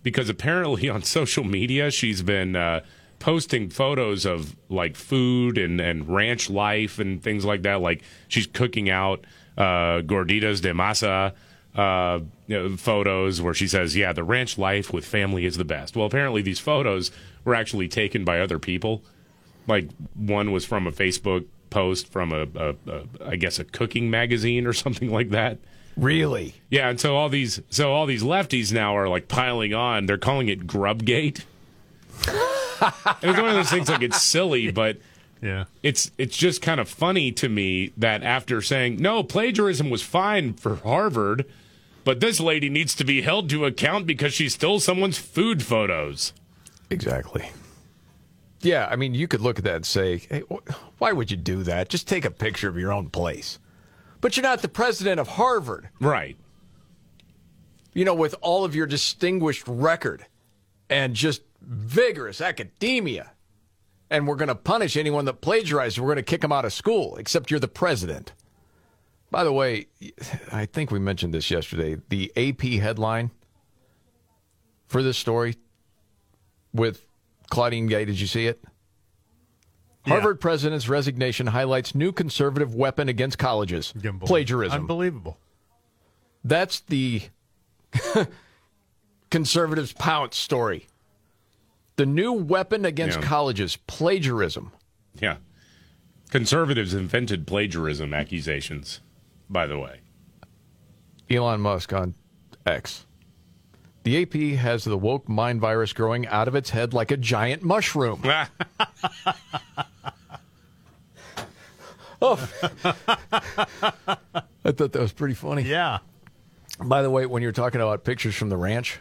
because 0.03 0.29
apparently 0.29 0.89
on 0.89 1.03
social 1.19 1.45
media 1.45 1.91
she's 1.91 2.23
been 2.23 2.57
uh, 2.57 2.81
posting 3.19 3.69
photos 3.69 4.25
of 4.25 4.57
like 4.69 4.97
food 4.97 5.59
and, 5.59 5.81
and 5.81 6.09
ranch 6.09 6.49
life 6.51 6.99
and 6.99 7.23
things 7.23 7.45
like 7.45 7.63
that. 7.63 7.81
Like 7.81 8.03
she's 8.29 8.47
cooking 8.47 8.89
out 8.91 9.25
uh, 9.59 10.03
gorditas 10.03 10.61
de 10.61 10.73
masa 10.73 11.35
uh, 11.75 12.21
you 12.47 12.59
know, 12.59 12.77
photos 12.77 13.41
where 13.41 13.55
she 13.55 13.69
says, 13.69 13.97
"Yeah, 13.97 14.13
the 14.13 14.25
ranch 14.25 14.59
life 14.59 14.93
with 14.93 15.05
family 15.05 15.45
is 15.45 15.57
the 15.57 15.65
best." 15.65 15.97
Well, 15.97 16.07
apparently 16.07 16.43
these 16.43 16.59
photos 16.59 17.11
were 17.45 17.55
actually 17.55 17.89
taken 17.89 18.25
by 18.25 18.41
other 18.41 18.59
people. 18.59 19.05
Like 19.71 19.89
one 20.15 20.53
was 20.53 20.67
from 20.67 20.87
a 20.87 20.93
Facebook 20.93 21.47
post 21.71 22.09
from 22.13 22.33
a, 22.33 22.43
a, 22.55 22.75
a 22.87 23.03
I 23.25 23.37
guess 23.37 23.59
a 23.59 23.65
cooking 23.65 24.11
magazine 24.11 24.67
or 24.67 24.73
something 24.85 25.11
like 25.11 25.31
that. 25.31 25.57
Really? 25.97 26.55
Yeah, 26.71 26.89
and 26.91 27.01
so 27.01 27.17
all 27.17 27.29
these 27.31 27.61
so 27.71 27.93
all 27.93 28.05
these 28.07 28.23
lefties 28.23 28.73
now 28.73 28.97
are 28.97 29.09
like 29.09 29.29
piling 29.29 29.73
on. 29.73 30.05
They're 30.07 30.19
calling 30.19 30.49
it 30.49 30.67
Grubgate. 30.67 31.45
it 32.27 33.27
was 33.27 33.37
one 33.37 33.49
of 33.49 33.55
those 33.55 33.71
things 33.71 33.89
like 33.89 34.03
it's 34.03 34.21
silly, 34.23 34.71
but 34.71 34.99
Yeah. 35.43 35.65
it's 35.83 36.11
it's 36.19 36.37
just 36.37 36.63
kind 36.63 36.81
of 36.81 36.89
funny 36.89 37.33
to 37.33 37.49
me 37.49 37.93
that 37.97 38.23
after 38.23 38.61
saying 38.63 38.97
no, 39.01 39.23
plagiarism 39.23 39.91
was 39.91 40.03
fine 40.03 40.55
for 40.55 40.77
Harvard, 40.77 41.45
but 42.05 42.21
this 42.21 42.41
lady 42.41 42.69
needs 42.69 42.95
to 42.97 43.05
be 43.05 43.23
held 43.23 43.49
to 43.51 43.65
account 43.65 44.07
because 44.07 44.33
she 44.35 44.49
stole 44.49 44.81
someone's 44.81 45.19
food 45.19 45.63
photos. 45.63 46.33
Exactly. 46.91 47.51
Yeah, 48.63 48.89
I 48.91 48.97
mean, 48.97 49.15
you 49.15 49.27
could 49.27 49.41
look 49.41 49.59
at 49.59 49.65
that 49.65 49.77
and 49.77 49.87
say, 49.87 50.19
hey, 50.19 50.43
wh- 50.51 50.69
why 50.99 51.13
would 51.13 51.31
you 51.31 51.37
do 51.37 51.63
that? 51.63 51.89
Just 51.89 52.07
take 52.07 52.25
a 52.25 52.31
picture 52.31 52.69
of 52.69 52.77
your 52.77 52.93
own 52.93 53.09
place. 53.09 53.59
But 54.21 54.37
you're 54.37 54.43
not 54.43 54.61
the 54.61 54.69
president 54.69 55.19
of 55.19 55.29
Harvard. 55.29 55.89
Right. 55.99 56.37
You 57.95 58.05
know, 58.05 58.15
with 58.15 58.35
all 58.43 58.65
of 58.65 58.75
your 58.75 58.87
distinguished 58.87 59.65
record 59.67 60.27
and 60.91 61.15
just 61.15 61.43
vigorous 61.63 62.41
academia. 62.41 63.33
And 64.11 64.27
we're 64.27 64.37
going 64.37 64.49
to 64.49 64.55
punish 64.55 64.97
anyone 64.97 65.25
that 65.25 65.41
plagiarizes. 65.41 65.99
We're 65.99 66.09
going 66.09 66.17
to 66.17 66.23
kick 66.23 66.41
them 66.41 66.53
out 66.53 66.65
of 66.65 66.73
school, 66.73 67.17
except 67.17 67.51
you're 67.51 67.61
the 67.61 67.69
president. 67.69 68.33
By 69.31 69.45
the 69.45 69.53
way, 69.53 69.87
I 70.51 70.67
think 70.67 70.91
we 70.91 70.99
mentioned 70.99 71.33
this 71.33 71.51
yesterday. 71.51 71.97
The 72.09 72.33
AP 72.37 72.83
headline 72.83 73.31
for 74.89 75.03
this 75.03 75.17
story 75.17 75.55
with 76.75 77.07
Claudine 77.51 77.87
Gay, 77.87 78.05
did 78.05 78.19
you 78.19 78.27
see 78.27 78.47
it? 78.47 78.63
Harvard 80.07 80.41
president's 80.41 80.89
resignation 80.89 81.49
highlights 81.49 81.95
new 81.95 82.11
conservative 82.11 82.75
weapon 82.75 83.09
against 83.09 83.39
colleges 83.39 83.93
plagiarism. 84.21 84.81
Unbelievable. 84.81 85.37
That's 86.43 86.81
the 86.81 87.23
conservatives' 89.31 89.93
pounce 89.93 90.37
story. 90.37 90.87
The 91.97 92.07
new 92.07 92.33
weapon 92.33 92.85
against 92.87 93.19
Yeah. 93.19 93.25
colleges 93.27 93.77
plagiarism. 93.87 94.73
Yeah. 95.21 95.37
Conservatives 96.31 96.95
invented 96.95 97.47
plagiarism 97.47 98.15
accusations, 98.15 99.01
by 99.51 99.67
the 99.67 99.79
way. 99.79 100.01
Elon 101.29 101.61
Musk 101.61 101.93
on 101.93 102.15
X. 102.65 103.05
The 104.03 104.23
AP 104.23 104.59
has 104.59 104.85
the 104.85 104.97
woke 104.97 105.29
mind 105.29 105.61
virus 105.61 105.93
growing 105.93 106.27
out 106.29 106.49
of 106.49 106.55
its 106.55 106.71
head 106.71 106.95
like 106.95 107.11
a 107.11 107.17
giant 107.17 107.63
mushroom. 107.63 108.23
oh. 112.23 112.49
I 114.65 114.73
thought 114.73 114.93
that 114.93 115.01
was 115.01 115.13
pretty 115.13 115.35
funny. 115.35 115.63
Yeah. 115.63 115.99
By 116.83 117.03
the 117.03 117.11
way, 117.11 117.27
when 117.27 117.43
you're 117.43 117.53
talking 117.53 117.81
about 117.81 118.05
pictures 118.05 118.35
from 118.35 118.49
the 118.49 118.57
ranch, 118.57 119.01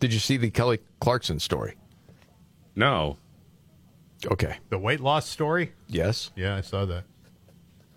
did 0.00 0.12
you 0.12 0.18
see 0.18 0.36
the 0.36 0.50
Kelly 0.50 0.80
Clarkson 1.00 1.38
story? 1.38 1.76
No. 2.74 3.18
Okay. 4.26 4.56
The 4.70 4.78
weight 4.78 5.00
loss 5.00 5.28
story? 5.28 5.72
Yes. 5.88 6.30
Yeah, 6.34 6.56
I 6.56 6.60
saw 6.60 6.84
that. 6.86 7.04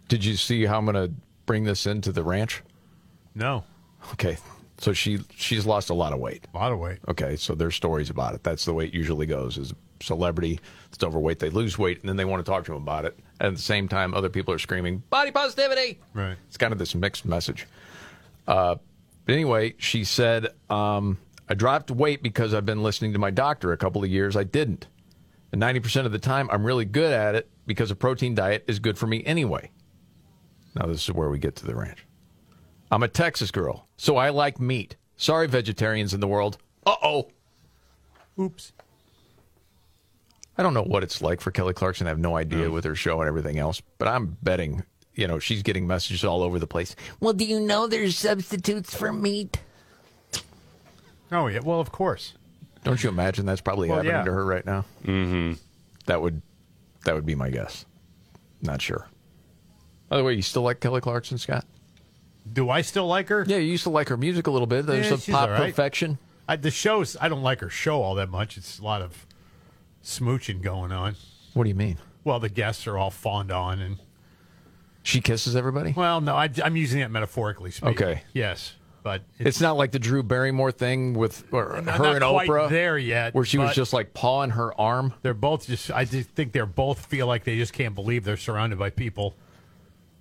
Did 0.07 0.23
you 0.23 0.35
see 0.35 0.65
how 0.65 0.77
I'm 0.77 0.85
going 0.85 0.95
to 0.95 1.13
bring 1.45 1.63
this 1.63 1.85
into 1.87 2.11
the 2.11 2.23
ranch? 2.23 2.61
No. 3.33 3.63
Okay. 4.13 4.37
So 4.79 4.93
she 4.93 5.19
she's 5.35 5.65
lost 5.65 5.89
a 5.89 5.93
lot 5.93 6.13
of 6.13 6.19
weight. 6.19 6.45
A 6.53 6.57
lot 6.57 6.71
of 6.71 6.79
weight. 6.79 6.99
Okay, 7.07 7.35
so 7.35 7.55
there's 7.55 7.75
stories 7.75 8.09
about 8.09 8.35
it. 8.35 8.43
That's 8.43 8.65
the 8.65 8.73
way 8.73 8.85
it 8.85 8.93
usually 8.93 9.25
goes. 9.25 9.57
Is 9.57 9.71
a 9.71 9.75
celebrity 10.03 10.59
that's 10.91 11.03
overweight, 11.03 11.39
they 11.39 11.49
lose 11.49 11.77
weight, 11.77 11.99
and 11.99 12.09
then 12.09 12.15
they 12.15 12.25
want 12.25 12.45
to 12.45 12.49
talk 12.49 12.65
to 12.65 12.73
them 12.73 12.81
about 12.81 13.05
it. 13.05 13.17
And 13.39 13.47
at 13.47 13.55
the 13.55 13.61
same 13.61 13.87
time, 13.87 14.13
other 14.13 14.29
people 14.29 14.53
are 14.53 14.59
screaming 14.59 15.03
body 15.09 15.31
positivity. 15.31 15.99
Right. 16.13 16.37
It's 16.47 16.57
kind 16.57 16.73
of 16.73 16.79
this 16.79 16.93
mixed 16.93 17.25
message. 17.25 17.65
Uh, 18.47 18.75
but 19.25 19.33
anyway, 19.33 19.73
she 19.77 20.03
said, 20.03 20.49
um, 20.69 21.17
"I 21.49 21.55
dropped 21.55 21.89
weight 21.89 22.21
because 22.21 22.53
I've 22.53 22.65
been 22.65 22.83
listening 22.83 23.13
to 23.13 23.19
my 23.19 23.31
doctor. 23.31 23.71
A 23.71 23.77
couple 23.77 24.03
of 24.03 24.09
years 24.09 24.35
I 24.35 24.43
didn't. 24.43 24.87
And 25.51 25.61
90% 25.61 26.05
of 26.05 26.11
the 26.11 26.19
time, 26.19 26.49
I'm 26.51 26.63
really 26.63 26.85
good 26.85 27.13
at 27.13 27.35
it 27.35 27.49
because 27.65 27.89
a 27.89 27.95
protein 27.95 28.35
diet 28.35 28.65
is 28.67 28.79
good 28.79 28.97
for 28.97 29.07
me 29.07 29.23
anyway. 29.25 29.71
Now, 30.75 30.87
this 30.87 31.03
is 31.03 31.11
where 31.11 31.29
we 31.29 31.39
get 31.39 31.55
to 31.57 31.65
the 31.65 31.75
ranch. 31.75 32.06
I'm 32.91 33.03
a 33.03 33.07
Texas 33.07 33.51
girl, 33.51 33.87
so 33.97 34.17
I 34.17 34.29
like 34.29 34.59
meat. 34.59 34.95
Sorry, 35.17 35.47
vegetarians 35.47 36.13
in 36.13 36.19
the 36.19 36.27
world. 36.27 36.57
Uh 36.85 36.95
oh. 37.03 37.27
Oops. 38.39 38.71
I 40.57 40.63
don't 40.63 40.73
know 40.73 40.83
what 40.83 41.03
it's 41.03 41.21
like 41.21 41.41
for 41.41 41.51
Kelly 41.51 41.73
Clarkson. 41.73 42.07
I 42.07 42.09
have 42.09 42.19
no 42.19 42.35
idea 42.35 42.71
with 42.71 42.83
her 42.85 42.95
show 42.95 43.19
and 43.21 43.27
everything 43.27 43.59
else, 43.59 43.81
but 43.99 44.07
I'm 44.07 44.37
betting, 44.41 44.83
you 45.13 45.27
know, 45.27 45.37
she's 45.37 45.61
getting 45.61 45.85
messages 45.85 46.23
all 46.23 46.41
over 46.41 46.57
the 46.57 46.65
place. 46.67 46.95
Well, 47.19 47.33
do 47.33 47.45
you 47.45 47.59
know 47.59 47.87
there's 47.87 48.17
substitutes 48.17 48.95
for 48.95 49.11
meat? 49.13 49.59
Oh 51.31 51.47
yeah, 51.47 51.59
well 51.63 51.79
of 51.79 51.91
course. 51.91 52.33
Don't 52.83 53.03
you 53.03 53.09
imagine 53.09 53.45
that's 53.45 53.61
probably 53.61 53.89
Well, 53.89 53.97
happening 53.97 54.15
yeah. 54.15 54.23
to 54.23 54.31
her 54.31 54.45
right 54.45 54.65
now? 54.65 54.85
Mm-hmm. 55.03 55.53
That 56.05 56.21
would 56.21 56.41
that 57.05 57.13
would 57.15 57.25
be 57.25 57.35
my 57.35 57.49
guess. 57.49 57.85
Not 58.61 58.81
sure. 58.81 59.07
By 60.09 60.17
the 60.17 60.23
way, 60.23 60.33
you 60.33 60.41
still 60.41 60.61
like 60.61 60.79
Kelly 60.79 61.01
Clarkson, 61.01 61.37
Scott? 61.37 61.65
Do 62.53 62.69
I 62.69 62.81
still 62.81 63.07
like 63.07 63.29
her? 63.29 63.45
Yeah, 63.47 63.57
you 63.57 63.71
used 63.71 63.83
to 63.83 63.89
like 63.89 64.09
her 64.09 64.17
music 64.17 64.47
a 64.47 64.51
little 64.51 64.67
bit. 64.67 64.85
There's 64.85 65.09
Yeah, 65.09 65.17
some 65.17 65.33
pop 65.33 65.49
right. 65.49 65.65
perfection. 65.69 66.17
I, 66.47 66.55
the 66.55 66.71
shows, 66.71 67.17
I 67.19 67.27
don't 67.29 67.43
like 67.43 67.59
her 67.61 67.69
show 67.69 68.01
all 68.01 68.15
that 68.15 68.29
much. 68.29 68.57
It's 68.57 68.79
a 68.79 68.83
lot 68.83 69.01
of 69.01 69.25
smooching 70.03 70.61
going 70.61 70.91
on. 70.91 71.15
What 71.53 71.63
do 71.63 71.69
you 71.69 71.75
mean? 71.75 71.97
Well, 72.23 72.39
the 72.39 72.49
guests 72.49 72.87
are 72.87 72.97
all 72.97 73.09
fawned 73.11 73.51
on, 73.51 73.79
and 73.79 73.97
She 75.03 75.21
kisses 75.21 75.55
everybody? 75.55 75.93
well, 75.95 76.21
no, 76.21 76.35
I, 76.35 76.49
am 76.63 76.75
using 76.75 76.99
that 76.99 77.11
metaphorically 77.11 77.71
speaking. 77.71 77.95
Okay. 77.95 78.21
Yes, 78.33 78.75
but 79.03 79.23
It's, 79.39 79.61
not 79.61 79.77
like 79.77 79.91
the 79.91 79.99
Drew 79.99 80.23
Barrymore 80.23 80.71
thing 80.71 81.13
with 81.13 81.45
or 81.51 81.81
Not- 81.81 81.95
her 81.97 82.03
not 82.03 82.15
and 82.15 82.23
quite 82.25 82.49
Oprah 82.49 82.69
there 82.69 82.97
yet, 82.97 83.33
where 83.33 83.45
she 83.45 83.57
was 83.57 83.73
just 83.75 83.93
like 83.93 84.13
pawing 84.13 84.51
her 84.51 84.79
arm. 84.79 85.13
they're 85.21 85.33
both 85.33 85.67
just. 85.67 85.91
I 85.91 86.05
just 86.05 86.29
think 86.31 86.51
they're 86.51 86.65
both 86.65 87.05
feel 87.05 87.27
like 87.27 87.43
they 87.43 87.57
just 87.57 87.73
can't 87.73 87.95
believe 87.95 88.23
they're 88.23 88.37
surrounded 88.37 88.77
by 88.79 88.89
people 88.89 89.35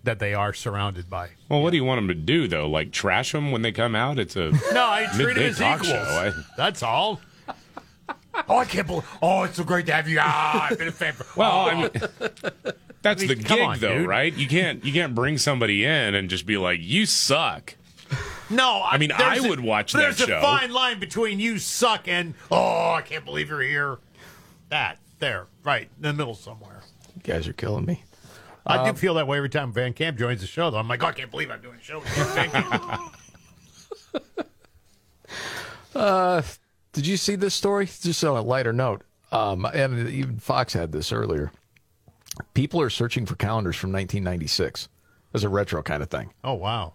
that 0.06 0.18
they 0.18 0.32
are 0.34 0.52
surrounded 0.54 1.08
by. 1.10 1.28
Well, 1.48 1.62
what 1.62 1.70
do 1.70 1.76
you 1.76 1.84
want 1.84 1.98
them 1.98 2.08
to 2.08 2.14
do 2.14 2.48
though? 2.48 2.68
Like 2.68 2.90
trash 2.90 3.32
them 3.32 3.52
when 3.52 3.62
they 3.62 3.72
come 3.72 3.94
out? 3.94 4.18
It's 4.18 4.34
a 4.36 4.50
No, 4.72 4.88
I 4.88 5.06
treat 5.14 5.18
them 5.18 5.26
midday 5.26 5.46
as 5.48 5.58
talk 5.58 5.84
equals. 5.84 5.88
show. 6.08 6.32
I- 6.32 6.32
That's 6.56 6.82
all. 6.82 7.20
Oh, 8.48 8.58
I 8.58 8.64
can't 8.66 8.86
believe. 8.86 9.04
Oh, 9.22 9.44
it's 9.44 9.56
so 9.56 9.64
great 9.64 9.86
to 9.86 9.92
have 9.92 10.08
you. 10.08 10.18
Ah, 10.20 10.68
I've 10.70 10.78
been 10.78 10.88
a 10.88 10.92
fan 10.92 11.14
for. 11.14 11.26
Well, 11.40 11.50
oh. 11.52 11.68
I 11.70 11.74
mean, 11.74 11.90
that's 13.02 13.22
I 13.22 13.26
mean, 13.26 13.38
the 13.38 13.42
gig, 13.44 13.60
on, 13.60 13.78
though, 13.78 13.98
dude. 14.00 14.06
right? 14.06 14.32
You 14.34 14.46
can't 14.46 14.84
you 14.84 14.92
can't 14.92 15.14
bring 15.14 15.38
somebody 15.38 15.84
in 15.86 16.14
and 16.14 16.28
just 16.28 16.44
be 16.44 16.58
like, 16.58 16.80
"You 16.82 17.06
suck." 17.06 17.74
No, 18.50 18.82
I 18.84 18.98
mean, 18.98 19.10
I 19.10 19.36
I 19.36 19.36
a- 19.36 19.48
would 19.48 19.60
watch 19.60 19.92
that 19.94 19.98
There's 20.16 20.18
show. 20.18 20.36
a 20.38 20.42
fine 20.42 20.70
line 20.70 21.00
between 21.00 21.40
you 21.40 21.58
suck 21.58 22.08
and 22.08 22.34
oh, 22.50 22.92
I 22.92 23.00
can't 23.02 23.24
believe 23.24 23.48
you're 23.48 23.62
here. 23.62 23.98
That 24.68 24.98
there, 25.18 25.46
right 25.64 25.88
in 25.96 26.02
the 26.02 26.12
middle 26.12 26.34
somewhere. 26.34 26.82
You 27.16 27.22
guys 27.22 27.48
are 27.48 27.52
killing 27.54 27.86
me. 27.86 28.04
I 28.66 28.78
Um, 28.78 28.86
do 28.86 28.98
feel 28.98 29.14
that 29.14 29.26
way 29.28 29.36
every 29.36 29.48
time 29.48 29.72
Van 29.72 29.92
Camp 29.92 30.18
joins 30.18 30.40
the 30.40 30.46
show, 30.46 30.70
though. 30.70 30.78
I'm 30.78 30.88
like, 30.88 31.02
oh, 31.02 31.06
I 31.06 31.12
can't 31.12 31.30
believe 31.30 31.50
I'm 31.50 31.60
doing 31.62 31.76
a 31.78 31.82
show 31.82 32.00
with 32.00 32.16
you. 32.16 32.24
Thank 32.24 32.54
you. 34.14 34.20
Uh, 35.94 36.42
did 36.92 37.06
you 37.06 37.16
see 37.16 37.36
this 37.36 37.54
story? 37.54 37.86
Just 37.86 38.22
on 38.24 38.36
a 38.36 38.42
lighter 38.42 38.72
note, 38.72 39.02
um, 39.32 39.64
and 39.64 40.08
even 40.08 40.38
Fox 40.38 40.72
had 40.74 40.92
this 40.92 41.10
earlier. 41.12 41.52
People 42.52 42.80
are 42.82 42.90
searching 42.90 43.24
for 43.24 43.34
calendars 43.34 43.76
from 43.76 43.92
1996 43.92 44.88
as 45.32 45.42
a 45.42 45.48
retro 45.48 45.82
kind 45.82 46.02
of 46.02 46.10
thing 46.10 46.30
oh 46.44 46.52
wow. 46.52 46.92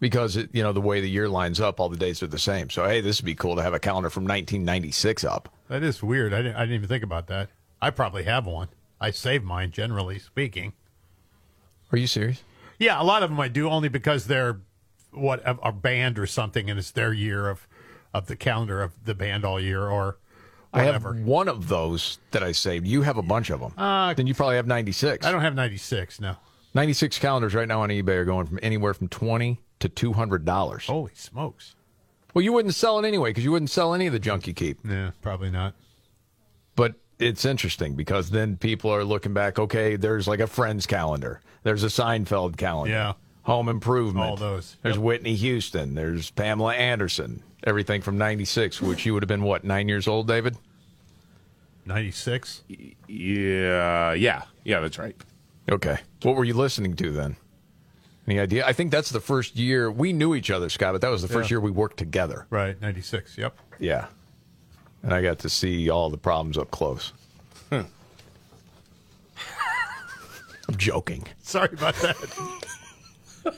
because 0.00 0.36
it, 0.36 0.50
you 0.52 0.60
know 0.62 0.72
the 0.72 0.80
way 0.80 1.00
the 1.00 1.08
year 1.08 1.28
lines 1.28 1.60
up, 1.60 1.78
all 1.78 1.88
the 1.88 1.96
dates 1.96 2.20
are 2.22 2.26
the 2.26 2.38
same. 2.38 2.68
So 2.68 2.84
hey, 2.88 3.00
this 3.00 3.20
would 3.20 3.26
be 3.26 3.34
cool 3.36 3.54
to 3.54 3.62
have 3.62 3.74
a 3.74 3.78
calendar 3.78 4.10
from 4.10 4.24
1996 4.24 5.22
up. 5.24 5.48
That 5.68 5.84
is 5.84 6.02
weird. 6.02 6.34
I 6.34 6.38
didn't, 6.38 6.56
I 6.56 6.60
didn't 6.60 6.74
even 6.76 6.88
think 6.88 7.04
about 7.04 7.28
that. 7.28 7.50
I 7.80 7.90
probably 7.90 8.24
have 8.24 8.44
one. 8.46 8.68
I 9.00 9.12
save 9.12 9.44
mine, 9.44 9.70
generally 9.70 10.18
speaking. 10.18 10.72
Are 11.92 11.98
you 11.98 12.06
serious? 12.06 12.42
Yeah, 12.78 13.00
a 13.00 13.04
lot 13.04 13.22
of 13.22 13.30
them 13.30 13.40
I 13.40 13.48
do 13.48 13.68
only 13.68 13.88
because 13.88 14.26
they're 14.26 14.60
what 15.12 15.40
a, 15.46 15.56
a 15.62 15.72
band 15.72 16.18
or 16.18 16.26
something, 16.26 16.68
and 16.68 16.78
it's 16.78 16.90
their 16.90 17.12
year 17.12 17.48
of 17.48 17.66
of 18.12 18.26
the 18.26 18.36
calendar 18.36 18.82
of 18.82 18.92
the 19.04 19.14
band 19.14 19.44
all 19.44 19.60
year 19.60 19.82
or 19.82 20.16
whatever. 20.70 21.10
I 21.10 21.12
have 21.16 21.26
one 21.26 21.48
of 21.48 21.68
those 21.68 22.18
that 22.30 22.42
I 22.42 22.52
saved. 22.52 22.86
You 22.86 23.02
have 23.02 23.16
a 23.16 23.22
bunch 23.22 23.50
of 23.50 23.60
them. 23.60 23.74
Uh, 23.76 24.14
then 24.14 24.26
you 24.26 24.34
probably 24.34 24.56
have 24.56 24.66
96. 24.66 25.26
I 25.26 25.32
don't 25.32 25.42
have 25.42 25.54
96, 25.54 26.20
no. 26.20 26.36
96 26.74 27.18
calendars 27.18 27.54
right 27.54 27.68
now 27.68 27.82
on 27.82 27.90
eBay 27.90 28.16
are 28.16 28.24
going 28.24 28.46
from 28.46 28.58
anywhere 28.62 28.94
from 28.94 29.08
20 29.08 29.60
to 29.80 29.88
$200. 29.88 30.86
Holy 30.86 31.12
smokes. 31.14 31.74
Well, 32.34 32.42
you 32.42 32.52
wouldn't 32.52 32.74
sell 32.74 32.98
it 32.98 33.06
anyway 33.06 33.30
because 33.30 33.44
you 33.44 33.52
wouldn't 33.52 33.70
sell 33.70 33.94
any 33.94 34.06
of 34.06 34.12
the 34.12 34.18
junk 34.18 34.46
you 34.46 34.52
keep. 34.52 34.78
Yeah, 34.86 35.12
probably 35.22 35.50
not. 35.50 35.74
But 37.18 37.26
it's 37.26 37.44
interesting 37.44 37.94
because 37.94 38.30
then 38.30 38.56
people 38.56 38.90
are 38.92 39.04
looking 39.04 39.32
back. 39.34 39.58
Okay, 39.58 39.96
there's 39.96 40.26
like 40.28 40.40
a 40.40 40.46
Friends 40.46 40.86
calendar. 40.86 41.40
There's 41.62 41.82
a 41.82 41.88
Seinfeld 41.88 42.56
calendar. 42.56 42.92
Yeah. 42.92 43.12
Home 43.42 43.68
Improvement. 43.68 44.28
All 44.28 44.36
those. 44.36 44.76
There's 44.82 44.98
Whitney 44.98 45.34
Houston. 45.36 45.94
There's 45.94 46.30
Pamela 46.30 46.74
Anderson. 46.74 47.42
Everything 47.64 48.02
from 48.02 48.18
'96, 48.18 48.82
which 48.82 49.06
you 49.06 49.14
would 49.14 49.22
have 49.22 49.28
been 49.28 49.42
what 49.42 49.64
nine 49.64 49.88
years 49.88 50.06
old, 50.08 50.26
David? 50.28 50.56
96? 51.84 52.62
Yeah, 53.06 54.12
yeah, 54.12 54.42
yeah. 54.64 54.80
That's 54.80 54.98
right. 54.98 55.16
Okay. 55.70 55.98
What 56.22 56.34
were 56.36 56.44
you 56.44 56.54
listening 56.54 56.94
to 56.96 57.12
then? 57.12 57.36
Any 58.26 58.40
idea? 58.40 58.66
I 58.66 58.72
think 58.72 58.90
that's 58.90 59.10
the 59.10 59.20
first 59.20 59.56
year 59.56 59.90
we 59.90 60.12
knew 60.12 60.34
each 60.34 60.50
other, 60.50 60.68
Scott. 60.68 60.94
But 60.94 61.00
that 61.02 61.10
was 61.10 61.22
the 61.22 61.28
first 61.28 61.48
Yeah. 61.48 61.54
year 61.54 61.60
we 61.60 61.70
worked 61.70 61.96
together. 61.96 62.46
Right, 62.50 62.80
96. 62.80 63.38
Yep. 63.38 63.56
Yeah. 63.78 64.06
And 65.06 65.14
I 65.14 65.22
got 65.22 65.38
to 65.38 65.48
see 65.48 65.88
all 65.88 66.10
the 66.10 66.18
problems 66.18 66.58
up 66.58 66.72
close. 66.72 67.12
I'm 67.70 67.86
joking. 70.76 71.24
Sorry 71.42 71.68
about 71.72 71.94
that. 71.96 72.16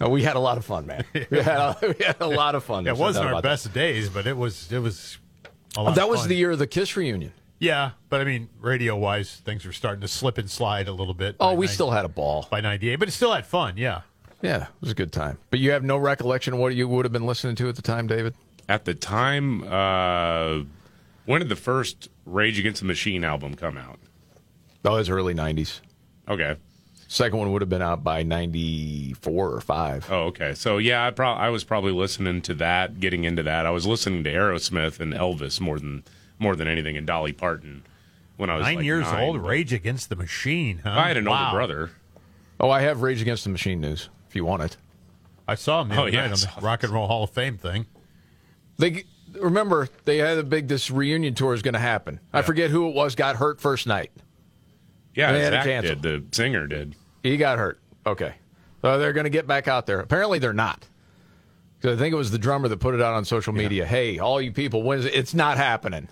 No, 0.00 0.08
we 0.08 0.24
had 0.24 0.34
a 0.34 0.40
lot 0.40 0.58
of 0.58 0.64
fun, 0.64 0.84
man. 0.86 1.04
We 1.14 1.20
had 1.38 1.46
a, 1.46 1.76
we 1.96 2.04
had 2.04 2.16
a 2.18 2.26
lot 2.26 2.56
of 2.56 2.64
fun. 2.64 2.88
it 2.88 2.96
wasn't 2.96 3.26
our 3.26 3.32
about 3.34 3.44
that. 3.44 3.50
best 3.50 3.72
days, 3.72 4.08
but 4.08 4.26
it 4.26 4.36
was 4.36 4.72
it 4.72 4.80
was 4.80 5.18
a 5.76 5.82
lot 5.82 5.94
That 5.94 6.08
was 6.08 6.26
the 6.26 6.34
year 6.34 6.50
of 6.50 6.58
the 6.58 6.66
Kiss 6.66 6.96
reunion. 6.96 7.32
Yeah, 7.60 7.92
but 8.08 8.20
I 8.20 8.24
mean, 8.24 8.48
radio 8.58 8.96
wise, 8.96 9.36
things 9.44 9.64
were 9.64 9.72
starting 9.72 10.00
to 10.00 10.08
slip 10.08 10.38
and 10.38 10.50
slide 10.50 10.88
a 10.88 10.92
little 10.92 11.14
bit. 11.14 11.36
Oh, 11.38 11.50
we 11.52 11.66
90 11.66 11.74
still 11.74 11.90
had 11.92 12.04
a 12.04 12.08
ball. 12.08 12.48
by 12.50 12.60
98, 12.60 12.96
but 12.96 13.06
it 13.06 13.12
still 13.12 13.32
had 13.32 13.46
fun, 13.46 13.76
yeah. 13.76 14.00
Yeah, 14.42 14.64
it 14.64 14.68
was 14.80 14.90
a 14.90 14.94
good 14.96 15.12
time. 15.12 15.38
But 15.50 15.60
you 15.60 15.70
have 15.70 15.84
no 15.84 15.98
recollection 15.98 16.54
of 16.54 16.58
what 16.58 16.74
you 16.74 16.88
would 16.88 17.04
have 17.04 17.12
been 17.12 17.26
listening 17.26 17.54
to 17.56 17.68
at 17.68 17.76
the 17.76 17.82
time, 17.82 18.08
David? 18.08 18.34
At 18.68 18.84
the 18.84 18.94
time, 18.94 19.62
uh, 19.64 20.60
when 21.26 21.40
did 21.40 21.48
the 21.48 21.56
first 21.56 22.08
Rage 22.24 22.58
Against 22.58 22.80
the 22.80 22.86
Machine 22.86 23.24
album 23.24 23.54
come 23.54 23.76
out? 23.76 23.98
Oh, 24.84 24.94
it 24.94 24.98
was 24.98 25.10
early 25.10 25.34
90s. 25.34 25.80
Okay. 26.28 26.56
Second 27.08 27.38
one 27.38 27.52
would 27.52 27.60
have 27.62 27.68
been 27.68 27.82
out 27.82 28.02
by 28.02 28.22
94 28.22 29.50
or 29.54 29.60
5. 29.60 30.06
Oh, 30.10 30.16
okay. 30.28 30.54
So 30.54 30.78
yeah, 30.78 31.06
I 31.06 31.10
pro- 31.10 31.32
I 31.32 31.50
was 31.50 31.62
probably 31.64 31.92
listening 31.92 32.40
to 32.42 32.54
that, 32.54 33.00
getting 33.00 33.24
into 33.24 33.42
that. 33.42 33.66
I 33.66 33.70
was 33.70 33.86
listening 33.86 34.24
to 34.24 34.32
Aerosmith 34.32 34.98
and 34.98 35.12
Elvis 35.12 35.60
more 35.60 35.78
than 35.78 36.04
more 36.38 36.56
than 36.56 36.66
anything, 36.68 36.96
and 36.96 37.06
Dolly 37.06 37.32
Parton 37.32 37.82
when 38.38 38.48
I 38.50 38.56
was 38.56 38.64
Nine 38.64 38.76
like 38.76 38.84
years 38.84 39.04
nine, 39.04 39.22
old, 39.28 39.36
Rage 39.44 39.72
Against 39.72 40.08
the 40.08 40.16
Machine, 40.16 40.80
huh? 40.82 40.90
I 40.90 41.08
had 41.08 41.16
an 41.18 41.26
Wow. 41.28 41.44
older 41.48 41.56
brother. 41.56 41.90
Oh, 42.58 42.70
I 42.70 42.80
have 42.80 43.02
Rage 43.02 43.20
Against 43.20 43.44
the 43.44 43.50
Machine 43.50 43.80
news 43.82 44.08
if 44.28 44.34
you 44.34 44.44
want 44.46 44.62
it. 44.62 44.76
I 45.46 45.54
saw 45.54 45.82
him 45.82 45.88
the 45.90 46.00
Oh, 46.00 46.06
yeah, 46.06 46.22
night 46.28 46.32
on 46.32 46.38
the 46.40 46.66
Rock 46.66 46.82
and 46.82 46.92
Roll 46.92 47.06
Hall 47.08 47.24
of 47.24 47.30
Fame 47.30 47.58
thing. 47.58 47.84
They 48.78 49.04
remember 49.40 49.88
they 50.04 50.18
had 50.18 50.38
a 50.38 50.42
big 50.42 50.68
this 50.68 50.90
reunion 50.90 51.34
tour 51.34 51.54
is 51.54 51.62
going 51.62 51.74
to 51.74 51.80
happen. 51.80 52.20
I 52.32 52.42
forget 52.42 52.70
who 52.70 52.88
it 52.88 52.94
was 52.94 53.14
got 53.14 53.36
hurt 53.36 53.60
first 53.60 53.86
night. 53.86 54.10
Yeah, 55.14 55.32
They 55.32 55.42
had 55.42 55.52
Zach 55.52 55.64
cancel. 55.64 55.94
did. 55.96 56.02
The 56.30 56.36
singer 56.36 56.66
did. 56.66 56.94
He 57.22 57.36
got 57.36 57.58
hurt. 57.58 57.80
Okay. 58.06 58.34
So 58.80 58.98
they're 58.98 59.12
going 59.12 59.24
to 59.24 59.30
get 59.30 59.46
back 59.46 59.68
out 59.68 59.86
there. 59.86 60.00
Apparently 60.00 60.38
they're 60.38 60.52
not. 60.52 60.86
I 61.84 61.96
think 61.96 62.12
it 62.12 62.16
was 62.16 62.30
the 62.30 62.38
drummer 62.38 62.68
that 62.68 62.78
put 62.78 62.94
it 62.94 63.00
out 63.02 63.14
on 63.14 63.24
social 63.24 63.52
media. 63.52 63.84
Hey, 63.84 64.18
all 64.18 64.40
you 64.40 64.52
people, 64.52 64.82
when 64.82 65.00
is 65.00 65.04
it? 65.04 65.14
It's 65.14 65.34
not 65.34 65.56
happening. 65.56 66.08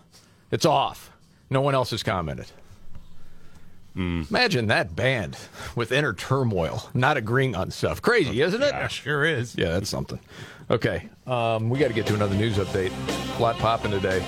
It's 0.51 0.67
off. 0.67 1.13
No 1.49 1.61
one 1.61 1.75
else 1.75 1.91
has 1.93 2.03
commented. 2.03 2.47
Hmm. 3.95 4.23
Imagine 4.31 4.67
that 4.69 4.95
band 4.95 5.37
with 5.75 5.91
inner 5.93 6.13
turmoil, 6.13 6.89
not 6.95 7.17
agreeing 7.17 7.57
on 7.57 7.71
stuff. 7.71 8.01
Crazy, 8.03 8.43
oh, 8.43 8.47
isn't 8.47 8.63
it? 8.63 8.69
Yeah, 8.73 8.89
sure 8.89 9.25
is. 9.25 9.57
Yeah, 9.57 9.71
that's 9.73 9.89
something. 9.91 10.21
Okay, 10.71 11.09
um, 11.27 11.69
we 11.69 11.81
got 11.81 11.89
to 11.89 11.95
get 11.95 12.07
to 12.07 12.15
another 12.15 12.37
news 12.37 12.57
update. 12.59 12.93
A 13.39 13.43
lot 13.43 13.59
popping 13.59 13.91
today. 13.91 14.25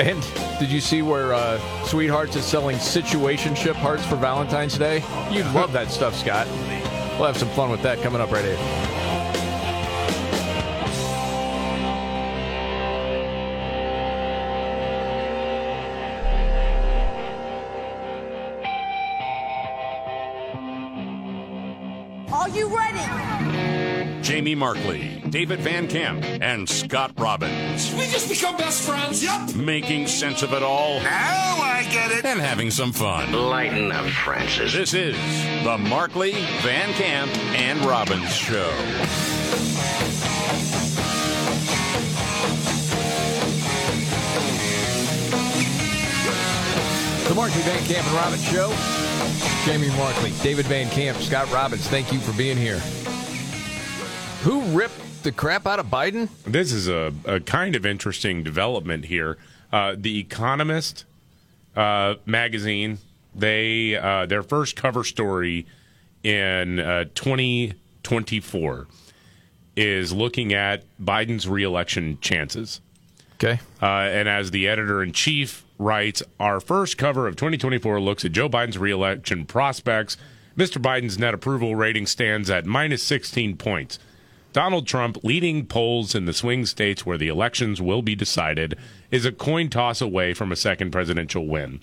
And 0.00 0.20
did 0.58 0.70
you 0.70 0.80
see 0.80 1.02
where 1.02 1.34
uh, 1.34 1.60
Sweethearts 1.84 2.34
is 2.34 2.44
selling 2.44 2.78
situationship 2.78 3.74
hearts 3.74 4.04
for 4.04 4.16
Valentine's 4.16 4.76
Day? 4.76 5.04
You'd 5.30 5.46
love 5.52 5.72
that 5.72 5.92
stuff, 5.92 6.16
Scott. 6.16 6.48
We'll 7.16 7.26
have 7.26 7.36
some 7.36 7.48
fun 7.50 7.70
with 7.70 7.82
that 7.82 8.02
coming 8.02 8.20
up 8.20 8.32
right 8.32 8.44
here. 8.44 8.97
Jamie 24.28 24.54
Markley, 24.54 25.22
David 25.30 25.60
Van 25.60 25.88
Camp, 25.88 26.22
and 26.22 26.68
Scott 26.68 27.12
Robbins. 27.16 27.94
We 27.94 28.00
just 28.08 28.28
become 28.28 28.58
best 28.58 28.82
friends. 28.82 29.24
Yep. 29.24 29.54
Making 29.54 30.06
sense 30.06 30.42
of 30.42 30.52
it 30.52 30.62
all. 30.62 31.00
Now 31.00 31.56
I 31.62 31.88
get 31.90 32.10
it. 32.10 32.26
And 32.26 32.38
having 32.38 32.70
some 32.70 32.92
fun. 32.92 33.32
Lighten 33.32 33.90
up, 33.90 34.04
Francis. 34.04 34.74
This 34.74 34.92
is 34.92 35.16
the 35.64 35.78
Markley, 35.78 36.32
Van 36.60 36.92
Camp, 36.92 37.34
and 37.54 37.82
Robbins 37.86 38.30
Show. 38.36 38.68
The 47.28 47.34
Markley 47.34 47.62
Van 47.62 47.82
Camp 47.86 48.06
and 48.06 48.14
Robbins 48.14 48.44
Show. 48.44 48.74
Jamie 49.64 49.88
Markley, 49.96 50.34
David 50.42 50.66
Van 50.66 50.90
Camp, 50.90 51.16
Scott 51.16 51.50
Robbins, 51.50 51.88
thank 51.88 52.12
you 52.12 52.20
for 52.20 52.36
being 52.36 52.58
here. 52.58 52.82
Who 54.42 54.60
ripped 54.76 55.24
the 55.24 55.32
crap 55.32 55.66
out 55.66 55.80
of 55.80 55.86
Biden? 55.86 56.28
This 56.44 56.72
is 56.72 56.86
a, 56.86 57.12
a 57.24 57.40
kind 57.40 57.74
of 57.74 57.84
interesting 57.84 58.44
development 58.44 59.06
here. 59.06 59.36
Uh, 59.72 59.96
the 59.98 60.18
Economist 60.20 61.04
uh, 61.74 62.14
magazine, 62.24 62.98
they 63.34 63.96
uh, 63.96 64.26
their 64.26 64.44
first 64.44 64.76
cover 64.76 65.02
story 65.02 65.66
in 66.22 66.78
uh, 66.78 67.04
2024 67.14 68.86
is 69.74 70.12
looking 70.12 70.52
at 70.52 70.84
Biden's 71.02 71.48
reelection 71.48 72.18
chances. 72.20 72.80
Okay. 73.34 73.60
Uh, 73.82 73.86
and 73.86 74.28
as 74.28 74.52
the 74.52 74.68
editor 74.68 75.02
in 75.02 75.12
chief 75.12 75.64
writes, 75.78 76.22
our 76.38 76.60
first 76.60 76.96
cover 76.96 77.26
of 77.26 77.34
2024 77.34 78.00
looks 78.00 78.24
at 78.24 78.30
Joe 78.30 78.48
Biden's 78.48 78.78
reelection 78.78 79.46
prospects. 79.46 80.16
Mr. 80.56 80.80
Biden's 80.80 81.18
net 81.18 81.34
approval 81.34 81.74
rating 81.74 82.06
stands 82.06 82.48
at 82.50 82.66
minus 82.66 83.02
16 83.02 83.56
points. 83.56 83.98
Donald 84.52 84.86
Trump, 84.86 85.18
leading 85.22 85.66
polls 85.66 86.14
in 86.14 86.24
the 86.24 86.32
swing 86.32 86.64
states 86.64 87.04
where 87.04 87.18
the 87.18 87.28
elections 87.28 87.80
will 87.82 88.02
be 88.02 88.14
decided, 88.14 88.76
is 89.10 89.24
a 89.24 89.32
coin 89.32 89.68
toss 89.68 90.00
away 90.00 90.32
from 90.32 90.50
a 90.50 90.56
second 90.56 90.90
presidential 90.90 91.46
win. 91.46 91.80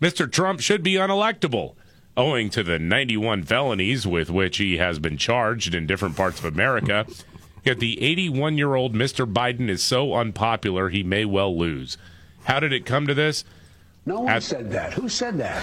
Mr. 0.00 0.30
Trump 0.30 0.60
should 0.60 0.82
be 0.82 0.94
unelectable, 0.94 1.74
owing 2.16 2.50
to 2.50 2.62
the 2.62 2.78
91 2.78 3.42
felonies 3.42 4.06
with 4.06 4.30
which 4.30 4.58
he 4.58 4.76
has 4.76 4.98
been 4.98 5.16
charged 5.16 5.74
in 5.74 5.86
different 5.86 6.16
parts 6.16 6.38
of 6.38 6.44
America. 6.44 7.06
Yet 7.64 7.80
the 7.80 8.00
81 8.02 8.56
year 8.58 8.74
old 8.74 8.94
Mr. 8.94 9.30
Biden 9.30 9.68
is 9.68 9.82
so 9.82 10.14
unpopular, 10.14 10.88
he 10.90 11.02
may 11.02 11.24
well 11.24 11.56
lose. 11.56 11.98
How 12.44 12.60
did 12.60 12.72
it 12.72 12.86
come 12.86 13.08
to 13.08 13.14
this? 13.14 13.44
No 14.04 14.20
one 14.20 14.40
said 14.40 14.70
that. 14.70 14.92
Who 14.92 15.08
said 15.08 15.38
that? 15.38 15.60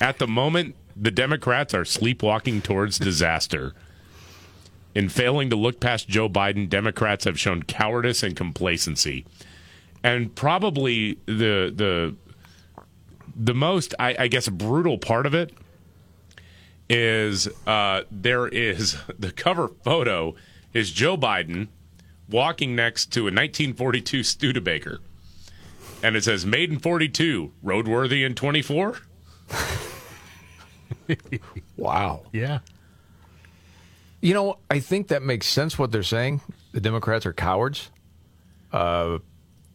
At 0.00 0.18
the 0.18 0.26
moment, 0.26 0.74
the 0.96 1.12
Democrats 1.12 1.72
are 1.72 1.84
sleepwalking 1.84 2.62
towards 2.62 2.98
disaster. 2.98 3.74
In 4.96 5.10
failing 5.10 5.50
to 5.50 5.56
look 5.56 5.78
past 5.78 6.08
Joe 6.08 6.26
Biden, 6.26 6.70
Democrats 6.70 7.26
have 7.26 7.38
shown 7.38 7.62
cowardice 7.64 8.22
and 8.22 8.34
complacency. 8.34 9.26
And 10.02 10.34
probably 10.34 11.18
the 11.26 11.70
the 11.70 12.16
the 13.36 13.52
most, 13.52 13.94
I, 13.98 14.16
I 14.18 14.28
guess, 14.28 14.48
brutal 14.48 14.96
part 14.96 15.26
of 15.26 15.34
it 15.34 15.52
is 16.88 17.46
uh, 17.66 18.04
there 18.10 18.48
is 18.48 18.96
the 19.18 19.32
cover 19.32 19.68
photo 19.84 20.34
is 20.72 20.92
Joe 20.92 21.18
Biden 21.18 21.68
walking 22.30 22.74
next 22.74 23.12
to 23.12 23.20
a 23.20 23.24
1942 23.24 24.22
Studebaker, 24.22 25.00
and 26.02 26.16
it 26.16 26.24
says 26.24 26.46
"Made 26.46 26.72
in 26.72 26.78
42, 26.78 27.52
roadworthy 27.62 28.24
in 28.24 28.34
24." 28.34 28.96
wow. 31.76 32.22
Yeah. 32.32 32.60
You 34.26 34.34
know, 34.34 34.58
I 34.68 34.80
think 34.80 35.06
that 35.08 35.22
makes 35.22 35.46
sense 35.46 35.78
what 35.78 35.92
they're 35.92 36.02
saying. 36.02 36.40
The 36.72 36.80
Democrats 36.80 37.26
are 37.26 37.32
cowards 37.32 37.92
uh, 38.72 39.18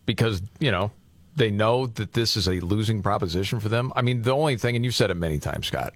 because, 0.06 0.42
you 0.60 0.72
know, 0.72 0.92
they 1.38 1.50
know 1.50 1.88
that 1.88 2.12
this 2.12 2.36
is 2.36 2.50
a 2.50 2.60
losing 2.60 3.02
proposition 3.02 3.62
for 3.62 3.70
them. 3.70 3.94
I 3.96 4.02
mean, 4.02 4.24
the 4.24 4.32
only 4.32 4.58
thing, 4.58 4.76
and 4.76 4.84
you've 4.84 4.94
said 4.94 5.10
it 5.10 5.14
many 5.14 5.40
times, 5.40 5.68
Scott, 5.68 5.94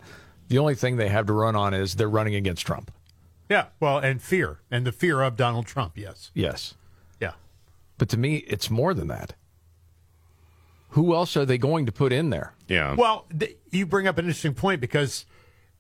the 0.48 0.58
only 0.58 0.74
thing 0.74 0.96
they 0.96 1.10
have 1.10 1.26
to 1.26 1.34
run 1.34 1.58
on 1.58 1.74
is 1.74 1.96
they're 1.96 2.08
running 2.08 2.34
against 2.34 2.66
Trump. 2.66 2.92
Yeah. 3.50 3.66
Well, 3.82 3.98
and 3.98 4.22
fear, 4.22 4.62
and 4.72 4.88
the 4.88 4.94
fear 4.94 5.22
of 5.22 5.36
Donald 5.36 5.66
Trump. 5.66 5.98
Yes. 5.98 6.32
Yes. 6.34 6.76
Yeah. 7.20 7.34
But 7.98 8.08
to 8.08 8.18
me, 8.18 8.38
it's 8.38 8.70
more 8.70 8.94
than 8.94 9.10
that. 9.10 9.34
Who 10.92 11.14
else 11.14 11.36
are 11.36 11.46
they 11.46 11.58
going 11.58 11.88
to 11.88 11.92
put 11.92 12.14
in 12.14 12.30
there? 12.30 12.54
Yeah. 12.70 12.96
Well, 12.96 13.26
th- 13.38 13.58
you 13.72 13.86
bring 13.86 14.08
up 14.08 14.18
an 14.18 14.24
interesting 14.24 14.54
point 14.54 14.80
because 14.80 15.26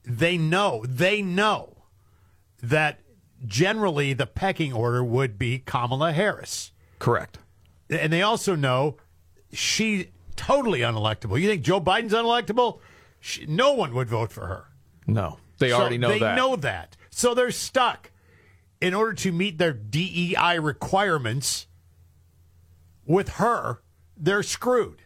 they 0.04 0.38
know, 0.38 0.84
they 0.86 1.22
know 1.22 1.75
that 2.62 3.00
generally 3.46 4.14
the 4.14 4.26
pecking 4.26 4.74
order 4.74 5.04
would 5.04 5.38
be 5.38 5.60
Kamala 5.60 6.12
Harris. 6.14 6.72
Correct. 7.00 7.38
And 7.90 8.12
they 8.12 8.22
also 8.22 8.56
know 8.56 8.98
she 9.52 10.10
totally 10.36 10.80
unelectable. 10.80 11.40
You 11.40 11.48
think 11.48 11.62
Joe 11.64 11.80
Biden's 11.80 12.14
unelectable? 12.14 12.80
She, 13.20 13.46
no 13.46 13.74
one 13.74 13.94
would 13.94 14.10
vote 14.10 14.32
for 14.32 14.48
her. 14.48 14.66
No. 15.08 15.38
They 15.60 15.70
So 15.70 15.78
already 15.78 15.98
know 15.98 16.08
that. 16.10 16.14
they 16.14 16.20
that. 16.20 16.36
know 16.36 16.56
that. 16.58 16.98
So 17.10 17.34
they're 17.34 17.52
stuck. 17.52 18.12
In 18.82 18.94
order 18.94 19.14
to 19.14 19.32
meet 19.32 19.58
their 19.58 19.72
DEI 19.74 20.60
requirements 20.60 21.68
with 23.06 23.30
her, 23.30 23.82
they're 24.18 24.44
screwed. 24.44 25.02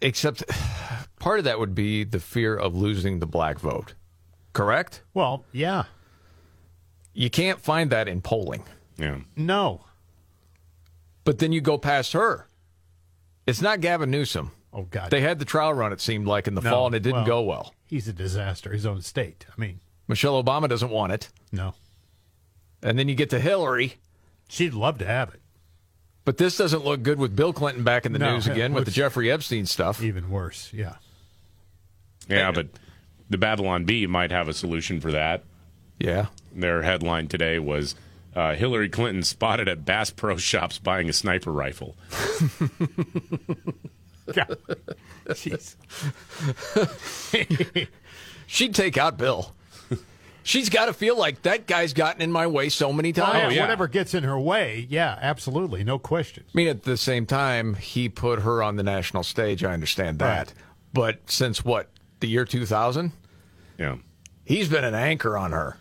Except 0.00 0.42
part 1.18 1.38
of 1.40 1.44
that 1.44 1.58
would 1.58 1.74
be 1.74 2.04
the 2.04 2.20
fear 2.20 2.54
of 2.56 2.74
losing 2.74 3.18
the 3.18 3.26
black 3.26 3.58
vote. 3.58 3.94
Correct? 4.52 5.02
Well, 5.14 5.44
yeah. 5.52 5.84
You 7.20 7.28
can't 7.28 7.60
find 7.60 7.90
that 7.90 8.08
in 8.08 8.22
polling. 8.22 8.64
Yeah. 8.96 9.18
No. 9.36 9.84
But 11.24 11.38
then 11.38 11.52
you 11.52 11.60
go 11.60 11.76
past 11.76 12.14
her. 12.14 12.48
It's 13.46 13.60
not 13.60 13.82
Gavin 13.82 14.10
Newsom. 14.10 14.52
Oh 14.72 14.84
God. 14.84 15.10
They 15.10 15.20
had 15.20 15.38
the 15.38 15.44
trial 15.44 15.74
run, 15.74 15.92
it 15.92 16.00
seemed 16.00 16.26
like, 16.26 16.48
in 16.48 16.54
the 16.54 16.62
No, 16.62 16.70
fall, 16.70 16.86
and 16.86 16.94
it 16.94 17.00
didn't 17.02 17.16
well, 17.16 17.26
go 17.26 17.42
well. 17.42 17.74
He's 17.84 18.08
a 18.08 18.14
disaster. 18.14 18.72
His 18.72 18.86
own 18.86 19.02
state. 19.02 19.44
I 19.54 19.60
mean, 19.60 19.80
Michelle 20.08 20.42
Obama 20.42 20.66
doesn't 20.66 20.88
want 20.90 21.12
it. 21.12 21.28
no. 21.52 21.74
And 22.82 22.98
then 22.98 23.06
you 23.06 23.14
get 23.14 23.28
to 23.30 23.38
Hillary. 23.38 23.96
She'd 24.48 24.72
love 24.72 24.96
to 24.98 25.04
have 25.04 25.34
it. 25.34 25.40
But 26.24 26.38
this 26.38 26.56
doesn't 26.56 26.86
look 26.86 27.02
good 27.02 27.18
with 27.18 27.36
Bill 27.36 27.52
Clinton 27.52 27.84
back 27.84 28.06
in 28.06 28.14
the 28.14 28.18
No, 28.18 28.32
news 28.32 28.46
it 28.46 28.52
again 28.52 28.72
with 28.72 28.86
the 28.86 28.90
Jeffrey 29.02 29.30
Epstein 29.30 29.66
stuff. 29.66 30.02
Even 30.02 30.30
worse. 30.30 30.70
Yeah. 30.72 30.94
Yeah, 32.30 32.50
but 32.50 32.68
the 33.28 33.36
Babylon 33.36 33.84
Bee 33.84 34.06
might 34.06 34.30
have 34.30 34.48
a 34.48 34.54
solution 34.54 35.00
for 35.02 35.12
that. 35.12 35.44
Yeah. 36.00 36.26
Their 36.52 36.82
headline 36.82 37.28
today 37.28 37.58
was 37.60 37.94
uh, 38.34 38.54
Hillary 38.54 38.88
Clinton 38.88 39.22
spotted 39.22 39.68
at 39.68 39.84
Bass 39.84 40.10
Pro 40.10 40.36
Shops 40.36 40.78
buying 40.78 41.08
a 41.08 41.12
sniper 41.12 41.52
rifle. 41.52 41.94
God. 44.32 44.56
Jeez. 45.28 45.76
She'd 48.46 48.74
take 48.74 48.96
out 48.96 49.16
Bill. 49.18 49.52
She's 50.42 50.70
got 50.70 50.86
to 50.86 50.94
feel 50.94 51.18
like 51.18 51.42
that 51.42 51.66
guy's 51.66 51.92
gotten 51.92 52.22
in 52.22 52.32
my 52.32 52.46
way 52.46 52.70
so 52.70 52.92
many 52.92 53.10
Oh, 53.10 53.12
times. 53.12 53.54
yeah, 53.54 53.60
Whatever 53.60 53.86
gets 53.88 54.14
in 54.14 54.24
her 54.24 54.38
way. 54.40 54.86
Yeah, 54.88 55.16
absolutely. 55.20 55.84
No 55.84 55.98
question. 55.98 56.44
I 56.46 56.50
mean, 56.54 56.68
at 56.68 56.82
the 56.84 56.96
same 56.96 57.26
time, 57.26 57.74
he 57.74 58.08
put 58.08 58.40
her 58.40 58.62
on 58.62 58.76
the 58.76 58.82
national 58.82 59.22
stage. 59.22 59.62
I 59.62 59.72
understand 59.74 60.18
that. 60.20 60.38
Right. 60.48 60.54
But 60.94 61.30
since 61.30 61.62
what, 61.64 61.90
the 62.20 62.26
year 62.28 62.44
2000? 62.46 63.12
Yeah. 63.78 63.96
He's 64.44 64.68
been 64.68 64.82
an 64.82 64.94
anchor 64.94 65.36
on 65.36 65.52
her. 65.52 65.76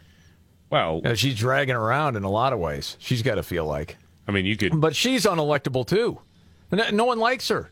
Well, 0.69 1.01
And 1.03 1.17
she's 1.17 1.35
dragging 1.35 1.75
around 1.75 2.15
in 2.15 2.23
a 2.23 2.29
lot 2.29 2.53
of 2.53 2.59
ways. 2.59 2.95
She's 2.99 3.23
got 3.23 3.35
to 3.35 3.43
feel 3.43 3.65
like. 3.65 3.97
I 4.27 4.31
mean, 4.31 4.45
you 4.45 4.55
could. 4.55 4.79
But 4.79 4.95
she's 4.95 5.25
unelectable 5.25 5.87
too. 5.87 6.19
No 6.71 6.89
no 6.91 7.05
one 7.05 7.17
likes 7.17 7.47
her. 7.49 7.71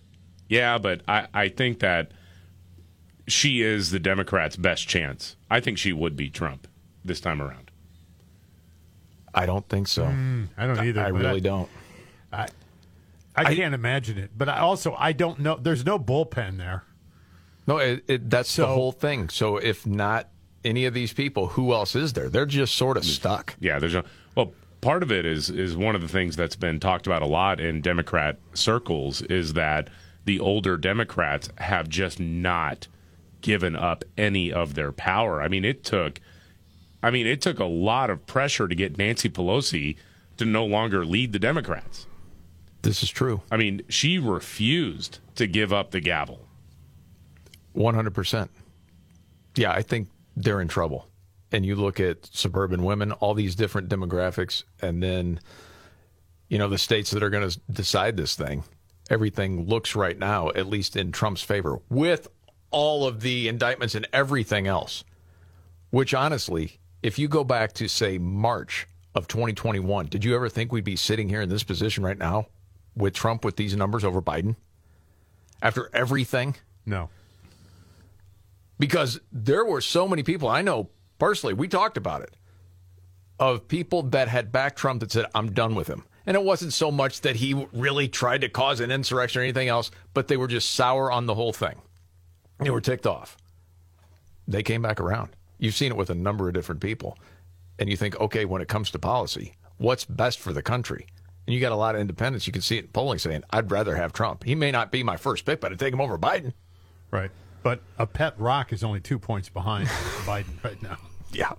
Yeah, 0.50 0.78
but 0.78 1.02
I, 1.08 1.28
I 1.34 1.50
think 1.50 1.80
that 1.80 2.12
she 3.28 3.62
is 3.62 3.92
the 3.92 4.00
Democrats' 4.00 4.56
best 4.56 4.88
chance. 4.88 5.36
I 5.52 5.60
think 5.60 5.78
she 5.78 5.94
would 5.94 6.16
be 6.16 6.30
Trump 6.30 6.68
this 7.06 7.20
time 7.20 7.42
around. 7.42 7.70
I 9.34 9.46
don't 9.46 9.68
think 9.70 9.88
so. 9.88 10.06
Mm, 10.06 10.48
I 10.58 10.66
don't 10.66 10.80
either. 10.80 11.02
I 11.02 11.12
but 11.12 11.22
really 11.22 11.42
don't. 11.42 11.70
I, 12.34 12.48
I 13.36 13.54
can't 13.54 13.76
imagine 13.76 14.18
it. 14.18 14.32
But 14.36 14.50
I 14.50 14.60
also, 14.60 14.96
I 14.98 15.12
don't 15.12 15.40
know. 15.40 15.58
There's 15.62 15.86
no 15.86 16.00
bullpen 16.00 16.58
there. 16.58 16.84
No, 17.68 17.78
it, 17.78 18.04
it, 18.08 18.30
that's 18.30 18.56
the 18.56 18.66
whole 18.66 18.92
thing. 18.94 19.30
So 19.30 19.58
if 19.58 19.86
not 19.86 20.30
any 20.68 20.86
of 20.86 20.94
these 20.94 21.14
people, 21.14 21.48
who 21.48 21.74
else 21.74 21.96
is 21.96 22.14
there? 22.14 22.30
They're 22.30 22.46
just 22.46 22.76
sort 22.76 22.98
of 22.98 23.06
stuck. 23.06 23.56
Yeah, 23.60 23.80
there's 23.80 23.96
a 23.96 24.04
well. 24.36 24.54
Part 24.80 25.02
of 25.02 25.12
it 25.12 25.26
is 25.26 25.50
is 25.50 25.76
one 25.76 25.96
of 25.96 26.02
the 26.02 26.08
things 26.08 26.36
that's 26.36 26.56
been 26.56 26.80
talked 26.80 27.08
about 27.08 27.24
a 27.24 27.26
lot 27.26 27.60
in 27.60 27.82
Democrat 27.82 28.38
circles 28.54 29.24
is 29.24 29.54
that 29.54 29.90
the 30.26 30.40
older 30.40 30.78
Democrats 30.78 31.50
have 31.58 31.90
just 31.90 32.20
not 32.20 32.88
given 33.42 33.76
up 33.76 34.06
any 34.18 34.54
of 34.54 34.76
their 34.76 34.92
power. 34.92 35.42
I 35.42 35.48
mean, 35.48 35.66
it 35.66 35.84
took, 35.84 36.22
I 37.02 37.10
mean, 37.10 37.26
it 37.26 37.42
took 37.42 37.60
a 37.60 37.66
lot 37.66 38.12
of 38.12 38.28
pressure 38.28 38.68
to 38.68 38.76
get 38.76 39.00
Nancy 39.00 39.30
Pelosi 39.30 39.96
to 40.38 40.46
no 40.46 40.64
longer 40.64 41.04
lead 41.04 41.34
the 41.34 41.40
Democrats. 41.40 42.06
This 42.84 43.02
is 43.02 43.10
true. 43.10 43.42
I 43.50 43.58
mean, 43.58 43.82
she 43.90 44.20
refused 44.20 45.20
to 45.36 45.48
give 45.48 45.74
up 45.74 45.90
the 45.90 46.00
gavel. 46.00 46.46
One 47.74 47.96
hundred 47.96 48.14
percent. 48.14 48.52
Yeah, 49.56 49.72
I 49.72 49.82
think 49.82 50.08
they're 50.38 50.62
in 50.62 50.68
trouble. 50.68 51.10
and 51.52 51.66
you 51.66 51.76
look 51.76 52.00
at 52.00 52.26
suburban 52.26 52.84
women, 52.84 53.14
all 53.14 53.34
these 53.34 53.56
different 53.56 53.90
demographics, 53.90 54.64
and 54.82 55.02
then, 55.02 55.40
you 56.50 56.58
know, 56.58 56.68
the 56.68 56.78
states 56.78 57.12
that 57.12 57.24
are 57.24 57.30
going 57.30 57.50
to 57.50 57.60
decide 57.72 58.18
this 58.18 58.36
thing, 58.36 58.64
everything 59.10 59.66
looks 59.66 59.96
right 59.96 60.20
now, 60.20 60.50
at 60.50 60.68
least 60.68 60.96
in 60.98 61.12
Trump's 61.12 61.42
favor, 61.42 61.80
with 61.90 62.28
all 62.70 63.08
of 63.08 63.22
the 63.22 63.48
indictments 63.48 63.96
and 63.96 64.06
everything 64.12 64.68
else. 64.68 65.06
Which 65.90 66.14
honestly, 66.14 66.80
if 67.02 67.18
you 67.18 67.30
go 67.30 67.46
back 67.46 67.72
to, 67.76 67.88
say, 67.88 68.18
March 68.18 68.86
of 69.16 69.30
2021, 69.30 70.08
did 70.08 70.26
you 70.26 70.36
ever 70.36 70.50
think 70.50 70.74
we'd 70.74 70.84
be 70.84 70.98
sitting 70.98 71.30
here 71.30 71.40
in 71.42 71.48
this 71.48 71.64
position 71.64 72.04
right 72.04 72.18
now 72.18 72.48
with 72.94 73.14
Trump 73.14 73.46
with 73.46 73.56
these 73.56 73.74
numbers 73.74 74.04
over 74.04 74.22
Biden? 74.22 74.58
After 75.62 75.90
everything? 75.94 76.58
No. 76.86 77.10
Because 78.80 79.20
there 79.32 79.66
were 79.66 79.82
so 79.82 80.08
many 80.08 80.24
people, 80.24 80.48
I 80.48 80.62
know 80.62 80.90
personally, 81.20 81.54
we 81.54 81.68
talked 81.68 81.98
about 81.98 82.22
it, 82.22 82.36
of 83.40 83.68
people 83.68 84.04
that 84.04 84.28
had 84.28 84.52
backed 84.52 84.78
Trump 84.78 85.02
that 85.02 85.12
said, 85.12 85.26
I'm 85.36 85.52
done 85.54 85.76
with 85.76 85.88
him. 85.88 86.04
And 86.26 86.36
it 86.36 86.44
wasn't 86.44 86.74
so 86.74 86.92
much 86.92 87.22
that 87.22 87.38
he 87.38 87.54
really 87.72 88.08
tried 88.08 88.42
to 88.42 88.50
cause 88.50 88.80
an 88.80 88.92
insurrection 88.92 89.40
or 89.40 89.44
anything 89.44 89.70
else, 89.70 89.92
but 90.14 90.28
they 90.28 90.38
were 90.38 90.48
just 90.48 90.72
sour 90.72 91.12
on 91.12 91.26
the 91.26 91.36
whole 91.36 91.54
thing. 91.54 91.82
They 92.60 92.70
were 92.70 92.82
ticked 92.82 93.08
off. 93.08 93.38
They 94.48 94.64
came 94.64 94.82
back 94.82 95.00
around. 95.00 95.30
You've 95.58 95.76
seen 95.76 95.92
it 95.92 95.98
with 95.98 96.10
a 96.10 96.16
number 96.16 96.48
of 96.48 96.54
different 96.54 96.82
people. 96.82 97.18
And 97.80 97.90
you 97.90 97.96
think, 97.96 98.20
okay, 98.20 98.46
when 98.46 98.62
it 98.62 98.68
comes 98.68 98.92
to 98.92 99.00
policy, 99.00 99.54
what's 99.78 100.04
best 100.04 100.40
for 100.40 100.52
the 100.52 100.62
country? 100.62 101.08
And 101.46 101.54
you 101.54 101.62
got 101.62 101.72
a 101.72 101.76
lot 101.76 101.96
of 101.96 102.02
independents. 102.02 102.46
You 102.46 102.54
can 102.54 102.62
see 102.62 102.78
it 102.78 102.86
in 102.86 102.92
polling 102.92 103.20
saying, 103.20 103.44
I'd 103.52 103.72
rather 103.72 103.96
have 103.96 104.12
Trump. 104.12 104.44
He 104.44 104.56
may 104.56 104.72
not 104.72 104.92
be 104.92 105.04
my 105.04 105.16
first 105.16 105.46
pick, 105.46 105.62
but 105.62 105.72
I'd 105.72 105.80
take 105.80 105.94
him 105.94 106.02
over 106.02 106.18
Biden. 106.18 106.54
Right. 107.10 107.32
But 107.68 107.82
a 107.98 108.08
pet 108.08 108.34
rock 108.40 108.72
is 108.72 108.82
only 108.82 109.02
two 109.02 109.20
points 109.20 109.50
behind 109.50 109.90
Biden 110.26 110.64
right 110.64 110.82
now. 110.82 110.96
Yeah. 111.34 111.52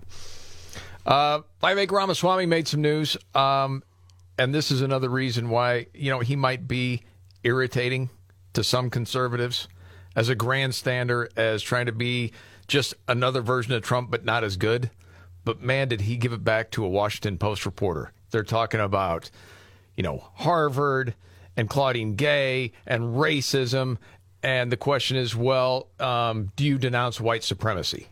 Uh, 1.05 1.41
Vivek 1.61 1.91
Ramaswamy 1.91 2.47
made 2.47 2.67
some 2.67 2.81
news. 2.81 3.15
Um, 3.35 3.83
and 4.39 4.51
this 4.51 4.71
is 4.71 4.81
another 4.81 5.07
reason 5.07 5.49
why, 5.49 5.85
you 5.93 6.09
know, 6.09 6.19
he 6.19 6.35
might 6.35 6.67
be 6.67 7.03
irritating 7.43 8.09
to 8.53 8.63
some 8.63 8.89
conservatives 8.89 9.67
as 10.15 10.29
a 10.29 10.35
grandstander, 10.35 11.27
as 11.37 11.61
trying 11.61 11.85
to 11.85 11.91
be 11.91 12.31
just 12.67 12.95
another 13.07 13.41
version 13.41 13.73
of 13.73 13.83
Trump, 13.83 14.09
but 14.09 14.25
not 14.25 14.43
as 14.43 14.57
good. 14.57 14.89
But 15.45 15.61
man, 15.61 15.89
did 15.89 16.01
he 16.01 16.17
give 16.17 16.33
it 16.33 16.43
back 16.43 16.71
to 16.71 16.83
a 16.83 16.89
Washington 16.89 17.37
Post 17.37 17.67
reporter. 17.67 18.13
They're 18.31 18.41
talking 18.41 18.79
about, 18.79 19.29
you 19.95 20.01
know, 20.01 20.23
Harvard 20.37 21.13
and 21.55 21.69
Claudine 21.69 22.15
Gay 22.15 22.71
and 22.87 23.15
racism. 23.15 23.97
And 24.41 24.71
the 24.71 24.77
question 24.77 25.17
is, 25.17 25.35
well, 25.35 25.89
um, 25.99 26.51
do 26.55 26.65
you 26.65 26.77
denounce 26.77 27.19
white 27.19 27.43
supremacy? 27.43 28.07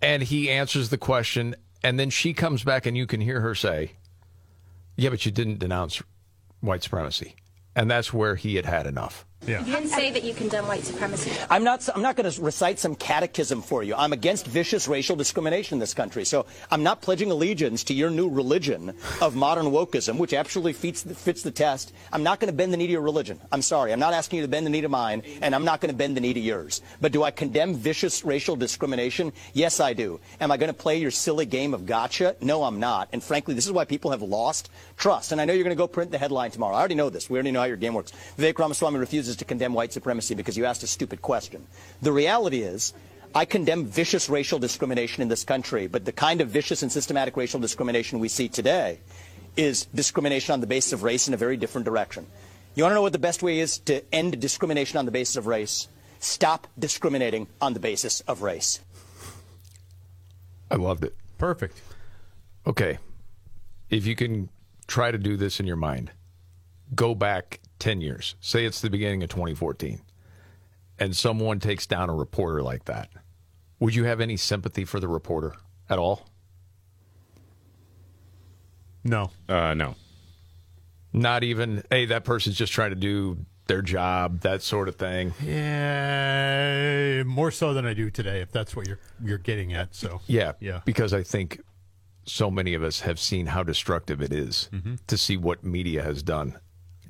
And 0.00 0.22
he 0.22 0.50
answers 0.50 0.90
the 0.90 0.98
question, 0.98 1.56
and 1.82 1.98
then 1.98 2.10
she 2.10 2.32
comes 2.32 2.62
back, 2.62 2.86
and 2.86 2.96
you 2.96 3.06
can 3.06 3.20
hear 3.20 3.40
her 3.40 3.54
say, 3.54 3.92
Yeah, 4.96 5.10
but 5.10 5.26
you 5.26 5.32
didn't 5.32 5.58
denounce 5.58 6.02
white 6.60 6.82
supremacy. 6.82 7.34
And 7.74 7.90
that's 7.90 8.12
where 8.12 8.36
he 8.36 8.56
had 8.56 8.66
had 8.66 8.86
enough. 8.86 9.26
Yeah. 9.46 9.64
You 9.64 9.72
didn't 9.72 9.88
say 9.88 10.10
that 10.10 10.22
you 10.22 10.34
condemn 10.34 10.66
white 10.66 10.84
supremacy. 10.84 11.32
I'm 11.48 11.64
not. 11.64 11.88
I'm 11.94 12.02
not 12.02 12.14
going 12.14 12.30
to 12.30 12.42
recite 12.42 12.78
some 12.78 12.94
catechism 12.94 13.62
for 13.62 13.82
you. 13.82 13.94
I'm 13.94 14.12
against 14.12 14.46
vicious 14.46 14.86
racial 14.86 15.16
discrimination 15.16 15.76
in 15.76 15.80
this 15.80 15.94
country. 15.94 16.26
So 16.26 16.44
I'm 16.70 16.82
not 16.82 17.00
pledging 17.00 17.30
allegiance 17.30 17.84
to 17.84 17.94
your 17.94 18.10
new 18.10 18.28
religion 18.28 18.94
of 19.22 19.34
modern 19.34 19.66
wokeism, 19.66 20.18
which 20.18 20.34
absolutely 20.34 20.74
fits 20.74 21.02
the, 21.04 21.14
fits 21.14 21.42
the 21.42 21.50
test. 21.50 21.94
I'm 22.12 22.22
not 22.22 22.38
going 22.38 22.52
to 22.52 22.56
bend 22.56 22.72
the 22.72 22.76
knee 22.76 22.86
to 22.86 22.92
your 22.92 23.00
religion. 23.00 23.40
I'm 23.50 23.62
sorry. 23.62 23.94
I'm 23.94 23.98
not 23.98 24.12
asking 24.12 24.38
you 24.38 24.42
to 24.42 24.48
bend 24.48 24.66
the 24.66 24.70
knee 24.70 24.82
to 24.82 24.90
mine, 24.90 25.22
and 25.40 25.54
I'm 25.54 25.64
not 25.64 25.80
going 25.80 25.90
to 25.90 25.96
bend 25.96 26.18
the 26.18 26.20
knee 26.20 26.34
to 26.34 26.40
yours. 26.40 26.82
But 27.00 27.12
do 27.12 27.22
I 27.22 27.30
condemn 27.30 27.74
vicious 27.74 28.22
racial 28.26 28.56
discrimination? 28.56 29.32
Yes, 29.54 29.80
I 29.80 29.94
do. 29.94 30.20
Am 30.40 30.50
I 30.52 30.58
going 30.58 30.68
to 30.68 30.78
play 30.78 30.98
your 30.98 31.10
silly 31.10 31.46
game 31.46 31.72
of 31.72 31.86
gotcha? 31.86 32.36
No, 32.42 32.62
I'm 32.62 32.78
not. 32.78 33.08
And 33.14 33.22
frankly, 33.22 33.54
this 33.54 33.64
is 33.64 33.72
why 33.72 33.86
people 33.86 34.10
have 34.10 34.20
lost 34.20 34.68
trust. 34.98 35.32
And 35.32 35.40
I 35.40 35.46
know 35.46 35.54
you're 35.54 35.64
going 35.64 35.74
to 35.74 35.82
go 35.82 35.88
print 35.88 36.10
the 36.10 36.18
headline 36.18 36.50
tomorrow. 36.50 36.74
I 36.74 36.78
already 36.80 36.94
know 36.94 37.08
this. 37.08 37.30
We 37.30 37.38
already 37.38 37.52
know 37.52 37.60
how 37.60 37.66
your 37.66 37.78
game 37.78 37.94
works. 37.94 38.12
Vivek 38.38 38.58
Ramaswamy 38.58 38.98
refuses 38.98 39.29
to 39.36 39.44
condemn 39.44 39.74
white 39.74 39.92
supremacy 39.92 40.34
because 40.34 40.56
you 40.56 40.64
asked 40.64 40.82
a 40.82 40.86
stupid 40.86 41.22
question. 41.22 41.66
The 42.02 42.12
reality 42.12 42.62
is, 42.62 42.92
I 43.34 43.44
condemn 43.44 43.86
vicious 43.86 44.28
racial 44.28 44.58
discrimination 44.58 45.22
in 45.22 45.28
this 45.28 45.44
country, 45.44 45.86
but 45.86 46.04
the 46.04 46.12
kind 46.12 46.40
of 46.40 46.48
vicious 46.48 46.82
and 46.82 46.90
systematic 46.90 47.36
racial 47.36 47.60
discrimination 47.60 48.18
we 48.18 48.28
see 48.28 48.48
today 48.48 48.98
is 49.56 49.86
discrimination 49.94 50.52
on 50.52 50.60
the 50.60 50.66
basis 50.66 50.92
of 50.92 51.02
race 51.02 51.28
in 51.28 51.34
a 51.34 51.36
very 51.36 51.56
different 51.56 51.84
direction. 51.84 52.26
You 52.74 52.84
want 52.84 52.92
to 52.92 52.94
know 52.96 53.02
what 53.02 53.12
the 53.12 53.18
best 53.18 53.42
way 53.42 53.60
is 53.60 53.78
to 53.80 54.02
end 54.12 54.40
discrimination 54.40 54.98
on 54.98 55.04
the 55.04 55.10
basis 55.10 55.36
of 55.36 55.46
race? 55.46 55.88
Stop 56.18 56.66
discriminating 56.78 57.46
on 57.60 57.72
the 57.72 57.80
basis 57.80 58.20
of 58.22 58.42
race. 58.42 58.80
I 60.70 60.76
loved 60.76 61.04
it. 61.04 61.16
Perfect. 61.38 61.80
Okay. 62.66 62.98
If 63.90 64.06
you 64.06 64.14
can 64.14 64.48
try 64.86 65.10
to 65.10 65.18
do 65.18 65.36
this 65.36 65.60
in 65.60 65.66
your 65.66 65.76
mind, 65.76 66.12
go 66.94 67.14
back 67.14 67.60
10 67.78 68.00
years. 68.00 68.34
Say 68.40 68.64
it's 68.64 68.80
the 68.80 68.90
beginning 68.90 69.22
of 69.22 69.28
2014, 69.30 70.00
and 70.98 71.16
someone 71.16 71.60
takes 71.60 71.86
down 71.86 72.10
a 72.10 72.14
reporter 72.14 72.62
like 72.62 72.84
that. 72.86 73.08
Would 73.78 73.94
you 73.94 74.04
have 74.04 74.20
any 74.20 74.36
sympathy 74.36 74.84
for 74.84 75.00
the 75.00 75.08
reporter 75.08 75.54
at 75.88 75.98
all? 75.98 76.28
No. 79.04 79.30
Uh, 79.48 79.74
no. 79.74 79.94
Not 81.12 81.42
even, 81.42 81.82
hey, 81.90 82.06
that 82.06 82.24
person's 82.24 82.56
just 82.56 82.72
trying 82.72 82.90
to 82.90 82.96
do 82.96 83.38
their 83.66 83.82
job, 83.82 84.40
that 84.40 84.62
sort 84.62 84.88
of 84.88 84.96
thing. 84.96 85.32
Yeah, 85.42 87.22
more 87.24 87.50
so 87.50 87.72
than 87.72 87.86
I 87.86 87.94
do 87.94 88.10
today, 88.10 88.40
if 88.40 88.50
that's 88.52 88.74
what 88.76 88.86
you're 88.86 88.98
you're 89.24 89.38
getting 89.38 89.72
at. 89.72 89.94
So 89.94 90.20
Yeah, 90.26 90.52
yeah. 90.60 90.80
Because 90.84 91.12
I 91.12 91.22
think 91.22 91.60
so 92.24 92.50
many 92.50 92.74
of 92.74 92.82
us 92.82 93.00
have 93.00 93.18
seen 93.18 93.46
how 93.46 93.62
destructive 93.62 94.20
it 94.20 94.32
is 94.32 94.68
Mhm. 94.72 94.98
to 95.06 95.16
see 95.16 95.36
what 95.36 95.64
media 95.64 96.02
has 96.02 96.22
done, 96.22 96.58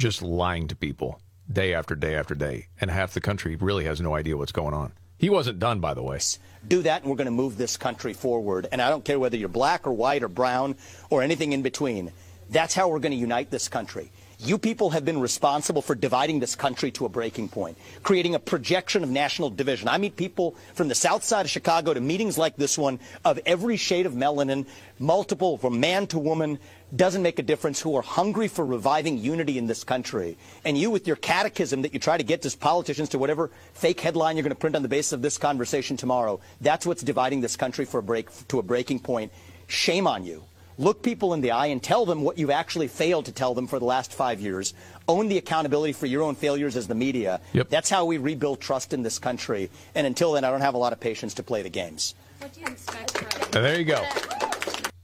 just 0.00 0.22
lying 0.22 0.66
to 0.66 0.74
people 0.74 1.20
day 1.52 1.74
after 1.74 1.94
day 1.94 2.16
after 2.16 2.34
day, 2.34 2.68
and 2.80 2.90
half 2.90 3.12
the 3.12 3.20
country 3.20 3.54
really 3.56 3.84
has 3.84 4.00
no 4.00 4.14
idea 4.14 4.36
what's 4.36 4.50
going 4.50 4.74
on. 4.74 4.92
He 5.18 5.28
wasn't 5.28 5.58
done, 5.58 5.80
by 5.80 5.92
the 5.92 6.02
way. 6.02 6.18
Do 6.66 6.80
that, 6.82 7.02
and 7.02 7.10
we're 7.10 7.16
going 7.16 7.26
to 7.26 7.30
move 7.30 7.58
this 7.58 7.76
country 7.76 8.14
forward. 8.14 8.66
And 8.72 8.80
I 8.80 8.88
don't 8.88 9.04
care 9.04 9.18
whether 9.18 9.36
you're 9.36 9.50
black 9.50 9.86
or 9.86 9.92
white 9.92 10.22
or 10.22 10.28
brown 10.28 10.76
or 11.10 11.22
anything 11.22 11.52
in 11.52 11.60
between. 11.60 12.10
That's 12.48 12.74
how 12.74 12.88
we're 12.88 12.98
going 12.98 13.12
to 13.12 13.18
unite 13.18 13.50
this 13.50 13.68
country. 13.68 14.10
You 14.38 14.56
people 14.56 14.88
have 14.90 15.04
been 15.04 15.20
responsible 15.20 15.82
for 15.82 15.94
dividing 15.94 16.40
this 16.40 16.54
country 16.54 16.90
to 16.92 17.04
a 17.04 17.10
breaking 17.10 17.50
point, 17.50 17.76
creating 18.02 18.34
a 18.34 18.38
projection 18.38 19.04
of 19.04 19.10
national 19.10 19.50
division. 19.50 19.86
I 19.86 19.98
meet 19.98 20.16
people 20.16 20.56
from 20.72 20.88
the 20.88 20.94
south 20.94 21.24
side 21.24 21.44
of 21.44 21.50
Chicago 21.50 21.92
to 21.92 22.00
meetings 22.00 22.38
like 22.38 22.56
this 22.56 22.78
one 22.78 23.00
of 23.22 23.38
every 23.44 23.76
shade 23.76 24.06
of 24.06 24.14
melanin, 24.14 24.64
multiple, 24.98 25.58
from 25.58 25.78
man 25.78 26.06
to 26.06 26.18
woman, 26.18 26.58
doesn't 26.94 27.22
make 27.22 27.38
a 27.38 27.42
difference, 27.42 27.80
who 27.80 27.96
are 27.96 28.02
hungry 28.02 28.48
for 28.48 28.64
reviving 28.64 29.18
unity 29.18 29.58
in 29.58 29.66
this 29.66 29.84
country. 29.84 30.36
And 30.64 30.76
you, 30.76 30.90
with 30.90 31.06
your 31.06 31.16
catechism 31.16 31.82
that 31.82 31.94
you 31.94 32.00
try 32.00 32.16
to 32.16 32.24
get 32.24 32.44
as 32.44 32.56
politicians 32.56 33.10
to 33.10 33.18
whatever 33.18 33.50
fake 33.74 34.00
headline 34.00 34.36
you're 34.36 34.42
going 34.42 34.50
to 34.50 34.56
print 34.58 34.76
on 34.76 34.82
the 34.82 34.88
basis 34.88 35.12
of 35.12 35.22
this 35.22 35.38
conversation 35.38 35.96
tomorrow, 35.96 36.40
that's 36.60 36.86
what's 36.86 37.02
dividing 37.02 37.40
this 37.40 37.56
country 37.56 37.84
for 37.84 37.98
a 37.98 38.02
break, 38.02 38.28
to 38.48 38.58
a 38.58 38.62
breaking 38.62 39.00
point. 39.00 39.32
Shame 39.66 40.06
on 40.06 40.24
you. 40.24 40.44
Look 40.78 41.02
people 41.02 41.34
in 41.34 41.42
the 41.42 41.50
eye 41.50 41.66
and 41.66 41.82
tell 41.82 42.06
them 42.06 42.22
what 42.22 42.38
you've 42.38 42.50
actually 42.50 42.88
failed 42.88 43.26
to 43.26 43.32
tell 43.32 43.54
them 43.54 43.66
for 43.66 43.78
the 43.78 43.84
last 43.84 44.14
five 44.14 44.40
years. 44.40 44.72
Own 45.06 45.28
the 45.28 45.36
accountability 45.36 45.92
for 45.92 46.06
your 46.06 46.22
own 46.22 46.34
failures 46.34 46.74
as 46.74 46.88
the 46.88 46.94
media. 46.94 47.40
That's 47.68 47.90
how 47.90 48.06
we 48.06 48.16
rebuild 48.16 48.60
trust 48.60 48.94
in 48.94 49.02
this 49.02 49.18
country. 49.18 49.68
And 49.94 50.06
until 50.06 50.32
then, 50.32 50.42
I 50.42 50.50
don't 50.50 50.62
have 50.62 50.74
a 50.74 50.78
lot 50.78 50.94
of 50.94 51.00
patience 51.00 51.34
to 51.34 51.42
play 51.42 51.60
the 51.60 51.68
games. 51.68 52.14
What 52.38 52.54
do 52.54 52.60
you 52.60 52.66
expect 52.66 53.18
from 53.18 53.42
And 53.56 53.64
there 53.64 53.78
you 53.78 53.84
go. 53.84 54.02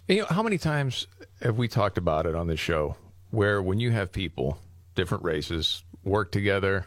You 0.09 0.21
know, 0.21 0.27
how 0.31 0.43
many 0.43 0.57
times 0.57 1.09
have 1.41 1.59
we 1.59 1.69
talked 1.69 1.99
about 1.99 2.27
it 2.27 2.35
on 2.35 2.47
this 2.47 2.61
show 2.61 2.97
where 3.31 3.61
when 3.61 3.81
you 3.81 3.91
have 3.91 4.13
people, 4.13 4.59
different 4.95 5.25
races, 5.25 5.83
work 6.05 6.33
together, 6.33 6.87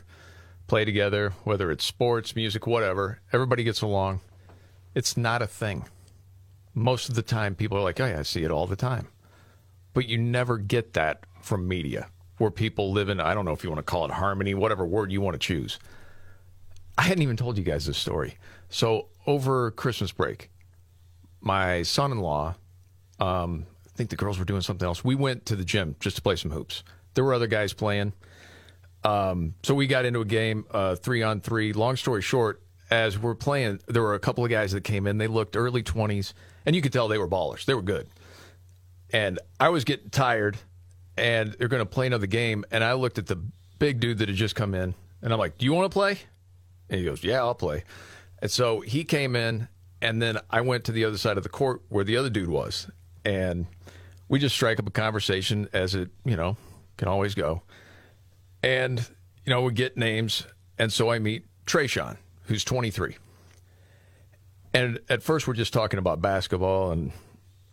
play 0.68 0.86
together, 0.86 1.34
whether 1.44 1.72
it's 1.72 1.84
sports, 1.84 2.36
music, 2.36 2.66
whatever, 2.66 3.20
everybody 3.34 3.64
gets 3.64 3.82
along. 3.82 4.22
It's 4.96 5.18
not 5.18 5.42
a 5.42 5.48
thing. 5.48 5.86
Most 6.74 7.10
of 7.10 7.16
the 7.16 7.22
time, 7.22 7.56
people 7.56 7.78
are 7.78 7.84
like, 7.84 8.00
oh, 8.00 8.06
yeah, 8.06 8.20
I 8.20 8.24
see 8.24 8.44
it 8.44 8.52
all 8.52 8.68
the 8.68 8.76
time. 8.76 9.08
But 9.94 10.08
you 10.08 10.18
never 10.18 10.58
get 10.58 10.94
that 10.94 11.26
from 11.42 11.68
media 11.68 12.08
where 12.38 12.52
people 12.52 12.92
live 12.92 13.10
in, 13.10 13.20
I 13.20 13.34
don't 13.34 13.46
know 13.46 13.52
if 13.52 13.64
you 13.64 13.70
want 13.70 13.80
to 13.80 13.92
call 13.92 14.06
it 14.06 14.12
harmony, 14.12 14.54
whatever 14.54 14.86
word 14.86 15.12
you 15.12 15.22
want 15.22 15.34
to 15.34 15.40
choose. 15.40 15.78
I 16.98 17.04
hadn't 17.04 17.24
even 17.24 17.38
told 17.38 17.58
you 17.58 17.64
guys 17.64 17.86
this 17.86 17.98
story. 17.98 18.38
So 18.70 19.08
over 19.28 19.72
Christmas 19.72 20.12
break, 20.12 20.50
my 21.42 21.84
son-in-law, 21.84 22.56
um, 23.20 23.66
I 23.76 23.79
think 24.00 24.10
the 24.10 24.16
girls 24.16 24.40
were 24.40 24.46
doing 24.46 24.62
something 24.62 24.86
else. 24.86 25.04
We 25.04 25.14
went 25.14 25.46
to 25.48 25.58
the 25.58 25.66
gym 25.66 25.98
just 26.00 26.16
to 26.16 26.22
play 26.22 26.38
some 26.38 26.52
hoops. 26.52 26.86
There 27.16 27.24
were 27.26 27.34
other 27.34 27.48
guys 27.48 27.74
playing. 27.74 28.14
Um, 29.04 29.56
so 29.62 29.76
we 29.76 29.88
got 29.88 30.06
into 30.06 30.22
a 30.22 30.26
game, 30.26 30.66
uh, 30.72 30.96
three 30.96 31.22
on 31.22 31.42
three. 31.42 31.74
Long 31.74 31.98
story 31.98 32.22
short, 32.22 32.62
as 32.90 33.20
we're 33.20 33.36
playing, 33.36 33.82
there 33.88 34.02
were 34.02 34.14
a 34.14 34.20
couple 34.20 34.46
of 34.46 34.50
guys 34.50 34.72
that 34.72 34.86
came 34.86 35.06
in. 35.06 35.18
They 35.18 35.28
looked 35.28 35.58
early 35.58 35.84
20s, 35.84 36.32
and 36.66 36.78
you 36.78 36.82
could 36.82 36.94
tell 36.94 37.10
they 37.10 37.18
were 37.18 37.28
ballers. 37.28 37.66
They 37.66 37.74
were 37.74 37.82
good. 37.82 38.08
And 39.12 39.38
I 39.60 39.68
was 39.68 39.84
getting 39.84 40.10
tired, 40.12 40.58
and 41.18 41.52
they're 41.60 41.68
going 41.68 41.82
to 41.82 41.86
play 41.86 42.08
another 42.08 42.28
game. 42.28 42.64
And 42.72 42.82
I 42.82 42.94
looked 42.94 43.18
at 43.18 43.28
the 43.28 43.36
big 43.80 44.00
dude 44.00 44.20
that 44.20 44.30
had 44.30 44.38
just 44.38 44.56
come 44.56 44.74
in, 44.74 44.96
and 45.22 45.34
I'm 45.34 45.40
like, 45.40 45.58
Do 45.58 45.66
you 45.66 45.74
want 45.74 45.92
to 45.92 45.94
play? 45.94 46.20
And 46.90 47.00
he 47.00 47.06
goes, 47.06 47.22
Yeah, 47.22 47.40
I'll 47.40 47.54
play. 47.54 47.84
And 48.42 48.50
so 48.50 48.80
he 48.80 49.04
came 49.04 49.36
in, 49.36 49.68
and 50.02 50.22
then 50.22 50.38
I 50.50 50.62
went 50.62 50.86
to 50.86 50.94
the 50.94 51.04
other 51.04 51.18
side 51.18 51.36
of 51.36 51.44
the 51.44 51.50
court 51.50 51.82
where 51.90 52.06
the 52.06 52.16
other 52.16 52.30
dude 52.30 52.48
was, 52.48 52.90
and 53.26 53.68
we 54.30 54.40
just 54.40 54.56
strike 54.56 54.80
up 54.80 54.88
a 54.88 54.92
conversation 54.92 55.68
as 55.74 55.96
it 55.96 56.10
you 56.24 56.38
know 56.38 56.56
can 56.96 57.08
always 57.10 57.36
go, 57.36 57.64
and 58.64 59.06
you 59.46 59.50
know 59.50 59.62
we 59.64 59.74
get 59.74 59.98
names, 59.98 60.46
and 60.78 60.94
so 60.94 61.12
I 61.12 61.20
meet 61.20 61.46
Trayshawn, 61.66 62.18
who's 62.44 62.64
23, 62.64 63.18
and 64.74 65.00
at 65.10 65.22
first 65.22 65.48
we're 65.48 65.54
just 65.56 65.74
talking 65.74 66.00
about 66.00 66.22
basketball 66.22 66.92
and 66.92 67.12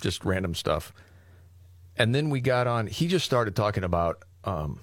just 0.01 0.25
random 0.25 0.55
stuff, 0.55 0.93
and 1.97 2.15
then 2.15 2.31
we 2.31 2.41
got 2.41 2.67
on. 2.67 2.89
He 2.89 3.07
just 3.07 3.25
started 3.25 3.55
talking 3.55 3.85
about 3.85 4.25
um, 4.43 4.81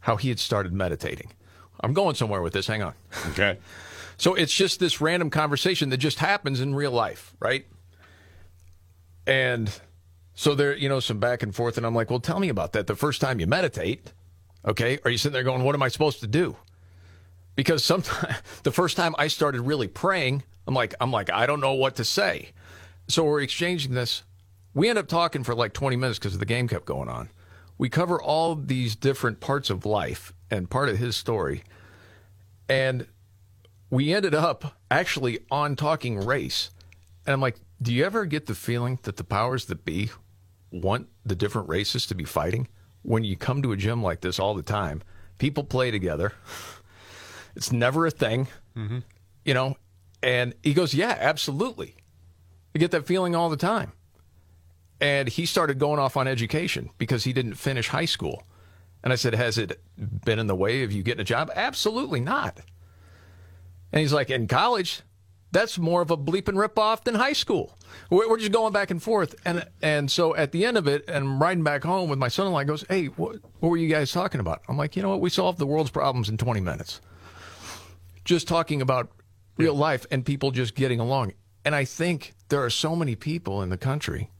how 0.00 0.16
he 0.16 0.28
had 0.28 0.38
started 0.38 0.72
meditating. 0.72 1.32
I'm 1.80 1.92
going 1.92 2.14
somewhere 2.14 2.42
with 2.42 2.52
this. 2.52 2.66
Hang 2.68 2.82
on. 2.82 2.94
Okay. 3.30 3.58
So 4.16 4.34
it's 4.34 4.54
just 4.54 4.78
this 4.78 5.00
random 5.00 5.28
conversation 5.28 5.88
that 5.90 5.96
just 5.96 6.20
happens 6.20 6.60
in 6.60 6.72
real 6.72 6.92
life, 6.92 7.34
right? 7.40 7.66
And 9.26 9.68
so 10.34 10.54
there, 10.54 10.76
you 10.76 10.88
know, 10.88 11.00
some 11.00 11.18
back 11.18 11.42
and 11.42 11.54
forth, 11.54 11.76
and 11.76 11.86
I'm 11.86 11.94
like, 11.94 12.10
well, 12.10 12.20
tell 12.20 12.40
me 12.40 12.48
about 12.48 12.72
that. 12.72 12.86
The 12.86 12.96
first 12.96 13.20
time 13.20 13.38
you 13.40 13.46
meditate, 13.46 14.12
okay? 14.66 14.98
Are 15.04 15.10
you 15.10 15.18
sitting 15.18 15.32
there 15.32 15.44
going, 15.44 15.62
what 15.62 15.74
am 15.74 15.82
I 15.82 15.88
supposed 15.88 16.20
to 16.20 16.26
do? 16.26 16.56
Because 17.54 17.84
sometimes 17.84 18.36
the 18.64 18.72
first 18.72 18.96
time 18.96 19.14
I 19.16 19.28
started 19.28 19.62
really 19.62 19.88
praying, 19.88 20.42
I'm 20.66 20.74
like, 20.74 20.94
I'm 21.00 21.12
like, 21.12 21.30
I 21.30 21.46
don't 21.46 21.60
know 21.60 21.74
what 21.74 21.96
to 21.96 22.04
say. 22.04 22.50
So 23.06 23.24
we're 23.24 23.42
exchanging 23.42 23.94
this. 23.94 24.22
We 24.72 24.88
end 24.88 24.98
up 24.98 25.06
talking 25.06 25.44
for 25.44 25.54
like 25.54 25.72
20 25.72 25.96
minutes 25.96 26.18
because 26.18 26.38
the 26.38 26.46
game 26.46 26.66
kept 26.66 26.84
going 26.84 27.08
on. 27.08 27.30
We 27.78 27.88
cover 27.88 28.20
all 28.20 28.56
these 28.56 28.96
different 28.96 29.40
parts 29.40 29.70
of 29.70 29.86
life 29.86 30.32
and 30.50 30.70
part 30.70 30.88
of 30.88 30.98
his 30.98 31.16
story. 31.16 31.62
And 32.68 33.06
we 33.90 34.12
ended 34.12 34.34
up 34.34 34.76
actually 34.90 35.40
on 35.50 35.76
talking 35.76 36.18
race. 36.18 36.70
And 37.26 37.34
I'm 37.34 37.40
like, 37.40 37.56
do 37.80 37.92
you 37.92 38.04
ever 38.04 38.24
get 38.24 38.46
the 38.46 38.54
feeling 38.54 38.98
that 39.02 39.16
the 39.16 39.24
powers 39.24 39.66
that 39.66 39.84
be 39.84 40.10
want 40.74 41.08
the 41.24 41.34
different 41.34 41.68
races 41.68 42.06
to 42.06 42.14
be 42.14 42.24
fighting? 42.24 42.68
When 43.02 43.24
you 43.24 43.36
come 43.36 43.62
to 43.62 43.72
a 43.72 43.76
gym 43.76 44.02
like 44.02 44.20
this 44.20 44.38
all 44.38 44.54
the 44.54 44.62
time, 44.62 45.02
people 45.38 45.64
play 45.64 45.90
together. 45.90 46.32
It's 47.56 47.70
never 47.72 48.06
a 48.06 48.10
thing, 48.10 48.48
Mm-hmm. 48.76 48.98
you 49.44 49.54
know? 49.54 49.76
And 50.22 50.54
he 50.62 50.74
goes, 50.74 50.94
yeah, 50.94 51.16
absolutely. 51.20 51.94
You 52.72 52.80
get 52.80 52.90
that 52.92 53.06
feeling 53.06 53.36
all 53.36 53.50
the 53.50 53.56
time. 53.56 53.92
And 55.00 55.28
he 55.28 55.46
started 55.46 55.78
going 55.78 56.00
off 56.00 56.16
on 56.16 56.26
education 56.26 56.90
because 56.98 57.24
he 57.24 57.32
didn't 57.32 57.54
finish 57.54 57.88
high 57.88 58.06
school. 58.06 58.42
And 59.02 59.12
I 59.12 59.16
said, 59.16 59.34
Has 59.34 59.58
it 59.58 59.80
been 60.24 60.38
in 60.38 60.46
the 60.46 60.54
way 60.56 60.82
of 60.82 60.90
you 60.92 61.02
getting 61.02 61.20
a 61.20 61.24
job? 61.24 61.50
Absolutely 61.54 62.20
not. 62.20 62.58
And 63.92 64.00
he's 64.00 64.14
like, 64.14 64.30
In 64.30 64.48
college, 64.48 65.02
that's 65.54 65.78
more 65.78 66.02
of 66.02 66.10
a 66.10 66.16
bleeping 66.16 66.56
ripoff 66.56 67.04
than 67.04 67.14
high 67.14 67.32
school. 67.32 67.78
We're, 68.10 68.28
we're 68.28 68.38
just 68.38 68.50
going 68.50 68.72
back 68.72 68.90
and 68.90 69.00
forth. 69.02 69.36
And 69.44 69.64
and 69.80 70.10
so 70.10 70.34
at 70.34 70.50
the 70.52 70.66
end 70.66 70.76
of 70.76 70.88
it, 70.88 71.04
and 71.06 71.16
I'm 71.16 71.40
riding 71.40 71.62
back 71.62 71.84
home 71.84 72.10
with 72.10 72.18
my 72.18 72.28
son 72.28 72.48
in 72.48 72.52
law, 72.52 72.62
goes, 72.64 72.84
Hey, 72.88 73.06
what, 73.06 73.36
what 73.60 73.68
were 73.68 73.76
you 73.76 73.88
guys 73.88 74.10
talking 74.10 74.40
about? 74.40 74.62
I'm 74.68 74.76
like, 74.76 74.96
You 74.96 75.02
know 75.02 75.10
what? 75.10 75.20
We 75.20 75.30
solved 75.30 75.58
the 75.58 75.66
world's 75.66 75.90
problems 75.90 76.28
in 76.28 76.36
20 76.36 76.60
minutes. 76.60 77.00
Just 78.24 78.48
talking 78.48 78.82
about 78.82 79.12
real 79.56 79.74
life 79.74 80.04
and 80.10 80.26
people 80.26 80.50
just 80.50 80.74
getting 80.74 80.98
along. 80.98 81.32
And 81.64 81.74
I 81.74 81.84
think 81.84 82.34
there 82.48 82.62
are 82.64 82.70
so 82.70 82.96
many 82.96 83.14
people 83.14 83.62
in 83.62 83.70
the 83.70 83.78
country 83.78 84.30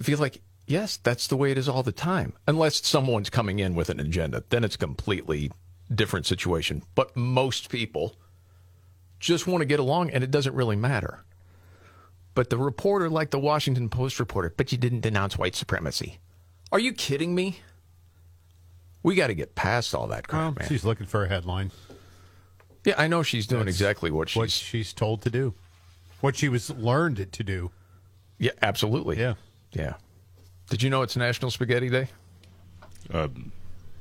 feel 0.00 0.18
like, 0.18 0.40
yes, 0.66 0.98
that's 0.98 1.26
the 1.26 1.36
way 1.36 1.50
it 1.50 1.58
is 1.58 1.68
all 1.68 1.82
the 1.82 1.92
time. 1.92 2.32
Unless 2.46 2.86
someone's 2.86 3.28
coming 3.28 3.58
in 3.58 3.74
with 3.74 3.90
an 3.90 3.98
agenda, 3.98 4.44
then 4.50 4.62
it's 4.62 4.76
a 4.76 4.78
completely 4.78 5.50
different 5.92 6.26
situation. 6.26 6.84
But 6.94 7.16
most 7.16 7.70
people 7.70 8.16
just 9.20 9.46
want 9.46 9.60
to 9.60 9.66
get 9.66 9.78
along 9.78 10.10
and 10.10 10.24
it 10.24 10.30
doesn't 10.30 10.54
really 10.54 10.76
matter. 10.76 11.22
But 12.34 12.50
the 12.50 12.56
reporter, 12.56 13.08
like 13.08 13.30
the 13.30 13.38
Washington 13.38 13.88
Post 13.88 14.18
reporter, 14.18 14.52
but 14.56 14.72
you 14.72 14.78
didn't 14.78 15.00
denounce 15.00 15.36
white 15.36 15.54
supremacy. 15.54 16.18
Are 16.72 16.78
you 16.78 16.92
kidding 16.92 17.34
me? 17.34 17.60
We 19.02 19.14
got 19.14 19.28
to 19.28 19.34
get 19.34 19.54
past 19.54 19.94
all 19.94 20.06
that 20.08 20.28
crap, 20.28 20.58
man. 20.58 20.68
She's 20.68 20.84
looking 20.84 21.06
for 21.06 21.24
a 21.24 21.28
headline. 21.28 21.70
Yeah, 22.84 22.94
I 22.96 23.08
know 23.08 23.22
she's 23.22 23.46
doing 23.46 23.66
That's 23.66 23.76
exactly 23.76 24.10
what 24.10 24.30
she's 24.30 24.36
what 24.36 24.50
she's 24.50 24.92
told 24.92 25.22
to 25.22 25.30
do, 25.30 25.54
what 26.20 26.36
she 26.36 26.48
was 26.48 26.70
learned 26.70 27.30
to 27.32 27.44
do. 27.44 27.70
Yeah, 28.38 28.52
absolutely. 28.62 29.18
Yeah, 29.18 29.34
yeah. 29.72 29.94
Did 30.70 30.82
you 30.82 30.88
know 30.88 31.02
it's 31.02 31.16
National 31.16 31.50
Spaghetti 31.50 31.90
Day? 31.90 32.08
Um, 33.12 33.52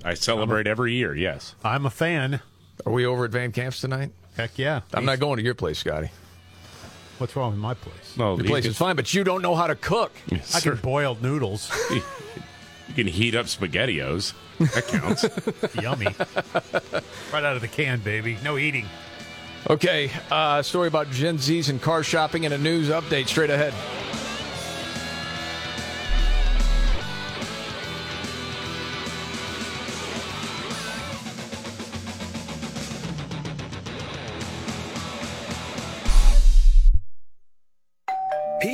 I 0.03 0.13
celebrate 0.13 0.67
every 0.67 0.93
year. 0.93 1.15
Yes, 1.15 1.55
I'm 1.63 1.85
a 1.85 1.89
fan. 1.89 2.41
Are 2.85 2.91
we 2.91 3.05
over 3.05 3.25
at 3.25 3.31
Van 3.31 3.51
Camp's 3.51 3.81
tonight? 3.81 4.11
Heck 4.39 4.57
yeah. 4.57 4.81
I'm 4.93 5.03
not 5.03 5.19
going 5.19 5.35
to 5.35 5.43
your 5.43 5.53
place, 5.53 5.79
Scotty. 5.79 6.11
What's 7.17 7.35
wrong 7.35 7.51
with 7.51 7.59
my 7.59 7.73
place? 7.73 8.15
No, 8.15 8.37
Your 8.37 8.45
place 8.45 8.65
is 8.65 8.77
fine, 8.77 8.95
but 8.95 9.13
you 9.13 9.25
don't 9.25 9.41
know 9.41 9.53
how 9.53 9.67
to 9.67 9.75
cook. 9.75 10.13
I 10.55 10.61
can 10.61 10.77
boil 10.77 11.17
noodles. 11.21 11.69
you 11.91 12.93
can 12.95 13.05
heat 13.05 13.35
up 13.35 13.47
spaghettios. 13.47 14.33
That 14.59 14.87
counts. 14.87 15.25
Yummy. 15.81 16.05
right 17.33 17.43
out 17.43 17.57
of 17.57 17.61
the 17.61 17.67
can, 17.67 17.99
baby. 17.99 18.37
No 18.41 18.57
eating. 18.57 18.85
Okay, 19.69 20.09
uh, 20.31 20.61
story 20.61 20.87
about 20.87 21.11
Gen 21.11 21.37
Zs 21.37 21.69
and 21.69 21.81
car 21.81 22.01
shopping 22.01 22.45
and 22.45 22.53
a 22.53 22.57
news 22.57 22.87
update 22.87 23.27
straight 23.27 23.49
ahead. 23.49 23.73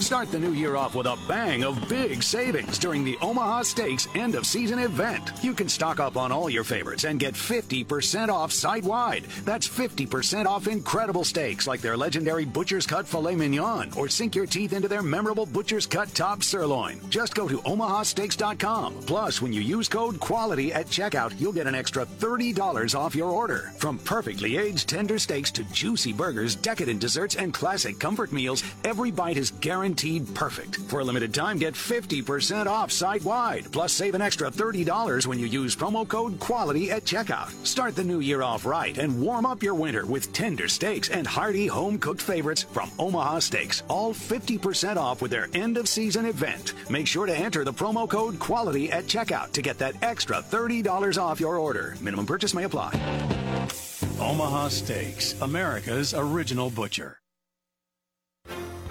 Start 0.00 0.30
the 0.30 0.38
new 0.38 0.52
year 0.52 0.76
off 0.76 0.94
with 0.94 1.06
a 1.06 1.18
bang 1.28 1.64
of 1.64 1.88
big 1.88 2.22
savings 2.22 2.78
during 2.78 3.04
the 3.04 3.18
Omaha 3.20 3.62
Steaks 3.62 4.06
end 4.14 4.36
of 4.36 4.46
season 4.46 4.78
event. 4.78 5.32
You 5.42 5.52
can 5.52 5.68
stock 5.68 6.00
up 6.00 6.16
on 6.16 6.30
all 6.32 6.48
your 6.48 6.64
favorites 6.64 7.04
and 7.04 7.18
get 7.20 7.34
50% 7.34 8.28
off 8.28 8.52
site 8.52 8.84
wide. 8.84 9.24
That's 9.44 9.68
50% 9.68 10.46
off 10.46 10.66
incredible 10.68 11.24
steaks 11.24 11.66
like 11.66 11.80
their 11.80 11.96
legendary 11.96 12.44
Butcher's 12.44 12.86
Cut 12.86 13.06
Filet 13.06 13.34
Mignon 13.34 13.92
or 13.96 14.08
sink 14.08 14.34
your 14.34 14.46
teeth 14.46 14.72
into 14.72 14.88
their 14.88 15.02
memorable 15.02 15.46
Butcher's 15.46 15.84
Cut 15.86 16.14
Top 16.14 16.42
Sirloin. 16.42 17.00
Just 17.10 17.34
go 17.34 17.48
to 17.48 17.58
omahasteaks.com. 17.58 18.94
Plus, 19.06 19.42
when 19.42 19.52
you 19.52 19.60
use 19.60 19.88
code 19.88 20.20
QUALITY 20.20 20.72
at 20.72 20.86
checkout, 20.86 21.38
you'll 21.40 21.52
get 21.52 21.66
an 21.66 21.74
extra 21.74 22.06
$30 22.06 22.98
off 22.98 23.14
your 23.14 23.30
order. 23.30 23.72
From 23.78 23.98
perfectly 23.98 24.56
aged 24.56 24.88
tender 24.88 25.18
steaks 25.18 25.50
to 25.50 25.64
juicy 25.64 26.12
burgers, 26.12 26.54
decadent 26.54 27.00
desserts, 27.00 27.34
and 27.34 27.52
classic 27.52 27.98
comfort 27.98 28.32
meals, 28.32 28.62
every 28.84 29.10
bite 29.10 29.27
is 29.36 29.50
guaranteed 29.50 30.34
perfect. 30.34 30.76
For 30.88 31.00
a 31.00 31.04
limited 31.04 31.34
time, 31.34 31.58
get 31.58 31.74
50% 31.74 32.66
off 32.66 32.90
site 32.90 33.24
wide. 33.24 33.70
Plus, 33.70 33.92
save 33.92 34.14
an 34.14 34.22
extra 34.22 34.50
$30 34.50 35.26
when 35.26 35.38
you 35.38 35.46
use 35.46 35.76
promo 35.76 36.06
code 36.06 36.38
QUALITY 36.40 36.90
at 36.90 37.04
checkout. 37.04 37.50
Start 37.66 37.94
the 37.94 38.04
new 38.04 38.20
year 38.20 38.42
off 38.42 38.64
right 38.64 38.96
and 38.96 39.20
warm 39.20 39.44
up 39.44 39.62
your 39.62 39.74
winter 39.74 40.06
with 40.06 40.32
tender 40.32 40.68
steaks 40.68 41.10
and 41.10 41.26
hearty 41.26 41.66
home 41.66 41.98
cooked 41.98 42.22
favorites 42.22 42.62
from 42.62 42.90
Omaha 42.98 43.40
Steaks. 43.40 43.82
All 43.88 44.14
50% 44.14 44.96
off 44.96 45.20
with 45.20 45.30
their 45.30 45.48
end 45.54 45.76
of 45.76 45.88
season 45.88 46.24
event. 46.24 46.74
Make 46.88 47.06
sure 47.06 47.26
to 47.26 47.36
enter 47.36 47.64
the 47.64 47.72
promo 47.72 48.08
code 48.08 48.38
QUALITY 48.38 48.90
at 48.92 49.04
checkout 49.04 49.52
to 49.52 49.62
get 49.62 49.78
that 49.78 50.02
extra 50.02 50.36
$30 50.38 51.18
off 51.20 51.40
your 51.40 51.58
order. 51.58 51.96
Minimum 52.00 52.26
purchase 52.26 52.54
may 52.54 52.64
apply. 52.64 52.94
Omaha 54.20 54.68
Steaks, 54.68 55.40
America's 55.40 56.12
original 56.14 56.70
butcher. 56.70 57.20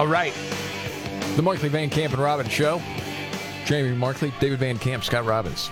All 0.00 0.06
right. 0.06 0.32
The 1.36 1.42
Markley 1.42 1.68
Van 1.68 1.90
Camp 1.90 2.14
and 2.14 2.22
Robbins 2.22 2.50
Show. 2.50 2.80
Jamie 3.66 3.94
Markley, 3.94 4.32
David 4.40 4.58
Van 4.58 4.78
Camp, 4.78 5.04
Scott 5.04 5.26
Robbins. 5.26 5.70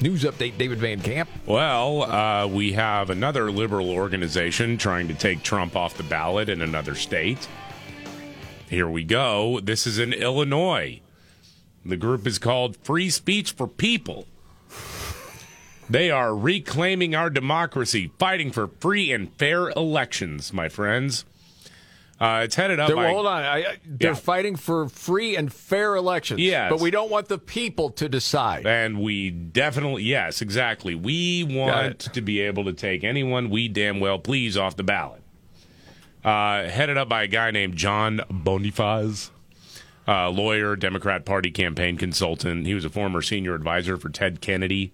News 0.00 0.22
update, 0.22 0.56
David 0.58 0.78
Van 0.78 1.00
Camp. 1.00 1.28
Well, 1.44 2.04
uh, 2.04 2.46
we 2.46 2.74
have 2.74 3.10
another 3.10 3.50
liberal 3.50 3.90
organization 3.90 4.78
trying 4.78 5.08
to 5.08 5.14
take 5.14 5.42
Trump 5.42 5.74
off 5.74 5.96
the 5.96 6.04
ballot 6.04 6.48
in 6.48 6.62
another 6.62 6.94
state. 6.94 7.48
Here 8.70 8.88
we 8.88 9.02
go. 9.02 9.58
This 9.58 9.88
is 9.88 9.98
in 9.98 10.12
Illinois. 10.12 11.00
The 11.84 11.96
group 11.96 12.28
is 12.28 12.38
called 12.38 12.76
Free 12.76 13.10
Speech 13.10 13.50
for 13.50 13.66
People. 13.66 14.28
They 15.90 16.12
are 16.12 16.32
reclaiming 16.32 17.16
our 17.16 17.28
democracy, 17.28 18.12
fighting 18.20 18.52
for 18.52 18.68
free 18.68 19.10
and 19.10 19.36
fair 19.36 19.70
elections, 19.70 20.52
my 20.52 20.68
friends. 20.68 21.24
Uh, 22.22 22.42
it's 22.44 22.54
headed 22.54 22.78
up 22.78 22.86
They're, 22.86 22.94
by. 22.94 23.08
hold 23.10 23.26
on. 23.26 23.42
I, 23.42 23.56
I- 23.58 23.76
they're 23.84 24.10
Yeah. 24.10 24.14
fighting 24.14 24.54
for 24.54 24.88
free 24.88 25.34
and 25.36 25.52
fair 25.52 25.96
elections. 25.96 26.38
Yes. 26.40 26.70
But 26.70 26.80
we 26.80 26.92
don't 26.92 27.10
want 27.10 27.26
the 27.26 27.36
people 27.38 27.90
to 27.90 28.08
decide. 28.08 28.64
And 28.64 29.00
we 29.00 29.30
definitely, 29.30 30.04
yes, 30.04 30.40
exactly. 30.40 30.94
We 30.94 31.42
want 31.42 31.98
to 31.98 32.20
be 32.22 32.40
able 32.42 32.64
to 32.66 32.72
take 32.72 33.02
anyone 33.02 33.50
we 33.50 33.66
damn 33.66 33.98
well 33.98 34.20
please 34.20 34.56
off 34.56 34.76
the 34.76 34.84
ballot. 34.84 35.20
Uh, 36.24 36.68
headed 36.68 36.96
up 36.96 37.08
by 37.08 37.24
a 37.24 37.26
guy 37.26 37.50
named 37.50 37.74
John 37.74 38.20
Bonifaz, 38.30 39.30
uh, 40.06 40.30
lawyer, 40.30 40.76
Democrat 40.76 41.24
Party 41.24 41.50
campaign 41.50 41.96
consultant. 41.96 42.66
He 42.66 42.74
was 42.74 42.84
a 42.84 42.90
former 42.90 43.20
senior 43.22 43.56
advisor 43.56 43.96
for 43.96 44.08
Ted 44.10 44.40
Kennedy. 44.40 44.92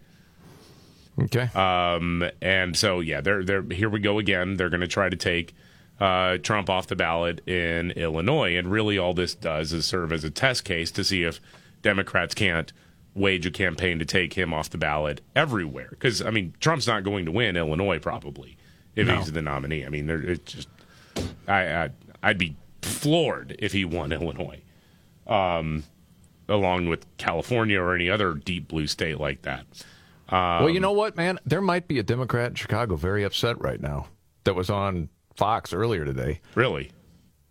Okay. 1.20 1.50
Um, 1.54 2.24
and 2.40 2.74
so, 2.74 3.00
yeah, 3.00 3.20
they're, 3.20 3.44
they're, 3.44 3.62
here 3.64 3.90
we 3.90 4.00
go 4.00 4.18
again. 4.18 4.56
They're 4.56 4.70
going 4.70 4.80
to 4.80 4.88
try 4.88 5.10
to 5.10 5.16
take 5.16 5.54
uh, 6.00 6.38
Trump 6.38 6.70
off 6.70 6.86
the 6.86 6.96
ballot 6.96 7.46
in 7.48 7.90
Illinois. 7.92 8.56
And 8.56 8.70
really, 8.70 8.98
all 8.98 9.14
this 9.14 9.34
does 9.34 9.72
is 9.72 9.84
serve 9.86 10.12
as 10.12 10.24
a 10.24 10.30
test 10.30 10.64
case 10.64 10.90
to 10.92 11.04
see 11.04 11.24
if 11.24 11.40
Democrats 11.82 12.34
can't 12.34 12.72
wage 13.14 13.44
a 13.46 13.50
campaign 13.50 13.98
to 13.98 14.04
take 14.04 14.34
him 14.34 14.54
off 14.54 14.70
the 14.70 14.78
ballot 14.78 15.20
everywhere. 15.34 15.88
Because, 15.90 16.22
I 16.22 16.30
mean, 16.30 16.54
Trump's 16.60 16.86
not 16.86 17.02
going 17.02 17.24
to 17.26 17.32
win 17.32 17.56
Illinois 17.56 17.98
probably 17.98 18.56
if 18.94 19.06
No. 19.08 19.16
he's 19.16 19.32
the 19.32 19.42
nominee. 19.42 19.84
I 19.84 19.88
mean, 19.88 20.06
there, 20.06 20.20
it's 20.22 20.52
just, 20.52 20.68
I, 21.48 21.84
I, 21.84 21.90
I'd 22.22 22.38
be 22.38 22.54
floored 22.82 23.56
if 23.58 23.72
he 23.72 23.84
won 23.84 24.12
Illinois. 24.12 24.60
Um, 25.26 25.84
along 26.48 26.88
with 26.88 27.04
California 27.18 27.78
or 27.78 27.94
any 27.94 28.08
other 28.08 28.32
deep 28.34 28.68
blue 28.68 28.86
state 28.86 29.20
like 29.20 29.42
that. 29.42 29.66
Um, 30.30 30.64
well, 30.64 30.70
you 30.70 30.80
know 30.80 30.92
what, 30.92 31.16
man? 31.16 31.38
There 31.44 31.60
might 31.60 31.86
be 31.88 31.98
a 31.98 32.02
Democrat 32.02 32.50
in 32.50 32.54
Chicago 32.54 32.96
very 32.96 33.22
upset 33.24 33.60
right 33.60 33.80
now 33.80 34.06
that 34.44 34.54
was 34.54 34.70
on 34.70 35.10
Fox 35.38 35.72
earlier 35.72 36.04
today. 36.04 36.40
Really? 36.54 36.90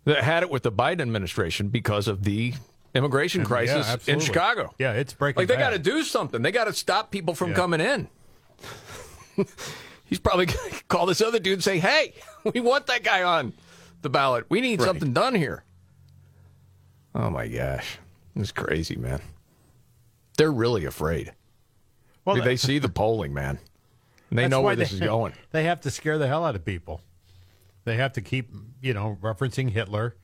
That 0.04 0.22
had 0.22 0.42
it 0.42 0.50
with 0.50 0.62
the 0.62 0.70
Biden 0.70 1.00
administration 1.00 1.68
because 1.68 2.06
of 2.06 2.22
the 2.22 2.54
immigration 2.94 3.40
Yeah, 3.40 3.46
crisis 3.46 4.06
in. 4.08 4.20
Chicago. 4.20 4.72
Yeah, 4.78 4.92
it's 4.92 5.12
breaking. 5.14 5.40
Like 5.40 5.48
they 5.48 5.56
got 5.56 5.70
to 5.70 5.78
do 5.78 6.02
something. 6.02 6.42
They 6.42 6.52
got 6.52 6.64
to 6.64 6.72
stop 6.74 7.10
people 7.10 7.34
from 7.34 7.50
Yeah. 7.50 7.56
coming 7.56 7.80
in. 7.80 8.08
He's 10.04 10.18
probably 10.18 10.46
going 10.46 10.70
to 10.70 10.84
call 10.84 11.06
this 11.06 11.20
other 11.20 11.38
dude 11.38 11.54
and 11.54 11.64
say, 11.64 11.78
"Hey, 11.78 12.14
we 12.54 12.60
want 12.60 12.86
that 12.86 13.02
guy 13.02 13.22
on 13.22 13.52
the 14.02 14.08
ballot. 14.10 14.46
We 14.48 14.60
need 14.60 14.80
Right. 14.80 14.86
something 14.86 15.12
done 15.12 15.34
here." 15.34 15.64
Oh 17.14 17.30
my 17.30 17.48
gosh, 17.48 17.98
it's 18.36 18.52
crazy, 18.52 18.96
man. 18.96 19.20
They're 20.36 20.52
really 20.52 20.84
afraid. 20.84 21.32
Well, 22.24 22.36
mean, 22.36 22.44
they 22.44 22.56
see 22.56 22.78
the 22.78 22.88
polling, 22.90 23.32
man. 23.34 23.58
And 24.30 24.38
they 24.38 24.46
know 24.48 24.60
where 24.60 24.76
this 24.76 24.90
they- 24.90 24.96
is 24.96 25.00
going. 25.00 25.32
They 25.52 25.64
have 25.64 25.80
to 25.82 25.90
scare 25.90 26.18
the 26.18 26.26
hell 26.28 26.44
out 26.44 26.54
of 26.54 26.64
people. 26.64 27.00
They 27.88 27.96
have 27.96 28.12
to 28.12 28.20
keep, 28.20 28.50
you 28.82 28.92
know, 28.94 29.16
referencing 29.22 29.70
Hitler 29.70 30.14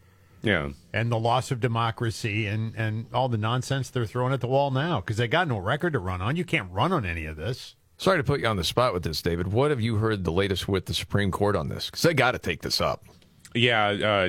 Yeah. 0.43 0.71
and 0.93 1.11
the 1.11 1.19
loss 1.19 1.51
of 1.51 1.61
democracy 1.61 2.47
and, 2.47 2.75
and 2.77 3.07
all 3.15 3.29
the 3.31 3.39
nonsense 3.39 3.89
they're 3.91 4.05
throwing 4.07 4.33
at 4.35 4.41
the 4.43 4.47
wall 4.47 4.71
now 4.71 5.01
because 5.01 5.17
they 5.17 5.27
got 5.27 5.49
no 5.49 5.59
record 5.59 5.95
to 5.95 5.99
run 5.99 6.21
on. 6.21 6.37
You 6.37 6.45
can't 6.45 6.71
run 6.71 6.93
on 6.93 7.07
any 7.07 7.25
of 7.25 7.37
this. 7.37 7.75
Sorry 7.97 8.19
to 8.19 8.25
put 8.25 8.41
you 8.41 8.47
on 8.47 8.57
the 8.57 8.65
spot 8.65 8.93
with 8.93 9.03
this, 9.05 9.23
David. 9.23 9.53
What 9.53 9.71
have 9.71 9.81
you 9.81 9.97
heard 9.97 10.25
the 10.25 10.33
latest 10.33 10.69
with 10.69 10.87
the 10.87 10.95
Supreme 10.95 11.31
Court 11.31 11.57
on 11.57 11.69
this? 11.69 11.87
Because 11.87 12.03
they 12.03 12.13
got 12.13 12.33
to 12.33 12.39
take 12.39 12.61
this 12.63 12.81
up. 12.81 13.05
Yeah, 13.55 13.87
uh, 13.87 14.29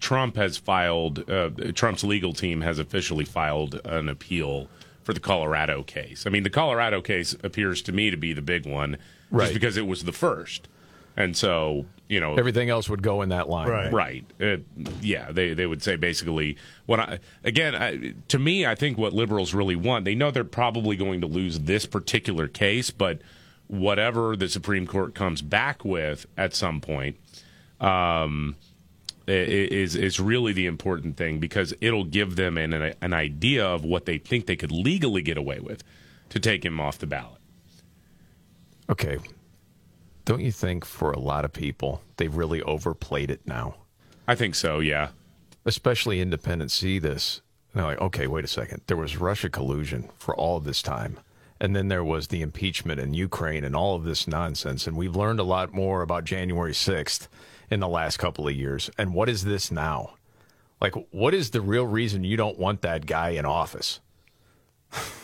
Trump 0.00 0.36
has 0.36 0.56
filed, 0.56 1.30
uh, 1.30 1.50
Trump's 1.74 2.02
legal 2.02 2.32
team 2.32 2.62
has 2.62 2.78
officially 2.78 3.24
filed 3.26 3.80
an 3.84 4.08
appeal 4.08 4.68
for 5.04 5.12
the 5.12 5.20
Colorado 5.20 5.82
case. 5.82 6.26
I 6.26 6.30
mean, 6.30 6.42
the 6.42 6.50
Colorado 6.50 7.00
case 7.02 7.34
appears 7.44 7.82
to 7.82 7.92
me 7.92 8.10
to 8.10 8.16
be 8.16 8.32
the 8.32 8.42
big 8.42 8.66
one 8.66 8.96
Right. 9.30 9.44
just 9.44 9.54
because 9.54 9.76
it 9.76 9.86
was 9.86 10.04
the 10.04 10.12
first. 10.12 10.68
And 11.16 11.36
so, 11.36 11.84
you 12.08 12.20
know, 12.20 12.34
Everything 12.36 12.70
else 12.70 12.88
would 12.88 13.02
go 13.02 13.22
in 13.22 13.28
that 13.30 13.48
line. 13.48 13.68
Right. 13.92 14.24
Uh, 14.40 14.56
yeah, 15.00 15.30
they 15.32 15.52
they 15.54 15.66
would 15.66 15.82
say 15.82 15.96
basically 15.96 16.56
what 16.86 17.00
I 17.00 17.18
again 17.44 17.74
I, 17.74 18.14
to 18.28 18.38
me 18.38 18.64
I 18.66 18.74
think 18.74 18.96
what 18.98 19.12
liberals 19.12 19.52
really 19.54 19.76
want. 19.76 20.04
They 20.04 20.14
know 20.14 20.30
they're 20.30 20.44
probably 20.44 20.96
going 20.96 21.20
to 21.20 21.26
lose 21.26 21.60
this 21.60 21.84
particular 21.86 22.48
case, 22.48 22.90
but 22.90 23.20
whatever 23.68 24.36
the 24.36 24.48
Supreme 24.48 24.86
Court 24.86 25.14
comes 25.14 25.40
back 25.42 25.84
with 25.84 26.26
at 26.36 26.54
some 26.54 26.80
point 26.80 27.16
um, 27.80 28.56
i- 29.28 29.32
i- 29.32 29.34
is 29.70 29.94
is 29.96 30.18
really 30.20 30.52
the 30.52 30.66
important 30.66 31.16
thing 31.16 31.38
because 31.40 31.74
it'll 31.80 32.04
give 32.04 32.36
them 32.36 32.56
an 32.58 32.72
an 33.00 33.12
idea 33.12 33.66
of 33.66 33.84
what 33.84 34.06
they 34.06 34.18
think 34.18 34.46
they 34.46 34.56
could 34.56 34.72
legally 34.72 35.22
get 35.22 35.36
away 35.36 35.60
with 35.60 35.82
to 36.30 36.38
take 36.40 36.64
him 36.64 36.80
off 36.80 36.98
the 36.98 37.06
ballot. 37.06 37.38
Okay. 38.90 39.18
Don't 40.24 40.40
you 40.40 40.52
think 40.52 40.84
for 40.84 41.10
a 41.10 41.18
lot 41.18 41.44
of 41.44 41.52
people, 41.52 42.02
they've 42.16 42.34
really 42.34 42.62
overplayed 42.62 43.30
it 43.30 43.40
now? 43.46 43.74
I 44.28 44.34
think 44.34 44.54
so, 44.54 44.78
yeah. 44.78 45.08
Especially 45.64 46.20
independents 46.20 46.74
see 46.74 46.98
this. 46.98 47.40
And 47.72 47.80
they're 47.80 47.90
like, 47.90 48.00
okay, 48.00 48.26
wait 48.26 48.44
a 48.44 48.48
second. 48.48 48.82
There 48.86 48.96
was 48.96 49.16
Russia 49.16 49.50
collusion 49.50 50.10
for 50.18 50.36
all 50.36 50.56
of 50.56 50.64
this 50.64 50.82
time. 50.82 51.18
And 51.60 51.74
then 51.74 51.88
there 51.88 52.04
was 52.04 52.28
the 52.28 52.42
impeachment 52.42 53.00
in 53.00 53.14
Ukraine 53.14 53.64
and 53.64 53.74
all 53.74 53.94
of 53.96 54.04
this 54.04 54.28
nonsense. 54.28 54.86
And 54.86 54.96
we've 54.96 55.16
learned 55.16 55.40
a 55.40 55.44
lot 55.44 55.72
more 55.72 56.02
about 56.02 56.24
January 56.24 56.72
6th 56.72 57.28
in 57.70 57.80
the 57.80 57.88
last 57.88 58.18
couple 58.18 58.46
of 58.46 58.54
years. 58.54 58.90
And 58.98 59.14
what 59.14 59.28
is 59.28 59.44
this 59.44 59.70
now? 59.70 60.14
Like, 60.80 60.94
what 61.10 61.34
is 61.34 61.50
the 61.50 61.60
real 61.60 61.86
reason 61.86 62.24
you 62.24 62.36
don't 62.36 62.58
want 62.58 62.82
that 62.82 63.06
guy 63.06 63.30
in 63.30 63.44
office? 63.44 64.00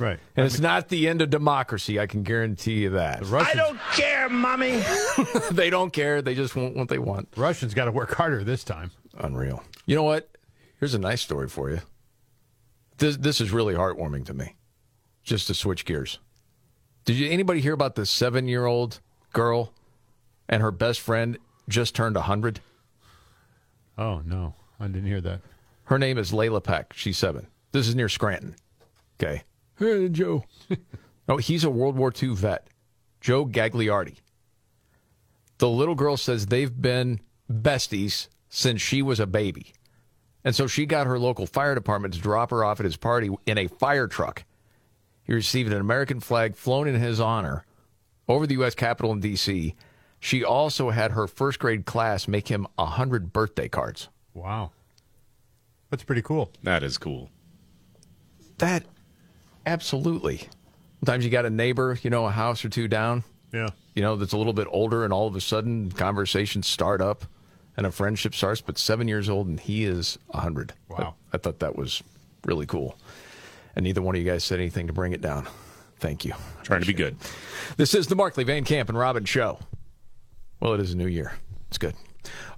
Right. 0.00 0.18
And 0.36 0.46
it's 0.46 0.60
not 0.60 0.88
the 0.88 1.08
end 1.08 1.22
of 1.22 1.30
democracy. 1.30 1.98
I 1.98 2.06
can 2.06 2.22
guarantee 2.22 2.74
you 2.74 2.90
that. 2.90 3.24
I 3.24 3.54
don't 3.54 3.78
care, 3.92 4.28
mommy. 4.28 4.82
they 5.50 5.70
don't 5.70 5.92
care. 5.92 6.22
They 6.22 6.34
just 6.34 6.54
want 6.54 6.76
what 6.76 6.88
they 6.88 6.98
want. 6.98 7.28
Russians 7.36 7.74
got 7.74 7.86
to 7.86 7.92
work 7.92 8.14
harder 8.14 8.44
this 8.44 8.64
time. 8.64 8.90
Unreal. 9.18 9.62
You 9.86 9.96
know 9.96 10.04
what? 10.04 10.28
Here's 10.78 10.94
a 10.94 10.98
nice 10.98 11.20
story 11.20 11.48
for 11.48 11.70
you. 11.70 11.80
This 12.98 13.16
this 13.16 13.40
is 13.40 13.52
really 13.52 13.74
heartwarming 13.74 14.26
to 14.26 14.34
me. 14.34 14.54
Just 15.22 15.46
to 15.48 15.54
switch 15.54 15.84
gears. 15.84 16.18
Did 17.04 17.16
you 17.16 17.30
anybody 17.30 17.60
hear 17.60 17.72
about 17.72 17.94
this 17.94 18.10
seven 18.10 18.48
year 18.48 18.66
old 18.66 19.00
girl 19.32 19.72
and 20.48 20.62
her 20.62 20.70
best 20.70 21.00
friend 21.00 21.38
just 21.68 21.94
turned 21.94 22.16
hundred? 22.16 22.60
Oh 23.96 24.22
no, 24.24 24.54
I 24.78 24.86
didn't 24.86 25.06
hear 25.06 25.20
that. 25.22 25.40
Her 25.84 25.98
name 25.98 26.18
is 26.18 26.32
Layla 26.32 26.62
Peck. 26.62 26.92
She's 26.92 27.18
seven. 27.18 27.46
This 27.72 27.88
is 27.88 27.94
near 27.94 28.08
Scranton. 28.08 28.54
Okay. 29.20 29.42
Hey, 29.78 30.08
Joe. 30.08 30.44
no, 31.28 31.36
he's 31.36 31.64
a 31.64 31.70
World 31.70 31.96
War 31.96 32.12
II 32.20 32.34
vet. 32.34 32.66
Joe 33.20 33.46
Gagliardi. 33.46 34.16
The 35.58 35.68
little 35.68 35.94
girl 35.94 36.16
says 36.16 36.46
they've 36.46 36.80
been 36.80 37.20
besties 37.50 38.28
since 38.48 38.80
she 38.80 39.02
was 39.02 39.20
a 39.20 39.26
baby. 39.26 39.72
And 40.44 40.54
so 40.54 40.66
she 40.66 40.86
got 40.86 41.06
her 41.06 41.18
local 41.18 41.46
fire 41.46 41.74
department 41.74 42.14
to 42.14 42.20
drop 42.20 42.50
her 42.50 42.64
off 42.64 42.80
at 42.80 42.84
his 42.84 42.96
party 42.96 43.30
in 43.46 43.58
a 43.58 43.66
fire 43.66 44.06
truck. 44.06 44.44
He 45.24 45.32
received 45.32 45.72
an 45.72 45.80
American 45.80 46.20
flag 46.20 46.56
flown 46.56 46.88
in 46.88 46.94
his 46.94 47.20
honor 47.20 47.64
over 48.28 48.46
the 48.46 48.54
U.S. 48.54 48.74
Capitol 48.74 49.12
in 49.12 49.20
D.C. 49.20 49.74
She 50.20 50.44
also 50.44 50.90
had 50.90 51.12
her 51.12 51.26
first 51.26 51.58
grade 51.58 51.86
class 51.86 52.26
make 52.26 52.48
him 52.48 52.66
a 52.78 52.84
100 52.84 53.32
birthday 53.32 53.68
cards. 53.68 54.08
Wow. 54.32 54.72
That's 55.90 56.02
pretty 56.02 56.22
cool. 56.22 56.52
That 56.62 56.82
is 56.82 56.98
cool. 56.98 57.30
That 58.58 58.84
absolutely. 59.68 60.48
Sometimes 61.00 61.24
you 61.24 61.30
got 61.30 61.44
a 61.46 61.50
neighbor, 61.50 61.98
you 62.02 62.10
know, 62.10 62.26
a 62.26 62.30
house 62.30 62.64
or 62.64 62.68
two 62.68 62.88
down, 62.88 63.22
Yeah. 63.52 63.68
you 63.94 64.02
know, 64.02 64.16
that's 64.16 64.32
a 64.32 64.36
little 64.38 64.52
bit 64.52 64.66
older, 64.70 65.04
and 65.04 65.12
all 65.12 65.26
of 65.26 65.36
a 65.36 65.40
sudden 65.40 65.92
conversations 65.92 66.66
start 66.66 67.00
up 67.00 67.24
and 67.76 67.86
a 67.86 67.92
friendship 67.92 68.34
starts. 68.34 68.60
But 68.60 68.78
seven 68.78 69.06
years 69.06 69.28
old, 69.28 69.46
and 69.46 69.60
he 69.60 69.84
is 69.84 70.18
a 70.30 70.40
hundred. 70.40 70.72
Wow. 70.88 71.14
I, 71.32 71.36
I 71.36 71.38
thought 71.38 71.60
that 71.60 71.76
was 71.76 72.02
really 72.44 72.66
cool. 72.66 72.98
And 73.76 73.84
neither 73.84 74.02
one 74.02 74.16
of 74.16 74.20
you 74.20 74.28
guys 74.28 74.42
said 74.42 74.58
anything 74.58 74.88
to 74.88 74.92
bring 74.92 75.12
it 75.12 75.20
down. 75.20 75.46
Thank 76.00 76.24
you. 76.24 76.32
Trying 76.64 76.80
to 76.80 76.86
be 76.86 76.92
good. 76.94 77.16
This 77.76 77.94
is 77.94 78.06
the 78.08 78.16
Markley 78.16 78.44
Van 78.44 78.64
Camp 78.64 78.88
and 78.88 78.98
Robbins 78.98 79.28
show. 79.28 79.58
Well, 80.60 80.74
it 80.74 80.80
is 80.80 80.92
a 80.92 80.96
new 80.96 81.06
year. 81.06 81.32
It's 81.68 81.78
good. 81.78 81.94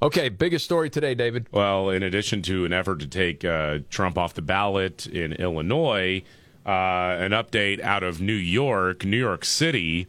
Okay, 0.03 0.31
biggest 0.31 0.65
story 0.65 0.89
today, 0.89 1.15
David. 1.15 1.47
Well, 1.53 1.91
in 1.91 2.03
addition 2.03 2.41
to 2.43 2.65
an 2.65 2.73
effort 2.73 3.01
to 3.01 3.07
take 3.07 3.45
uh, 3.45 3.81
Trump 3.91 4.17
off 4.17 4.33
the 4.35 4.43
ballot 4.43 5.07
in 5.07 5.33
Illinois, 5.35 6.23
uh, 6.67 6.71
an 7.19 7.33
update 7.33 7.81
out 7.81 8.03
of 8.03 8.21
New 8.21 8.33
York, 8.35 9.05
New 9.05 9.17
York 9.19 9.45
City 9.45 10.07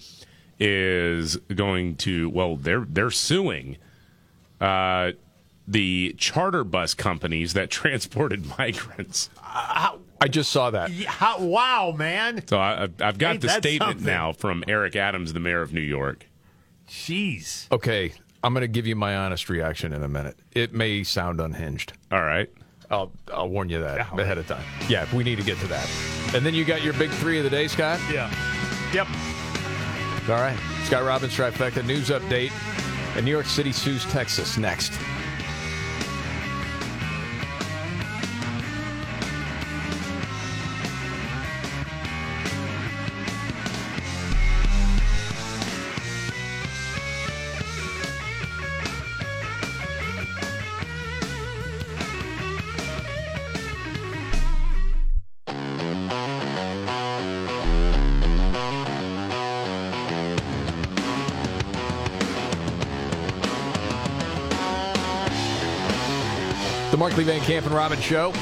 is 0.59 1.37
going 1.55 1.95
to 1.97 2.29
well, 2.29 2.55
they're 2.55 2.85
they're 2.87 3.09
suing 3.11 3.77
uh, 4.59 5.11
the 5.67 6.13
charter 6.17 6.63
bus 6.63 6.93
companies 6.93 7.53
that 7.53 7.69
transported 7.71 8.45
migrants. 8.57 9.29
I 9.43 10.27
just 10.29 10.51
saw 10.51 10.69
that. 10.69 10.91
Yeah, 10.91 11.09
how, 11.09 11.39
wow, 11.41 11.95
man. 11.97 12.45
So 12.47 12.59
I, 12.59 12.83
I've- 12.83 13.03
I've 13.03 13.17
got 13.17 13.31
Ain't 13.33 13.41
the 13.41 13.49
statement 13.49 13.91
something? 13.93 14.05
now 14.05 14.33
from 14.33 14.63
Eric 14.67 14.95
Adams, 14.95 15.33
the 15.33 15.39
mayor 15.39 15.61
of 15.61 15.73
New 15.73 15.81
York. 15.81 16.27
Jeez. 16.87 17.71
Okay, 17.71 18.13
I'm 18.43 18.53
going 18.53 18.61
to 18.61 18.67
give 18.67 18.85
you 18.85 18.95
my 18.95 19.15
honest 19.15 19.49
reaction 19.49 19.93
in 19.93 20.03
a 20.03 20.07
minute. 20.07 20.37
It 20.51 20.73
may 20.73 21.03
sound 21.03 21.39
unhinged. 21.41 21.93
All 22.11 22.21
right. 22.23 22.49
I'll 22.91 23.11
I'll 23.33 23.49
warn 23.49 23.69
you 23.69 23.79
that 23.79 23.99
ahead 24.19 24.37
of 24.37 24.47
time. 24.47 24.63
Yeah, 24.89 25.03
if 25.03 25.13
we 25.13 25.23
need 25.23 25.37
to 25.37 25.43
get 25.43 25.57
to 25.59 25.67
that. 25.67 25.89
And 26.35 26.45
then 26.45 26.53
you 26.53 26.65
got 26.65 26.83
your 26.83 26.93
big 26.93 27.09
three 27.09 27.37
of 27.37 27.43
the 27.43 27.49
day, 27.49 27.67
Scott. 27.67 27.99
Yeah. 28.11 28.29
Yep. 28.93 29.07
All 30.29 30.35
right. 30.35 30.57
Scott 30.83 31.03
Robbins 31.03 31.33
trifecta 31.35 31.85
news 31.85 32.09
update. 32.09 32.51
And 33.15 33.25
New 33.25 33.31
York 33.31 33.45
City 33.45 33.71
sues 33.71 34.05
Texas 34.05 34.57
next. 34.57 34.93
Markley 67.11 67.25
Van 67.25 67.41
Camp 67.41 67.65
and 67.65 67.75
Robbins 67.75 68.03
Show. 68.05 68.33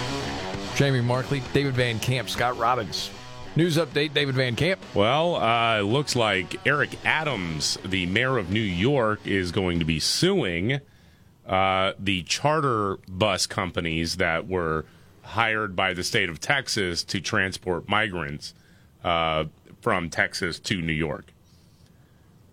Jamie 0.75 1.01
Markley, 1.01 1.41
David 1.53 1.73
Van 1.73 1.97
Camp, 1.97 2.29
Scott 2.29 2.55
Robbins. 2.55 3.09
News 3.55 3.77
update, 3.77 4.13
David 4.13 4.35
Van 4.35 4.55
Camp. 4.55 4.79
Well, 4.93 5.37
uh, 5.37 5.79
it 5.79 5.85
looks 5.85 6.15
like 6.15 6.55
Eric 6.67 6.91
Adams, 7.03 7.79
the 7.83 8.05
mayor 8.05 8.37
of 8.37 8.51
New 8.51 8.59
York, 8.59 9.21
is 9.25 9.51
going 9.51 9.79
to 9.79 9.85
be 9.85 9.99
suing 9.99 10.81
uh, 11.47 11.93
the 11.97 12.21
charter 12.21 12.99
bus 13.07 13.47
companies 13.47 14.17
that 14.17 14.47
were 14.47 14.85
hired 15.23 15.75
by 15.75 15.95
the 15.95 16.03
state 16.03 16.29
of 16.29 16.39
Texas 16.39 17.03
to 17.05 17.19
transport 17.19 17.89
migrants 17.89 18.53
uh, 19.03 19.45
from 19.81 20.11
Texas 20.11 20.59
to 20.59 20.79
New 20.79 20.93
York. 20.93 21.33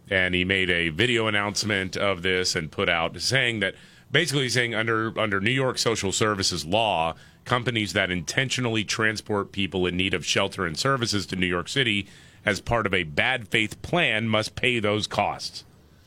And 0.09 0.34
he 0.34 0.47
made 0.47 0.70
a 0.70 0.88
video 0.88 1.26
announcement 1.26 1.94
of 1.94 2.22
this 2.22 2.56
and 2.56 2.72
put 2.72 2.88
out 2.88 3.20
saying 3.20 3.60
that 3.60 3.74
basically 4.11 4.49
saying 4.49 4.74
under 4.74 5.19
under 5.19 5.41
New 5.41 5.51
York 5.51 5.78
social 5.78 6.12
services 6.12 6.65
law, 6.65 7.15
companies 7.45 7.93
that 7.93 8.11
intentionally 8.11 8.85
transport 8.85 9.53
people 9.53 9.87
in 9.87 9.97
need 9.97 10.15
of 10.15 10.24
shelter 10.24 10.66
and 10.66 10.78
services 10.78 11.27
to 11.27 11.37
New 11.37 11.47
York 11.47 11.69
City 11.69 12.07
as 12.45 12.61
part 12.61 12.87
of 12.87 12.95
a 12.95 13.03
bad 13.03 13.49
faith 13.49 13.81
plan 13.83 14.28
must 14.28 14.55
pay 14.55 14.78
those 14.78 15.07
costs. 15.07 15.65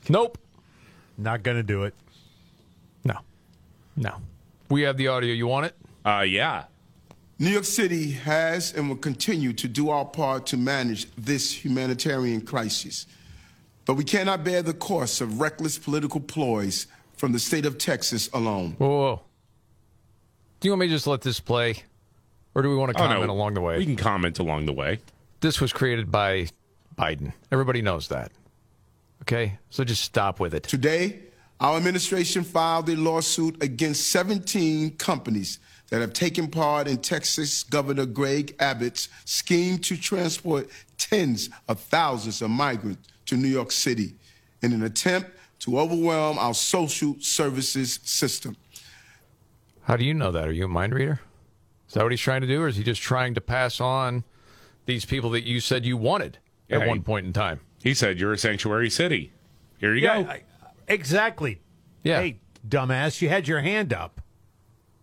Nope. 0.07 0.37
Not 1.17 1.43
going 1.43 1.57
to 1.57 1.63
do 1.63 1.83
it. 1.83 1.93
No. 3.03 3.19
No. 3.97 4.15
We 4.69 4.83
have 4.83 4.97
the 4.97 5.09
audio. 5.09 5.33
You 5.33 5.47
want 5.47 5.65
it? 5.65 5.75
Uh, 6.05 6.21
yeah. 6.21 6.65
New 7.39 7.49
York 7.49 7.65
City 7.65 8.11
has 8.11 8.73
and 8.73 8.89
will 8.89 8.97
continue 8.97 9.53
to 9.53 9.67
do 9.67 9.89
our 9.89 10.05
part 10.05 10.45
to 10.47 10.57
manage 10.57 11.07
this 11.15 11.63
humanitarian 11.63 12.41
crisis. 12.41 13.05
But 13.85 13.95
we 13.95 14.03
cannot 14.03 14.43
bear 14.43 14.61
the 14.61 14.73
cost 14.73 15.21
of 15.21 15.39
reckless 15.39 15.77
political 15.77 16.19
ploys 16.19 16.87
from 17.19 17.33
the 17.33 17.39
state 17.39 17.65
of 17.65 17.77
Texas 17.77 18.29
alone. 18.33 18.75
Whoa, 18.77 18.87
whoa. 18.87 19.21
Do 20.61 20.67
you 20.67 20.71
want 20.71 20.79
me 20.79 20.87
to 20.87 20.93
just 20.93 21.05
let 21.05 21.19
this 21.21 21.41
play? 21.41 21.75
Or 22.55 22.61
do 22.61 22.69
we 22.69 22.77
want 22.77 22.95
to 22.95 22.97
Oh, 23.03 23.07
no. 23.07 23.13
comment 23.13 23.29
along 23.29 23.53
the 23.55 23.61
way? 23.61 23.77
We 23.77 23.85
can 23.85 23.97
comment 23.97 24.39
along 24.39 24.65
the 24.67 24.71
way. 24.73 24.99
This 25.41 25.59
was 25.59 25.73
created 25.73 26.09
by 26.09 26.47
Biden. 26.97 27.33
Everybody 27.51 27.81
knows 27.81 28.07
that. 28.07 28.31
Okay? 29.23 29.59
So 29.69 29.83
just 29.83 30.01
stop 30.01 30.39
with 30.39 30.53
it. 30.53 30.63
Today, 30.63 31.19
our 31.59 31.75
administration 31.75 32.45
filed 32.45 32.87
a 32.87 32.95
lawsuit 32.95 33.61
against 33.61 34.07
17 34.11 34.91
companies 34.91 35.59
that 35.89 35.99
have 35.99 36.13
taken 36.13 36.47
part 36.47 36.87
in 36.87 36.99
Texas 36.99 37.63
Governor 37.63 38.05
Greg 38.05 38.55
Abbott's 38.59 39.09
scheme 39.25 39.77
to 39.79 39.97
transport 39.97 40.69
tens 40.97 41.49
of 41.67 41.81
thousands 41.81 42.41
of 42.41 42.49
migrants 42.49 43.05
to 43.25 43.35
New 43.35 43.49
York 43.49 43.71
City 43.73 44.13
in 44.61 44.71
an 44.71 44.83
attempt 44.83 45.31
to 45.59 45.79
overwhelm 45.79 46.37
our 46.37 46.53
social 46.53 47.15
services 47.19 47.99
system. 48.03 48.55
How 49.83 49.95
do 49.97 50.05
you 50.05 50.13
know 50.13 50.31
that? 50.31 50.47
Are 50.47 50.51
you 50.51 50.65
a 50.65 50.67
mind 50.67 50.93
reader? 50.93 51.19
Is 51.87 51.95
that 51.95 52.03
what 52.03 52.11
he's 52.11 52.21
trying 52.21 52.41
to 52.41 52.47
do? 52.47 52.61
Or 52.61 52.67
is 52.67 52.75
he 52.77 52.83
just 52.83 53.01
trying 53.01 53.33
to 53.35 53.41
pass 53.41 53.81
on 53.81 54.23
these 54.85 55.05
people 55.05 55.29
that 55.31 55.43
you 55.45 55.59
said 55.59 55.85
you 55.85 55.97
wanted 55.97 56.37
at 56.69 56.81
Yeah, 56.81 56.87
one 56.87 56.97
he- 56.97 57.03
point 57.03 57.25
in 57.25 57.33
time? 57.33 57.59
He 57.83 57.93
said 57.93 58.19
you're 58.19 58.33
a 58.33 58.37
sanctuary 58.37 58.89
city. 58.89 59.31
Here 59.79 59.93
you 59.95 60.03
Yeah, 60.03 60.21
go. 60.23 60.29
I- 60.29 60.43
exactly. 60.87 61.59
Yeah. 62.03 62.21
Hey, 62.21 62.39
dumbass, 62.67 63.21
you 63.21 63.29
had 63.29 63.47
your 63.47 63.61
hand 63.61 63.93
up. 63.93 64.21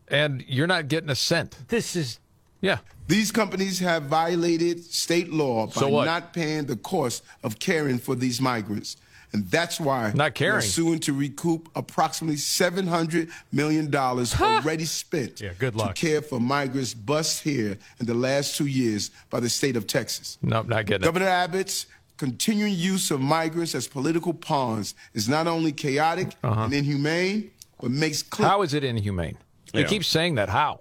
And 0.08 0.44
you're 0.46 0.68
not 0.68 0.86
getting 0.88 1.10
a 1.10 1.16
cent. 1.16 1.56
This 1.68 1.96
is. 1.96 2.20
Yeah. 2.60 2.78
These 3.08 3.32
companies 3.32 3.80
have 3.80 4.04
violated 4.04 4.84
state 4.84 5.32
law 5.32 5.66
by 5.66 5.72
So 5.72 5.88
what? 5.88 6.04
not 6.04 6.32
paying 6.32 6.66
the 6.66 6.76
cost 6.76 7.24
of 7.42 7.58
caring 7.58 7.98
for 7.98 8.14
these 8.14 8.40
migrants. 8.40 8.96
And 9.32 9.50
that's 9.50 9.78
why 9.80 10.12
Not 10.14 10.34
caring. 10.34 10.54
we're 10.56 10.60
suing 10.62 10.98
to 11.00 11.12
recoup 11.12 11.68
approximately 11.74 12.36
$700 12.36 13.30
million 13.52 13.94
already 13.94 14.84
spent 14.84 15.40
Yeah, 15.40 15.52
good 15.58 15.74
luck. 15.74 15.94
to 15.94 16.00
care 16.00 16.22
for 16.22 16.40
migrants 16.40 16.94
bust 16.94 17.42
here 17.42 17.76
in 18.00 18.06
the 18.06 18.14
last 18.14 18.56
two 18.56 18.66
years 18.66 19.10
by 19.30 19.40
the 19.40 19.48
state 19.48 19.76
of 19.76 19.86
Texas. 19.86 20.38
Nope, 20.42 20.68
not 20.68 20.86
getting 20.86 21.02
it. 21.02 21.04
Governor 21.04 21.26
Abbott's 21.28 21.86
continuing 22.16 22.72
use 22.74 23.10
of 23.10 23.20
migrants 23.20 23.74
as 23.74 23.86
political 23.86 24.32
pawns 24.32 24.94
is 25.12 25.28
not 25.28 25.46
only 25.46 25.72
chaotic 25.72 26.28
Uh-huh. 26.42 26.62
and 26.62 26.72
inhumane, 26.72 27.50
but 27.80 27.90
makes 27.90 28.22
clear. 28.22 28.48
How 28.48 28.62
is 28.62 28.72
it 28.74 28.84
inhumane? 28.84 29.36
He 29.72 29.80
Yeah. 29.80 29.86
keeps 29.86 30.06
saying 30.06 30.36
that. 30.36 30.48
How? 30.48 30.80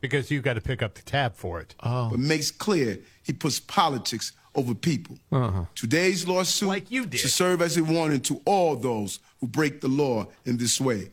Because 0.00 0.30
you've 0.30 0.44
got 0.44 0.54
to 0.54 0.60
pick 0.60 0.82
up 0.82 0.94
the 0.94 1.02
tab 1.02 1.34
for 1.34 1.60
it. 1.60 1.74
Oh. 1.80 2.10
but 2.10 2.20
makes 2.20 2.50
clear 2.50 2.98
he 3.22 3.32
puts 3.32 3.58
politics 3.58 4.32
over 4.54 4.74
people. 4.74 5.18
Uh-huh. 5.32 5.64
Today's 5.74 6.26
lawsuit 6.26 6.68
Like 6.68 6.90
you 6.90 7.06
did. 7.06 7.18
should 7.20 7.30
serve 7.30 7.60
as 7.62 7.76
a 7.76 7.84
warning 7.84 8.20
to 8.22 8.40
all 8.44 8.76
those 8.76 9.18
who 9.40 9.46
break 9.46 9.80
the 9.80 9.88
law 9.88 10.26
in 10.44 10.56
this 10.56 10.80
way. 10.80 11.10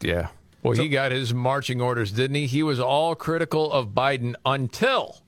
Yeah. 0.00 0.28
Well, 0.62 0.74
he 0.74 0.88
got 0.88 1.12
his 1.12 1.32
marching 1.32 1.80
orders, 1.80 2.10
didn't 2.10 2.34
he? 2.34 2.46
He 2.46 2.62
was 2.62 2.80
all 2.80 3.14
critical 3.14 3.72
of 3.72 3.90
Biden 3.90 4.34
until 4.44 5.20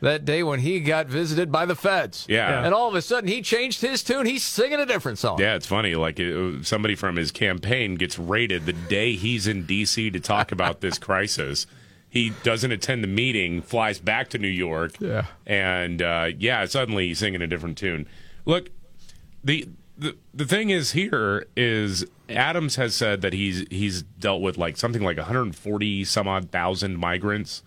that 0.00 0.24
day 0.24 0.42
when 0.42 0.58
he 0.60 0.80
got 0.80 1.06
visited 1.06 1.52
by 1.52 1.64
the 1.64 1.76
feds. 1.76 2.26
Yeah. 2.28 2.64
And 2.64 2.74
all 2.74 2.88
of 2.88 2.94
a 2.96 3.02
sudden, 3.02 3.28
he 3.28 3.40
changed 3.40 3.80
his 3.80 4.02
tune. 4.02 4.26
He's 4.26 4.42
singing 4.42 4.80
a 4.80 4.86
different 4.86 5.18
song. 5.18 5.38
Yeah, 5.40 5.54
it's 5.54 5.66
funny. 5.66 5.94
Like 5.94 6.18
it, 6.18 6.66
somebody 6.66 6.94
from 6.96 7.14
his 7.16 7.30
campaign 7.30 7.94
gets 7.94 8.18
raided 8.18 8.66
the 8.66 8.72
day 8.72 9.14
he's 9.14 9.46
in 9.46 9.64
D.C. 9.64 10.10
to 10.10 10.18
talk 10.20 10.50
about 10.52 10.80
this 10.80 10.98
crisis. 10.98 11.66
He 12.12 12.30
doesn't 12.42 12.70
attend 12.70 13.02
the 13.02 13.08
meeting, 13.08 13.62
flies 13.62 13.98
back 13.98 14.28
to 14.30 14.38
New 14.38 14.46
York, 14.46 14.92
Yeah. 15.00 15.24
and 15.46 16.02
uh, 16.02 16.28
yeah, 16.38 16.66
suddenly 16.66 17.06
he's 17.08 17.18
singing 17.20 17.40
a 17.40 17.46
different 17.46 17.78
tune. 17.78 18.06
Look, 18.44 18.68
the 19.42 19.66
the 19.96 20.16
the 20.34 20.44
thing 20.44 20.68
is 20.68 20.92
here 20.92 21.46
is 21.56 22.04
Adams 22.28 22.76
has 22.76 22.94
said 22.94 23.22
that 23.22 23.32
he's 23.32 23.64
he's 23.70 24.02
dealt 24.02 24.42
with 24.42 24.58
like 24.58 24.76
something 24.76 25.00
like 25.02 25.16
140 25.16 26.04
some 26.04 26.28
odd 26.28 26.50
thousand 26.50 26.98
migrants, 26.98 27.62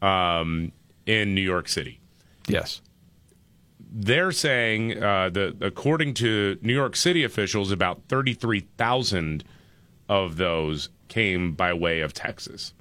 um, 0.00 0.72
in 1.04 1.34
New 1.34 1.42
York 1.42 1.68
City 1.68 2.00
Yes. 2.48 2.80
they're 3.78 4.32
saying 4.32 5.02
uh, 5.02 5.28
that 5.30 5.56
according 5.60 6.14
to 6.14 6.58
New 6.62 6.72
York 6.74 6.96
City 6.96 7.22
officials, 7.22 7.70
about 7.70 8.00
33,000 8.08 9.44
of 10.08 10.36
those 10.38 10.88
came 11.08 11.52
by 11.52 11.72
way 11.74 12.00
of 12.00 12.12
Texas. 12.14 12.72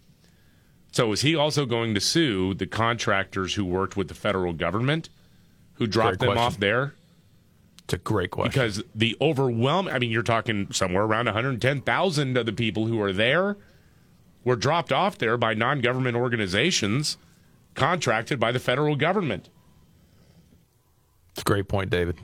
So 0.96 1.12
is 1.12 1.20
he 1.20 1.36
also 1.36 1.66
going 1.66 1.94
to 1.96 2.00
sue 2.00 2.54
the 2.54 2.66
contractors 2.66 3.56
who 3.56 3.66
worked 3.66 3.98
with 3.98 4.08
the 4.08 4.14
federal 4.14 4.54
government 4.54 5.10
who 5.74 5.88
dropped 5.88 6.20
Great 6.20 6.28
them 6.28 6.36
question. 6.38 6.44
off 6.54 6.58
there? 6.58 6.94
It's 7.84 7.96
a 7.96 7.98
great 7.98 8.32
question. 8.32 8.50
Because 8.50 8.82
the 8.96 9.18
overwhelm 9.20 9.90
I 9.90 10.00
mean, 10.00 10.10
you're 10.10 10.24
talking 10.24 10.72
somewhere 10.72 11.04
around 11.04 11.26
110,000 11.26 12.38
of 12.38 12.46
the 12.46 12.54
people 12.54 12.88
who 12.88 13.02
are 13.02 13.12
there 13.12 13.58
were 14.46 14.56
dropped 14.56 14.94
off 14.94 15.18
there 15.18 15.36
by 15.36 15.54
non 15.54 15.82
government 15.82 16.16
organizations 16.16 17.18
contracted 17.74 18.40
by 18.40 18.54
the 18.54 18.60
federal 18.60 18.96
government. 18.96 19.50
It's 21.32 21.42
a 21.42 21.44
great 21.44 21.68
point, 21.68 21.90
David. 21.90 22.20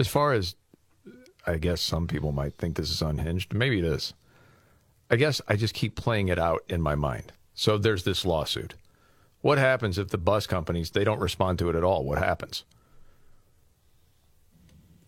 As 0.00 0.08
far 0.08 0.32
as 0.32 0.56
I 1.46 1.58
guess 1.58 1.80
some 1.80 2.08
people 2.08 2.32
might 2.32 2.58
think 2.58 2.76
this 2.76 2.90
is 2.90 3.02
unhinged, 3.02 3.54
maybe 3.54 3.78
it 3.78 3.84
is. 3.84 4.14
I 5.12 5.14
guess 5.14 5.40
I 5.46 5.54
just 5.54 5.74
keep 5.74 5.94
playing 5.94 6.26
it 6.26 6.40
out 6.40 6.64
in 6.68 6.82
my 6.82 6.96
mind. 6.96 7.32
So 7.58 7.76
there's 7.76 8.04
this 8.04 8.24
lawsuit. 8.24 8.74
What 9.40 9.58
happens 9.58 9.98
if 9.98 10.10
the 10.10 10.16
bus 10.16 10.46
companies 10.46 10.92
they 10.92 11.02
don't 11.02 11.18
respond 11.18 11.58
to 11.58 11.68
it 11.68 11.74
at 11.74 11.82
all? 11.82 12.04
What 12.04 12.18
happens? 12.18 12.64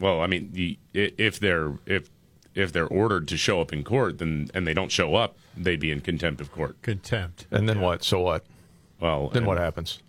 Well, 0.00 0.20
I 0.20 0.26
mean, 0.26 0.50
the, 0.52 0.76
if 0.92 1.38
they're 1.38 1.74
if 1.86 2.10
if 2.56 2.72
they're 2.72 2.88
ordered 2.88 3.28
to 3.28 3.36
show 3.36 3.60
up 3.60 3.72
in 3.72 3.84
court, 3.84 4.18
then 4.18 4.48
and 4.52 4.66
they 4.66 4.74
don't 4.74 4.90
show 4.90 5.14
up, 5.14 5.36
they'd 5.56 5.78
be 5.78 5.92
in 5.92 6.00
contempt 6.00 6.40
of 6.40 6.50
court. 6.50 6.82
Contempt. 6.82 7.46
And 7.52 7.68
then 7.68 7.80
what? 7.80 8.02
So 8.02 8.18
what? 8.18 8.44
Well, 8.98 9.28
Then 9.28 9.44
what 9.46 9.58
happens? 9.58 10.00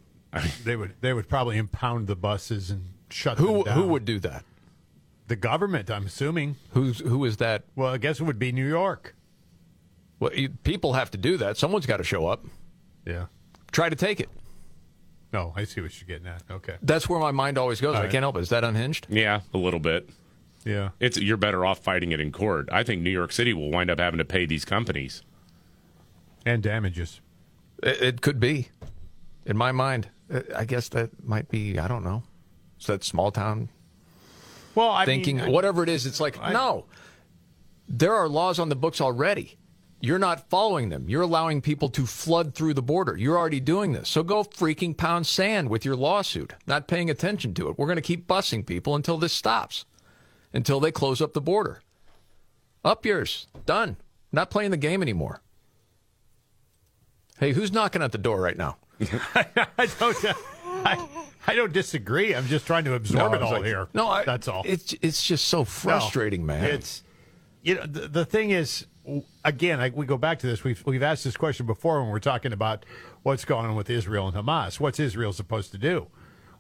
They 0.64 0.76
would 0.76 0.96
they 1.02 1.14
would 1.14 1.30
probably 1.30 1.58
impound 1.60 2.08
the 2.08 2.16
buses 2.16 2.72
and 2.72 2.86
shut 3.12 3.38
Who 3.38 3.54
them 3.54 3.64
down. 3.66 3.76
who 3.78 3.88
would 3.90 4.06
do 4.06 4.18
that? 4.20 4.44
the 5.28 5.36
government? 5.36 5.92
I'm 5.92 6.08
assuming. 6.08 6.56
Who's 6.72 7.02
who 7.02 7.24
is 7.24 7.38
that? 7.38 7.66
Well, 7.76 7.94
I 7.94 7.98
guess 8.00 8.20
it 8.20 8.24
would 8.24 8.40
be 8.40 8.52
New 8.52 8.68
York. 8.68 9.16
Well, 10.22 10.34
you, 10.34 10.50
people 10.64 10.94
have 10.94 11.12
to 11.12 11.18
do 11.18 11.36
that. 11.38 11.58
Someone's 11.58 11.86
got 11.86 11.98
to 11.98 12.04
show 12.04 12.28
up. 12.28 12.46
Yeah. 13.06 13.26
Try 13.74 13.90
to 13.90 13.96
take 13.98 14.20
it. 14.22 14.30
No, 15.34 15.52
I 15.56 15.64
see 15.66 15.82
what 15.82 16.00
you're 16.00 16.08
getting 16.08 16.28
at. 16.28 16.44
Okay. 16.50 16.76
That's 16.82 17.10
where 17.10 17.20
my 17.20 17.32
mind 17.32 17.58
always 17.58 17.82
goes. 17.82 17.96
All 17.96 18.02
I 18.02 18.04
right. 18.04 18.12
can't 18.12 18.22
help 18.24 18.38
it. 18.38 18.42
Is 18.42 18.50
that 18.50 18.64
unhinged? 18.64 19.08
Yeah, 19.10 19.42
a 19.54 19.58
little 19.58 19.80
bit. 19.80 20.10
Yeah. 20.64 20.90
It's 21.00 21.18
you're 21.18 21.38
better 21.38 21.66
off 21.66 21.80
fighting 21.80 22.12
it 22.12 22.20
in 22.20 22.32
court. 22.32 22.70
I 22.72 22.84
think 22.84 23.02
New 23.02 23.10
York 23.10 23.32
City 23.32 23.52
will 23.54 23.72
wind 23.72 23.90
up 23.90 24.00
having 24.00 24.20
to 24.20 24.26
pay 24.26 24.46
these 24.46 24.64
companies. 24.64 25.24
And 26.46 26.62
damages. 26.62 27.20
It, 27.82 28.02
it 28.02 28.22
could 28.22 28.40
be. 28.40 28.70
In 29.46 29.58
my 29.58 29.72
mind, 29.72 30.10
Uh, 30.32 30.42
I 30.56 30.66
guess 30.66 30.88
that 30.90 31.10
might 31.26 31.50
be. 31.50 31.80
I 31.80 31.88
don't 31.88 32.04
know. 32.04 32.22
Is 32.80 32.86
that 32.88 33.04
small 33.04 33.32
town 33.32 33.70
Well, 34.76 34.92
I 34.92 35.06
thinking? 35.06 35.38
mean, 35.38 35.46
I- 35.46 35.50
whatever 35.50 35.82
it 35.82 35.90
is, 35.90 36.06
it's 36.06 36.20
like 36.20 36.40
no. 36.40 36.86
There 37.88 38.14
are 38.14 38.30
laws 38.30 38.60
on 38.60 38.70
the 38.70 38.76
books 38.76 39.02
already. 39.02 39.58
You're 40.04 40.20
not 40.20 40.50
following 40.50 40.90
them. 40.90 41.08
You're 41.08 41.22
allowing 41.22 41.62
people 41.62 41.90
to 41.90 42.06
flood 42.06 42.56
through 42.56 42.74
the 42.74 42.82
border. 42.82 43.16
You're 43.16 43.38
already 43.38 43.60
doing 43.60 43.92
this. 43.92 44.10
So 44.10 44.24
go 44.24 44.44
freaking 44.44 44.98
pound 44.98 45.28
sand 45.28 45.70
with 45.70 45.86
your 45.86 45.96
lawsuit, 45.96 46.54
not 46.66 46.88
paying 46.88 47.10
attention 47.10 47.54
to 47.56 47.70
it. 47.70 47.78
We're 47.78 47.86
going 47.86 47.98
to 47.98 48.02
keep 48.02 48.28
busing 48.28 48.66
people 48.66 48.96
until 48.96 49.18
this 49.18 49.34
stops, 49.34 49.86
until 50.54 50.80
they 50.80 50.92
close 50.92 51.22
up 51.22 51.34
the 51.34 51.42
border. 51.42 51.82
Up 52.84 53.06
yours. 53.06 53.46
Done. 53.66 53.98
Not 54.32 54.50
playing 54.50 54.72
the 54.72 54.78
game 54.78 55.02
anymore. 55.04 55.42
Hey, 57.40 57.54
who's 57.54 57.72
knocking 57.72 58.02
at 58.02 58.12
the 58.12 58.18
door 58.18 58.40
right 58.42 58.58
now? 58.58 58.78
I 59.36 59.88
don't. 60.00 60.26
I, 60.84 61.08
I 61.48 61.56
don't 61.56 61.74
disagree. 61.74 62.36
I'm 62.36 62.46
just 62.48 62.66
trying 62.66 62.86
to 62.86 62.94
absorb 62.94 63.32
No, 63.32 63.38
it 63.38 63.42
all 63.44 63.52
like- 63.54 63.66
here. 63.66 63.88
no, 63.94 64.08
I- 64.08 64.24
that's 64.26 64.48
all. 64.48 64.64
It's 64.66 64.94
it's 65.02 65.24
just 65.24 65.46
so 65.48 65.64
frustrating, 65.64 66.46
man. 66.46 66.64
It's 66.66 67.04
you 67.64 67.76
know 67.76 67.86
the, 67.86 68.08
the 68.08 68.26
thing 68.26 68.52
is 68.52 68.86
again 69.44 69.80
I, 69.80 69.90
we 69.90 70.06
go 70.06 70.18
back 70.18 70.40
to 70.40 70.48
this. 70.48 70.64
We've 70.64 70.82
we've 70.86 71.04
asked 71.04 71.24
this 71.24 71.38
question 71.38 71.66
before 71.66 72.02
when 72.02 72.12
we're 72.12 72.20
talking 72.20 72.54
about 72.54 72.86
what's 73.24 73.46
going 73.46 73.66
on 73.66 73.76
with 73.76 73.90
Israel 73.90 74.28
and 74.28 74.36
Hamas. 74.36 74.80
What's 74.80 75.00
Israel 75.00 75.34
supposed 75.34 75.72
to 75.72 75.78
do? 75.78 76.08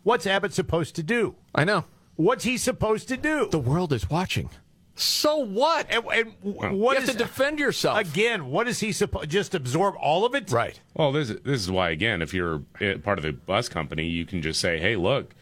What's 0.04 0.26
Abbott 0.26 0.54
supposed 0.54 0.96
to 0.96 1.04
do? 1.04 1.36
I 1.54 1.64
know. 1.64 1.86
What's 2.16 2.44
he 2.44 2.58
supposed 2.58 3.08
to 3.10 3.18
do? 3.18 3.48
The 3.52 3.60
world 3.60 3.94
is 3.94 4.10
watching. 4.10 4.50
So 4.96 5.38
what? 5.38 5.88
And, 5.90 6.04
and 6.14 6.34
w- 6.44 6.78
what 6.78 6.94
you 6.96 7.00
have 7.00 7.04
is- 7.10 7.16
to 7.16 7.18
defend 7.18 7.60
yourself. 7.60 7.98
again? 8.00 8.48
What 8.48 8.68
is 8.68 8.80
he 8.80 8.92
supposed? 8.92 9.30
Just 9.30 9.56
absorb 9.56 9.96
all 10.00 10.26
of 10.26 10.36
it? 10.36 10.52
Right. 10.52 10.80
Well, 10.94 11.12
this 11.12 11.30
is, 11.30 11.40
this 11.42 11.62
is 11.62 11.72
why 11.72 11.92
again, 11.92 12.22
if 12.22 12.34
you're 12.34 12.62
eh, 12.82 12.98
part 12.98 13.18
of 13.18 13.24
the 13.24 13.32
bus 13.32 13.70
company, 13.70 14.06
you 14.08 14.26
can 14.26 14.42
just 14.42 14.60
say, 14.60 14.80
"Hey, 14.80 14.96
look, 14.96 15.34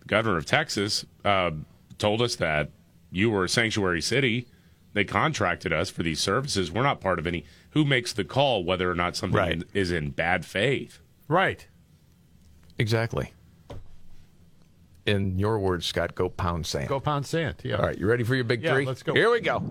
the 0.00 0.06
governor 0.06 0.36
of 0.36 0.44
Texas 0.46 1.06
uh, 1.24 1.52
told 1.98 2.20
us 2.20 2.36
that 2.36 2.70
you 3.12 3.30
were 3.30 3.44
a 3.44 3.48
sanctuary 3.48 4.02
city. 4.02 4.46
They 4.96 5.04
contracted 5.04 5.74
us 5.74 5.90
for 5.90 6.02
these 6.02 6.20
services. 6.20 6.72
We're 6.72 6.82
not 6.82 7.02
part 7.02 7.18
of 7.18 7.26
any. 7.26 7.44
Who 7.72 7.84
makes 7.84 8.14
the 8.14 8.24
call 8.24 8.64
whether 8.64 8.90
or 8.90 8.94
not 8.94 9.14
something 9.14 9.36
Right. 9.36 9.62
is 9.74 9.90
in 9.90 10.08
bad 10.08 10.46
faith? 10.46 11.00
Right. 11.28 11.66
Exactly. 12.78 13.34
In 15.04 15.38
your 15.38 15.58
words, 15.58 15.84
Scott, 15.84 16.14
go 16.14 16.30
pound 16.30 16.64
sand. 16.66 16.88
Go 16.88 16.98
pound 16.98 17.26
sand. 17.26 17.56
Yeah. 17.62 17.74
All 17.76 17.82
right, 17.84 17.98
you 17.98 18.06
ready 18.06 18.24
for 18.24 18.34
your 18.36 18.44
big 18.44 18.62
Yeah, 18.62 18.72
three? 18.72 18.86
let's 18.86 19.02
go. 19.02 19.12
Here 19.12 19.30
we 19.30 19.40
go. 19.40 19.62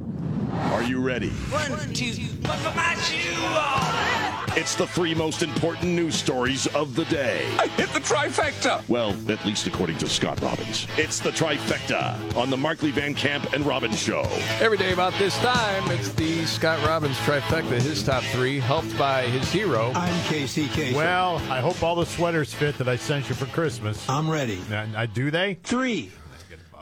Are 0.54 0.84
you 0.84 1.02
ready? 1.02 1.30
One, 1.30 1.92
two, 1.96 2.14
buckle 2.44 2.72
my 2.76 2.94
shoe 2.94 4.15
It's 4.58 4.74
the 4.74 4.88
three 4.88 5.14
most 5.14 5.44
important 5.44 5.92
news 5.92 6.16
stories 6.16 6.66
of 6.68 6.96
the 6.96 7.04
day. 7.06 7.46
I 7.60 7.68
hit 7.68 7.90
the 7.90 8.00
trifecta. 8.00 8.88
Well, 8.88 9.14
at 9.30 9.46
least 9.46 9.68
according 9.68 9.98
to 9.98 10.08
Scott 10.08 10.40
Robbins. 10.40 10.88
It's 10.98 11.20
the 11.20 11.32
trifecta 11.32 12.38
on 12.38 12.50
the 12.50 12.56
Markley 12.56 12.92
Van 12.92 13.14
Camp 13.14 13.52
and 13.52 13.66
Robbins 13.66 14.00
Show. 14.00 14.22
Every 14.62 14.78
day 14.78 14.94
about 14.94 15.12
this 15.16 15.38
time, 15.40 15.92
it's 15.92 16.14
the 16.14 16.46
Scott 16.46 16.80
Robbins 16.88 17.18
trifecta, 17.18 17.82
his 17.82 18.02
top 18.02 18.24
three, 18.24 18.62
helped 18.62 18.98
by 18.98 19.24
his 19.24 19.52
hero. 19.52 19.92
I'm 19.94 20.24
Casey 20.24 20.68
Kasem. 20.68 20.94
Well, 20.96 21.36
I 21.50 21.60
hope 21.60 21.84
all 21.84 21.96
the 21.96 22.06
sweaters 22.06 22.54
fit 22.54 22.78
that 22.78 22.88
I 22.88 22.96
sent 22.96 23.28
you 23.28 23.36
for 23.36 23.48
Christmas. 23.48 24.08
I'm 24.08 24.30
ready. 24.30 24.62
And, 24.72 24.96
uh, 24.96 25.06
do 25.06 25.32
they? 25.32 25.56
Three. 25.64 26.14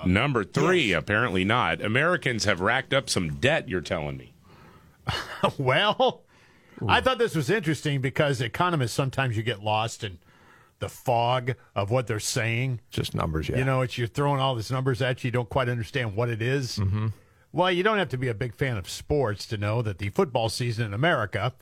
Number 0.05 0.43
three, 0.43 0.93
apparently 0.93 1.43
not. 1.43 1.81
Americans 1.81 2.45
have 2.45 2.61
racked 2.61 2.93
up 2.93 3.09
some 3.09 3.35
debt. 3.37 3.67
You're 3.67 3.81
telling 3.81 4.17
me. 4.17 4.33
well, 5.57 6.22
I 6.87 7.01
thought 7.01 7.17
this 7.17 7.35
was 7.35 7.49
interesting 7.49 8.01
because 8.01 8.41
economists 8.41 8.93
sometimes 8.93 9.35
you 9.37 9.43
get 9.43 9.61
lost 9.63 10.03
in 10.03 10.19
the 10.79 10.89
fog 10.89 11.53
of 11.75 11.91
what 11.91 12.07
they're 12.07 12.19
saying. 12.19 12.81
Just 12.89 13.15
numbers, 13.15 13.47
yeah. 13.49 13.57
You 13.59 13.65
know, 13.65 13.81
it's 13.81 13.97
you're 13.97 14.07
throwing 14.07 14.39
all 14.41 14.55
these 14.55 14.71
numbers 14.71 15.01
at 15.01 15.23
you, 15.23 15.29
you 15.29 15.31
don't 15.31 15.49
quite 15.49 15.69
understand 15.69 16.15
what 16.15 16.29
it 16.29 16.41
is. 16.41 16.77
Mm-hmm. 16.77 17.07
Well, 17.51 17.71
you 17.71 17.83
don't 17.83 17.99
have 17.99 18.09
to 18.09 18.17
be 18.17 18.27
a 18.29 18.33
big 18.33 18.55
fan 18.55 18.77
of 18.77 18.89
sports 18.89 19.45
to 19.47 19.57
know 19.57 19.81
that 19.81 19.99
the 19.99 20.09
football 20.09 20.49
season 20.49 20.85
in 20.87 20.93
America 20.93 21.53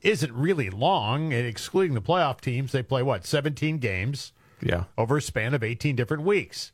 isn't 0.00 0.32
really 0.32 0.70
long. 0.70 1.32
Excluding 1.32 1.94
the 1.94 2.00
playoff 2.02 2.40
teams, 2.40 2.72
they 2.72 2.82
play 2.82 3.02
what, 3.02 3.26
17 3.26 3.78
games 3.78 4.32
Yeah. 4.62 4.84
over 4.96 5.16
a 5.16 5.22
span 5.22 5.52
of 5.54 5.62
18 5.64 5.96
different 5.96 6.22
weeks. 6.22 6.72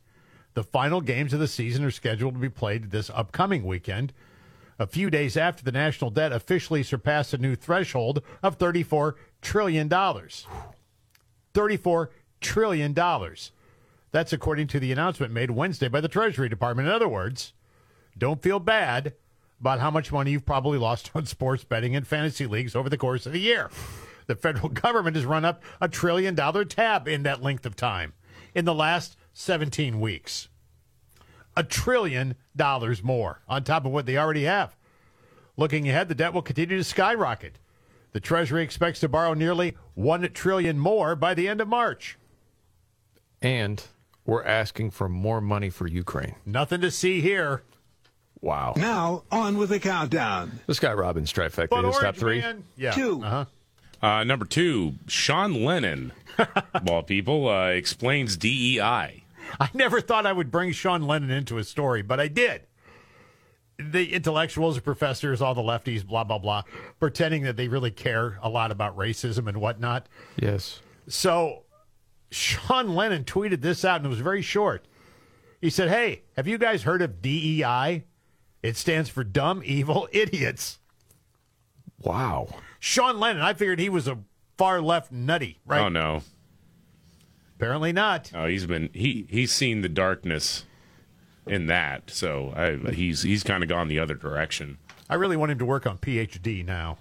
The 0.53 0.63
final 0.63 1.01
games 1.01 1.33
of 1.33 1.39
the 1.39 1.47
season 1.47 1.83
are 1.85 1.91
scheduled 1.91 2.33
to 2.35 2.39
be 2.39 2.49
played 2.49 2.91
this 2.91 3.09
upcoming 3.09 3.63
weekend, 3.65 4.13
a 4.81 4.87
few 4.87 5.09
days 5.09 5.37
after 5.37 5.63
the 5.63 5.71
national 5.71 6.09
debt 6.09 6.31
officially 6.31 6.83
surpassed 6.83 7.33
a 7.33 7.37
new 7.37 7.55
threshold 7.55 8.21
of 8.41 8.57
$34 8.57 9.13
trillion. 9.41 9.89
$34 9.89 12.07
trillion. 12.41 12.93
That's 14.11 14.33
according 14.33 14.67
to 14.67 14.79
the 14.79 14.91
announcement 14.91 15.31
made 15.31 15.51
Wednesday 15.51 15.87
by 15.87 16.01
the 16.01 16.07
Treasury 16.07 16.49
Department. 16.49 16.87
In 16.87 16.93
other 16.93 17.07
words, 17.07 17.53
don't 18.17 18.41
feel 18.41 18.59
bad 18.59 19.13
about 19.59 19.79
how 19.79 19.91
much 19.91 20.11
money 20.11 20.31
you've 20.31 20.45
probably 20.45 20.77
lost 20.77 21.11
on 21.15 21.25
sports 21.25 21.63
betting 21.63 21.95
and 21.95 22.05
fantasy 22.05 22.47
leagues 22.47 22.75
over 22.75 22.89
the 22.89 22.97
course 22.97 23.25
of 23.25 23.33
the 23.33 23.39
year. 23.39 23.69
The 24.27 24.35
federal 24.35 24.69
government 24.69 25.15
has 25.15 25.25
run 25.25 25.45
up 25.45 25.61
a 25.79 25.87
trillion 25.87 26.35
dollar 26.35 26.65
tab 26.65 27.07
in 27.07 27.23
that 27.23 27.43
length 27.43 27.65
of 27.65 27.75
time 27.75 28.13
in 28.55 28.65
the 28.65 28.73
last 28.73 29.15
17 29.33 29.99
weeks. 29.99 30.49
A 31.55 31.63
trillion 31.63 32.35
dollars 32.55 33.03
more 33.03 33.41
on 33.47 33.63
top 33.63 33.85
of 33.85 33.91
what 33.91 34.05
they 34.05 34.17
already 34.17 34.43
have. 34.43 34.75
Looking 35.57 35.87
ahead, 35.89 36.07
the 36.07 36.15
debt 36.15 36.33
will 36.33 36.41
continue 36.41 36.77
to 36.77 36.83
skyrocket. 36.83 37.59
The 38.13 38.19
Treasury 38.19 38.63
expects 38.63 38.99
to 39.01 39.09
borrow 39.09 39.33
nearly 39.33 39.75
1 39.95 40.29
trillion 40.33 40.79
more 40.79 41.15
by 41.15 41.33
the 41.33 41.47
end 41.47 41.61
of 41.61 41.67
March. 41.67 42.17
And 43.41 43.83
we're 44.25 44.43
asking 44.43 44.91
for 44.91 45.09
more 45.09 45.41
money 45.41 45.69
for 45.69 45.87
Ukraine. 45.87 46.35
Nothing 46.45 46.81
to 46.81 46.91
see 46.91 47.21
here. 47.21 47.63
Wow. 48.41 48.73
Now, 48.75 49.23
on 49.31 49.57
with 49.57 49.69
the 49.69 49.79
countdown. 49.79 50.59
This 50.67 50.79
guy 50.79 50.93
Robbins 50.93 51.31
trifecta, 51.31 51.69
But 51.69 51.85
his 51.85 51.97
top 51.97 52.15
three. 52.15 52.41
Man, 52.41 52.63
yeah. 52.75 52.91
Two. 52.91 53.23
Uh-huh. 53.23 53.45
Uh, 54.01 54.23
number 54.23 54.45
two, 54.45 54.95
Sean 55.07 55.63
Lennon, 55.63 56.11
of 56.73 56.89
all 56.89 57.03
people, 57.03 57.47
uh, 57.47 57.67
explains 57.67 58.35
DEI. 58.35 59.20
I 59.59 59.69
never 59.73 60.01
thought 60.01 60.25
I 60.25 60.31
would 60.33 60.51
bring 60.51 60.71
Sean 60.71 61.03
Lennon 61.03 61.31
into 61.31 61.57
a 61.57 61.63
story, 61.63 62.01
but 62.01 62.19
I 62.19 62.27
did. 62.27 62.63
The 63.77 64.13
intellectuals, 64.13 64.75
the 64.75 64.81
professors, 64.81 65.41
all 65.41 65.55
the 65.55 65.61
lefties, 65.61 66.05
blah, 66.05 66.23
blah, 66.23 66.37
blah, 66.37 66.63
pretending 66.99 67.43
that 67.43 67.57
they 67.57 67.67
really 67.67 67.91
care 67.91 68.37
a 68.41 68.49
lot 68.49 68.71
about 68.71 68.95
racism 68.95 69.47
and 69.47 69.59
whatnot. 69.59 70.07
Yes. 70.37 70.81
So 71.07 71.63
Sean 72.29 72.95
Lennon 72.95 73.23
tweeted 73.23 73.61
this 73.61 73.83
out, 73.83 73.97
and 73.97 74.05
it 74.05 74.09
was 74.09 74.19
very 74.19 74.41
short. 74.41 74.85
He 75.61 75.69
said, 75.69 75.89
Hey, 75.89 76.23
have 76.35 76.47
you 76.47 76.57
guys 76.57 76.83
heard 76.83 77.01
of 77.01 77.21
DEI? 77.21 78.03
It 78.63 78.77
stands 78.77 79.09
for 79.09 79.23
dumb, 79.23 79.61
evil 79.65 80.07
idiots. 80.13 80.79
Wow. 81.99 82.47
Sean 82.79 83.19
Lennon, 83.19 83.41
I 83.41 83.53
figured 83.53 83.79
he 83.79 83.89
was 83.89 84.07
a 84.07 84.19
far 84.57 84.81
left 84.81 85.11
nutty, 85.11 85.59
right? 85.65 85.81
Oh 85.81 85.89
no, 85.89 86.21
Apparently 87.61 87.93
not. 87.93 88.31
oh 88.33 88.47
he's 88.47 88.65
been 88.65 88.89
he 88.91 89.27
he's 89.29 89.51
seen 89.51 89.81
the 89.81 89.89
darkness 89.89 90.65
in 91.45 91.67
that, 91.67 92.09
so 92.09 92.51
I, 92.55 92.91
he's 92.91 93.21
he's 93.21 93.43
kind 93.43 93.61
of 93.61 93.69
gone 93.69 93.87
the 93.87 93.99
other 93.99 94.15
direction. 94.15 94.79
I 95.07 95.15
really 95.15 95.37
want 95.37 95.51
him 95.51 95.59
to 95.59 95.65
work 95.65 95.85
on 95.85 95.99
PhD 95.99 96.65
now. 96.65 96.97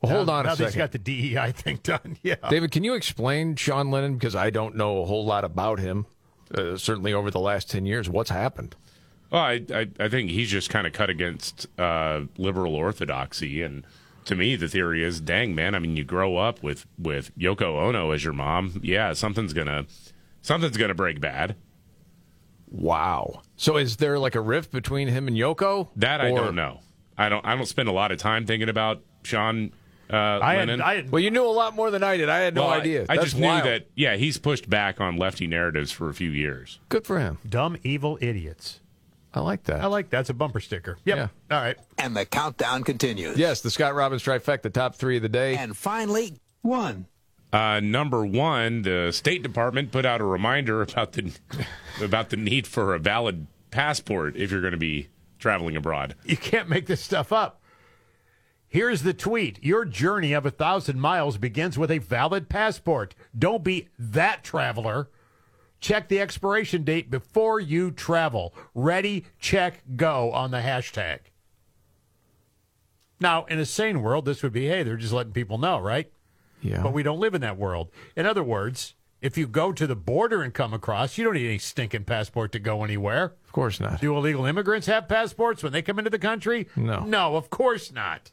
Well, 0.00 0.10
hold 0.12 0.26
Now- 0.26 0.32
on 0.34 0.46
now 0.46 0.52
a 0.54 0.56
that 0.56 0.64
He's 0.64 0.72
second. 0.74 0.78
got 0.80 0.92
the 0.92 0.98
DEI 0.98 1.52
thing 1.52 1.78
done. 1.84 2.16
Yeah. 2.24 2.34
David, 2.50 2.72
can 2.72 2.82
you 2.82 2.94
explain 2.94 3.54
Sean 3.54 3.90
Lennon? 3.92 4.14
Because 4.14 4.34
I 4.34 4.50
don't 4.50 4.74
know 4.74 5.00
a 5.02 5.06
whole 5.06 5.24
lot 5.24 5.44
about 5.44 5.78
him. 5.78 6.06
Uh, 6.52 6.76
certainly 6.76 7.12
over 7.14 7.30
the 7.30 7.40
last 7.40 7.70
10 7.70 7.86
years. 7.86 8.08
What's 8.08 8.30
happened? 8.30 8.74
Well, 9.30 9.42
I 9.42 9.62
I, 9.72 9.88
I 10.00 10.08
think 10.08 10.30
he's 10.30 10.50
just 10.50 10.70
kind 10.70 10.86
of 10.88 10.92
cut 10.92 11.08
against 11.08 11.66
uh, 11.78 12.22
liberal 12.36 12.74
orthodoxy, 12.74 13.62
and 13.62 13.86
to 14.24 14.34
me, 14.34 14.56
the 14.56 14.68
theory 14.68 15.02
is, 15.04 15.20
dang 15.20 15.54
man, 15.54 15.74
I 15.74 15.78
mean, 15.78 15.96
you 15.96 16.04
grow 16.04 16.36
up 16.36 16.62
with 16.62 16.86
with 16.98 17.36
Yoko 17.38 17.80
Ono 17.82 18.10
as 18.10 18.24
your 18.24 18.32
mom, 18.32 18.80
yeah, 18.82 19.12
something's 19.12 19.52
gonna 19.52 19.86
something's 20.42 20.76
gonna 20.76 20.94
break 20.94 21.20
bad. 21.20 21.56
Wow. 22.70 23.42
So 23.56 23.76
is 23.76 23.96
there 23.96 24.18
like 24.18 24.34
a 24.34 24.40
rift 24.40 24.72
between 24.72 25.08
him 25.08 25.28
and 25.28 25.36
Yoko? 25.36 25.88
That 25.96 26.20
I 26.20 26.30
Or- 26.30 26.38
don't 26.38 26.56
know. 26.56 26.80
I 27.16 27.28
don't. 27.28 27.46
I 27.46 27.54
don't 27.54 27.66
spend 27.66 27.88
a 27.88 27.92
lot 27.92 28.10
of 28.10 28.18
time 28.18 28.44
thinking 28.44 28.68
about 28.68 29.00
Sean 29.22 29.70
uh, 30.12 30.16
I 30.42 30.54
had, 30.54 30.58
Lennon. 30.68 30.82
I 30.82 30.94
had, 30.96 31.10
well, 31.12 31.20
you 31.22 31.30
knew 31.30 31.44
a 31.46 31.48
lot 31.48 31.74
more 31.74 31.90
than 31.90 32.02
I 32.02 32.16
did. 32.16 32.28
I 32.28 32.38
had 32.40 32.54
no 32.56 32.62
Well, 32.62 32.70
I- 32.72 32.78
idea. 32.78 33.02
I, 33.08 33.14
That's 33.16 33.24
just 33.30 33.36
knew 33.36 33.46
that. 33.46 33.86
Yeah, 33.94 34.16
he's 34.16 34.36
pushed 34.36 34.68
back 34.68 35.00
on 35.00 35.16
lefty 35.16 35.46
narratives 35.46 35.92
for 35.92 36.10
a 36.10 36.14
few 36.14 36.30
years. 36.30 36.80
Good 36.88 37.06
for 37.06 37.20
him. 37.20 37.38
Dumb, 37.48 37.76
evil 37.84 38.18
idiots. 38.20 38.80
I 39.34 39.40
like 39.40 39.64
that. 39.64 39.82
I 39.82 39.86
like 39.86 40.10
that's 40.10 40.30
a 40.30 40.34
bumper 40.34 40.60
sticker. 40.60 40.96
Yep. 41.04 41.16
Yeah. 41.16 41.28
All 41.50 41.62
right. 41.62 41.76
And 41.98 42.16
the 42.16 42.24
countdown 42.24 42.84
continues. 42.84 43.36
Yes, 43.36 43.60
the 43.62 43.70
Scott 43.70 43.94
Robbins 43.94 44.22
trifecta, 44.22 44.62
the 44.62 44.70
top 44.70 44.94
three 44.94 45.16
of 45.16 45.22
the 45.22 45.28
day. 45.28 45.56
And 45.56 45.76
finally, 45.76 46.38
one. 46.62 47.06
Uh, 47.52 47.80
number 47.80 48.24
one, 48.24 48.82
the 48.82 49.10
State 49.12 49.42
Department 49.42 49.92
put 49.92 50.06
out 50.06 50.20
a 50.20 50.24
reminder 50.24 50.82
about 50.82 51.12
the 51.12 51.32
about 52.02 52.30
the 52.30 52.36
need 52.36 52.66
for 52.66 52.94
a 52.94 52.98
valid 52.98 53.48
passport 53.70 54.36
if 54.36 54.52
you're 54.52 54.60
going 54.60 54.72
to 54.72 54.76
be 54.76 55.08
traveling 55.38 55.76
abroad. 55.76 56.14
You 56.24 56.36
can't 56.36 56.68
make 56.68 56.86
this 56.86 57.00
stuff 57.00 57.32
up. 57.32 57.60
Here's 58.68 59.02
the 59.02 59.14
tweet 59.14 59.62
Your 59.62 59.84
journey 59.84 60.32
of 60.32 60.46
a 60.46 60.50
thousand 60.50 61.00
miles 61.00 61.38
begins 61.38 61.76
with 61.76 61.90
a 61.90 61.98
valid 61.98 62.48
passport. 62.48 63.14
Don't 63.36 63.64
be 63.64 63.88
that 63.98 64.44
traveler. 64.44 65.08
Check 65.84 66.08
the 66.08 66.18
expiration 66.18 66.82
date 66.82 67.10
before 67.10 67.60
you 67.60 67.90
travel. 67.90 68.54
Ready, 68.74 69.26
check, 69.38 69.82
go 69.96 70.32
on 70.32 70.50
the 70.50 70.60
hashtag. 70.60 71.18
Now, 73.20 73.44
in 73.44 73.58
a 73.58 73.66
sane 73.66 74.00
world, 74.00 74.24
this 74.24 74.42
would 74.42 74.54
be 74.54 74.66
hey, 74.66 74.82
they're 74.82 74.96
just 74.96 75.12
letting 75.12 75.34
people 75.34 75.58
know, 75.58 75.78
right? 75.78 76.10
Yeah. 76.62 76.82
But 76.82 76.94
we 76.94 77.02
don't 77.02 77.20
live 77.20 77.34
in 77.34 77.42
that 77.42 77.58
world. 77.58 77.90
In 78.16 78.24
other 78.24 78.42
words, 78.42 78.94
if 79.20 79.36
you 79.36 79.46
go 79.46 79.72
to 79.72 79.86
the 79.86 79.94
border 79.94 80.42
and 80.42 80.54
come 80.54 80.72
across, 80.72 81.18
you 81.18 81.24
don't 81.24 81.34
need 81.34 81.46
any 81.46 81.58
stinking 81.58 82.04
passport 82.04 82.52
to 82.52 82.58
go 82.58 82.82
anywhere. 82.82 83.34
Of 83.44 83.52
course 83.52 83.78
not. 83.78 84.00
Do 84.00 84.16
illegal 84.16 84.46
immigrants 84.46 84.86
have 84.86 85.06
passports 85.06 85.62
when 85.62 85.74
they 85.74 85.82
come 85.82 85.98
into 85.98 86.10
the 86.10 86.18
country? 86.18 86.66
No. 86.76 87.00
No, 87.00 87.36
of 87.36 87.50
course 87.50 87.92
not. 87.92 88.30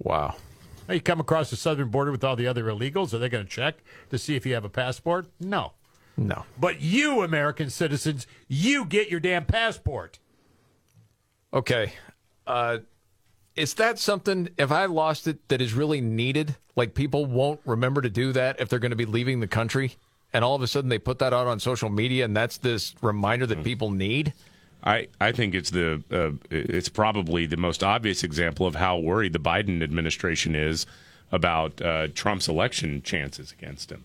Wow. 0.00 0.34
Now, 0.88 0.94
you 0.94 1.00
come 1.00 1.20
across 1.20 1.50
the 1.50 1.56
southern 1.56 1.90
border 1.90 2.10
with 2.10 2.24
all 2.24 2.34
the 2.34 2.48
other 2.48 2.64
illegals, 2.64 3.14
are 3.14 3.18
they 3.18 3.28
going 3.28 3.44
to 3.44 3.48
check 3.50 3.76
to 4.08 4.18
see 4.18 4.34
if 4.34 4.44
you 4.44 4.54
have 4.54 4.64
a 4.64 4.68
passport? 4.68 5.28
No. 5.38 5.74
No. 6.16 6.44
But 6.58 6.80
you, 6.80 7.22
American 7.22 7.70
citizens, 7.70 8.26
you 8.48 8.84
get 8.84 9.10
your 9.10 9.20
damn 9.20 9.44
passport. 9.44 10.18
Okay. 11.52 11.92
Uh, 12.46 12.78
is 13.56 13.74
that 13.74 13.98
something, 13.98 14.48
if 14.56 14.70
I 14.70 14.86
lost 14.86 15.26
it, 15.26 15.48
that 15.48 15.60
is 15.60 15.72
really 15.74 16.00
needed? 16.00 16.56
Like 16.76 16.94
people 16.94 17.26
won't 17.26 17.60
remember 17.64 18.00
to 18.02 18.10
do 18.10 18.32
that 18.32 18.60
if 18.60 18.68
they're 18.68 18.78
going 18.78 18.90
to 18.90 18.96
be 18.96 19.06
leaving 19.06 19.40
the 19.40 19.46
country? 19.46 19.96
And 20.32 20.44
all 20.44 20.54
of 20.54 20.62
a 20.62 20.66
sudden 20.66 20.88
they 20.90 20.98
put 20.98 21.18
that 21.18 21.32
out 21.32 21.46
on 21.46 21.58
social 21.58 21.90
media 21.90 22.24
and 22.24 22.36
that's 22.36 22.58
this 22.58 22.94
reminder 23.02 23.46
that 23.46 23.64
people 23.64 23.90
need? 23.90 24.32
I, 24.82 25.08
I 25.20 25.32
think 25.32 25.54
it's 25.54 25.70
the 25.70 26.02
uh, 26.10 26.30
it's 26.50 26.88
probably 26.88 27.44
the 27.46 27.56
most 27.56 27.82
obvious 27.84 28.24
example 28.24 28.66
of 28.66 28.76
how 28.76 28.98
worried 28.98 29.32
the 29.32 29.40
Biden 29.40 29.82
administration 29.82 30.54
is 30.54 30.86
about 31.32 31.82
uh, 31.82 32.08
Trump's 32.14 32.48
election 32.48 33.02
chances 33.02 33.52
against 33.52 33.92
him. 33.92 34.04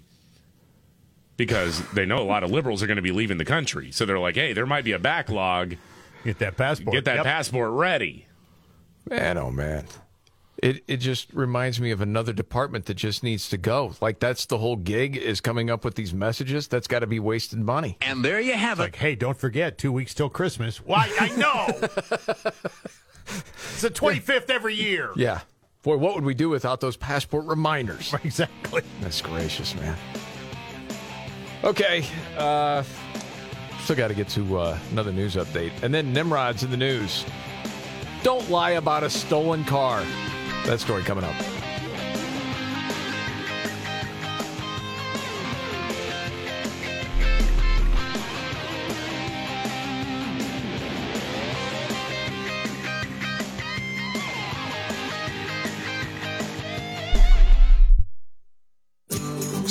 Because 1.37 1.81
they 1.91 2.05
know 2.05 2.19
a 2.19 2.23
lot 2.23 2.43
of 2.43 2.51
liberals 2.51 2.81
are 2.81 2.87
going 2.87 2.95
to 2.95 3.01
be 3.01 3.11
leaving 3.11 3.37
the 3.37 3.45
country, 3.45 3.91
so 3.91 4.05
they're 4.05 4.19
like, 4.19 4.35
"Hey, 4.35 4.53
there 4.53 4.65
might 4.65 4.85
be 4.85 4.93
a 4.93 4.99
backlog. 4.99 5.75
Get 6.23 6.39
that 6.39 6.55
passport. 6.55 6.93
Get 6.93 7.05
that 7.05 7.17
Yep. 7.17 7.25
passport 7.25 7.71
ready." 7.71 8.25
Man, 9.09 9.37
oh 9.37 9.51
man. 9.51 9.85
It 10.63 10.83
it 10.87 10.97
just 10.97 11.33
reminds 11.33 11.81
me 11.81 11.91
of 11.91 11.99
another 11.99 12.31
department 12.31 12.85
that 12.85 12.93
just 12.93 13.21
needs 13.21 13.49
to 13.49 13.57
go. 13.57 13.93
Like 13.99 14.19
that's 14.21 14.45
the 14.45 14.57
whole 14.57 14.77
gig 14.77 15.17
is 15.17 15.41
coming 15.41 15.69
up 15.69 15.83
with 15.83 15.95
these 15.95 16.13
messages. 16.13 16.69
That's 16.69 16.87
got 16.87 16.99
to 16.99 17.07
be 17.07 17.19
wasted 17.19 17.59
money. 17.59 17.97
And 18.01 18.23
there 18.23 18.39
you 18.39 18.53
have 18.53 18.79
it. 18.79 18.83
Like, 18.83 18.95
hey, 18.95 19.15
don't 19.15 19.37
forget, 19.37 19.77
two 19.77 19.91
weeks 19.91 20.13
till 20.13 20.29
Christmas. 20.29 20.77
Why? 20.77 21.11
I 21.19 21.35
know. 21.35 21.65
it's 23.27 23.81
the 23.81 23.89
25th 23.89 24.49
every 24.49 24.75
year. 24.75 25.11
Yeah. 25.17 25.41
Boy, 25.83 25.97
what 25.97 26.15
would 26.15 26.23
we 26.23 26.33
do 26.33 26.49
without 26.49 26.79
those 26.79 26.95
passport 26.97 27.45
reminders? 27.45 28.13
Exactly. 28.23 28.81
That's 29.01 29.21
gracious, 29.21 29.75
man. 29.75 29.97
Okay. 31.65 32.05
Uh, 32.37 32.83
still 33.81 33.95
got 33.95 34.09
to 34.09 34.13
get 34.13 34.29
to 34.29 34.57
uh, 34.59 34.77
another 34.91 35.11
news 35.11 35.35
update. 35.35 35.71
And 35.81 35.91
then 35.93 36.13
Nimrod's 36.13 36.63
in 36.63 36.69
the 36.69 36.77
news. 36.77 37.25
Don't 38.21 38.47
lie 38.49 38.71
about 38.71 39.03
a 39.03 39.09
stolen 39.09 39.63
car. 39.65 40.03
That 40.65 40.79
story 40.79 41.03
coming 41.03 41.23
up. 41.23 41.54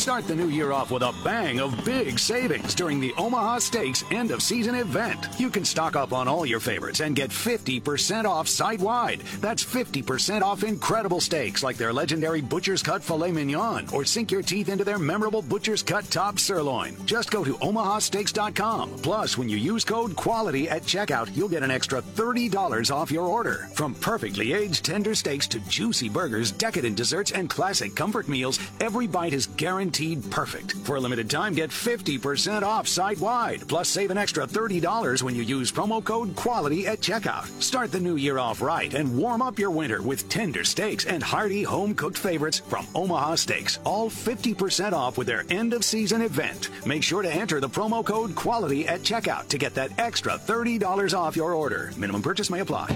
Start 0.05 0.29
the 0.29 0.37
new 0.37 0.49
year 0.49 0.71
off 0.71 0.91
with 0.91 1.03
a 1.03 1.15
bang 1.25 1.61
of 1.61 1.83
big 1.83 2.19
savings 2.19 2.75
during 2.75 3.01
the 3.01 3.15
Omaha 3.17 3.59
Steaks 3.59 4.05
end 4.11 4.33
of 4.33 4.43
season 4.43 4.75
event. 4.75 5.29
You 5.39 5.49
can 5.49 5.65
stock 5.65 5.97
up 5.97 6.13
on 6.13 6.29
all 6.29 6.45
your 6.45 6.61
favorites 6.61 7.01
and 7.01 7.17
get 7.17 7.31
50% 7.31 8.27
off 8.27 8.47
site 8.47 8.81
wide. 8.81 9.23
That's 9.41 9.65
50% 9.65 10.43
off 10.43 10.63
incredible 10.63 11.23
steaks 11.23 11.63
like 11.63 11.79
their 11.79 11.91
legendary 11.91 12.43
Butcher's 12.43 12.83
Cut 12.83 13.03
Filet 13.03 13.33
Mignon 13.33 13.89
or 13.95 14.05
sink 14.05 14.31
your 14.31 14.43
teeth 14.43 14.69
into 14.69 14.85
their 14.85 14.99
memorable 14.99 15.41
Butcher's 15.41 15.83
Cut 15.83 16.05
Top 16.11 16.39
Sirloin. 16.39 16.95
Just 17.07 17.31
go 17.31 17.43
to 17.43 17.55
omahasteaks.com. 17.55 18.91
Plus, 18.99 19.39
when 19.39 19.49
you 19.49 19.57
use 19.57 19.87
code 19.87 20.15
QUALITY 20.17 20.69
at 20.69 20.83
checkout, 20.83 21.35
you'll 21.35 21.49
get 21.49 21.63
an 21.63 21.71
extra 21.71 22.03
$30 22.03 22.95
off 22.95 23.11
your 23.11 23.27
order. 23.27 23.69
From 23.73 23.95
perfectly 23.95 24.53
aged 24.53 24.85
tender 24.85 25.15
steaks 25.15 25.47
to 25.47 25.61
juicy 25.61 26.11
burgers, 26.11 26.53
decadent 26.53 26.95
desserts, 26.97 27.33
and 27.33 27.49
classic 27.49 27.95
comfort 27.97 28.29
meals, 28.29 28.59
every 28.81 29.07
bite 29.07 29.33
is 29.33 29.47
guaranteed 29.47 29.94
perfect. 30.31 30.73
For 30.79 30.97
a 30.97 31.01
limited 31.01 31.31
time, 31.31 31.55
get 31.55 31.71
50% 31.71 32.63
off 32.63 32.89
site 32.89 33.21
wide. 33.21 33.67
Plus, 33.69 33.89
save 33.89 34.11
an 34.11 34.19
extra 34.19 34.47
$30 34.47 35.23
when 35.23 35.37
you 35.37 35.43
use 35.43 35.71
promo 35.71 36.03
code 36.03 36.35
QUALITY 36.35 36.87
at 36.87 37.01
checkout. 37.01 37.47
Start 37.63 37.93
the 37.93 38.01
new 38.01 38.17
year 38.17 38.39
off 38.39 38.61
right 38.61 38.93
and 38.93 39.17
warm 39.17 39.41
up 39.41 39.59
your 39.59 39.71
winter 39.71 40.03
with 40.03 40.29
tender 40.29 40.65
steaks 40.65 41.05
and 41.05 41.23
hearty 41.23 41.63
home 41.63 41.95
cooked 41.95 42.19
favorites 42.19 42.59
from 42.59 42.87
Omaha 42.95 43.37
Steaks. 43.37 43.79
All 43.85 44.11
50% 44.11 44.93
off 44.93 45.17
with 45.17 45.29
their 45.29 45.45
end 45.49 45.73
of 45.73 45.85
season 45.85 46.23
event. 46.23 46.71
Make 46.85 47.03
sure 47.03 47.23
to 47.23 47.33
enter 47.33 47.61
the 47.61 47.69
promo 47.69 48.05
code 48.05 48.35
QUALITY 48.35 48.89
at 48.89 49.03
checkout 49.03 49.49
to 49.49 49.59
get 49.59 49.75
that 49.75 49.97
extra 49.99 50.33
$30 50.33 51.17
off 51.17 51.37
your 51.37 51.55
order. 51.55 51.93
Minimum 51.97 52.23
purchase 52.23 52.51
may 52.51 52.61
apply. 52.61 52.89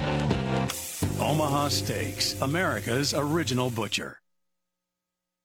Omaha 1.20 1.68
Steaks, 1.68 2.40
America's 2.40 3.14
original 3.14 3.70
butcher. 3.70 4.18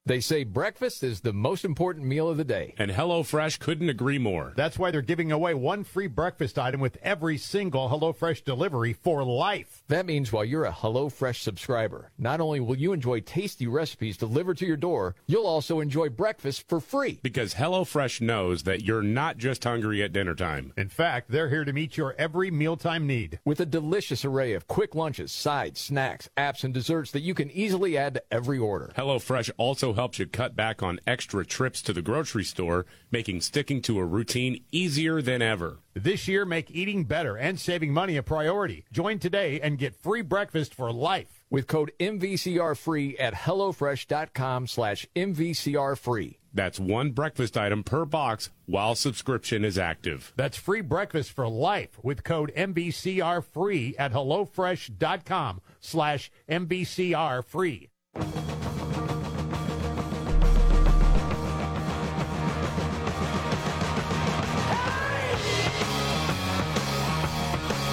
They 0.06 0.20
say 0.20 0.44
breakfast 0.44 1.02
is 1.02 1.22
the 1.22 1.32
most 1.32 1.64
important 1.64 2.06
meal 2.06 2.28
of 2.28 2.36
the 2.36 2.44
day. 2.44 2.74
And 2.78 2.92
HelloFresh 2.92 3.60
couldn't 3.60 3.88
agree 3.88 4.18
more. 4.18 4.52
That's 4.58 4.78
why 4.78 4.92
they're 4.92 5.02
giving 5.02 5.32
away 5.32 5.54
one 5.54 5.86
free 5.86 6.08
breakfast 6.08 6.60
item 6.60 6.82
with 6.82 6.98
every 7.02 7.38
single 7.38 7.88
HelloFresh 7.88 8.44
delivery 8.44 8.92
for 8.92 9.24
life. 9.24 9.82
That 9.88 10.06
means 10.06 10.30
while 10.30 10.44
you're 10.44 10.66
a 10.66 10.74
HelloFresh 10.74 11.38
subscriber, 11.38 12.12
not 12.18 12.42
only 12.42 12.60
will 12.60 12.76
you 12.76 12.92
enjoy 12.92 13.22
tasty 13.22 13.66
recipes 13.66 14.18
delivered 14.18 14.58
to 14.58 14.66
your 14.66 14.76
door, 14.76 15.16
you'll 15.26 15.48
also 15.48 15.80
enjoy 15.80 16.10
breakfast 16.10 16.68
for 16.68 16.82
free. 16.82 17.22
Because 17.24 17.54
HelloFresh 17.54 18.20
knows 18.20 18.64
that 18.64 18.84
you're 18.84 19.02
not 19.02 19.38
just 19.38 19.64
hungry 19.64 20.04
at 20.04 20.12
dinner 20.12 20.36
time. 20.36 20.74
In 20.76 20.90
fact, 20.90 21.32
they're 21.32 21.48
here 21.48 21.64
to 21.64 21.72
meet 21.72 21.96
your 21.96 22.14
every 22.18 22.52
mealtime 22.52 23.08
need. 23.08 23.40
With 23.46 23.62
a 23.62 23.66
delicious 23.66 24.26
array 24.26 24.52
of 24.52 24.68
quick 24.68 24.96
lunches, 24.96 25.32
sides, 25.32 25.80
snacks, 25.80 26.30
apps, 26.36 26.66
and 26.66 26.74
desserts 26.74 27.12
that 27.12 27.22
you 27.22 27.34
can 27.34 27.50
easily 27.52 27.98
add 27.98 28.16
to 28.16 28.24
every 28.30 28.60
order. 28.60 28.92
HelloFresh 28.98 29.50
also 29.58 29.93
helps 29.94 30.20
you 30.20 30.26
cut 30.26 30.56
back 30.56 30.82
on 30.84 31.00
extra 31.06 31.46
trips 31.46 31.82
to 31.84 31.94
the 31.94 32.02
grocery 32.02 32.44
store, 32.44 32.86
making 33.12 33.42
sticking 33.42 33.82
to 33.84 34.00
a 34.00 34.06
routine 34.06 34.64
easier 34.72 35.22
than 35.22 35.42
ever. 35.42 35.80
This 35.94 36.28
year, 36.28 36.46
make 36.46 36.72
eating 36.72 37.04
better 37.06 37.36
and 37.36 37.60
saving 37.60 37.94
money 37.94 38.18
a 38.18 38.24
priority. 38.24 38.86
Join 38.92 39.20
today 39.20 39.60
and 39.62 39.78
get 39.78 39.96
free 39.96 40.22
breakfast 40.22 40.74
for 40.74 40.92
life. 40.92 41.44
With 41.50 41.68
code 41.68 41.92
MVCR 42.00 42.78
free 42.78 43.18
at 43.18 43.34
HelloFresh.com 43.34 44.68
slash 44.68 45.06
MVCR 45.16 45.98
free. 45.98 46.40
That's 46.54 46.80
one 46.80 47.12
breakfast 47.12 47.58
item 47.58 47.84
per 47.84 48.06
box 48.06 48.50
while 48.66 48.96
subscription 48.96 49.66
is 49.66 49.78
active. 49.78 50.34
That's 50.36 50.58
free 50.58 50.82
breakfast 50.82 51.32
for 51.32 51.48
life 51.48 52.00
with 52.04 52.24
code 52.24 52.52
MVCR 52.56 53.44
free 53.44 53.96
at 53.98 54.14
HelloFresh.com 54.14 55.62
slash 55.80 56.32
MVCR 56.50 57.44
free. 57.44 57.90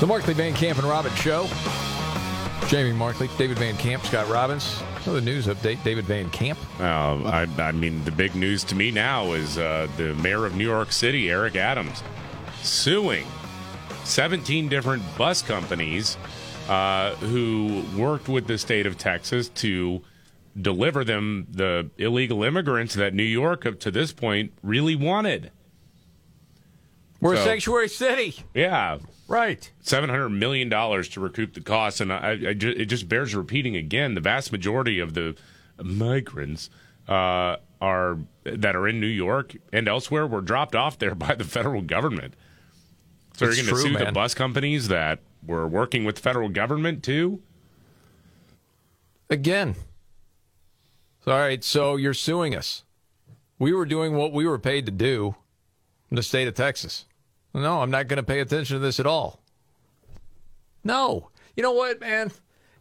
The 0.00 0.06
Markley 0.06 0.32
Van 0.32 0.54
Camp 0.54 0.78
and 0.78 0.88
Robbins 0.88 1.14
Show. 1.18 1.46
Jamie 2.68 2.94
Markley, 2.94 3.28
David 3.36 3.58
Van 3.58 3.76
Camp, 3.76 4.02
Scott 4.02 4.30
Robbins. 4.30 4.82
Another 5.04 5.20
news 5.20 5.46
update, 5.46 5.84
David 5.84 6.06
Van 6.06 6.30
Camp. 6.30 6.58
Uh, 6.80 7.22
I, 7.26 7.46
I 7.58 7.72
mean, 7.72 8.02
the 8.04 8.10
big 8.10 8.34
news 8.34 8.64
to 8.64 8.74
me 8.74 8.90
now 8.90 9.32
is 9.32 9.58
uh, 9.58 9.88
the 9.98 10.14
mayor 10.14 10.46
of 10.46 10.56
New 10.56 10.64
York 10.64 10.90
City, 10.92 11.30
Eric 11.30 11.54
Adams, 11.54 12.02
suing 12.62 13.26
17 14.04 14.70
different 14.70 15.02
bus 15.18 15.42
companies 15.42 16.16
uh, 16.70 17.14
who 17.16 17.84
worked 17.94 18.30
with 18.30 18.46
the 18.46 18.56
state 18.56 18.86
of 18.86 18.96
Texas 18.96 19.50
to 19.50 20.00
deliver 20.58 21.04
them 21.04 21.46
the 21.50 21.90
illegal 21.98 22.42
immigrants 22.42 22.94
that 22.94 23.12
New 23.12 23.22
York, 23.22 23.66
up 23.66 23.78
to 23.80 23.90
this 23.90 24.12
point, 24.12 24.54
really 24.62 24.96
wanted. 24.96 25.50
We're 27.20 27.34
a 27.34 27.44
sanctuary 27.44 27.88
city. 27.88 28.42
Yeah. 28.54 28.98
Right. 29.30 29.70
Seven 29.80 30.10
hundred 30.10 30.30
million 30.30 30.68
dollars 30.68 31.08
to 31.10 31.20
recoup 31.20 31.54
the 31.54 31.60
costs, 31.60 32.00
and 32.00 32.12
I, 32.12 32.30
I 32.48 32.52
ju- 32.52 32.74
it 32.76 32.86
just 32.86 33.08
bears 33.08 33.32
repeating 33.32 33.76
again. 33.76 34.14
The 34.16 34.20
vast 34.20 34.50
majority 34.50 34.98
of 34.98 35.14
the 35.14 35.36
migrants 35.80 36.68
uh, 37.08 37.56
are 37.80 38.18
that 38.42 38.74
are 38.74 38.88
in 38.88 38.98
New 39.00 39.06
York 39.06 39.54
and 39.72 39.86
elsewhere 39.86 40.26
were 40.26 40.40
dropped 40.40 40.74
off 40.74 40.98
there 40.98 41.14
by 41.26 41.36
the 41.36 41.44
federal 41.44 41.80
government. 41.80 42.34
So 43.36 43.46
It's 43.46 43.56
you're 43.56 43.66
going 43.66 43.76
to 43.76 43.82
true, 43.82 43.92
sue 43.92 43.98
the 43.98 44.04
man. 44.06 44.14
bus 44.14 44.34
companies 44.34 44.88
that 44.88 45.20
were 45.46 45.68
working 45.68 46.04
with 46.04 46.16
the 46.16 46.22
federal 46.22 46.48
government 46.48 47.04
too? 47.04 47.40
Again. 49.30 49.76
All 51.24 51.34
right, 51.34 51.62
so 51.62 51.94
you're 51.94 52.14
suing 52.14 52.56
us. 52.56 52.82
We 53.60 53.72
were 53.72 53.86
doing 53.86 54.16
what 54.16 54.32
we 54.32 54.44
were 54.44 54.58
paid 54.58 54.86
to 54.86 54.92
do 54.92 55.36
in 56.10 56.16
the 56.16 56.22
state 56.24 56.48
of 56.48 56.54
Texas. 56.54 57.04
No, 57.52 57.80
I'm 57.80 57.90
not 57.90 58.08
going 58.08 58.18
to 58.18 58.22
pay 58.22 58.40
attention 58.40 58.76
to 58.76 58.80
this 58.80 59.00
at 59.00 59.06
all. 59.06 59.40
No. 60.84 61.30
You 61.56 61.62
know 61.62 61.72
what, 61.72 62.00
man? 62.00 62.30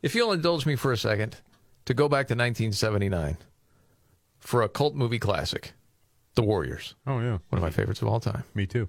If 0.02 0.16
you'll 0.16 0.32
indulge 0.32 0.66
me 0.66 0.76
for 0.76 0.92
a 0.92 0.98
second 0.98 1.38
to 1.86 1.94
go 1.94 2.08
back 2.08 2.28
to 2.28 2.34
1979 2.34 3.38
for 4.38 4.62
a 4.62 4.70
cult 4.70 4.96
movie 4.96 5.20
classic, 5.20 5.74
The 6.36 6.44
Warriors. 6.44 6.96
Oh, 7.06 7.20
yeah. 7.20 7.40
One 7.50 7.58
of 7.58 7.62
my 7.62 7.72
favorites 7.72 8.02
of 8.02 8.08
all 8.08 8.20
time. 8.20 8.44
Me 8.54 8.66
too. 8.66 8.88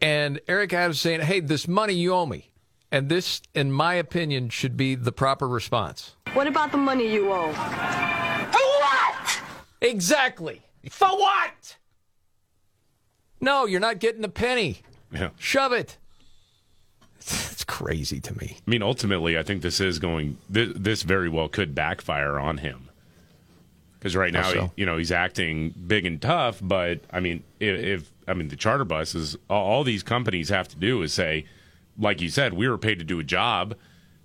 And 0.00 0.40
Eric 0.48 0.72
Adams 0.72 1.00
saying, 1.00 1.20
hey, 1.20 1.40
this 1.40 1.68
money 1.68 1.92
you 1.92 2.14
owe 2.14 2.24
me. 2.26 2.50
And 2.92 3.08
this, 3.08 3.42
in 3.54 3.70
my 3.70 3.94
opinion, 3.94 4.48
should 4.48 4.76
be 4.76 4.94
the 4.94 5.12
proper 5.12 5.46
response. 5.46 6.16
What 6.32 6.46
about 6.46 6.72
the 6.72 6.78
money 6.78 7.12
you 7.12 7.30
owe? 7.32 7.52
For 7.52 8.58
what? 8.58 9.40
Exactly. 9.82 10.62
For 10.90 11.08
what? 11.08 11.76
No, 13.40 13.66
you're 13.66 13.80
not 13.80 13.98
getting 13.98 14.24
a 14.24 14.28
penny. 14.28 14.82
Yeah. 15.12 15.30
Shove 15.38 15.72
it. 15.72 15.96
It's 17.18 17.64
crazy 17.64 18.20
to 18.20 18.38
me. 18.38 18.56
I 18.66 18.70
mean, 18.70 18.82
ultimately, 18.82 19.38
I 19.38 19.42
think 19.42 19.62
this 19.62 19.80
is 19.80 19.98
going. 19.98 20.38
This, 20.48 20.72
this 20.74 21.02
very 21.02 21.28
well 21.28 21.48
could 21.48 21.74
backfire 21.74 22.38
on 22.38 22.58
him 22.58 22.90
because 24.00 24.16
right 24.16 24.32
now, 24.32 24.50
so? 24.50 24.62
he, 24.62 24.80
you 24.80 24.86
know, 24.86 24.96
he's 24.96 25.12
acting 25.12 25.74
big 25.86 26.06
and 26.06 26.20
tough. 26.20 26.58
But 26.62 27.00
I 27.12 27.20
mean, 27.20 27.44
if, 27.60 27.78
if 27.78 28.12
I 28.26 28.32
mean 28.32 28.48
the 28.48 28.56
charter 28.56 28.86
buses, 28.86 29.36
all, 29.48 29.64
all 29.64 29.84
these 29.84 30.02
companies 30.02 30.48
have 30.48 30.68
to 30.68 30.76
do 30.76 31.02
is 31.02 31.12
say, 31.12 31.44
like 31.98 32.20
you 32.20 32.30
said, 32.30 32.54
we 32.54 32.68
were 32.68 32.78
paid 32.78 32.98
to 32.98 33.04
do 33.04 33.20
a 33.20 33.24
job. 33.24 33.76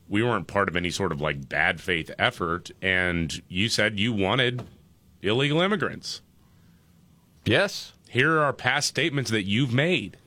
We 0.08 0.24
weren't 0.24 0.48
part 0.48 0.70
of 0.70 0.76
any 0.76 0.92
sort 0.92 1.12
of 1.12 1.20
like 1.20 1.50
bad 1.50 1.82
faith 1.82 2.10
effort, 2.18 2.72
and 2.82 3.42
you 3.50 3.68
said 3.68 4.00
you 4.00 4.14
wanted 4.14 4.64
illegal 5.22 5.62
immigrants. 5.62 6.22
Yes. 7.44 7.92
Here 8.10 8.40
are 8.40 8.54
past 8.54 8.88
statements 8.88 9.32
that 9.32 9.44
you've 9.44 9.74
made 9.74 10.18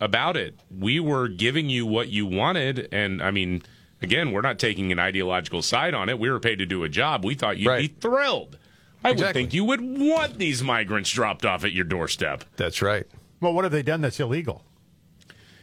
about 0.00 0.36
it. 0.36 0.54
We 0.76 1.00
were 1.00 1.28
giving 1.28 1.68
you 1.68 1.86
what 1.86 2.08
you 2.08 2.26
wanted, 2.26 2.88
and 2.92 3.22
I 3.22 3.30
mean, 3.30 3.62
again, 4.00 4.32
we're 4.32 4.42
not 4.42 4.58
taking 4.58 4.92
an 4.92 4.98
ideological 4.98 5.62
side 5.62 5.94
on 5.94 6.08
it. 6.08 6.18
We 6.18 6.30
were 6.30 6.38
paid 6.40 6.56
to 6.60 6.66
do 6.66 6.84
a 6.84 6.88
job. 6.88 7.24
We 7.24 7.34
thought 7.34 7.58
you'd 7.58 7.76
be 7.78 7.88
thrilled. 7.88 8.58
I 9.02 9.08
would 9.10 9.18
Exactly. 9.18 9.42
think 9.42 9.54
you 9.54 9.64
would 9.64 9.80
want 9.80 10.38
these 10.38 10.62
migrants 10.62 11.10
dropped 11.10 11.44
off 11.44 11.64
at 11.64 11.72
your 11.72 11.84
doorstep. 11.84 12.44
That's 12.56 12.82
right. 12.82 13.06
Well, 13.40 13.52
what 13.52 13.64
have 13.64 13.72
they 13.72 13.82
done 13.82 14.00
that's 14.00 14.18
illegal? 14.20 14.64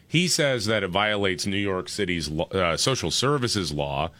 He 0.07 0.27
says 0.27 0.65
that 0.67 0.83
it 0.83 0.87
violates 0.89 1.45
New 1.45 1.57
York 1.57 1.89
City's 1.89 2.29
uh, 2.31 2.77
social 2.77 3.11
services 3.11 3.73
law, 3.73 4.11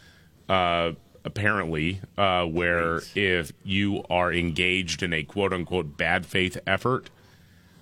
uh, 0.49 0.91
apparently, 1.25 1.99
uh, 2.17 2.45
where 2.45 3.01
if 3.15 3.51
you 3.63 4.05
are 4.09 4.31
engaged 4.31 5.03
in 5.03 5.11
a 5.11 5.23
quote 5.23 5.51
unquote 5.51 5.97
bad 5.97 6.25
faith 6.25 6.57
effort 6.65 7.09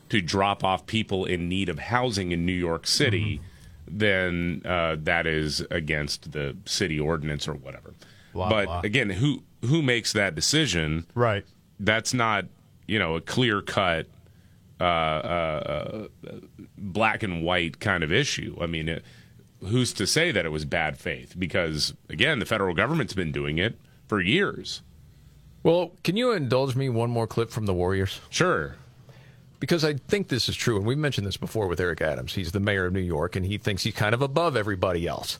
to 0.09 0.21
drop 0.21 0.63
off 0.63 0.85
people 0.85 1.25
in 1.25 1.49
need 1.49 1.69
of 1.69 1.77
housing 1.77 2.31
in 2.31 2.45
New 2.45 2.53
York 2.53 2.87
City, 2.87 3.41
then 3.87 4.61
uh, 4.65 4.95
that 4.99 5.27
is 5.27 5.61
against 5.69 6.31
the 6.31 6.55
city 6.65 6.99
ordinance 6.99 7.47
or 7.47 7.53
whatever. 7.53 7.93
Blah, 8.33 8.49
but 8.49 8.65
blah. 8.65 8.81
again, 8.83 9.09
who 9.09 9.43
who 9.61 9.81
makes 9.81 10.13
that 10.13 10.33
decision? 10.33 11.05
Right. 11.13 11.45
That's 11.79 12.13
not 12.13 12.45
you 12.87 12.97
know 12.97 13.15
a 13.15 13.21
clear 13.21 13.61
cut 13.61 14.07
uh, 14.79 14.83
uh, 14.83 16.07
uh, 16.27 16.31
black 16.77 17.23
and 17.23 17.43
white 17.43 17.79
kind 17.79 18.03
of 18.03 18.11
issue. 18.11 18.57
I 18.59 18.67
mean, 18.67 18.89
it, 18.89 19.03
who's 19.67 19.93
to 19.93 20.07
say 20.07 20.31
that 20.31 20.45
it 20.45 20.49
was 20.49 20.65
bad 20.65 20.97
faith? 20.97 21.35
Because 21.37 21.93
again, 22.09 22.39
the 22.39 22.45
federal 22.45 22.73
government's 22.73 23.13
been 23.13 23.31
doing 23.31 23.57
it 23.57 23.77
for 24.07 24.21
years. 24.21 24.81
Well, 25.63 25.93
can 26.03 26.17
you 26.17 26.31
indulge 26.33 26.75
me 26.75 26.89
one 26.89 27.09
more 27.09 27.25
clip 27.27 27.49
from 27.49 27.65
the 27.65 27.73
Warriors? 27.73 28.19
Sure. 28.29 28.75
Because 29.59 29.85
I 29.85 29.93
think 29.93 30.27
this 30.27 30.49
is 30.49 30.57
true, 30.57 30.75
and 30.75 30.85
we've 30.85 30.97
mentioned 30.97 31.25
this 31.25 31.37
before 31.37 31.67
with 31.67 31.79
Eric 31.79 32.01
Adams. 32.01 32.33
He's 32.33 32.51
the 32.51 32.59
mayor 32.59 32.85
of 32.85 32.93
New 32.93 32.99
York, 32.99 33.37
and 33.37 33.45
he 33.45 33.57
thinks 33.57 33.83
he's 33.83 33.93
kind 33.95 34.13
of 34.13 34.21
above 34.21 34.57
everybody 34.57 35.07
else. 35.07 35.39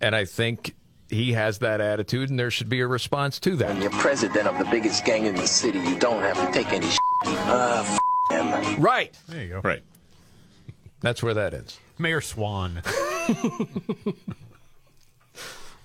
And 0.00 0.14
I 0.14 0.26
think 0.26 0.76
he 1.10 1.32
has 1.32 1.58
that 1.58 1.80
attitude, 1.80 2.30
and 2.30 2.38
there 2.38 2.52
should 2.52 2.68
be 2.68 2.80
a 2.80 2.86
response 2.86 3.40
to 3.40 3.56
that. 3.56 3.70
When 3.70 3.82
you're 3.82 3.90
president 3.90 4.46
of 4.46 4.58
the 4.58 4.64
biggest 4.66 5.04
gang 5.04 5.26
in 5.26 5.34
the 5.34 5.48
city, 5.48 5.80
you 5.80 5.98
don't 5.98 6.22
have 6.22 6.36
to 6.46 6.52
take 6.52 6.72
any 6.72 6.86
shit. 6.86 6.98
Uh, 7.26 7.84
f- 7.84 7.98
him. 8.30 8.80
Right. 8.80 9.18
There 9.28 9.42
you 9.42 9.48
go. 9.48 9.60
Right. 9.64 9.82
That's 11.00 11.20
where 11.22 11.34
that 11.34 11.52
ends. 11.52 11.78
Mayor 11.98 12.20
Swan. 12.20 12.80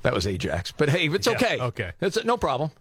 That 0.02 0.14
was 0.14 0.26
Ajax. 0.26 0.72
But 0.72 0.88
hey, 0.90 1.08
it's 1.10 1.28
Yeah, 1.28 1.34
okay. 1.34 1.60
okay. 1.60 1.92
It's 2.00 2.24
no 2.24 2.38
problem. 2.38 2.72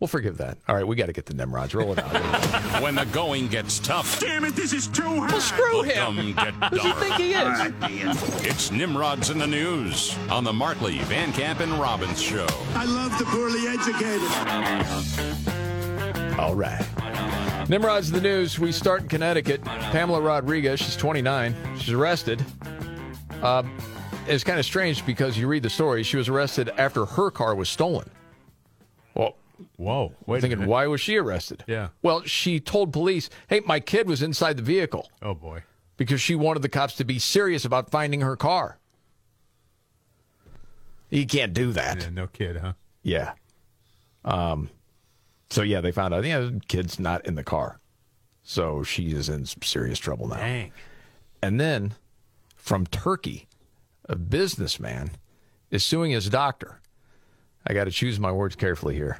We'll 0.00 0.08
forgive 0.08 0.38
that. 0.38 0.58
All 0.68 0.74
right, 0.74 0.86
we 0.86 0.96
got 0.96 1.06
to 1.06 1.12
get 1.12 1.26
the 1.26 1.34
Nimrods. 1.34 1.74
Roll 1.74 1.92
it 1.92 1.98
out. 2.00 2.12
when 2.82 2.94
the 2.96 3.04
going 3.06 3.48
gets 3.48 3.78
tough. 3.78 4.18
Damn 4.20 4.44
it, 4.44 4.54
this 4.56 4.72
is 4.72 4.86
too 4.88 5.02
hard. 5.02 5.30
Well, 5.32 5.40
screw 5.40 5.82
him. 5.82 6.14
Who 6.16 6.78
do 6.78 6.88
you 6.88 6.94
think 6.94 7.14
he 7.14 7.32
is? 7.32 8.44
It's 8.44 8.70
Nimrods 8.70 9.30
in 9.30 9.38
the 9.38 9.46
News 9.46 10.16
on 10.30 10.44
the 10.44 10.52
Markley, 10.52 10.98
Van 11.00 11.32
Camp, 11.32 11.60
and 11.60 11.72
Robbins 11.74 12.20
Show. 12.20 12.46
I 12.74 12.84
love 12.86 13.16
the 13.18 13.24
poorly 13.26 13.66
educated. 13.68 14.28
All 16.38 16.54
right. 16.54 16.84
Nimrod's 17.68 18.08
in 18.08 18.14
the 18.14 18.20
news. 18.20 18.58
We 18.58 18.72
start 18.72 19.02
in 19.02 19.08
Connecticut. 19.08 19.64
Pamela 19.64 20.20
Rodriguez, 20.20 20.80
she's 20.80 20.96
29. 20.96 21.54
She's 21.78 21.92
arrested. 21.92 22.44
Um, 23.42 23.76
it's 24.26 24.44
kind 24.44 24.58
of 24.58 24.64
strange 24.64 25.06
because 25.06 25.38
you 25.38 25.46
read 25.46 25.62
the 25.62 25.70
story. 25.70 26.02
She 26.02 26.16
was 26.16 26.28
arrested 26.28 26.70
after 26.76 27.04
her 27.04 27.30
car 27.30 27.54
was 27.54 27.68
stolen. 27.68 28.10
Well, 29.14 29.36
whoa. 29.76 30.12
Wait 30.26 30.40
thinking, 30.40 30.66
why 30.66 30.86
was 30.86 31.00
she 31.00 31.16
arrested? 31.16 31.64
Yeah. 31.66 31.88
Well, 32.02 32.22
she 32.24 32.60
told 32.60 32.92
police, 32.92 33.30
hey, 33.48 33.60
my 33.60 33.80
kid 33.80 34.08
was 34.08 34.22
inside 34.22 34.56
the 34.56 34.62
vehicle. 34.62 35.10
Oh, 35.22 35.34
boy. 35.34 35.62
Because 35.96 36.20
she 36.20 36.34
wanted 36.34 36.62
the 36.62 36.68
cops 36.68 36.94
to 36.94 37.04
be 37.04 37.18
serious 37.18 37.64
about 37.64 37.90
finding 37.90 38.20
her 38.20 38.36
car. 38.36 38.78
You 41.10 41.26
can't 41.26 41.54
do 41.54 41.72
that. 41.72 42.02
Yeah, 42.02 42.10
no 42.10 42.26
kid, 42.26 42.58
huh? 42.58 42.74
Yeah. 43.02 43.32
Um. 44.24 44.70
So 45.50 45.62
yeah, 45.62 45.80
they 45.80 45.92
found 45.92 46.12
out. 46.12 46.24
Yeah, 46.24 46.40
the 46.40 46.60
kid's 46.68 47.00
not 47.00 47.26
in 47.26 47.34
the 47.34 47.44
car, 47.44 47.80
so 48.42 48.82
she 48.82 49.12
is 49.12 49.30
in 49.30 49.46
serious 49.46 49.98
trouble 49.98 50.28
now. 50.28 50.36
Dang. 50.36 50.72
And 51.42 51.58
then, 51.58 51.94
from 52.68 52.86
Turkey, 52.86 53.48
a 54.10 54.14
businessman 54.14 55.12
is 55.70 55.82
suing 55.82 56.10
his 56.10 56.28
doctor. 56.28 56.82
I 57.66 57.72
got 57.72 57.84
to 57.84 57.90
choose 57.90 58.20
my 58.20 58.30
words 58.30 58.56
carefully 58.56 58.94
here. 58.94 59.18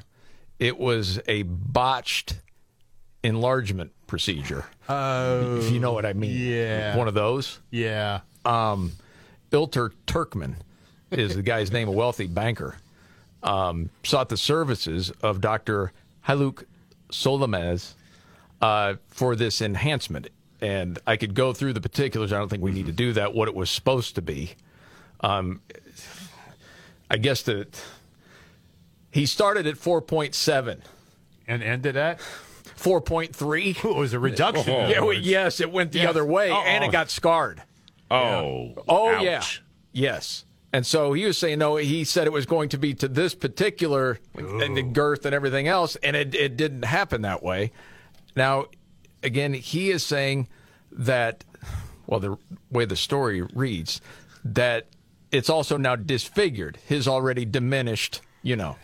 It 0.59 0.77
was 0.77 1.19
a 1.27 1.41
botched 1.41 2.41
enlargement 3.23 3.91
procedure. 4.05 4.65
Oh, 4.87 5.57
if 5.57 5.71
you 5.71 5.79
know 5.79 5.93
what 5.93 6.05
I 6.05 6.13
mean. 6.13 6.29
yeah. 6.37 6.95
One 6.95 7.07
of 7.07 7.15
those. 7.15 7.59
Yeah. 7.71 8.19
Um, 8.45 8.91
Ilter 9.51 9.93
Turkman 10.05 10.53
is 11.09 11.35
the 11.35 11.41
guy's 11.41 11.71
name, 11.71 11.87
a 11.87 11.91
wealthy 11.91 12.27
banker. 12.27 12.75
Um, 13.41 13.89
sought 14.03 14.29
the 14.29 14.37
services 14.37 15.09
of 15.23 15.41
Dr. 15.41 15.91
Haluk 16.27 16.65
Solamez 17.11 17.93
uh, 18.61 18.93
for 19.07 19.35
this 19.35 19.59
enhancement. 19.59 20.29
And 20.61 20.99
I 21.07 21.15
could 21.15 21.33
go 21.35 21.53
through 21.53 21.73
the 21.73 21.81
particulars. 21.81 22.33
I 22.33 22.37
don't 22.37 22.49
think 22.49 22.61
we 22.63 22.71
need 22.71 22.87
to 22.87 22.91
do 22.91 23.13
that, 23.13 23.33
what 23.33 23.47
it 23.47 23.55
was 23.55 23.69
supposed 23.69 24.15
to 24.15 24.21
be. 24.21 24.51
Um, 25.21 25.61
I 27.09 27.17
guess 27.17 27.41
that 27.43 27.81
he 29.11 29.25
started 29.25 29.65
at 29.67 29.75
4.7. 29.75 30.81
And 31.47 31.63
ended 31.63 31.95
at? 31.97 32.19
4.3. 32.19 33.83
It 33.83 33.95
was 33.95 34.13
a 34.13 34.19
reduction. 34.19 34.69
in 34.73 34.89
Yeah, 34.91 34.99
well, 35.01 35.13
yes, 35.13 35.59
it 35.59 35.71
went 35.71 35.91
the 35.91 35.99
Yes. 35.99 36.09
other 36.09 36.25
way, 36.25 36.51
Uh-oh. 36.51 36.61
and 36.61 36.83
it 36.83 36.91
got 36.91 37.09
scarred. 37.09 37.63
Oh. 38.11 38.73
Oh 38.87 39.09
ouch. 39.15 39.23
yeah. 39.23 39.43
Yes. 39.91 40.45
And 40.71 40.85
so 40.85 41.13
he 41.13 41.25
was 41.25 41.37
saying 41.37 41.57
no. 41.59 41.77
He 41.77 42.03
said 42.03 42.27
it 42.27 42.33
was 42.33 42.45
going 42.45 42.69
to 42.69 42.77
be 42.77 42.93
to 42.95 43.07
this 43.07 43.33
particular 43.33 44.19
and 44.35 44.77
the 44.77 44.83
girth 44.83 45.25
and 45.25 45.33
everything 45.33 45.67
else, 45.67 45.95
and 45.97 46.15
it 46.15 46.35
it 46.35 46.57
didn't 46.57 46.85
happen 46.85 47.23
that 47.23 47.41
way. 47.41 47.71
Now, 48.35 48.65
again, 49.23 49.53
he 49.53 49.91
is 49.91 50.03
saying 50.03 50.47
that, 50.91 51.43
well, 52.07 52.19
the 52.19 52.37
way 52.71 52.85
the 52.85 52.95
story 52.95 53.41
reads, 53.41 54.01
that 54.43 54.87
it's 55.31 55.49
also 55.49 55.77
now 55.77 55.95
disfigured 55.95 56.77
his 56.87 57.07
already 57.07 57.45
diminished, 57.45 58.21
you 58.41 58.55
know. 58.55 58.77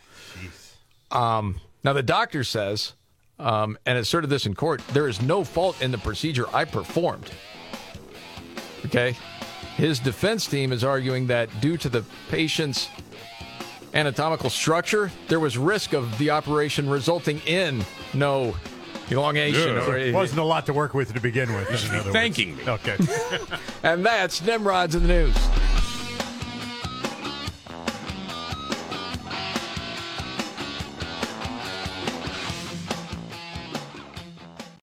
Um, 1.11 1.59
now, 1.83 1.93
the 1.93 2.03
doctor 2.03 2.43
says, 2.43 2.93
um, 3.39 3.77
and 3.85 3.97
asserted 3.97 4.29
this 4.29 4.45
in 4.45 4.53
court, 4.53 4.81
there 4.89 5.07
is 5.07 5.21
no 5.21 5.43
fault 5.43 5.81
in 5.81 5.91
the 5.91 5.97
procedure 5.97 6.45
I 6.53 6.65
performed. 6.65 7.31
Okay? 8.85 9.15
His 9.75 9.99
defense 9.99 10.47
team 10.47 10.71
is 10.71 10.83
arguing 10.83 11.27
that 11.27 11.49
due 11.59 11.77
to 11.77 11.89
the 11.89 12.03
patient's 12.29 12.89
anatomical 13.93 14.49
structure, 14.49 15.11
there 15.27 15.39
was 15.39 15.57
risk 15.57 15.93
of 15.93 16.17
the 16.17 16.29
operation 16.29 16.89
resulting 16.89 17.39
in 17.41 17.83
no 18.13 18.55
elongation. 19.11 19.75
Yeah. 19.75 19.95
It 19.95 20.13
wasn't 20.13 20.39
a 20.39 20.43
lot 20.43 20.65
to 20.67 20.73
work 20.73 20.93
with 20.93 21.13
to 21.13 21.19
begin 21.19 21.53
with. 21.53 21.69
in 21.69 21.89
other 21.91 21.97
words. 22.05 22.11
Thanking 22.11 22.57
me. 22.57 22.63
Okay. 22.67 22.97
and 23.83 24.05
that's 24.05 24.41
Nimrod's 24.41 24.95
in 24.95 25.03
the 25.03 25.07
news. 25.07 25.35